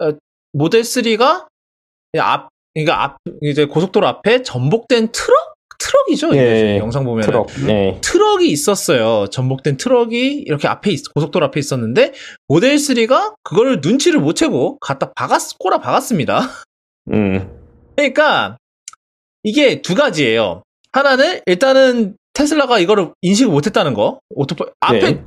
어, 0.00 0.10
모델 0.52 0.82
3가 0.82 1.46
앞 2.18 2.48
그러니까 2.74 3.02
앞 3.04 3.16
이제 3.42 3.64
고속도로 3.66 4.06
앞에 4.06 4.42
전복된 4.42 5.12
트럭 5.12 5.54
트럭이죠. 5.78 6.36
예, 6.36 6.78
영상 6.78 7.04
보면 7.04 7.24
트럭. 7.26 7.48
예. 7.68 7.98
트럭이 8.00 8.48
있었어요. 8.48 9.26
전복된 9.30 9.76
트럭이 9.76 10.42
이렇게 10.46 10.66
앞에 10.68 10.90
있- 10.90 11.12
고속도로 11.14 11.46
앞에 11.46 11.60
있었는데 11.60 12.12
모델 12.48 12.76
3가 12.76 13.34
그걸 13.42 13.80
눈치를 13.82 14.20
못 14.20 14.34
채고 14.34 14.78
갖다 14.78 15.12
박았 15.12 15.58
꼬라 15.58 15.78
박았습니다. 15.78 16.48
음. 17.12 17.50
그러니까 17.96 18.56
이게 19.42 19.82
두 19.82 19.94
가지예요. 19.94 20.62
하나는 20.92 21.40
일단은 21.46 22.16
테슬라가 22.32 22.78
이거를 22.78 23.10
인식을 23.22 23.52
못했다는 23.52 23.94
거. 23.94 24.18
오토파 24.30 24.64
앞에 24.80 24.98
네. 25.00 25.22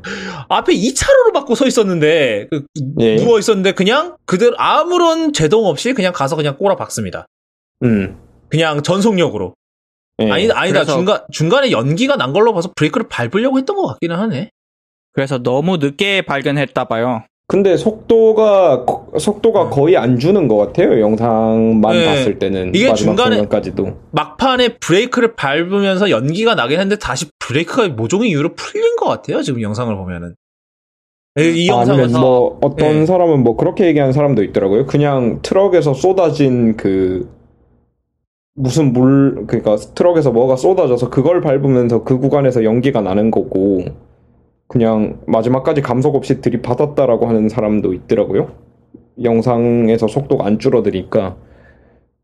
앞에 0.50 0.74
2차로로 0.74 1.34
받고 1.34 1.56
서 1.56 1.66
있었는데 1.68 2.48
그, 2.50 2.66
예. 3.00 3.16
누워 3.18 3.38
있었는데 3.40 3.74
그냥 3.74 4.18
그대로 4.26 4.56
아무런 4.58 5.34
제동 5.34 5.66
없이 5.66 5.94
그냥 5.94 6.14
가서 6.14 6.36
그냥 6.36 6.58
꼬라 6.58 6.76
박습니다. 6.76 7.26
음. 7.84 8.18
그냥 8.50 8.82
전속력으로. 8.82 9.54
예. 10.20 10.32
아니 10.32 10.52
아니다 10.52 10.80
그래서- 10.80 10.94
중간 10.96 11.20
중간에 11.32 11.72
연기가 11.72 12.16
난 12.16 12.34
걸로 12.34 12.54
봐서 12.54 12.72
브레이크를 12.76 13.08
밟으려고 13.08 13.58
했던 13.58 13.76
것 13.76 13.86
같기는 13.88 14.16
하네. 14.16 14.50
그래서 15.14 15.38
너무 15.42 15.78
늦게 15.78 16.24
발견했다 16.24 16.86
봐요. 16.86 17.24
근데 17.50 17.78
속도가 17.78 18.84
거- 18.86 19.08
속도가 19.18 19.66
네. 19.66 19.70
거의 19.72 19.96
안 19.98 20.20
주는 20.20 20.48
것 20.50 20.58
같아요. 20.58 21.00
영상만 21.00 21.96
네. 21.96 22.06
봤을 22.06 22.40
때는 22.40 22.74
이게 22.76 22.90
마지막 22.90 23.16
중간에-. 23.16 23.48
막판에 24.12 24.78
브레이크를 24.80 25.36
밟으면서 25.36 26.10
연기가 26.10 26.56
나긴 26.56 26.80
했는데 26.80 27.00
다시 27.00 27.28
브레이크가 27.40 27.88
모종의 27.90 28.30
이유로 28.32 28.56
풀린 28.56 28.96
것 28.98 29.06
같아요. 29.08 29.42
지금 29.44 29.62
영상을 29.62 29.96
보면은. 29.96 30.36
이, 31.40 31.42
이 31.66 31.70
아니면 31.70 31.90
영상에서 32.00 32.20
뭐 32.20 32.60
어떤 32.64 33.02
예. 33.02 33.06
사람은 33.06 33.44
뭐 33.44 33.56
그렇게 33.56 33.86
얘기하는 33.86 34.12
사람도 34.12 34.44
있더라고요. 34.44 34.86
그냥 34.88 35.40
트럭에서 35.44 35.94
쏟아진 35.94 36.76
그 36.76 37.30
무슨 38.60 38.92
물 38.92 39.46
그러니까 39.46 39.76
트럭에서 39.76 40.32
뭐가 40.32 40.56
쏟아져서 40.56 41.12
그걸 41.12 41.42
밟으면서 41.42 42.04
그 42.04 42.18
구간에서 42.18 42.64
연기가 42.64 43.02
나는 43.02 43.30
거고 43.30 43.86
그냥 44.68 45.22
마지막까지 45.28 45.82
감속 45.82 46.16
없이 46.16 46.42
들이받았다라고 46.42 47.28
하는 47.28 47.50
사람도 47.50 47.94
있더라고요. 47.94 48.52
영상에서 49.22 50.08
속도가 50.08 50.46
안 50.48 50.58
줄어드니까. 50.58 51.38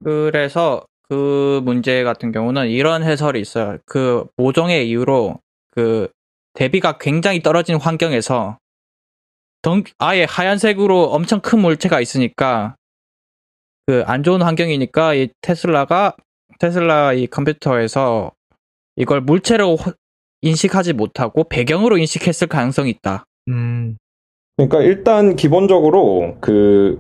그래서 0.04 0.84
그 1.08 1.62
문제 1.64 2.04
같은 2.04 2.32
경우는 2.32 2.68
이런 2.68 3.04
해설이 3.04 3.40
있어요. 3.40 3.78
그 3.86 4.26
모종의 4.36 4.90
이유로 4.90 5.40
그 5.70 6.10
대비가 6.56 6.98
굉장히 6.98 7.44
떨어진 7.44 7.76
환경에서 7.76 8.58
덩, 9.62 9.84
아예 10.00 10.26
하얀색으로 10.28 11.04
엄청 11.04 11.42
큰 11.42 11.60
물체가 11.60 12.02
있으니까 12.02 12.76
그 13.86 14.04
안 14.06 14.24
좋은 14.24 14.42
환경이니까 14.42 15.14
이 15.14 15.30
테슬라가 15.42 16.16
테슬라 16.60 17.14
이 17.14 17.28
컴퓨터에서 17.28 18.32
이걸 18.96 19.22
물체로 19.22 19.76
화- 19.76 19.94
인식하지 20.42 20.94
못하고 20.94 21.44
배경으로 21.46 21.98
인식했을 21.98 22.48
가능성이 22.48 22.90
있다. 22.92 23.26
음, 23.50 23.98
그러니까 24.58 24.82
일단 24.82 25.36
기본적으로 25.36 26.38
그 26.40 27.00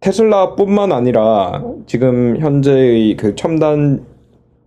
테슬라뿐만 0.00 0.92
아니라 0.92 1.62
지금 1.86 2.36
현재의 2.38 3.16
그 3.16 3.34
첨단 3.34 4.04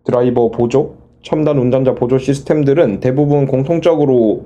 드라이버 0.05 0.49
보조, 0.49 0.97
첨단 1.21 1.57
운전자 1.57 1.93
보조 1.93 2.17
시스템들은 2.17 2.99
대부분 2.99 3.45
공통적으로 3.45 4.45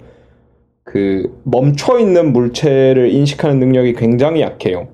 그 0.83 1.39
멈춰 1.43 1.99
있는 1.99 2.33
물체를 2.33 3.09
인식하는 3.11 3.59
능력이 3.59 3.93
굉장히 3.93 4.41
약해요. 4.41 4.89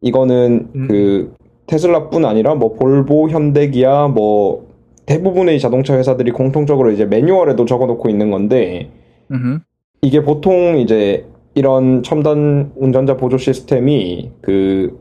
이거는 0.00 0.68
음. 0.74 0.88
그 0.88 1.34
테슬라뿐 1.66 2.24
아니라 2.24 2.54
뭐 2.54 2.74
볼보, 2.74 3.28
현대 3.28 3.68
기아 3.68 4.08
뭐 4.08 4.68
대부분의 5.06 5.58
자동차 5.60 5.96
회사들이 5.96 6.32
공통적으로 6.32 6.90
이제 6.90 7.04
매뉴얼에도 7.04 7.64
적어놓고 7.64 8.08
있는 8.08 8.30
건데 8.30 8.90
음흠. 9.30 9.60
이게 10.02 10.22
보통 10.22 10.78
이제 10.78 11.26
이런 11.54 12.02
첨단 12.02 12.72
운전자 12.76 13.16
보조 13.16 13.36
시스템이 13.36 14.30
그 14.40 14.98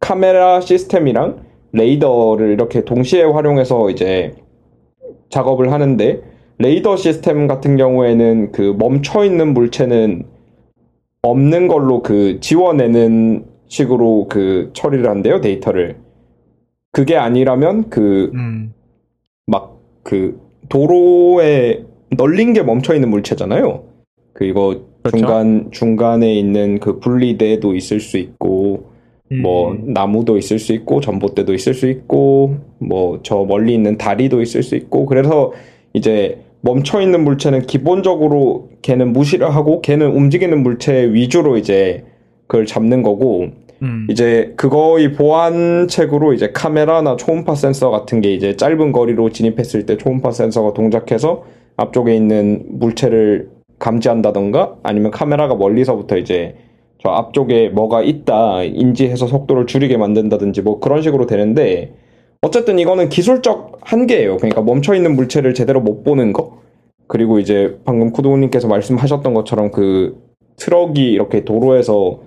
카메라 0.00 0.60
시스템이랑 0.60 1.40
레이더를 1.72 2.52
이렇게 2.52 2.84
동시에 2.84 3.24
활용해서 3.24 3.90
이제 3.90 4.34
작업을 5.28 5.72
하는데 5.72 6.22
레이더 6.58 6.96
시스템 6.96 7.46
같은 7.46 7.76
경우에는 7.76 8.52
그 8.52 8.74
멈춰 8.78 9.24
있는 9.24 9.52
물체는 9.52 10.24
없는 11.22 11.68
걸로 11.68 12.02
그 12.02 12.38
지워내는 12.40 13.44
식으로 13.68 14.26
그 14.28 14.70
처리를 14.72 15.08
한대요, 15.08 15.40
데이터를. 15.40 15.96
그게 16.92 17.16
아니라면 17.16 17.90
그 17.90 18.30
음, 18.34 18.72
막그 19.46 20.40
도로에 20.68 21.84
널린 22.16 22.52
게 22.54 22.62
멈춰 22.62 22.94
있는 22.94 23.10
물체잖아요. 23.10 23.84
그 24.32 24.44
이거 24.44 24.80
그렇죠. 25.02 25.18
중간 25.18 25.68
중간에 25.70 26.34
있는 26.34 26.80
그 26.80 26.98
분리대도 26.98 27.74
있을 27.74 28.00
수 28.00 28.16
있고 28.18 28.90
음. 29.30 29.42
뭐 29.42 29.76
나무도 29.80 30.38
있을 30.38 30.58
수 30.58 30.72
있고 30.72 31.00
전봇대도 31.00 31.52
있을 31.54 31.74
수 31.74 31.88
있고 31.88 32.56
뭐 32.78 33.20
저 33.22 33.44
멀리 33.44 33.74
있는 33.74 33.98
다리도 33.98 34.40
있을 34.40 34.62
수 34.62 34.74
있고 34.76 35.06
그래서 35.06 35.52
이제 35.92 36.38
멈춰 36.62 37.00
있는 37.00 37.24
물체는 37.24 37.62
기본적으로 37.62 38.70
걔는 38.82 39.12
무시를 39.12 39.54
하고 39.54 39.80
걔는 39.80 40.10
움직이는 40.12 40.62
물체 40.62 41.12
위주로 41.12 41.56
이제 41.56 42.04
그걸 42.48 42.66
잡는 42.66 43.02
거고 43.02 43.48
음. 43.82 44.08
이제 44.10 44.52
그거의 44.56 45.12
보완책으로 45.12 46.32
이제 46.32 46.50
카메라나 46.50 47.16
초음파 47.16 47.54
센서 47.54 47.90
같은 47.90 48.20
게 48.20 48.34
이제 48.34 48.56
짧은 48.56 48.90
거리로 48.90 49.30
진입했을 49.30 49.86
때 49.86 49.96
초음파 49.96 50.32
센서가 50.32 50.72
동작해서 50.72 51.44
앞쪽에 51.76 52.16
있는 52.16 52.64
물체를 52.70 53.50
감지한다던가 53.78 54.76
아니면 54.82 55.12
카메라가 55.12 55.54
멀리서부터 55.54 56.16
이제 56.16 56.56
저 57.00 57.10
앞쪽에 57.10 57.68
뭐가 57.68 58.02
있다 58.02 58.64
인지해서 58.64 59.28
속도를 59.28 59.66
줄이게 59.66 59.96
만든다든지 59.96 60.62
뭐 60.62 60.80
그런 60.80 61.02
식으로 61.02 61.26
되는데 61.26 61.92
어쨌든 62.42 62.80
이거는 62.80 63.08
기술적 63.08 63.78
한계예요. 63.82 64.38
그러니까 64.38 64.62
멈춰 64.62 64.94
있는 64.94 65.14
물체를 65.14 65.54
제대로 65.54 65.80
못 65.80 66.02
보는 66.02 66.32
거 66.32 66.58
그리고 67.06 67.38
이제 67.38 67.78
방금 67.84 68.10
쿠도님께서 68.10 68.66
말씀하셨던 68.66 69.34
것처럼 69.34 69.70
그 69.70 70.20
트럭이 70.56 71.12
이렇게 71.12 71.44
도로에서 71.44 72.20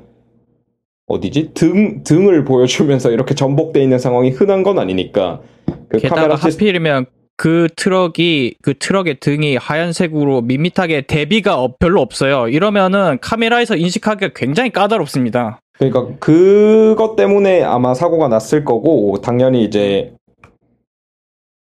어디지 1.11 1.51
등 1.53 2.03
등을 2.03 2.45
보여주면서 2.45 3.11
이렇게 3.11 3.35
전복돼 3.35 3.81
있는 3.81 3.99
상황이 3.99 4.29
흔한 4.29 4.63
건 4.63 4.79
아니니까 4.79 5.41
그 5.89 5.97
게다가 5.99 6.15
카메라 6.15 6.35
하필이면 6.35 7.05
그 7.38 7.67
트럭이 7.75 8.55
그 8.61 8.73
트럭의 8.77 9.19
등이 9.19 9.57
하얀색으로 9.57 10.41
밋밋하게 10.41 11.01
대비가 11.01 11.61
어- 11.61 11.73
별로 11.79 12.01
없어요. 12.01 12.47
이러면은 12.47 13.17
카메라에서 13.21 13.75
인식하기가 13.75 14.33
굉장히 14.35 14.69
까다롭습니다. 14.71 15.59
그러니까 15.79 16.15
그것 16.19 17.15
때문에 17.15 17.63
아마 17.63 17.93
사고가 17.95 18.27
났을 18.27 18.63
거고 18.63 19.19
당연히 19.21 19.63
이제 19.63 20.13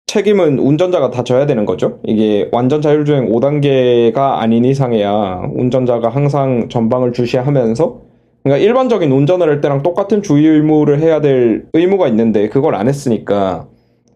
책임은 0.09 0.59
운전자가 0.59 1.11
다 1.13 1.23
져야 1.23 1.47
되는 1.47 1.65
거죠. 1.65 2.01
이게 2.05 2.49
완전 2.51 2.83
자율주행 2.83 3.31
5단계가 3.31 4.39
아닌 4.41 4.65
이상에야 4.65 5.43
운전자가 5.55 6.09
항상 6.09 6.69
전방을 6.69 7.13
주시하면서 7.13 8.10
그러니까 8.43 8.65
일반적인 8.65 9.11
운전을 9.13 9.49
할 9.49 9.61
때랑 9.61 9.83
똑같은 9.83 10.23
주의 10.23 10.47
의무를 10.47 11.01
해야 11.01 11.21
될 11.21 11.67
의무가 11.73 12.09
있는데 12.09 12.49
그걸 12.49 12.75
안 12.75 12.89
했으니까 12.89 13.69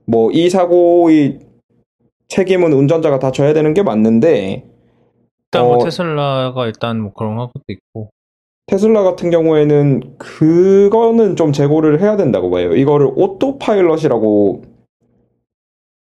뭐 0.06 0.30
이 0.32 0.48
사고의 0.50 1.40
책임은 2.28 2.72
운전자가 2.72 3.18
다 3.18 3.30
져야 3.30 3.52
되는 3.52 3.74
게 3.74 3.82
맞는데 3.82 4.64
일단 5.46 5.64
뭐 5.66 5.76
어, 5.76 5.84
테슬라가 5.84 6.66
일단 6.66 7.00
뭐 7.00 7.12
그런 7.12 7.36
것도 7.36 7.52
있고 7.68 8.10
테슬라 8.66 9.02
같은 9.02 9.30
경우에는 9.30 10.16
그거는 10.18 11.36
좀 11.36 11.52
재고를 11.52 12.00
해야 12.00 12.16
된다고 12.16 12.50
봐요. 12.50 12.74
이거를 12.74 13.10
autopilot이라고 13.14 14.62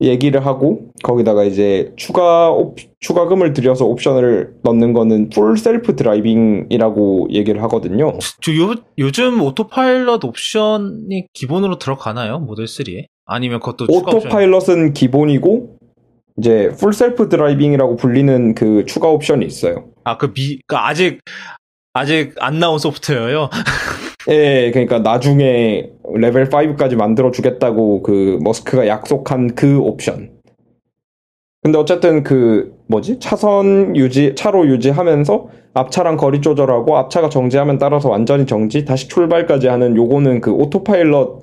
얘기를 0.04 0.46
하고 0.46 0.92
거기다가 1.04 1.44
이제 1.44 1.92
추가 1.96 2.50
옵, 2.52 2.76
추가금을 3.00 3.54
들여서 3.54 3.86
옵션을 3.86 4.56
넣는 4.64 4.94
거는 4.94 5.30
full 5.30 5.58
self 5.58 5.96
driving이라고 5.96 7.30
얘기를 7.32 7.62
하거든요. 7.64 8.18
저 8.42 8.56
요, 8.56 8.76
요즘 8.98 9.42
autopilot 9.42 10.24
옵션이 10.24 11.28
기본으로 11.34 11.80
들어가나요? 11.80 12.40
모델 12.40 12.66
3에? 12.66 13.06
아니면 13.26 13.60
그것도 13.60 13.88
추가 13.88 14.10
auto 14.10 14.18
옵션? 14.18 14.32
pilot은 14.32 14.94
기본이고 14.94 15.78
이제 16.38 16.70
full 16.80 16.94
self 16.94 17.30
driving이라고 17.30 17.96
불리는 17.96 18.56
그 18.56 18.86
추가 18.86 19.08
옵션이 19.10 19.46
있어요. 19.46 19.86
아, 20.04 20.18
그 20.18 20.34
미, 20.34 20.60
그 20.68 20.76
아직 20.76 21.20
아직 21.94 22.34
안 22.40 22.60
나온 22.60 22.80
소프트웨어요. 22.80 23.50
예, 24.30 24.72
그러니까 24.72 25.00
나중에 25.00 25.92
레벨 26.14 26.50
5까지 26.50 26.96
만들어 26.96 27.32
주겠다고 27.32 28.04
그 28.04 28.40
머스크가 28.42 28.88
약속한 28.88 29.56
그 29.56 29.80
옵션. 29.80 30.32
근데 31.62 31.78
어쨌든 31.78 32.24
그 32.24 32.76
뭐지? 32.88 33.20
차선 33.20 33.96
유지, 33.96 34.36
차로 34.36 34.68
유지하면서 34.68 35.48
앞차랑 35.74 36.18
거리 36.18 36.42
조절하고 36.42 36.98
앞차가 36.98 37.30
정지하면 37.30 37.78
따라서 37.78 38.10
완전히 38.10 38.46
정지, 38.46 38.86
다시 38.86 39.08
출발까지 39.08 39.68
하는 39.68 39.96
요거는 39.96 40.42
그 40.42 40.52
autopilot 40.52 41.42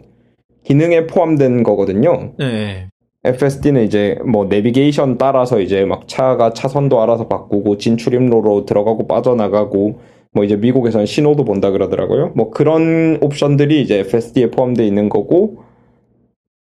기능에 0.64 1.06
포함된 1.06 1.62
거거든요. 1.62 2.32
네. 2.38 2.88
FSD는 3.24 3.84
이제 3.84 4.18
뭐 4.26 4.46
내비게이션 4.46 5.18
따라서 5.18 5.60
이제 5.60 5.84
막 5.84 6.06
차가 6.06 6.52
차선도 6.52 7.02
알아서 7.02 7.28
바꾸고 7.28 7.78
진출입로로 7.78 8.64
들어가고 8.64 9.06
빠져나가고 9.06 10.00
뭐 10.32 10.44
이제 10.44 10.56
미국에서는 10.56 11.06
신호도 11.06 11.44
본다 11.44 11.70
그러더라고요. 11.70 12.32
뭐 12.36 12.50
그런 12.50 13.18
옵션들이 13.20 13.82
이제 13.82 13.98
FSD에 14.00 14.50
포함되어 14.50 14.86
있는 14.86 15.08
거고 15.08 15.64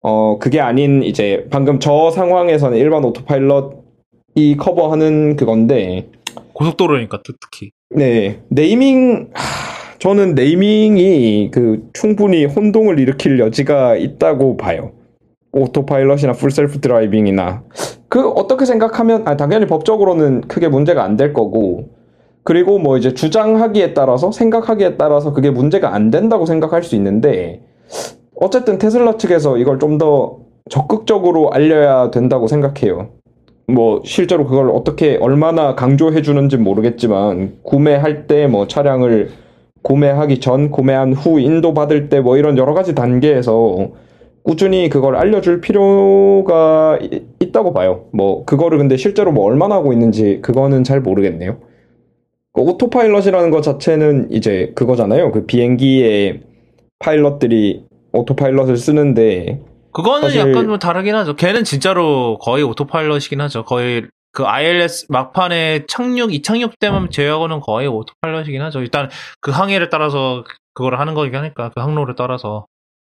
어 0.03 0.37
그게 0.39 0.59
아닌 0.59 1.03
이제 1.03 1.45
방금 1.51 1.79
저 1.79 2.11
상황에서는 2.11 2.77
일반 2.77 3.03
autopilot이 3.05 4.57
커버하는 4.57 5.35
그건데 5.35 6.07
고속도로니까 6.53 7.21
또 7.25 7.33
특히. 7.39 7.71
네 7.93 8.39
네이밍 8.47 9.29
하, 9.33 9.97
저는 9.99 10.33
naming이 10.33 11.51
그 11.51 11.89
충분히 11.93 12.45
혼동을 12.45 12.99
일으킬 12.99 13.37
여지가 13.39 13.97
있다고 13.97 14.55
봐요. 14.57 14.93
autopilot이나 15.51 16.31
full 16.31 16.55
self 16.55 16.79
driving이나 16.79 17.63
그 18.07 18.29
어떻게 18.29 18.63
생각하면 18.65 19.27
아 19.27 19.35
당연히 19.35 19.67
법적으로는 19.67 20.41
크게 20.47 20.69
문제가 20.69 21.03
안 21.03 21.17
될 21.17 21.33
거고 21.33 21.89
그리고 22.43 22.79
뭐 22.79 22.97
이제 22.97 23.13
주장하기에 23.13 23.93
따라서 23.93 24.31
생각하기에 24.31 24.97
따라서 24.97 25.33
그게 25.33 25.51
문제가 25.51 25.93
안 25.93 26.09
된다고 26.11 26.45
생각할 26.45 26.83
수 26.83 26.95
있는데 26.95 27.61
어쨌든 28.35 28.77
테슬라 28.77 29.17
측에서 29.17 29.57
이걸 29.57 29.79
좀 29.79 29.97
더 29.97 30.37
적극적으로 30.69 31.51
알려야 31.51 32.11
된다고 32.11 32.47
생각해요. 32.47 33.09
뭐 33.67 34.01
실제로 34.05 34.45
그걸 34.45 34.69
어떻게 34.69 35.17
얼마나 35.17 35.75
강조해 35.75 36.21
주는지 36.21 36.57
모르겠지만 36.57 37.57
구매할 37.63 38.27
때 38.27 38.47
뭐 38.47 38.67
차량을 38.67 39.29
구매하기 39.83 40.39
전, 40.39 40.69
구매한 40.71 41.13
후 41.13 41.39
인도 41.39 41.73
받을 41.73 42.09
때 42.09 42.21
뭐 42.21 42.37
이런 42.37 42.57
여러 42.57 42.73
가지 42.73 42.95
단계에서 42.95 43.89
꾸준히 44.43 44.89
그걸 44.89 45.15
알려줄 45.15 45.61
필요가 45.61 46.97
이- 47.01 47.21
있다고 47.39 47.73
봐요. 47.73 48.05
뭐 48.13 48.45
그거를 48.45 48.77
근데 48.77 48.97
실제로 48.97 49.31
뭐 49.31 49.45
얼마나 49.45 49.75
하고 49.75 49.93
있는지 49.93 50.39
그거는 50.41 50.83
잘 50.83 51.01
모르겠네요. 51.01 51.57
그 52.53 52.61
autopilot이라는 52.61 53.49
것 53.49 53.61
자체는 53.61 54.31
이제 54.31 54.71
그거잖아요. 54.75 55.31
그 55.31 55.45
비행기에 55.45 56.41
파일럿들이 56.99 57.85
autopilot을 58.11 58.77
쓰는데 58.77 59.61
그거는 59.93 60.23
사실- 60.29 60.39
약간 60.41 60.67
뭐 60.67 60.77
다르긴 60.77 61.15
하죠. 61.15 61.35
걔는 61.35 61.63
진짜로 61.63 62.37
거의 62.39 62.63
오토파일럿이긴 62.63 63.41
하죠. 63.41 63.63
거의 63.63 64.07
그 64.33 64.45
ILS 64.45 65.07
막판에 65.09 65.85
착륙, 65.87 66.33
이착륙 66.33 66.79
때만 66.79 67.09
제외하고는 67.09 67.59
거의 67.59 67.87
오토파일럿이긴 67.87 68.61
하죠. 68.63 68.79
일단 68.81 69.09
그 69.41 69.51
항해를 69.51 69.89
따라서 69.89 70.43
그걸 70.73 70.99
하는 70.99 71.13
거긴 71.13 71.35
하니까 71.35 71.69
그 71.75 71.81
항로를 71.81 72.15
따라서 72.15 72.65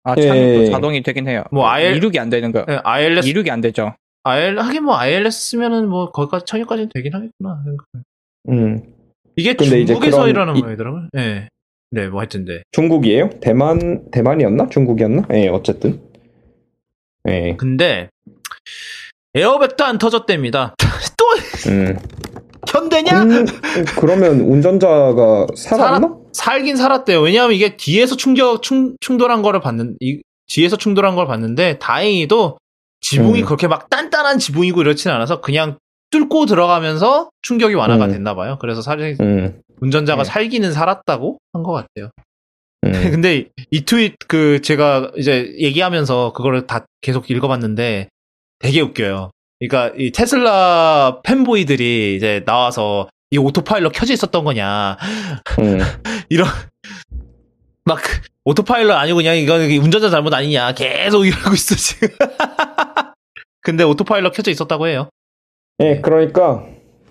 아, 0.05 0.15
예. 0.17 0.23
착륙도 0.23 0.71
자동이 0.71 1.03
되긴 1.03 1.29
해요. 1.29 1.45
뭐 1.53 1.67
IL 1.69 1.97
이륙이 1.97 2.19
안 2.19 2.31
되는 2.31 2.53
거. 2.53 2.65
네, 2.65 2.79
ILS 2.83 3.29
이륙이 3.29 3.51
안 3.51 3.61
되죠. 3.61 3.95
IL 4.25 4.59
하긴 4.59 4.85
뭐 4.85 4.97
ILS 4.97 5.31
쓰면은 5.51 5.89
뭐 5.89 6.11
거기까지 6.11 6.47
착륙까지는 6.47 6.89
되긴 6.95 7.13
하겠구나. 7.15 7.63
음, 8.49 8.77
이게 8.77 8.81
근데 8.81 8.91
이제 9.41 9.55
중국에서 9.57 10.29
일하는 10.29 10.57
이- 10.57 10.61
거더라고요. 10.63 11.09
네. 11.13 11.49
네, 11.93 12.07
뭐 12.07 12.21
하여튼 12.21 12.45
네. 12.45 12.63
중국이에요? 12.73 13.31
대만 13.41 14.11
대만이었나? 14.13 14.69
중국이었나? 14.69 15.23
예, 15.33 15.49
어쨌든. 15.49 16.01
예. 17.29 17.57
근데 17.57 18.09
에어백도 19.35 19.85
안 19.85 19.99
터졌답니다. 19.99 20.75
또 21.17 21.25
음. 21.71 21.99
현대냐? 22.69 23.23
음, 23.25 23.47
그러면 23.99 24.41
운전자가 24.41 25.47
살았나? 25.57 26.17
살긴 26.33 26.77
살았대요. 26.77 27.21
왜냐하면 27.21 27.57
이게 27.57 27.77
뒤에서 27.77 28.17
충격 28.17 28.63
충, 28.63 28.95
충돌한 29.01 29.43
거를 29.43 29.61
봤는 29.61 29.97
이 30.01 30.21
뒤에서 30.47 30.77
충돌한 30.77 31.17
걸 31.17 31.27
봤는데 31.27 31.79
다행히도 31.79 32.59
지붕이 33.01 33.41
음. 33.41 33.45
그렇게 33.45 33.67
막 33.67 33.91
단단한 33.91 34.39
지붕이고 34.39 34.81
이렇진 34.83 35.11
않아서 35.11 35.41
그냥 35.41 35.79
뚫고 36.11 36.47
들어가면서 36.47 37.31
충격이 37.43 37.75
완화가 37.75 38.07
음. 38.07 38.13
됐나 38.13 38.35
봐요. 38.35 38.59
그래서 38.61 38.83
살 38.83 39.01
음. 39.21 39.61
운전자가 39.81 40.23
네. 40.23 40.29
살기는 40.29 40.73
살았다고 40.73 41.39
한 41.53 41.63
것 41.63 41.73
같아요. 41.73 42.11
음. 42.85 42.91
근데 43.21 43.49
이 43.71 43.85
트윗 43.85 44.17
그 44.29 44.61
제가 44.63 45.13
이제 45.17 45.55
얘기하면서 45.59 46.33
그거를 46.33 46.67
다 46.67 46.85
계속 47.01 47.31
읽어봤는데 47.31 48.09
되게 48.59 48.81
웃겨요. 48.81 49.31
그러니까 49.59 49.95
이 49.99 50.11
테슬라 50.11 51.21
fanboy들이 51.23 52.17
이제 52.17 52.43
나와서 52.47 53.09
이 53.31 53.39
autopilot 53.39 53.93
켜져 53.93 54.13
있었던 54.15 54.43
거냐 54.45 54.97
음. 55.61 55.79
이런 56.31 56.49
막 57.85 58.01
autopilot 58.45 58.97
아니고 58.97 59.17
그냥 59.19 59.37
이건 59.37 59.61
운전자 59.63 60.11
잘못 60.11 60.33
아니냐 60.35 60.73
계속 60.73 61.27
이러고 61.27 61.55
있어 61.55 61.75
지금. 61.77 62.09
근데 63.63 63.85
autopilot 63.85 64.35
켜져 64.35 64.51
있었다고 64.51 64.87
해요. 64.89 65.11
예, 65.81 66.01
그러니까 66.01 66.65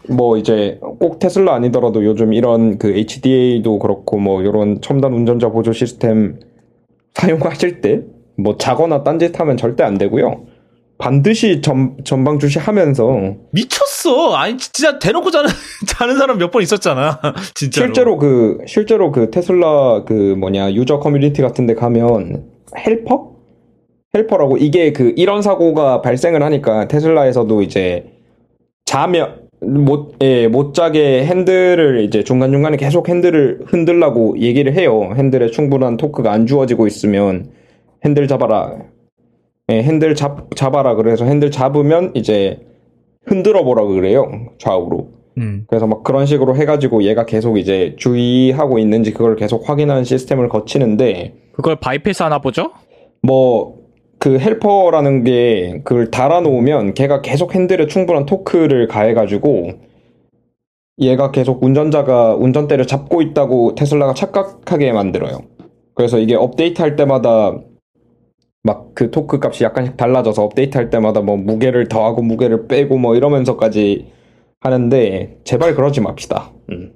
뭐 0.09 0.37
이제 0.37 0.79
꼭 0.81 1.19
테슬라 1.19 1.53
아니더라도 1.55 2.03
요즘 2.05 2.33
이런 2.33 2.77
그 2.77 2.89
HDA도 2.95 3.79
그렇고 3.79 4.17
뭐 4.17 4.41
이런 4.41 4.81
첨단 4.81 5.13
운전자 5.13 5.49
보조 5.49 5.71
시스템 5.73 6.39
사용하실 7.15 7.81
때 7.81 8.01
뭐 8.41 8.55
자거나 8.57 9.03
딴짓하면 9.03 9.57
절대 9.57 9.83
안 9.83 9.97
되고요. 9.97 10.45
반드시 10.97 11.61
전, 11.61 11.97
전방 12.03 12.39
주시하면서 12.39 13.35
미쳤어. 13.51 14.33
아니 14.35 14.57
진짜 14.57 14.97
대놓고 14.99 15.29
자는 15.31 15.49
자는 15.87 16.17
사람 16.17 16.37
몇 16.37 16.51
번 16.51 16.61
있었잖아. 16.61 17.19
진짜로. 17.53 17.85
실제로 17.87 18.17
그 18.17 18.57
실제로 18.65 19.11
그 19.11 19.29
테슬라 19.29 20.03
그 20.05 20.13
뭐냐 20.39 20.73
user 20.73 20.99
커뮤니티 20.99 21.41
같은데 21.41 21.73
가면 21.75 22.45
helper 22.77 23.29
helper라고 24.15 24.57
이게 24.57 24.91
그 24.93 25.13
이런 25.17 25.41
사고가 25.41 26.01
발생을 26.01 26.41
하니까 26.41 26.87
테슬라에서도 26.87 27.61
이제 27.61 28.05
자면 28.89 29.47
못, 29.61 30.15
예, 30.23 30.47
못 30.47 30.73
자게 30.73 31.23
핸들을 31.23 32.03
이제 32.05 32.23
중간중간에 32.23 32.75
계속 32.75 33.07
핸들을 33.07 33.65
흔들라고 33.67 34.39
얘기를 34.39 34.73
해요. 34.73 35.11
핸들에 35.15 35.51
충분한 35.51 35.95
토크가 35.95 36.31
안 36.31 36.47
주어지고 36.47 36.87
있으면 36.87 37.51
핸들 38.03 38.27
잡아라. 38.27 38.77
예, 39.71 39.83
핸들 39.83 40.15
잡, 40.15 40.55
잡아라. 40.55 40.95
그래서 40.95 41.25
핸들 41.25 41.51
잡으면 41.51 42.13
이제 42.15 42.61
흔들어 43.25 43.63
보라 43.63 43.83
그래요. 43.83 44.47
좌우로. 44.57 45.11
음. 45.37 45.65
그래서 45.67 45.85
막 45.85 46.03
그런 46.03 46.25
식으로 46.25 46.55
해가지고 46.55 47.03
얘가 47.03 47.27
계속 47.27 47.59
이제 47.59 47.95
주의하고 47.99 48.79
있는지 48.79 49.13
그걸 49.13 49.35
계속 49.35 49.69
확인하는 49.69 50.03
시스템을 50.03 50.49
거치는데 50.49 51.35
그걸 51.51 51.75
바이패스 51.75 52.23
하나 52.23 52.39
보죠? 52.39 52.71
뭐 53.21 53.78
그 54.19 54.37
helper라는 54.37 55.23
게 55.23 55.81
그걸 55.83 56.11
달아놓으면 56.11 56.93
걔가 56.93 57.21
계속 57.21 57.55
핸들에 57.55 57.87
충분한 57.87 58.25
토크를 58.25 58.87
가해가지고 58.87 59.71
얘가 60.99 61.31
계속 61.31 61.63
운전자가 61.63 62.35
운전대를 62.35 62.85
잡고 62.85 63.21
있다고 63.21 63.75
테슬라가 63.75 64.13
착각하게 64.13 64.91
만들어요. 64.91 65.39
그래서 65.95 66.19
이게 66.19 66.35
업데이트 66.35 66.81
할 66.81 66.95
때마다 66.95 67.57
막 68.63 68.89
그 68.99 69.11
토크 69.11 69.39
값이 69.41 69.63
약간씩 69.63 69.95
달라져서 69.95 70.43
업데이트 70.43 70.77
할 70.77 70.89
때마다 70.89 71.21
뭐 71.21 71.37
무게를 71.37 71.87
더하고 71.87 72.21
무게를 72.21 72.67
빼고 72.67 72.97
뭐 72.97 73.15
이러면서까지 73.15 74.11
하는데 74.59 75.37
제발 75.45 75.73
그러지 75.73 76.01
맙시다. 76.01 76.51
음. 76.69 76.91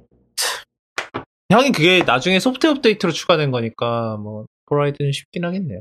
형이 1.50 1.72
그게 1.72 2.04
나중에 2.06 2.40
소프트웨어 2.40 2.74
업데이트로 2.74 3.14
추가된 3.14 3.52
거니까 3.52 4.18
뭐 4.18 4.48
override는 4.66 5.14
쉽긴 5.14 5.46
하겠네요. 5.46 5.80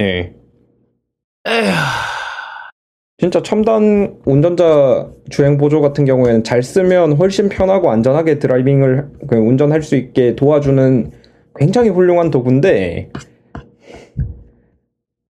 예. 0.00 0.34
에휴. 1.46 1.72
진짜 3.18 3.42
첨단 3.42 4.18
운전자 4.24 5.10
주행 5.28 5.58
보조 5.58 5.82
같은 5.82 6.06
경우에는 6.06 6.42
잘 6.42 6.62
쓰면 6.62 7.12
훨씬 7.18 7.50
편하고 7.50 7.90
안전하게 7.90 8.38
driving을 8.38 9.08
그 9.28 9.36
운전할 9.36 9.82
수 9.82 9.96
있게 9.96 10.36
도와주는 10.36 11.12
굉장히 11.56 11.90
훌륭한 11.90 12.30
도구인데 12.30 13.10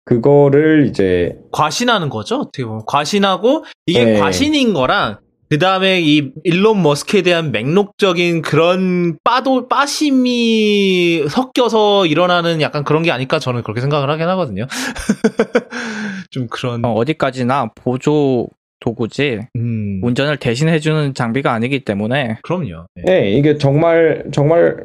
그거를 0.04 0.88
이제 0.88 1.38
과신하는 1.52 2.10
거죠. 2.10 2.38
어떻게 2.38 2.66
보면 2.66 2.84
과신하고 2.88 3.66
이게 3.86 4.06
네. 4.06 4.20
과신인 4.20 4.74
거랑 4.74 5.18
그 5.50 5.60
다음에 5.60 6.02
이 6.02 6.32
일론 6.44 6.82
머스크에 6.82 7.22
대한 7.22 7.52
맹록적인 7.52 8.42
그런 8.42 9.18
빠도 9.24 9.68
빠심이 9.68 11.26
섞여서 11.30 12.08
일어나는 12.08 12.62
약간 12.62 12.84
그런 12.84 13.04
게 13.04 13.12
아닐까 13.12 13.38
저는 13.40 13.62
그렇게 13.64 13.82
생각을 13.82 14.10
하긴 14.10 14.28
하거든요. 14.30 14.66
좀 16.32 16.48
그런 16.48 16.84
어, 16.84 16.94
어디까지나 16.94 17.72
보조 17.76 18.48
도구지 18.80 19.40
음 19.56 20.02
운전을 20.04 20.38
대신해주는 20.38 21.14
장비가 21.14 21.54
아니기 21.54 21.86
때문에 21.86 22.38
그럼요. 22.44 22.88
네. 22.96 23.04
예, 23.10 23.32
이게 23.32 23.58
정말 23.58 24.26
정말 24.32 24.84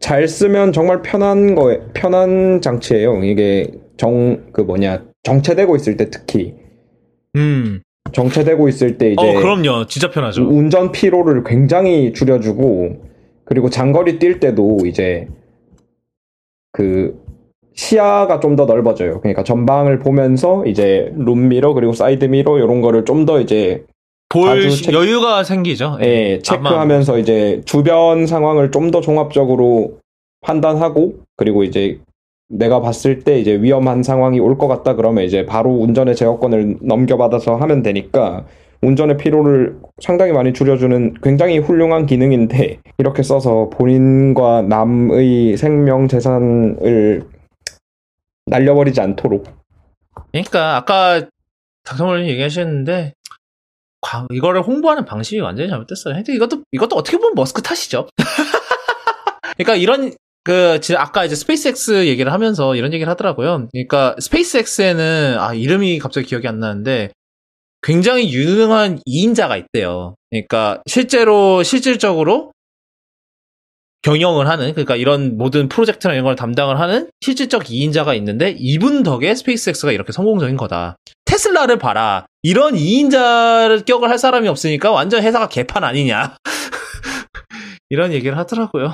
잘 0.00 0.28
쓰면 0.28 0.72
정말 0.72 1.02
편한 1.02 1.54
거 1.54 1.78
편한 1.94 2.60
장치예요. 2.60 3.24
이게 3.24 3.70
정 3.96 4.44
그 4.52 4.60
뭐냐 4.60 5.04
정체되고 5.22 5.76
있을 5.76 5.96
때 5.96 6.10
특히 6.10 6.54
음. 7.36 7.80
정체되고 8.14 8.68
있을 8.68 8.96
때 8.98 9.12
이제 9.12 9.20
어 9.36 9.40
그럼요. 9.40 9.86
진짜 9.86 10.10
편하죠. 10.10 10.42
운전 10.48 10.92
피로를 10.92 11.44
굉장히 11.44 12.12
줄여주고 12.12 13.02
그리고 13.44 13.68
장거리 13.68 14.18
뛸 14.18 14.40
때도 14.40 14.78
이제 14.86 15.28
그 16.72 17.22
시야가 17.74 18.40
좀 18.40 18.56
더 18.56 18.66
넓어져요. 18.66 19.20
그러니까 19.20 19.42
전방을 19.42 19.98
보면서 19.98 20.64
이제 20.66 21.12
룸미러 21.16 21.74
그리고 21.74 21.92
사이드 21.92 22.26
미러 22.26 22.56
이런 22.58 22.80
거를 22.80 23.04
좀 23.04 23.26
더 23.26 23.40
이제 23.40 23.84
볼 24.28 24.70
시- 24.70 24.84
체- 24.84 24.92
여유가 24.92 25.42
생기죠. 25.44 25.98
예, 26.02 26.38
체크하면서 26.40 27.18
이제 27.18 27.60
주변 27.64 28.26
상황을 28.26 28.70
좀 28.70 28.90
더 28.90 29.00
종합적으로 29.00 29.98
판단하고 30.40 31.14
그리고 31.36 31.64
이제 31.64 31.98
내가 32.56 32.80
봤을 32.80 33.20
때 33.20 33.38
이제 33.40 33.60
위험한 33.60 34.02
상황이 34.02 34.38
올 34.40 34.56
것 34.58 34.68
같다 34.68 34.94
그러면 34.94 35.24
이제 35.24 35.44
바로 35.44 35.70
운전의 35.72 36.14
제어권을 36.16 36.78
넘겨받아서 36.82 37.56
하면 37.56 37.82
되니까 37.82 38.44
운전의 38.82 39.16
피로를 39.16 39.76
상당히 40.00 40.32
많이 40.32 40.52
줄여주는 40.52 41.14
굉장히 41.22 41.58
훌륭한 41.58 42.06
기능인데 42.06 42.80
이렇게 42.98 43.22
써서 43.22 43.70
본인과 43.70 44.62
남의 44.62 45.56
생명 45.56 46.06
재산을 46.06 47.24
날려버리지 48.46 49.00
않도록 49.00 49.46
그러니까 50.30 50.76
아까 50.76 51.22
박성월님 51.84 52.28
얘기하셨는데 52.28 53.14
과- 54.00 54.26
이거를 54.30 54.62
홍보하는 54.62 55.04
방식이 55.06 55.40
완전히 55.40 55.68
잘못됐어요. 55.70 56.14
하여튼 56.14 56.34
이것도 56.34 56.62
이것도 56.72 56.94
어떻게 56.96 57.16
보면 57.16 57.32
머스크 57.34 57.62
탓이죠. 57.62 58.06
그러니까 59.56 59.76
이런 59.76 60.12
그 60.44 60.78
아까 60.96 61.24
이제 61.24 61.34
스페이스X 61.34 62.06
얘기를 62.06 62.30
하면서 62.30 62.76
이런 62.76 62.92
얘기를 62.92 63.10
하더라고요. 63.10 63.68
그러니까 63.72 64.14
스페이스X에는 64.18 65.38
아 65.38 65.54
이름이 65.54 65.98
갑자기 65.98 66.26
기억이 66.26 66.46
안 66.46 66.60
나는데 66.60 67.10
굉장히 67.82 68.32
유능한 68.32 69.00
2인자가 69.08 69.58
있대요. 69.58 70.14
그러니까 70.30 70.82
실제로 70.86 71.62
실질적으로 71.62 72.52
경영을 74.02 74.46
하는 74.48 74.72
그러니까 74.72 74.96
이런 74.96 75.38
모든 75.38 75.68
프로젝트나 75.70 76.12
이런 76.12 76.24
걸 76.24 76.36
담당을 76.36 76.78
하는 76.78 77.08
실질적 77.22 77.64
2인자가 77.64 78.14
있는데 78.18 78.54
이분 78.58 79.02
덕에 79.02 79.34
스페이스X가 79.34 79.92
이렇게 79.92 80.12
성공적인 80.12 80.58
거다. 80.58 80.96
테슬라를 81.24 81.78
봐라. 81.78 82.26
이런 82.42 82.74
2인자 82.74 83.86
격을 83.86 84.10
할 84.10 84.18
사람이 84.18 84.46
없으니까 84.48 84.90
완전 84.90 85.22
회사가 85.22 85.48
개판 85.48 85.84
아니냐. 85.84 86.36
이런 87.88 88.12
얘기를 88.12 88.36
하더라고요. 88.36 88.92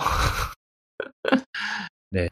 네. 2.10 2.28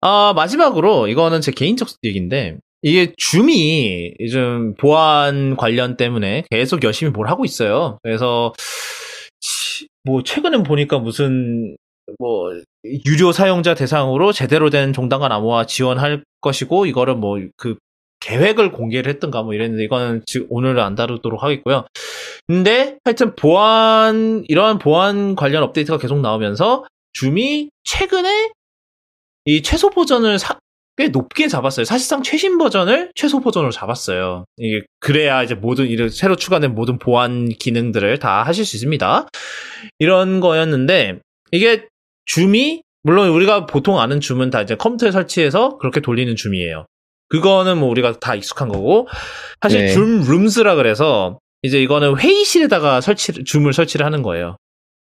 아, 0.00 0.32
마지막으로 0.34 1.08
이거는 1.08 1.40
제 1.40 1.52
개인적 1.52 1.88
얘기인데 2.04 2.58
이게 2.82 3.12
줌이 3.16 4.14
요즘 4.20 4.74
보안 4.76 5.56
관련 5.56 5.96
때문에 5.96 6.44
계속 6.50 6.82
열심히 6.82 7.12
뭘 7.12 7.28
하고 7.28 7.44
있어요. 7.44 7.98
그래서 8.02 8.52
치- 9.40 9.86
뭐 10.04 10.22
최근에 10.22 10.62
보니까 10.62 10.98
무슨 10.98 11.76
뭐 12.18 12.50
유료 13.06 13.32
사용자 13.32 13.74
대상으로 13.74 14.32
제대로 14.32 14.70
된 14.70 14.92
종단과 14.92 15.32
암호화 15.32 15.66
지원할 15.66 16.24
것이고 16.40 16.86
이거를 16.86 17.14
뭐 17.16 17.38
그 17.56 17.76
계획을 18.22 18.72
공개를 18.72 19.10
했던가 19.14 19.42
뭐 19.42 19.54
이랬는데 19.54 19.84
이거는 19.84 20.22
지금 20.26 20.46
오늘은 20.50 20.82
안 20.82 20.94
다루도록 20.94 21.42
하겠고요. 21.42 21.86
근데 22.46 22.98
하여튼 23.04 23.34
보안 23.34 24.44
이러한 24.46 24.78
보안 24.78 25.34
관련 25.36 25.62
업데이트가 25.62 25.96
계속 25.96 26.20
나오면서 26.20 26.84
줌이 27.12 27.70
최근에 27.84 28.50
이 29.46 29.62
최소 29.62 29.90
버전을 29.90 30.38
사- 30.38 30.58
꽤 30.96 31.08
높게 31.08 31.48
잡았어요. 31.48 31.84
사실상 31.84 32.22
최신 32.22 32.58
버전을 32.58 33.12
최소 33.14 33.40
버전으로 33.40 33.72
잡았어요. 33.72 34.44
이게 34.58 34.82
그래야 35.00 35.42
이제 35.42 35.54
모든 35.54 35.86
이런 35.86 36.10
새로 36.10 36.36
추가된 36.36 36.74
모든 36.74 36.98
보안 36.98 37.48
기능들을 37.48 38.18
다 38.18 38.42
하실 38.42 38.66
수 38.66 38.76
있습니다. 38.76 39.26
이런 39.98 40.40
거였는데 40.40 41.20
이게 41.52 41.86
줌이 42.26 42.82
물론 43.02 43.30
우리가 43.30 43.64
보통 43.64 43.98
아는 43.98 44.20
줌은 44.20 44.50
다 44.50 44.60
이제 44.60 44.74
컴퓨터에 44.76 45.10
설치해서 45.10 45.78
그렇게 45.78 46.00
돌리는 46.00 46.36
줌이에요. 46.36 46.84
그거는 47.30 47.78
뭐 47.78 47.88
우리가 47.88 48.18
다 48.18 48.34
익숙한 48.34 48.68
거고 48.68 49.08
사실 49.62 49.86
네. 49.86 49.92
줌 49.92 50.20
룸스라 50.20 50.74
그래서 50.74 51.38
이제 51.62 51.80
이거는 51.80 52.18
회의실에다가 52.18 53.00
설치 53.00 53.32
줌을 53.44 53.72
설치를 53.72 54.04
하는 54.04 54.22
거예요. 54.22 54.56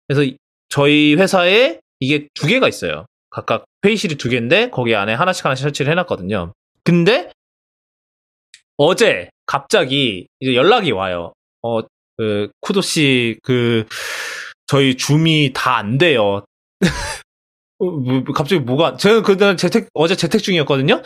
그래서 0.07 0.23
이- 0.23 0.37
저희 0.69 1.15
회사에 1.15 1.79
이게 1.99 2.27
두 2.33 2.47
개가 2.47 2.67
있어요. 2.67 3.05
각각 3.29 3.65
회의실이 3.85 4.15
두 4.15 4.29
개인데 4.29 4.69
거기 4.69 4.95
안에 4.95 5.13
하나씩 5.13 5.45
하나씩 5.45 5.63
설치를 5.63 5.91
해놨거든요. 5.91 6.53
근데 6.83 7.31
어제 8.77 9.29
갑자기 9.45 10.27
이제 10.39 10.55
연락이 10.55 10.91
와요. 10.91 11.33
어, 11.61 11.81
그 12.17 12.49
쿠도 12.61 12.81
씨 12.81 13.37
그 13.43 13.85
저희 14.67 14.95
줌이 14.95 15.51
다 15.53 15.77
안 15.77 15.97
돼요. 15.97 16.43
어, 17.79 17.85
뭐, 17.85 18.23
갑자기 18.35 18.59
뭐가 18.61 18.97
저는 18.97 19.23
그날 19.23 19.57
재택 19.57 19.87
어제 19.93 20.15
재택 20.15 20.39
중이었거든요. 20.39 21.01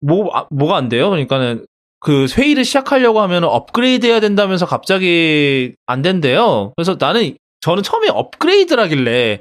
뭐 0.00 0.30
아, 0.36 0.46
뭐가 0.50 0.76
안 0.76 0.88
돼요? 0.88 1.10
그러니까는 1.10 1.66
그 2.00 2.26
회의를 2.36 2.64
시작하려고 2.64 3.20
하면 3.22 3.44
업그레이드 3.44 4.06
해야 4.06 4.20
된다면서 4.20 4.66
갑자기 4.66 5.74
안 5.86 6.02
된대요. 6.02 6.72
그래서 6.76 6.96
나는 6.98 7.36
저는 7.60 7.82
처음에 7.82 8.08
업그레이드라길래 8.10 9.40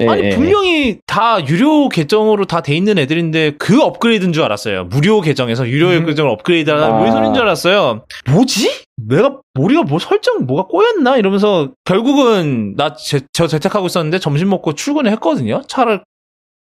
예, 0.00 0.08
아니 0.08 0.22
예. 0.24 0.30
분명히 0.30 0.98
다 1.06 1.46
유료 1.46 1.88
계정으로 1.88 2.46
다 2.46 2.62
돼 2.62 2.74
있는 2.74 2.98
애들인데 2.98 3.52
그 3.58 3.80
업그레이드인 3.82 4.32
줄 4.32 4.42
알았어요. 4.42 4.84
무료 4.84 5.20
계정에서 5.20 5.68
유료 5.68 5.88
음. 5.90 6.06
계정을 6.06 6.30
업그레이드하는 6.32 6.84
아. 6.84 6.98
무슨 6.98 7.12
소리인 7.12 7.34
줄 7.34 7.42
알았어요. 7.42 8.04
뭐지? 8.30 8.84
내가 8.96 9.38
우리가 9.58 9.82
뭐 9.82 9.98
설정 9.98 10.46
뭐가 10.46 10.64
꼬였나 10.68 11.16
이러면서 11.16 11.70
결국은 11.84 12.74
나 12.76 12.94
저 13.32 13.46
재택하고 13.46 13.86
있었는데 13.86 14.18
점심 14.18 14.48
먹고 14.50 14.74
출근을 14.74 15.10
했거든요. 15.12 15.62
차를 15.68 16.02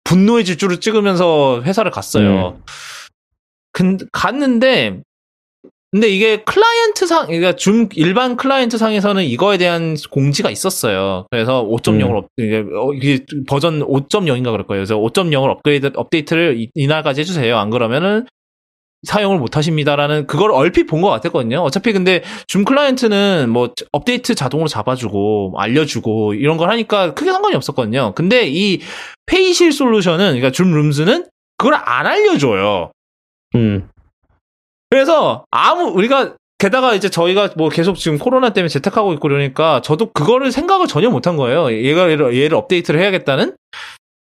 분노의 0.05 0.45
질주를 0.45 0.81
찍으면서 0.81 1.63
회사를 1.65 1.91
갔어요. 1.91 2.59
근 3.73 3.99
갔는데 4.13 5.01
근데 5.95 6.09
이게 6.09 6.39
클라이언트 6.43 7.07
상, 7.07 7.27
그러니까 7.27 7.53
줌 7.55 7.89
일반 7.95 8.35
클라이언트 8.37 8.79
상에서는 8.79 9.23
이거에 9.23 9.59
대한 9.59 9.97
공지가 10.11 10.51
있었어요. 10.51 11.29
그래서 11.31 11.63
5.0을 11.65 12.17
업, 12.17 12.27
이게 12.37 12.65
어, 12.75 12.93
이게 12.93 13.25
버전 13.47 13.79
5.0인가 13.79 14.51
그럴 14.51 14.67
거예요. 14.67 14.81
그래서 14.81 14.97
5.0을 14.99 15.49
업그레이드 15.51 15.93
업데이트를 15.95 16.57
이- 16.61 16.69
이날까지 16.75 17.21
해주세요. 17.21 17.57
안 17.57 17.71
그러면은 17.71 18.27
사용을 19.07 19.39
못 19.39 19.57
하십니다라는 19.57 20.27
그걸 20.27 20.51
얼핏 20.51 20.87
본 20.89 21.01
것 21.01 21.11
같았거든요. 21.11 21.59
어차피 21.61 21.93
근데 21.93 22.25
줌 22.49 22.65
클라이언트는 22.65 23.51
뭐 23.51 23.71
업데이트 23.93 24.35
자동으로 24.35 24.67
잡아주고 24.67 25.51
뭐 25.51 25.61
알려주고 25.61 26.35
이런 26.35 26.57
걸 26.57 26.71
하니까 26.71 27.15
크게 27.15 27.31
상관이 27.31 27.55
없었거든요. 27.55 28.15
근데 28.17 28.49
이 28.49 28.81
페이실 29.27 29.71
솔루션은 29.71 30.25
그러니까 30.27 30.51
줌 30.51 30.73
룸즈는 30.73 31.27
그걸 31.57 31.75
안 31.77 32.07
알려줘요. 32.09 32.91
음. 33.55 33.89
그래서 34.95 35.45
아무 35.51 35.87
우리가 35.87 36.37
게다가 36.57 36.95
이제 36.95 37.11
저희가 37.11 37.51
뭐 37.57 37.69
계속 37.69 37.97
지금 37.97 38.17
코로나 38.17 38.51
때문에 38.51 38.69
재택하고 38.69 39.13
있고 39.15 39.23
그러니까 39.23 39.83
저도 39.83 40.13
그거를 40.13 40.53
생각을 40.53 40.87
전혀 40.87 41.11
못한 41.11 41.37
거예요. 41.37 41.73
얘가 41.73 42.09
얘를, 42.09 42.37
얘를 42.37 42.57
업데이트를 42.57 43.01
해야겠다는. 43.01 43.57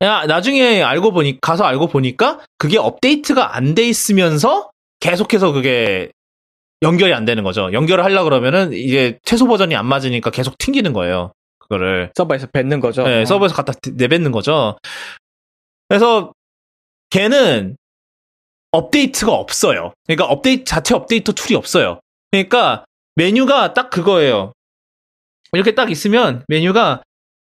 야, 0.01 0.25
나중에 0.25 0.81
알고 0.81 1.11
보니 1.11 1.37
가서 1.41 1.63
알고 1.63 1.89
보니까 1.89 2.39
그게 2.57 2.79
업데이트가 2.79 3.55
안 3.55 3.75
돼 3.75 3.87
있으면서 3.87 4.71
계속해서 4.99 5.51
그게 5.51 6.09
연결이 6.81 7.13
안 7.13 7.23
되는 7.23 7.43
거죠. 7.43 7.71
연결을 7.71 8.03
하려 8.03 8.23
그러면은 8.23 8.73
이게 8.73 9.19
최소 9.23 9.45
버전이 9.45 9.75
안 9.75 9.85
맞으니까 9.85 10.31
계속 10.31 10.57
튕기는 10.57 10.91
거예요. 10.91 11.33
그거를. 11.59 12.09
서버에서 12.15 12.47
뱉는 12.47 12.79
거죠. 12.79 13.03
네, 13.03 13.25
서버에서 13.25 13.53
갖다 13.53 13.73
내뱉는 13.93 14.31
거죠. 14.31 14.75
그래서 15.87 16.31
걔는 17.11 17.77
업데이트가 18.71 19.31
없어요. 19.33 19.93
그러니까 20.05 20.25
업데이트 20.25 20.63
자체 20.65 20.95
updater 20.95 21.31
tool이 21.31 21.55
없어요. 21.55 21.99
그러니까 22.31 22.85
메뉴가 23.15 23.73
딱 23.73 23.89
그거예요. 23.89 24.53
이렇게 25.53 25.73
딱 25.75 25.89
있으면 25.89 26.43
메뉴가 26.47 27.03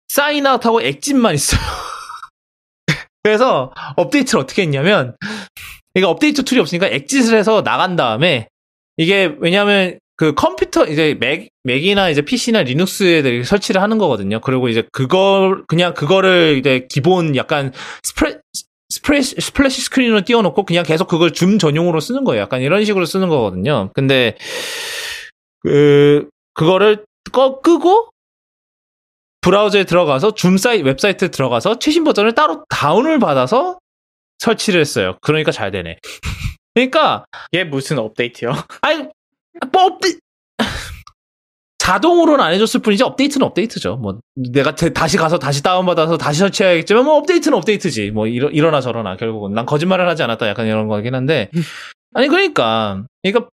sign 0.09 0.35
out하고 0.35 0.81
exit만 0.81 1.33
있어요. 1.35 1.59
그래서 3.23 3.73
업데이트를 3.95 4.41
어떻게 4.41 4.61
했냐면 4.61 5.15
이게 5.95 6.05
업데이트 6.05 6.43
tool이 6.43 6.59
없으니까 6.59 6.87
엑짓을 6.87 7.37
해서 7.37 7.63
나간 7.63 7.95
다음에 7.95 8.47
이게 8.97 9.35
왜냐하면 9.39 9.97
그 10.17 10.33
컴퓨터 10.33 10.85
이제 10.85 11.15
맥 11.19 11.49
맥이나 11.63 12.09
이제 12.09 12.21
PC나 12.21 12.63
리눅스에 12.63 13.43
설치를 13.43 13.81
하는 13.81 13.97
거거든요. 13.97 14.39
그리고 14.39 14.69
이제 14.69 14.87
그걸 14.91 15.63
그냥 15.67 15.93
그거를 15.93 16.57
이제 16.57 16.85
기본 16.89 17.35
약간 17.35 17.73
스프레 18.03 18.39
스프레시, 18.95 19.35
splash 19.41 19.81
screen으로 19.81 20.21
띄워놓고 20.21 20.63
그냥 20.63 20.83
계속 20.83 21.07
그걸 21.07 21.33
줌 21.33 21.59
전용으로 21.59 21.99
쓰는 21.99 22.23
거예요. 22.23 22.41
약간 22.41 22.61
이런 22.61 22.85
식으로 22.85 23.05
쓰는 23.05 23.27
거거든요. 23.27 23.91
근데 23.93 24.37
그 25.61 26.29
그거를 26.53 27.03
꺼 27.31 27.59
끄고 27.59 28.09
브라우저에 29.41 29.83
들어가서 29.83 30.33
줌 30.33 30.57
사이 30.57 30.81
웹사이트에 30.81 31.27
들어가서 31.27 31.79
최신 31.79 32.03
버전을 32.03 32.33
따로 32.33 32.63
다운을 32.69 33.19
받아서 33.19 33.79
설치를 34.39 34.79
했어요. 34.79 35.17
그러니까 35.21 35.51
잘 35.51 35.71
되네. 35.71 35.97
그러니까 36.73 37.25
이게 37.51 37.63
무슨 37.65 37.99
업데이트요? 37.99 38.53
아니 38.81 39.07
뭐 39.71 39.83
업데 39.83 40.13
자동으로는 41.85 42.43
안 42.43 42.51
해줬을 42.53 42.79
뿐이지 42.79 43.03
업데이트는 43.03 43.45
업데이트죠. 43.45 43.97
뭐 43.97 44.17
내가 44.33 44.73
대- 44.73 44.91
다시 44.91 45.17
가서 45.17 45.37
다시 45.37 45.61
다운받아서 45.61 46.17
다시 46.17 46.39
설치해야겠지만 46.39 47.05
뭐 47.05 47.15
업데이트는 47.17 47.55
업데이트지. 47.55 48.09
뭐 48.09 48.25
이러, 48.25 48.49
이러나 48.49 48.81
저러나 48.81 49.15
결국은 49.17 49.53
난 49.53 49.67
거짓말을 49.67 50.07
하지 50.09 50.23
않았다 50.23 50.47
약간 50.47 50.65
이런 50.65 50.87
거긴 50.87 51.13
한데 51.13 51.51
아니 52.15 52.27
그러니까 52.27 53.03
그러니까 53.21 53.49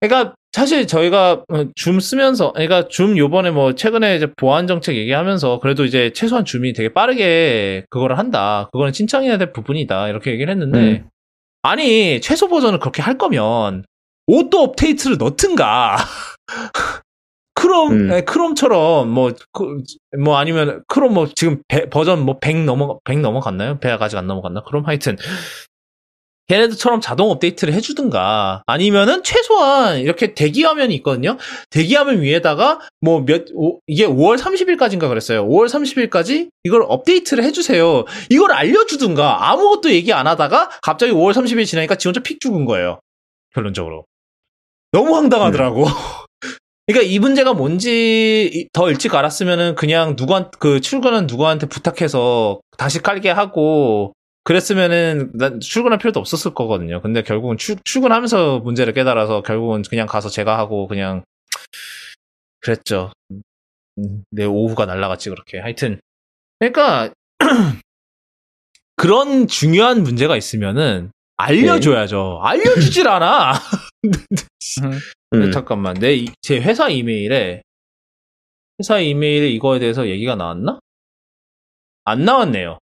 그러니까 0.00 0.34
사실 0.50 0.88
저희가 0.88 1.44
어, 1.48 1.64
줌 1.76 2.00
쓰면서 2.00 2.52
그러니까 2.52 2.88
줌 2.88 3.16
요번에 3.16 3.52
뭐 3.52 3.76
최근에 3.76 4.16
이제 4.16 4.26
보안 4.36 4.66
정책 4.66 4.96
얘기하면서 4.96 5.60
그래도 5.60 5.84
이제 5.84 6.12
최소한 6.12 6.44
줌이 6.44 6.72
되게 6.72 6.92
빠르게 6.92 7.84
그거를 7.88 8.18
한다. 8.18 8.68
그거는 8.72 8.92
칭찬해야 8.92 9.38
될 9.38 9.52
부분이다. 9.52 10.08
이렇게 10.08 10.32
얘기를 10.32 10.50
했는데 10.50 10.78
음. 10.78 11.08
아니 11.62 12.20
최소 12.20 12.48
버전을 12.48 12.80
그렇게 12.80 13.00
할 13.00 13.16
거면 13.16 13.84
오또 14.26 14.60
업데이트를 14.60 15.18
넣든가. 15.18 15.98
크롬, 17.54 17.92
음. 17.92 18.12
에, 18.12 18.20
크롬처럼, 18.22 19.08
뭐, 19.10 19.32
그, 19.52 19.82
뭐, 20.22 20.36
아니면, 20.36 20.82
크롬 20.88 21.14
뭐, 21.14 21.26
지금 21.34 21.62
배- 21.68 21.88
버전 21.88 22.20
뭐, 22.24 22.38
100 22.38 22.64
넘어, 22.64 22.98
100 23.04 23.20
넘어갔나요? 23.20 23.78
100 23.80 24.00
아직 24.02 24.16
안 24.18 24.26
넘어갔나? 24.26 24.62
크롬 24.64 24.86
하여튼. 24.86 25.16
걔네들처럼 26.48 27.00
자동 27.00 27.30
업데이트를 27.30 27.72
해주든가, 27.74 28.62
아니면은, 28.66 29.22
최소한, 29.24 29.98
이렇게 29.98 30.34
대기화면이 30.34 30.94
있거든요? 30.96 31.38
대기화면 31.70 32.20
위에다가, 32.20 32.78
뭐, 33.00 33.24
몇, 33.24 33.46
오- 33.54 33.80
이게 33.86 34.06
5월 34.06 34.38
30일까지인가 34.38 35.08
그랬어요. 35.08 35.44
5월 35.48 35.66
30일까지 35.66 36.50
이걸 36.62 36.84
업데이트를 36.86 37.42
해주세요. 37.42 38.04
이걸 38.30 38.52
알려주든가, 38.52 39.50
아무것도 39.50 39.90
얘기 39.90 40.12
안 40.12 40.26
하다가, 40.26 40.70
갑자기 40.82 41.10
5월 41.12 41.32
30일 41.32 41.64
지나니까 41.66 41.96
지 41.96 42.06
혼자 42.06 42.20
픽 42.20 42.38
죽은 42.38 42.64
거예요. 42.66 43.00
결론적으로. 43.54 44.04
너무 44.92 45.16
황당하더라고. 45.16 45.84
그러니까 46.86 47.10
이 47.12 47.18
문제가 47.18 47.52
뭔지 47.52 48.48
이- 48.52 48.68
더 48.72 48.88
일찍 48.90 49.14
알았으면은 49.14 49.74
그냥 49.74 50.14
누구한 50.16 50.50
그 50.58 50.80
출근한 50.80 51.26
누구한테 51.26 51.66
부탁해서 51.66 52.60
다시 52.78 53.02
깔게 53.02 53.30
하고 53.30 54.12
그랬으면은 54.44 55.32
난 55.34 55.58
출근할 55.58 55.98
필요도 55.98 56.20
없었을 56.20 56.54
거거든요. 56.54 57.02
근데 57.02 57.22
결국은 57.22 57.56
출, 57.58 57.76
출근하면서 57.84 58.60
문제를 58.60 58.92
깨달아서 58.92 59.42
결국은 59.42 59.82
그냥 59.82 60.06
가서 60.06 60.28
제가 60.28 60.56
하고 60.56 60.86
그냥 60.86 61.24
그랬죠. 62.60 63.10
음, 63.98 64.22
내 64.30 64.44
오후가 64.44 64.86
날라갔지 64.86 65.30
그렇게. 65.30 65.58
하여튼 65.58 65.98
그러니까 66.60 67.12
그런 68.94 69.48
중요한 69.48 70.04
문제가 70.04 70.36
있으면은 70.36 71.10
알려줘야죠. 71.36 72.40
알려주질 72.42 73.08
않아. 73.08 73.52
음. 74.04 74.10
네, 75.32 75.50
잠깐만. 75.50 75.94
내, 75.94 76.14
이- 76.14 76.28
제 76.42 76.60
회사 76.60 76.88
이메일에, 76.88 77.62
회사 78.80 79.00
이메일에 79.00 79.48
이거에 79.50 79.78
대해서 79.78 80.08
얘기가 80.08 80.34
나왔나? 80.36 80.78
안 82.04 82.24
나왔네요. 82.24 82.78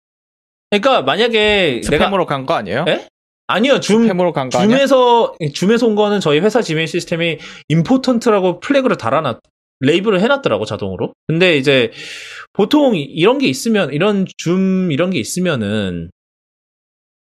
그러니까 0.71 1.03
만약에 1.03 1.81
스팸으로 1.85 2.27
간 2.27 2.47
거 2.47 2.55
아니에요? 2.55 2.85
에? 2.89 3.07
아니요, 3.47 3.79
줌, 3.81 4.09
스팸으로 4.09 4.33
간거 4.33 4.59
아니야? 4.59 4.77
줌에서, 4.79 5.35
줌에서 5.53 5.87
온 5.87 5.95
거는 5.95 6.21
저희 6.21 6.41
회사 6.41 6.63
지메일 6.63 6.89
시스템이 6.89 7.39
important라고 7.69 8.61
flag를 8.61 8.97
달아놨, 8.97 9.39
레이블을 9.81 10.21
해놨더라고, 10.21 10.65
자동으로. 10.65 11.13
근데 11.27 11.57
이제, 11.59 11.93
보통 12.55 12.97
이런 12.97 13.39
게 13.39 13.47
있으면, 13.47 13.93
이런 13.93 14.25
줌, 14.39 14.91
이런 14.91 15.11
게 15.11 15.19
있으면은, 15.19 16.11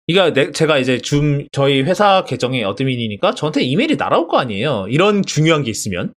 이가 0.08 0.32
내- 0.34 0.52
제가 0.52 0.78
이제 0.78 1.00
줌, 1.00 1.48
저희 1.52 1.82
회사 1.82 2.24
계정의 2.24 2.64
admin이니까 2.64 3.34
저한테 3.36 3.62
이메일이 3.64 3.96
날아올 3.98 4.28
거 4.28 4.38
아니에요. 4.38 4.86
이런 4.90 5.24
중요한 5.26 5.64
게 5.64 5.72
있으면. 5.72 6.14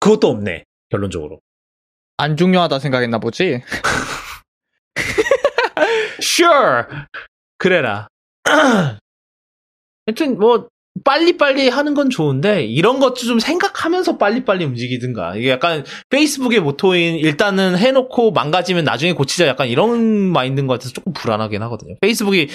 그것도 0.00 0.28
없네, 0.28 0.64
결론적으로. 0.90 1.40
안 2.16 2.36
중요하다 2.36 2.78
생각했나 2.80 3.18
보지. 3.18 3.62
Sure! 6.20 6.84
그래라. 7.58 8.08
하여튼, 10.06 10.38
뭐, 10.38 10.68
빨리빨리 11.04 11.68
하는 11.68 11.94
건 11.94 12.10
좋은데, 12.10 12.64
이런 12.64 13.00
것도 13.00 13.16
좀 13.16 13.38
생각하면서 13.38 14.18
빨리빨리 14.18 14.64
움직이든가. 14.64 15.36
이게 15.36 15.50
약간, 15.50 15.84
페이스북의 16.10 16.60
모토인, 16.60 17.16
일단은 17.16 17.76
해놓고 17.76 18.32
망가지면 18.32 18.84
나중에 18.84 19.12
고치자 19.12 19.46
약간 19.46 19.68
이런 19.68 20.00
마인드인 20.32 20.66
것 20.66 20.74
같아서 20.74 20.92
조금 20.92 21.12
불안하긴 21.12 21.62
하거든요. 21.62 21.94
페이스북이 22.00 22.48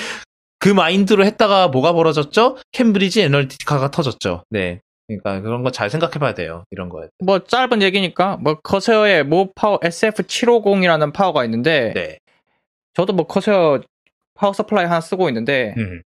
그 0.61 0.69
마인드로 0.69 1.25
했다가 1.25 1.69
뭐가 1.69 1.91
벌어졌죠? 1.93 2.57
캠브리지 2.71 3.23
애널리티카가 3.23 3.89
터졌죠. 3.91 4.43
네. 4.51 4.79
그러니까 5.07 5.41
그런 5.41 5.63
거 5.63 5.71
잘 5.71 5.89
생각해 5.89 6.13
봐야 6.19 6.33
돼요. 6.35 6.63
이런 6.71 6.88
거에. 6.88 7.07
뭐 7.23 7.39
짧은 7.39 7.81
얘기니까 7.81 8.38
뭐 8.38 8.53
커세어에 8.61 9.23
모 9.23 9.51
파워 9.53 9.79
SF750이라는 9.79 11.11
파워가 11.13 11.43
있는데 11.45 11.91
네. 11.95 12.19
저도 12.93 13.11
뭐 13.13 13.25
커세어 13.25 13.81
power 14.35 14.53
supply 14.53 14.85
하나 14.85 15.01
쓰고 15.01 15.27
있는데 15.29 15.73
음. 15.77 16.01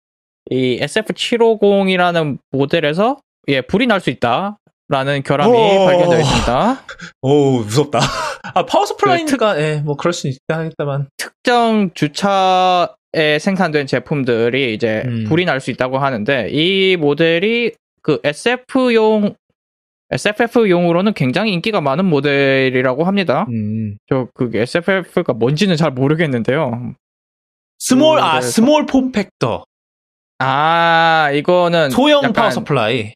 이 0.50 0.78
SF750이라는 0.80 2.38
모델에서 2.50 3.18
예 3.48 3.60
불이 3.62 3.86
날 3.86 4.00
수 4.00 4.10
있다라는 4.10 5.22
결함이 5.24 5.52
오. 5.56 5.84
발견되어 5.86 6.20
있습니다. 6.20 6.82
오, 7.22 7.58
무섭다. 7.60 8.00
아 8.42 8.66
power 8.66 8.84
supply니까 8.86 9.60
예, 9.60 9.76
뭐 9.84 9.96
그럴 9.96 10.12
수 10.12 10.26
있긴 10.28 10.40
하겠다만. 10.48 11.08
특정 11.16 11.90
주차에 11.94 13.38
생산된 13.40 13.86
제품들이 13.86 14.74
이제 14.74 15.02
음. 15.06 15.24
불이 15.28 15.44
날 15.44 15.60
수 15.60 15.70
있다고 15.70 15.98
하는데 15.98 16.48
이 16.50 16.96
모델이 16.96 17.72
그 18.02 18.18
SF용 18.24 19.34
SFF용으로는 20.10 21.14
굉장히 21.14 21.52
인기가 21.52 21.80
많은 21.80 22.04
모델이라고 22.04 23.04
합니다. 23.04 23.46
음. 23.50 23.96
저 24.08 24.28
그 24.34 24.50
SFF가 24.54 25.32
뭔지는 25.34 25.76
잘 25.76 25.90
모르겠는데요. 25.92 26.94
small 27.78 28.18
아 28.18 28.32
그래서- 28.32 28.48
small 28.50 28.86
form 28.86 29.12
factor 29.12 29.64
아 30.38 31.30
이거는 31.32 31.90
소형 31.90 32.32
power 32.32 32.50
supply. 32.50 33.14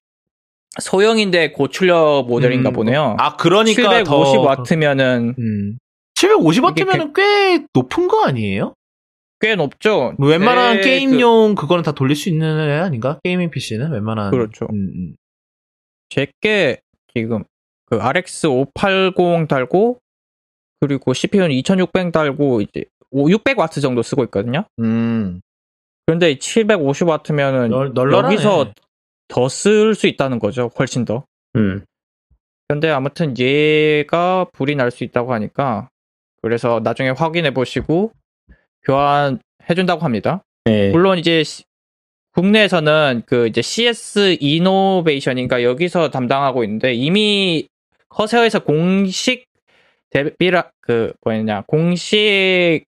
소형인데 0.81 1.53
고출력 1.53 2.27
모델인가 2.27 2.71
음, 2.71 2.73
보네요. 2.73 3.17
아 3.19 3.37
그러니까 3.37 4.05
더 4.05 4.25
750 4.25 4.39
와트면은 4.41 5.35
음. 5.39 5.79
750 6.15 6.65
와트면은 6.65 7.13
꽤 7.15 7.65
높은 7.73 8.09
거 8.09 8.25
아니에요? 8.25 8.75
꽤 9.41 9.55
높죠. 9.55 10.15
뭐 10.19 10.29
웬만한 10.31 10.77
네, 10.77 10.83
게임용 10.83 11.55
그... 11.55 11.67
거는 11.67 11.83
다 11.83 11.93
돌릴 11.93 12.17
수 12.17 12.29
있는 12.29 12.59
애 12.71 12.79
아닌가? 12.79 13.19
게이밍 13.23 13.51
PC는 13.51 13.93
웬만한. 13.93 14.31
그렇죠. 14.31 14.67
음, 14.73 14.93
음. 14.95 15.17
제게 16.09 16.81
지금 17.15 17.45
그 17.87 18.01
RX 18.01 18.47
580 18.47 19.49
달고 19.49 19.99
그리고 20.81 21.13
CPU는 21.13 21.53
2600 21.53 22.13
달고 22.13 22.61
이제 22.63 22.85
600 23.13 23.59
와트 23.59 23.81
정도 23.81 24.03
쓰고 24.03 24.25
있거든요. 24.25 24.65
음. 24.79 25.41
그런데 26.07 26.39
750 26.39 27.09
와트면은 27.09 27.71
널, 27.71 27.93
널널하네. 27.93 28.35
여기서 28.35 28.73
더 29.29 29.47
쓸 29.49 29.95
수 29.95 30.07
있다는 30.07 30.39
거죠. 30.39 30.71
훨씬 30.79 31.05
더. 31.05 31.25
음. 31.57 31.85
근데 32.69 32.91
아무튼 32.91 33.37
얘가 33.39 34.47
불이 34.53 34.75
날 34.77 34.91
수 34.91 35.05
있다고 35.05 35.33
하니까 35.35 35.89
그래서 36.43 36.81
나중에 36.83 37.11
확인해 37.11 37.53
보시고 37.53 38.13
교환해 38.85 39.39
준다고 39.75 40.03
합니다. 40.03 40.43
네. 40.65 40.91
물론 40.91 41.19
이제 41.19 41.43
시- 41.45 41.65
국내에서는 42.33 43.23
그 43.27 43.47
이제 43.47 43.63
CS 43.63 44.37
이노베이션인가 44.41 45.63
여기서 45.63 46.11
담당하고 46.11 46.65
있는데 46.65 46.93
이미 46.93 47.67
커세어에서 48.11 48.61
공식 48.65 49.47
대비라 50.11 50.71
그 50.81 51.13
뭐였냐 51.25 51.63
공식 51.67 52.85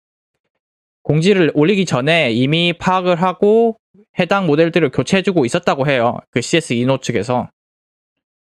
공지를 1.03 1.51
올리기 1.55 1.87
전에 1.87 2.31
이미 2.33 2.73
파악을 2.75 3.21
하고 3.23 3.79
해당 4.19 4.47
모델들을 4.47 4.91
교체해주고 4.91 5.45
있었다고 5.45 5.87
해요. 5.87 6.19
그 6.31 6.41
CS 6.41 6.73
이노 6.75 6.99
측에서. 6.99 7.49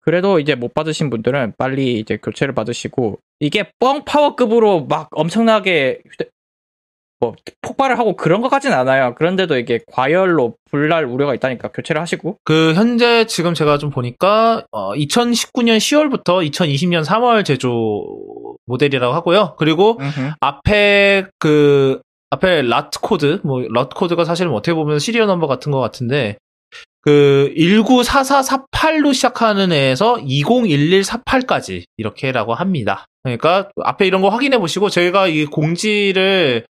그래도 0.01 0.39
이제 0.39 0.53
못 0.55 0.73
받으신 0.73 1.09
분들은 1.09 1.53
빨리 1.57 1.99
이제 1.99 2.17
교체를 2.17 2.53
받으시고 2.53 3.17
이게 3.39 3.71
뻥 3.79 4.05
파워급으로 4.05 4.85
막 4.85 5.07
엄청나게 5.11 6.01
휴대- 6.11 6.29
뭐 7.19 7.33
폭발을 7.61 7.97
하고 7.97 8.15
그런 8.15 8.41
것까지는 8.41 8.77
않아요. 8.77 9.15
그런데도 9.15 9.57
이게 9.57 9.79
과열로 9.91 10.55
불날 10.69 11.05
우려가 11.05 11.33
있다니까 11.33 11.69
교체를 11.69 12.01
하시고. 12.01 12.37
그 12.43 12.73
현재 12.75 13.25
지금 13.25 13.53
제가 13.53 13.77
좀 13.79 13.89
보니까 13.89 14.65
어, 14.71 14.93
2019년 14.93 15.77
10월부터 15.77 16.47
2020년 16.51 17.03
3월 17.05 17.43
제조 17.45 18.03
모델이라고 18.67 19.13
하고요. 19.13 19.55
그리고 19.57 19.97
앞에 20.41 21.25
그 21.39 22.01
앞에 22.35 22.61
lot 22.63 22.99
code 23.01 23.39
뭐 23.43 23.61
lot 23.73 23.95
code가 23.95 24.25
사실 24.25 24.47
뭐 24.47 24.57
어떻게 24.57 24.73
보면 24.73 24.99
serial 24.99 25.27
number 25.27 25.47
같은 25.47 25.71
것 25.71 25.79
같은데 25.79 26.37
그 27.01 27.53
194448로 27.55 29.13
시작하는 29.13 29.71
애에서 29.71 30.15
201148까지 30.15 31.83
이렇게라고 31.97 32.53
합니다. 32.53 33.05
그러니까 33.23 33.69
앞에 33.83 34.07
이런 34.07 34.21
거 34.21 34.29
확인해 34.29 34.57
보시고 34.57 34.89
저희가 34.89 35.27
이 35.27 35.45
공지를 35.45 36.65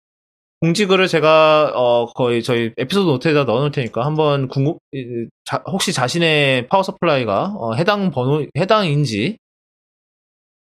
공지글을 0.61 1.07
제가 1.07 1.71
어 1.75 2.05
거의 2.07 2.41
저희 2.41 2.71
에피소드 2.77 3.05
노트에다 3.07 3.43
넣어 3.43 3.59
놓을 3.59 3.71
테니까 3.71 4.05
한번 4.05 4.47
궁금 4.47 4.75
이- 4.93 5.27
자- 5.43 5.61
혹시 5.67 5.93
자신의 5.93 6.67
power 6.69 6.81
supply가 6.81 7.53
어, 7.57 7.73
해당 7.75 8.09
번호 8.11 8.45
해당인지 8.57 9.37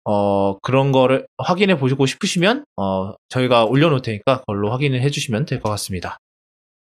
어 0.05 0.57
그런 0.59 0.91
거를 0.91 1.27
확인해 1.37 1.77
보시고 1.77 2.05
싶으시면 2.05 2.65
어 2.77 3.13
저희가 3.29 3.65
올려놓을 3.65 4.01
테니까 4.01 4.39
그걸로 4.39 4.71
확인을 4.71 5.01
해주시면 5.01 5.45
될 5.45 5.59
것 5.61 5.69
같습니다. 5.71 6.17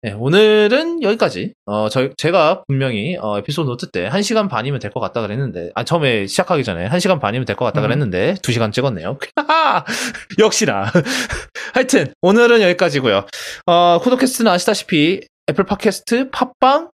네, 0.01 0.13
오늘은 0.13 1.03
여기까지. 1.03 1.51
어, 1.65 1.89
저, 1.89 2.07
제가 2.15 2.63
분명히, 2.69 3.17
어, 3.19 3.37
에피소드 3.39 3.67
노트 3.67 3.91
때 3.91 4.07
1시간 4.09 4.47
반이면 4.47 4.79
될 4.79 4.91
것 4.91 5.01
같다 5.01 5.19
그랬는데, 5.19 5.71
아, 5.75 5.83
처음에 5.83 6.25
시작하기 6.25 6.63
전에 6.63 6.87
1시간 6.87 7.19
반이면 7.19 7.45
될 7.45 7.57
것 7.57 7.65
같다 7.65 7.81
음. 7.81 7.83
그랬는데, 7.83 8.35
2시간 8.35 8.71
찍었네요. 8.71 9.17
역시나. 10.39 10.85
하여튼, 11.73 12.13
오늘은 12.21 12.61
여기까지고요 12.61 13.25
어, 13.65 13.99
쿠도캐스트는 14.01 14.49
아시다시피, 14.49 15.19
애플 15.49 15.65
팟캐스트, 15.65 16.29
팟빵, 16.29 16.91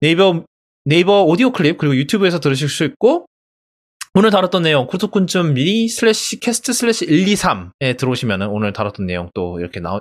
네이버, 0.00 0.42
네이버 0.84 1.22
오디오 1.22 1.52
클립, 1.52 1.78
그리고 1.78 1.94
유튜브에서 1.94 2.40
들으실 2.40 2.68
수 2.68 2.82
있고, 2.82 3.26
오늘 4.14 4.30
다뤘던 4.30 4.62
내용, 4.64 4.88
미니 5.54 5.88
slash 5.88 6.40
cast 6.40 6.72
slash 6.72 7.06
123에 7.06 7.96
들어오시면은 7.96 8.48
오늘 8.48 8.72
다뤘던 8.72 9.06
내용 9.06 9.30
또 9.34 9.60
이렇게 9.60 9.78
나오, 9.78 9.96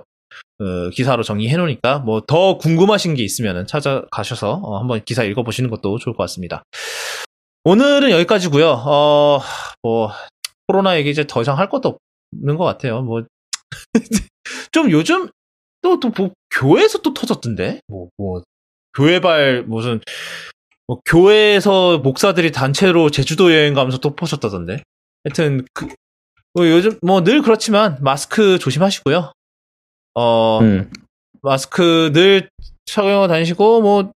어, 0.59 0.89
기사로 0.91 1.21
정리해 1.21 1.55
놓으니까 1.57 1.99
뭐 1.99 2.21
더 2.27 2.57
궁금하신 2.57 3.13
게 3.13 3.23
있으면은 3.23 3.67
찾아가셔서 3.67 4.53
어, 4.63 4.79
한번 4.79 5.03
기사 5.05 5.23
읽어 5.23 5.43
보시는 5.43 5.69
것도 5.69 5.99
좋을 5.99 6.15
것 6.15 6.23
같습니다. 6.23 6.63
오늘은 7.65 8.09
여기까지고요. 8.09 8.69
어, 8.85 9.39
뭐 9.83 10.11
코로나 10.67 10.97
얘기 10.97 11.11
이제 11.11 11.27
더 11.27 11.41
이상 11.41 11.57
할 11.59 11.69
것도 11.69 11.99
없는 12.33 12.57
것 12.57 12.63
같아요. 12.63 13.01
뭐 13.03 13.23
좀 14.71 14.89
요즘 14.89 15.29
또또 15.83 16.09
뭐 16.17 16.31
교회에서 16.51 16.99
또 17.03 17.13
터졌던데. 17.13 17.81
뭐 17.87 18.09
뭐 18.17 18.41
교회발 18.97 19.65
무슨 19.67 20.01
뭐 20.89 20.99
교회에서 21.05 21.99
목사들이 21.99 22.51
단체로 22.51 23.11
제주도 23.11 23.53
여행 23.53 23.75
가면서 23.75 23.99
또 23.99 24.15
퍼졌다던데. 24.15 24.81
하여튼 25.23 25.63
그, 25.71 25.87
뭐 26.55 26.67
요즘 26.67 26.97
뭐 27.03 27.21
늘 27.23 27.43
그렇지만 27.43 27.99
마스크 28.01 28.57
조심하시고요. 28.57 29.31
어 30.15 30.59
음. 30.61 30.91
마스크 31.43 32.09
늘 32.11 32.49
착용하고 32.87 33.27
다니시고 33.27 33.81
뭐 33.83 34.11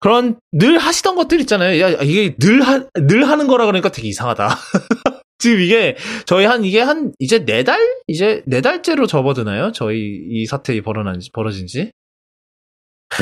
그런 0.00 0.38
늘 0.52 0.76
하시던 0.76 1.16
것들 1.16 1.40
있잖아요. 1.40 1.80
야 1.80 1.88
이게 2.02 2.34
늘 2.36 2.60
하, 2.60 2.84
늘 2.94 3.26
하는 3.26 3.46
거라 3.46 3.64
그러니까 3.64 3.88
되게 3.90 4.08
이상하다. 4.08 4.50
지금 5.38 5.60
이게 5.60 5.96
저희 6.26 6.44
한 6.44 6.62
이게 6.62 6.82
한 6.82 7.14
이제 7.18 7.42
네 7.46 7.62
달 7.64 7.80
이제 8.06 8.42
네 8.46 8.60
달째로 8.60 9.06
접어드나요? 9.06 9.72
저희 9.72 9.98
이 10.28 10.44
사태 10.44 10.78
벌어난 10.82 11.20
지 11.20 11.30
벌어진 11.32 11.66
지. 11.66 11.90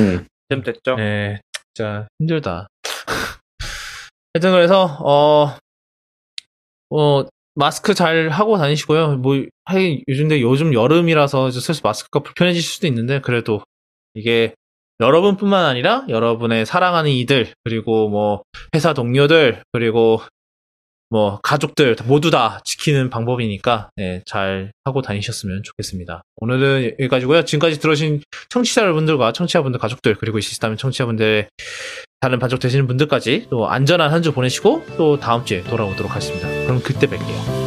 음. 0.00 0.26
좀 0.50 0.62
됐죠. 0.64 0.96
네, 0.96 1.40
진짜 1.74 2.08
힘들다. 2.20 2.68
하여튼 4.34 4.52
그래서 4.52 4.84
어, 5.00 5.56
어 6.90 7.24
마스크 7.56 7.94
잘 7.94 8.28
하고 8.28 8.56
다니시고요. 8.58 9.16
뭐 9.18 9.44
하긴 9.64 10.02
요즘 10.08 10.28
데 10.28 10.40
요즘 10.40 10.72
여름이라서 10.72 11.50
슬슬 11.50 11.74
마스크가 11.82 12.20
불편해질 12.20 12.62
수도 12.62 12.86
있는데 12.86 13.20
그래도 13.20 13.62
이게 14.14 14.54
여러분뿐만 15.00 15.64
아니라 15.64 16.04
여러분의 16.08 16.66
사랑하는 16.66 17.10
이들 17.10 17.52
그리고 17.64 18.08
뭐 18.08 18.42
회사 18.74 18.94
동료들 18.94 19.62
그리고 19.72 20.20
뭐 21.14 21.38
가족들 21.44 21.94
모두 22.06 22.32
다 22.32 22.58
지키는 22.64 23.08
방법이니까 23.08 23.90
네, 23.94 24.20
잘 24.26 24.72
하고 24.84 25.00
다니셨으면 25.00 25.62
좋겠습니다. 25.62 26.22
오늘은 26.38 26.94
여기까지고요. 26.98 27.44
지금까지 27.44 27.78
들어주신 27.78 28.20
청취자 28.48 28.82
여러분들과 28.82 29.30
청취자분들 29.30 29.78
가족들 29.78 30.16
그리고 30.16 30.38
이 30.38 30.42
시스템 30.42 30.76
청취자분들의 30.76 31.46
다른 32.18 32.40
반쪽 32.40 32.58
되시는 32.58 32.88
분들까지 32.88 33.46
또 33.48 33.68
안전한 33.68 34.10
한 34.10 34.24
주 34.24 34.32
보내시고 34.32 34.84
또 34.96 35.20
다음 35.20 35.44
주에 35.44 35.62
돌아오도록 35.62 36.10
하겠습니다. 36.10 36.48
그럼 36.48 36.80
그때 36.82 37.06
뵐게요. 37.06 37.64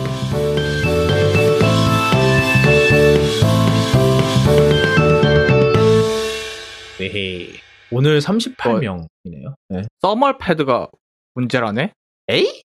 네. 7.00 7.54
오늘 7.92 8.20
38명이네요. 8.20 9.56
네. 9.70 9.84
thermal 10.02 10.38
패드가 10.40 10.90
문제라네. 11.36 11.94
에이? 12.30 12.64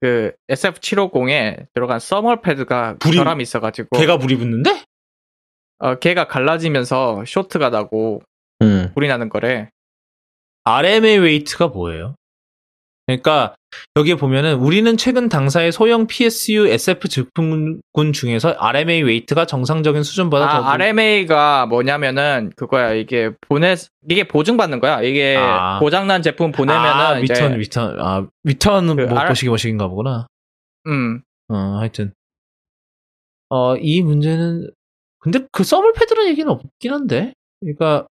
그 0.00 0.32
SF750에 0.50 1.66
들어간 1.74 1.98
thermal 1.98 2.40
패드가 2.42 2.96
불이- 2.98 3.16
결함이 3.16 3.42
있어가지고 3.42 3.96
걔가 3.98 4.18
불이 4.18 4.36
붙는데? 4.36 4.82
어, 5.78 5.94
걔가 5.96 6.26
갈라지면서 6.26 7.24
쇼트가 7.26 7.70
나고 7.70 8.22
음. 8.62 8.90
불이 8.94 9.08
나는 9.08 9.28
거래. 9.28 9.70
RMA 10.64 11.18
rate가 11.18 11.68
뭐예요? 11.68 12.16
그러니까 13.06 13.54
여기에 13.96 14.16
보면은 14.16 14.54
우리는 14.54 14.96
최근 14.96 15.28
당사의 15.28 15.70
소형 15.70 16.06
PSU 16.06 16.66
SF 16.66 17.08
제품군 17.08 18.12
중에서 18.12 18.50
RMA 18.58 19.02
rate가 19.02 19.46
정상적인 19.46 20.02
수준보다 20.02 20.48
더 20.48 20.64
아, 20.64 20.72
RMA가 20.72 21.66
뭐냐면은 21.66 22.50
그거야. 22.56 22.92
이게 22.94 23.30
보내 23.42 23.76
이게 24.08 24.26
보증받는 24.26 24.80
거야. 24.80 25.02
이게 25.02 25.36
아. 25.38 25.78
고장난 25.78 26.22
제품 26.22 26.50
보내면은 26.50 26.88
아, 26.88 27.18
이제 27.20 27.34
return 27.34 27.60
return 27.60 28.00
아 28.00 28.26
return 28.42 28.96
그뭐 28.96 29.18
R- 29.18 29.28
보시기 29.28 29.48
보시기인가 29.50 29.86
보구나. 29.88 30.26
음 30.88 31.22
어, 31.48 31.76
하여튼. 31.78 32.12
어, 33.48 33.76
이 33.76 34.02
문제는, 34.02 34.70
근데 35.20 35.40
그 35.52 35.62
서블 35.62 35.92
패드라는 35.92 36.30
얘기는 36.30 36.50
없긴 36.50 36.92
한데. 36.92 37.32
그러니까, 37.60 38.06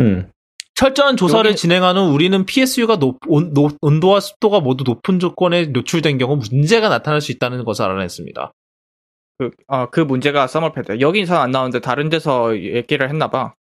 음. 0.00 0.30
철저한 0.76 1.16
조사를 1.16 1.48
여기- 1.50 1.56
진행한 1.58 1.96
후 1.96 2.02
우리는 2.12 2.44
PSU가 2.44 2.96
높, 2.98 3.18
온, 3.26 3.52
높- 3.54 3.78
온도와 3.80 4.20
습도가 4.20 4.60
모두 4.60 4.84
높은 4.84 5.18
조건에 5.18 5.66
노출된 5.66 6.18
경우 6.18 6.36
문제가 6.36 6.88
나타날 6.90 7.20
수 7.20 7.32
있다는 7.32 7.64
것을 7.64 7.84
알아냈습니다. 7.86 8.52
그, 9.38 9.50
아, 9.68 9.88
그 9.90 10.00
문제가 10.00 10.46
서머패드. 10.46 11.00
여기서 11.00 11.36
안 11.38 11.50
나오는데 11.50 11.80
다른 11.80 12.08
데서 12.10 12.56
얘기를 12.58 13.08
했나봐. 13.08 13.54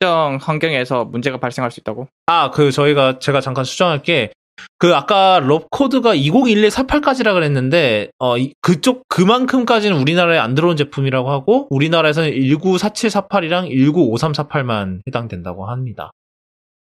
특정 0.00 0.38
환경에서 0.40 1.04
문제가 1.04 1.36
발생할 1.38 1.70
수 1.70 1.80
있다고. 1.80 2.08
아, 2.26 2.50
그 2.50 2.72
저희가 2.72 3.18
제가 3.18 3.40
잠깐 3.40 3.64
수정할 3.64 4.02
게 4.02 4.32
그 4.78 4.94
아까 4.94 5.40
럽 5.40 5.70
코드가 5.70 6.14
201148까지라 6.14 7.32
그랬는데 7.34 8.10
어 8.18 8.36
이- 8.38 8.52
그쪽 8.60 9.04
그만큼까지는 9.08 9.98
우리나라에 9.98 10.38
안 10.38 10.54
들어온 10.54 10.76
제품이라고 10.76 11.30
하고 11.30 11.66
우리나라에서는 11.70 12.30
194748이랑 12.30 13.70
195348만 13.70 15.00
해당된다고 15.06 15.66
합니다. 15.66 16.10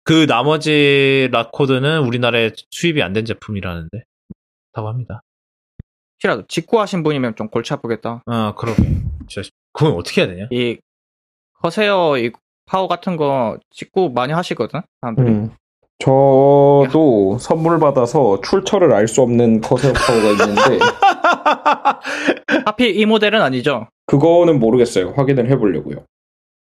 그 0.04 0.26
나머지 0.26 1.28
락 1.32 1.52
코드는 1.52 2.00
우리나라에 2.00 2.50
수입이 2.70 3.02
안 3.02 3.12
된 3.12 3.24
제품이라는데 3.24 4.04
다고 4.72 4.88
합니다. 4.88 5.22
혹시라도 6.16 6.46
직구하신 6.48 7.02
분이면 7.02 7.34
좀 7.36 7.48
골치 7.48 7.72
아프겠다. 7.72 8.22
아, 8.26 8.54
그러게. 8.56 8.82
진짜 9.28 9.48
그건 9.72 9.94
어떻게 9.94 10.22
해야 10.22 10.30
되냐? 10.30 10.48
이 10.50 10.78
커세어 11.62 12.18
이 12.18 12.30
파워 12.66 12.88
같은 12.88 13.16
거 13.16 13.58
직구 13.70 14.10
많이 14.10 14.32
하시거든. 14.32 14.80
사람들이. 15.00 15.28
음. 15.28 15.50
저도 16.00 17.36
선물 17.38 17.78
받아서 17.78 18.40
출처를 18.40 18.92
알 18.92 19.06
수 19.06 19.20
없는 19.22 19.60
커세어 19.60 19.92
파워가 19.92 20.30
있는데 20.30 20.78
하필 22.64 22.96
이 22.98 23.04
모델은 23.06 23.40
아니죠. 23.42 23.86
그거는 24.06 24.58
모르겠어요. 24.58 25.10
확인을 25.12 25.50
해보려고요. 25.50 26.04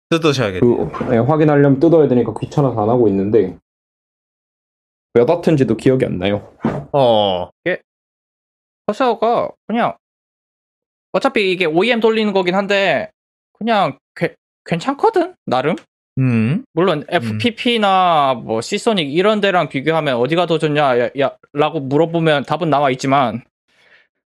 뜯으셔야겠네. 0.10 0.60
그 0.60 1.04
네, 1.10 1.18
확인하려면 1.20 1.80
뜯어야 1.80 2.08
되니까 2.08 2.34
귀찮아서 2.40 2.82
안 2.82 2.90
하고 2.90 3.08
있는데 3.08 3.58
몇 5.14 5.30
와트인지도 5.30 5.78
기억이 5.78 6.06
안 6.06 6.18
나요. 6.18 6.52
어. 6.92 7.50
커세어가 8.88 9.52
그냥 9.68 9.96
어차피 11.14 11.52
이게 11.52 11.66
OEM 11.66 12.00
돌리는 12.00 12.34
거긴 12.34 12.56
한데 12.56 13.10
그냥 13.54 13.98
괴- 14.16 14.36
괜찮거든 14.66 15.36
나름. 15.46 15.76
음. 16.18 16.64
물론 16.74 17.06
FPP나 17.10 18.34
뭐 18.44 18.62
시소닉 18.62 19.14
이런 19.14 19.40
데랑 19.42 19.70
비교하면 19.70 20.16
어디가 20.18 20.46
더 20.46 20.58
좋냐 20.60 21.00
야, 21.00 21.10
야- 21.20 21.38
라고 21.54 21.80
물어보면 21.80 22.44
답은 22.44 22.70
나와 22.70 22.90
있지만 22.92 23.44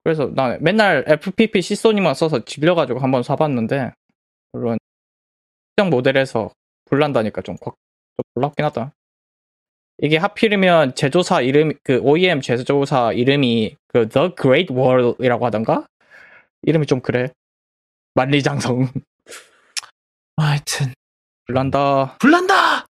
그래서 0.03 0.31
나 0.35 0.57
맨날 0.61 1.05
FPP 1.07 1.63
시소닉만 1.63 2.15
써서 2.15 2.45
질려가지고 2.45 3.01
한번 3.01 3.23
사봤는데 3.23 3.93
물론 4.53 4.79
특정 5.77 5.91
모델에서 5.91 6.51
불난다니까 6.87 7.43
좀, 7.43 7.57
걱- 7.57 7.77
좀 8.17 8.23
놀랍긴 8.35 8.65
하다. 8.67 8.93
이게 9.99 10.17
하필이면 10.17 10.95
제조사 10.95 11.41
이름 11.41 11.73
그 11.85 11.99
OEM 12.01 12.41
제조사 12.41 13.13
이름이 13.13 13.77
그 13.89 14.09
The 14.09 14.35
Great 14.41 14.73
Wall이라고 14.75 15.47
하던가? 15.47 15.87
이름이 16.63 16.87
좀 16.87 17.01
그래. 17.01 17.31
만리장성. 18.15 18.89
하여튼 20.37 20.93
불난다. 21.47 22.17
불난다. 22.19 22.87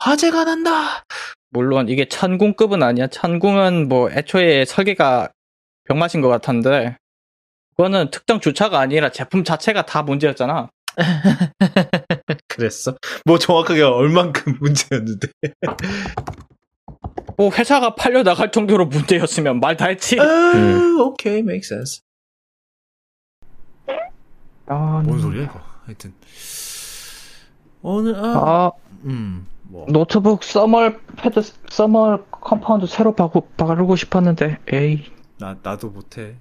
화재가 0.00 0.44
난다. 0.44 1.04
물론 1.50 1.88
이게 1.88 2.08
천궁급은 2.08 2.82
아니야. 2.82 3.06
천궁은 3.08 3.88
뭐 3.88 4.10
애초에 4.10 4.64
설계가 4.64 5.30
병맛인 5.84 6.20
것 6.20 6.28
같은데 6.28 6.96
그거는 7.76 8.10
특정 8.10 8.40
주차가 8.40 8.78
아니라 8.80 9.10
제품 9.10 9.44
자체가 9.44 9.86
다 9.86 10.02
문제였잖아. 10.02 10.68
그랬어? 12.48 12.96
뭐 13.24 13.38
정확하게 13.38 13.82
얼만큼 13.82 14.58
문제였는데. 14.60 15.28
뭐 17.36 17.50
회사가 17.52 17.94
팔려 17.94 18.24
나갈 18.24 18.50
정도로 18.50 18.86
문제였으면 18.86 19.60
말 19.60 19.76
다 19.76 19.86
했지. 19.86 20.18
아, 20.18 20.24
음. 20.24 20.98
오케이, 21.00 21.38
make 21.38 21.60
sense. 21.64 22.00
아, 24.66 25.02
뭔 25.04 25.20
소리야 25.20 25.44
이거? 25.44 25.60
하여튼 25.86 26.12
오늘 27.82 28.16
아, 28.16 28.20
아, 28.20 28.72
음, 29.04 29.46
뭐 29.62 29.86
노트북 29.88 30.42
thermal 30.42 31.00
패드 31.16 31.40
thermal 31.68 32.24
compound 32.30 32.86
새로 32.86 33.14
바꾸, 33.14 33.42
바르고 33.56 33.96
싶었는데 33.96 34.58
에이. 34.72 35.04
나 35.38 35.56
나도 35.62 35.90
못해. 35.90 36.34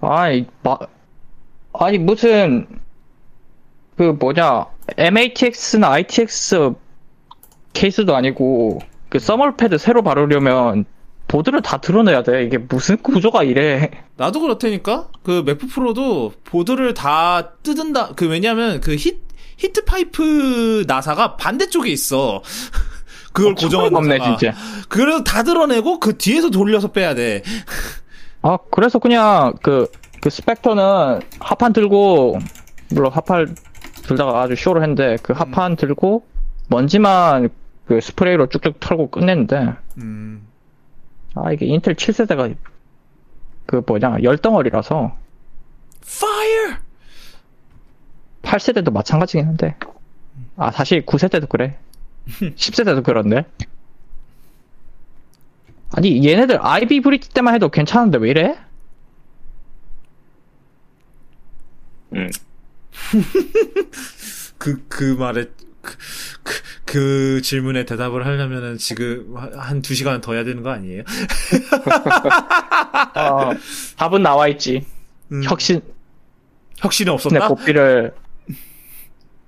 아니, 0.00 0.46
마, 0.62 0.78
아니 1.72 1.98
무슨 1.98 2.66
그 3.96 4.16
뭐냐 4.18 4.66
MATX나 4.96 5.90
ITX 5.90 6.74
케이스도 7.72 8.14
아니고 8.14 8.80
그 9.08 9.18
thermal 9.18 9.56
패드 9.56 9.78
새로 9.78 10.02
바르려면 10.02 10.84
보드를 11.28 11.62
다 11.62 11.78
드러내야 11.78 12.22
돼. 12.22 12.44
이게 12.44 12.58
무슨 12.58 12.96
구조가 12.98 13.42
이래? 13.44 13.90
나도 14.16 14.40
그렇다니까. 14.40 15.08
그 15.22 15.42
맥북 15.44 15.68
프로도 15.70 16.32
보드를 16.44 16.94
다 16.94 17.50
뜯은다. 17.62 18.14
그 18.14 18.28
왜냐면 18.28 18.80
그 18.80 18.94
히, 18.94 19.18
히트 19.56 19.84
파이프 19.84 20.84
나사가 20.86 21.36
반대쪽에 21.36 21.90
있어. 21.90 22.42
그걸 23.32 23.54
고정한 23.54 23.94
없네 23.94 24.18
나사가. 24.18 24.36
진짜. 24.36 24.56
그래서 24.88 25.24
다 25.24 25.42
드러내고 25.42 25.98
그 25.98 26.16
뒤에서 26.16 26.50
돌려서 26.50 26.88
빼야 26.88 27.14
돼. 27.14 27.42
아 28.42 28.58
그래서 28.70 28.98
그냥 28.98 29.54
그, 29.62 29.86
그 30.20 30.30
스펙터는 30.30 31.20
합판 31.40 31.72
들고 31.72 32.38
물론 32.90 33.12
합판 33.12 33.56
들다가 34.02 34.42
아주 34.42 34.54
쇼를 34.54 34.82
했는데 34.82 35.16
그 35.22 35.32
합판 35.32 35.76
들고 35.76 36.24
먼지만 36.68 37.48
그 37.86 38.00
스프레이로 38.00 38.48
쭉쭉 38.48 38.80
털고 38.80 39.10
끝냈는데 39.10 39.74
음. 39.98 40.46
아 41.34 41.52
이게 41.52 41.66
인텔 41.66 41.94
7세대가 41.94 42.54
그 43.66 43.82
뭐냐 43.86 44.18
열덩어리라서 44.22 45.16
Fire. 46.04 46.83
8세대도 48.44 48.92
마찬가지긴 48.92 49.46
한데. 49.46 49.76
아 50.56 50.70
사실 50.70 51.04
9세대도 51.04 51.48
그래. 51.48 51.78
10세대도 52.26 53.02
그런데 53.04 53.44
아니 55.92 56.26
얘네들 56.26 56.58
아이비 56.60 57.00
브릿지 57.02 57.28
때만 57.30 57.54
해도 57.54 57.68
괜찮은데 57.68 58.18
왜 58.18 58.30
이래? 58.30 58.56
그, 64.58 64.84
그 64.88 65.14
말에, 65.18 65.46
그, 65.82 65.96
그, 66.42 66.52
그 66.84 67.42
질문에 67.42 67.84
대답을 67.84 68.24
하려면은 68.24 68.78
지금 68.78 69.34
한 69.56 69.82
두 69.82 69.94
시간 69.94 70.20
더 70.20 70.32
해야 70.34 70.44
되는 70.44 70.62
거 70.62 70.70
아니에요? 70.70 71.02
어, 73.16 73.50
답은 73.96 74.22
나와 74.22 74.48
있지. 74.48 74.86
음, 75.32 75.42
혁신. 75.44 75.80
혁신이 76.78 77.10
의 77.10 77.14
없었다? 77.14 77.48
고삐를 77.48 78.14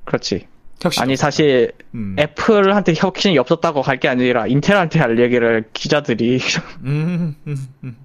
그렇지 0.07 0.47
혁신. 0.81 1.03
아니 1.03 1.17
사실 1.17 1.73
음. 1.95 2.17
애플한테 2.19 2.95
혁신이 2.97 3.37
없었다고 3.39 3.83
할 3.83 3.99
게 3.99 4.09
아니라 4.09 4.47
인텔한테 4.47 4.99
할 4.99 5.19
얘기를 5.19 5.65
기자들이 5.73 6.39
음, 6.85 7.35
음, 7.47 7.57
음. 7.85 7.97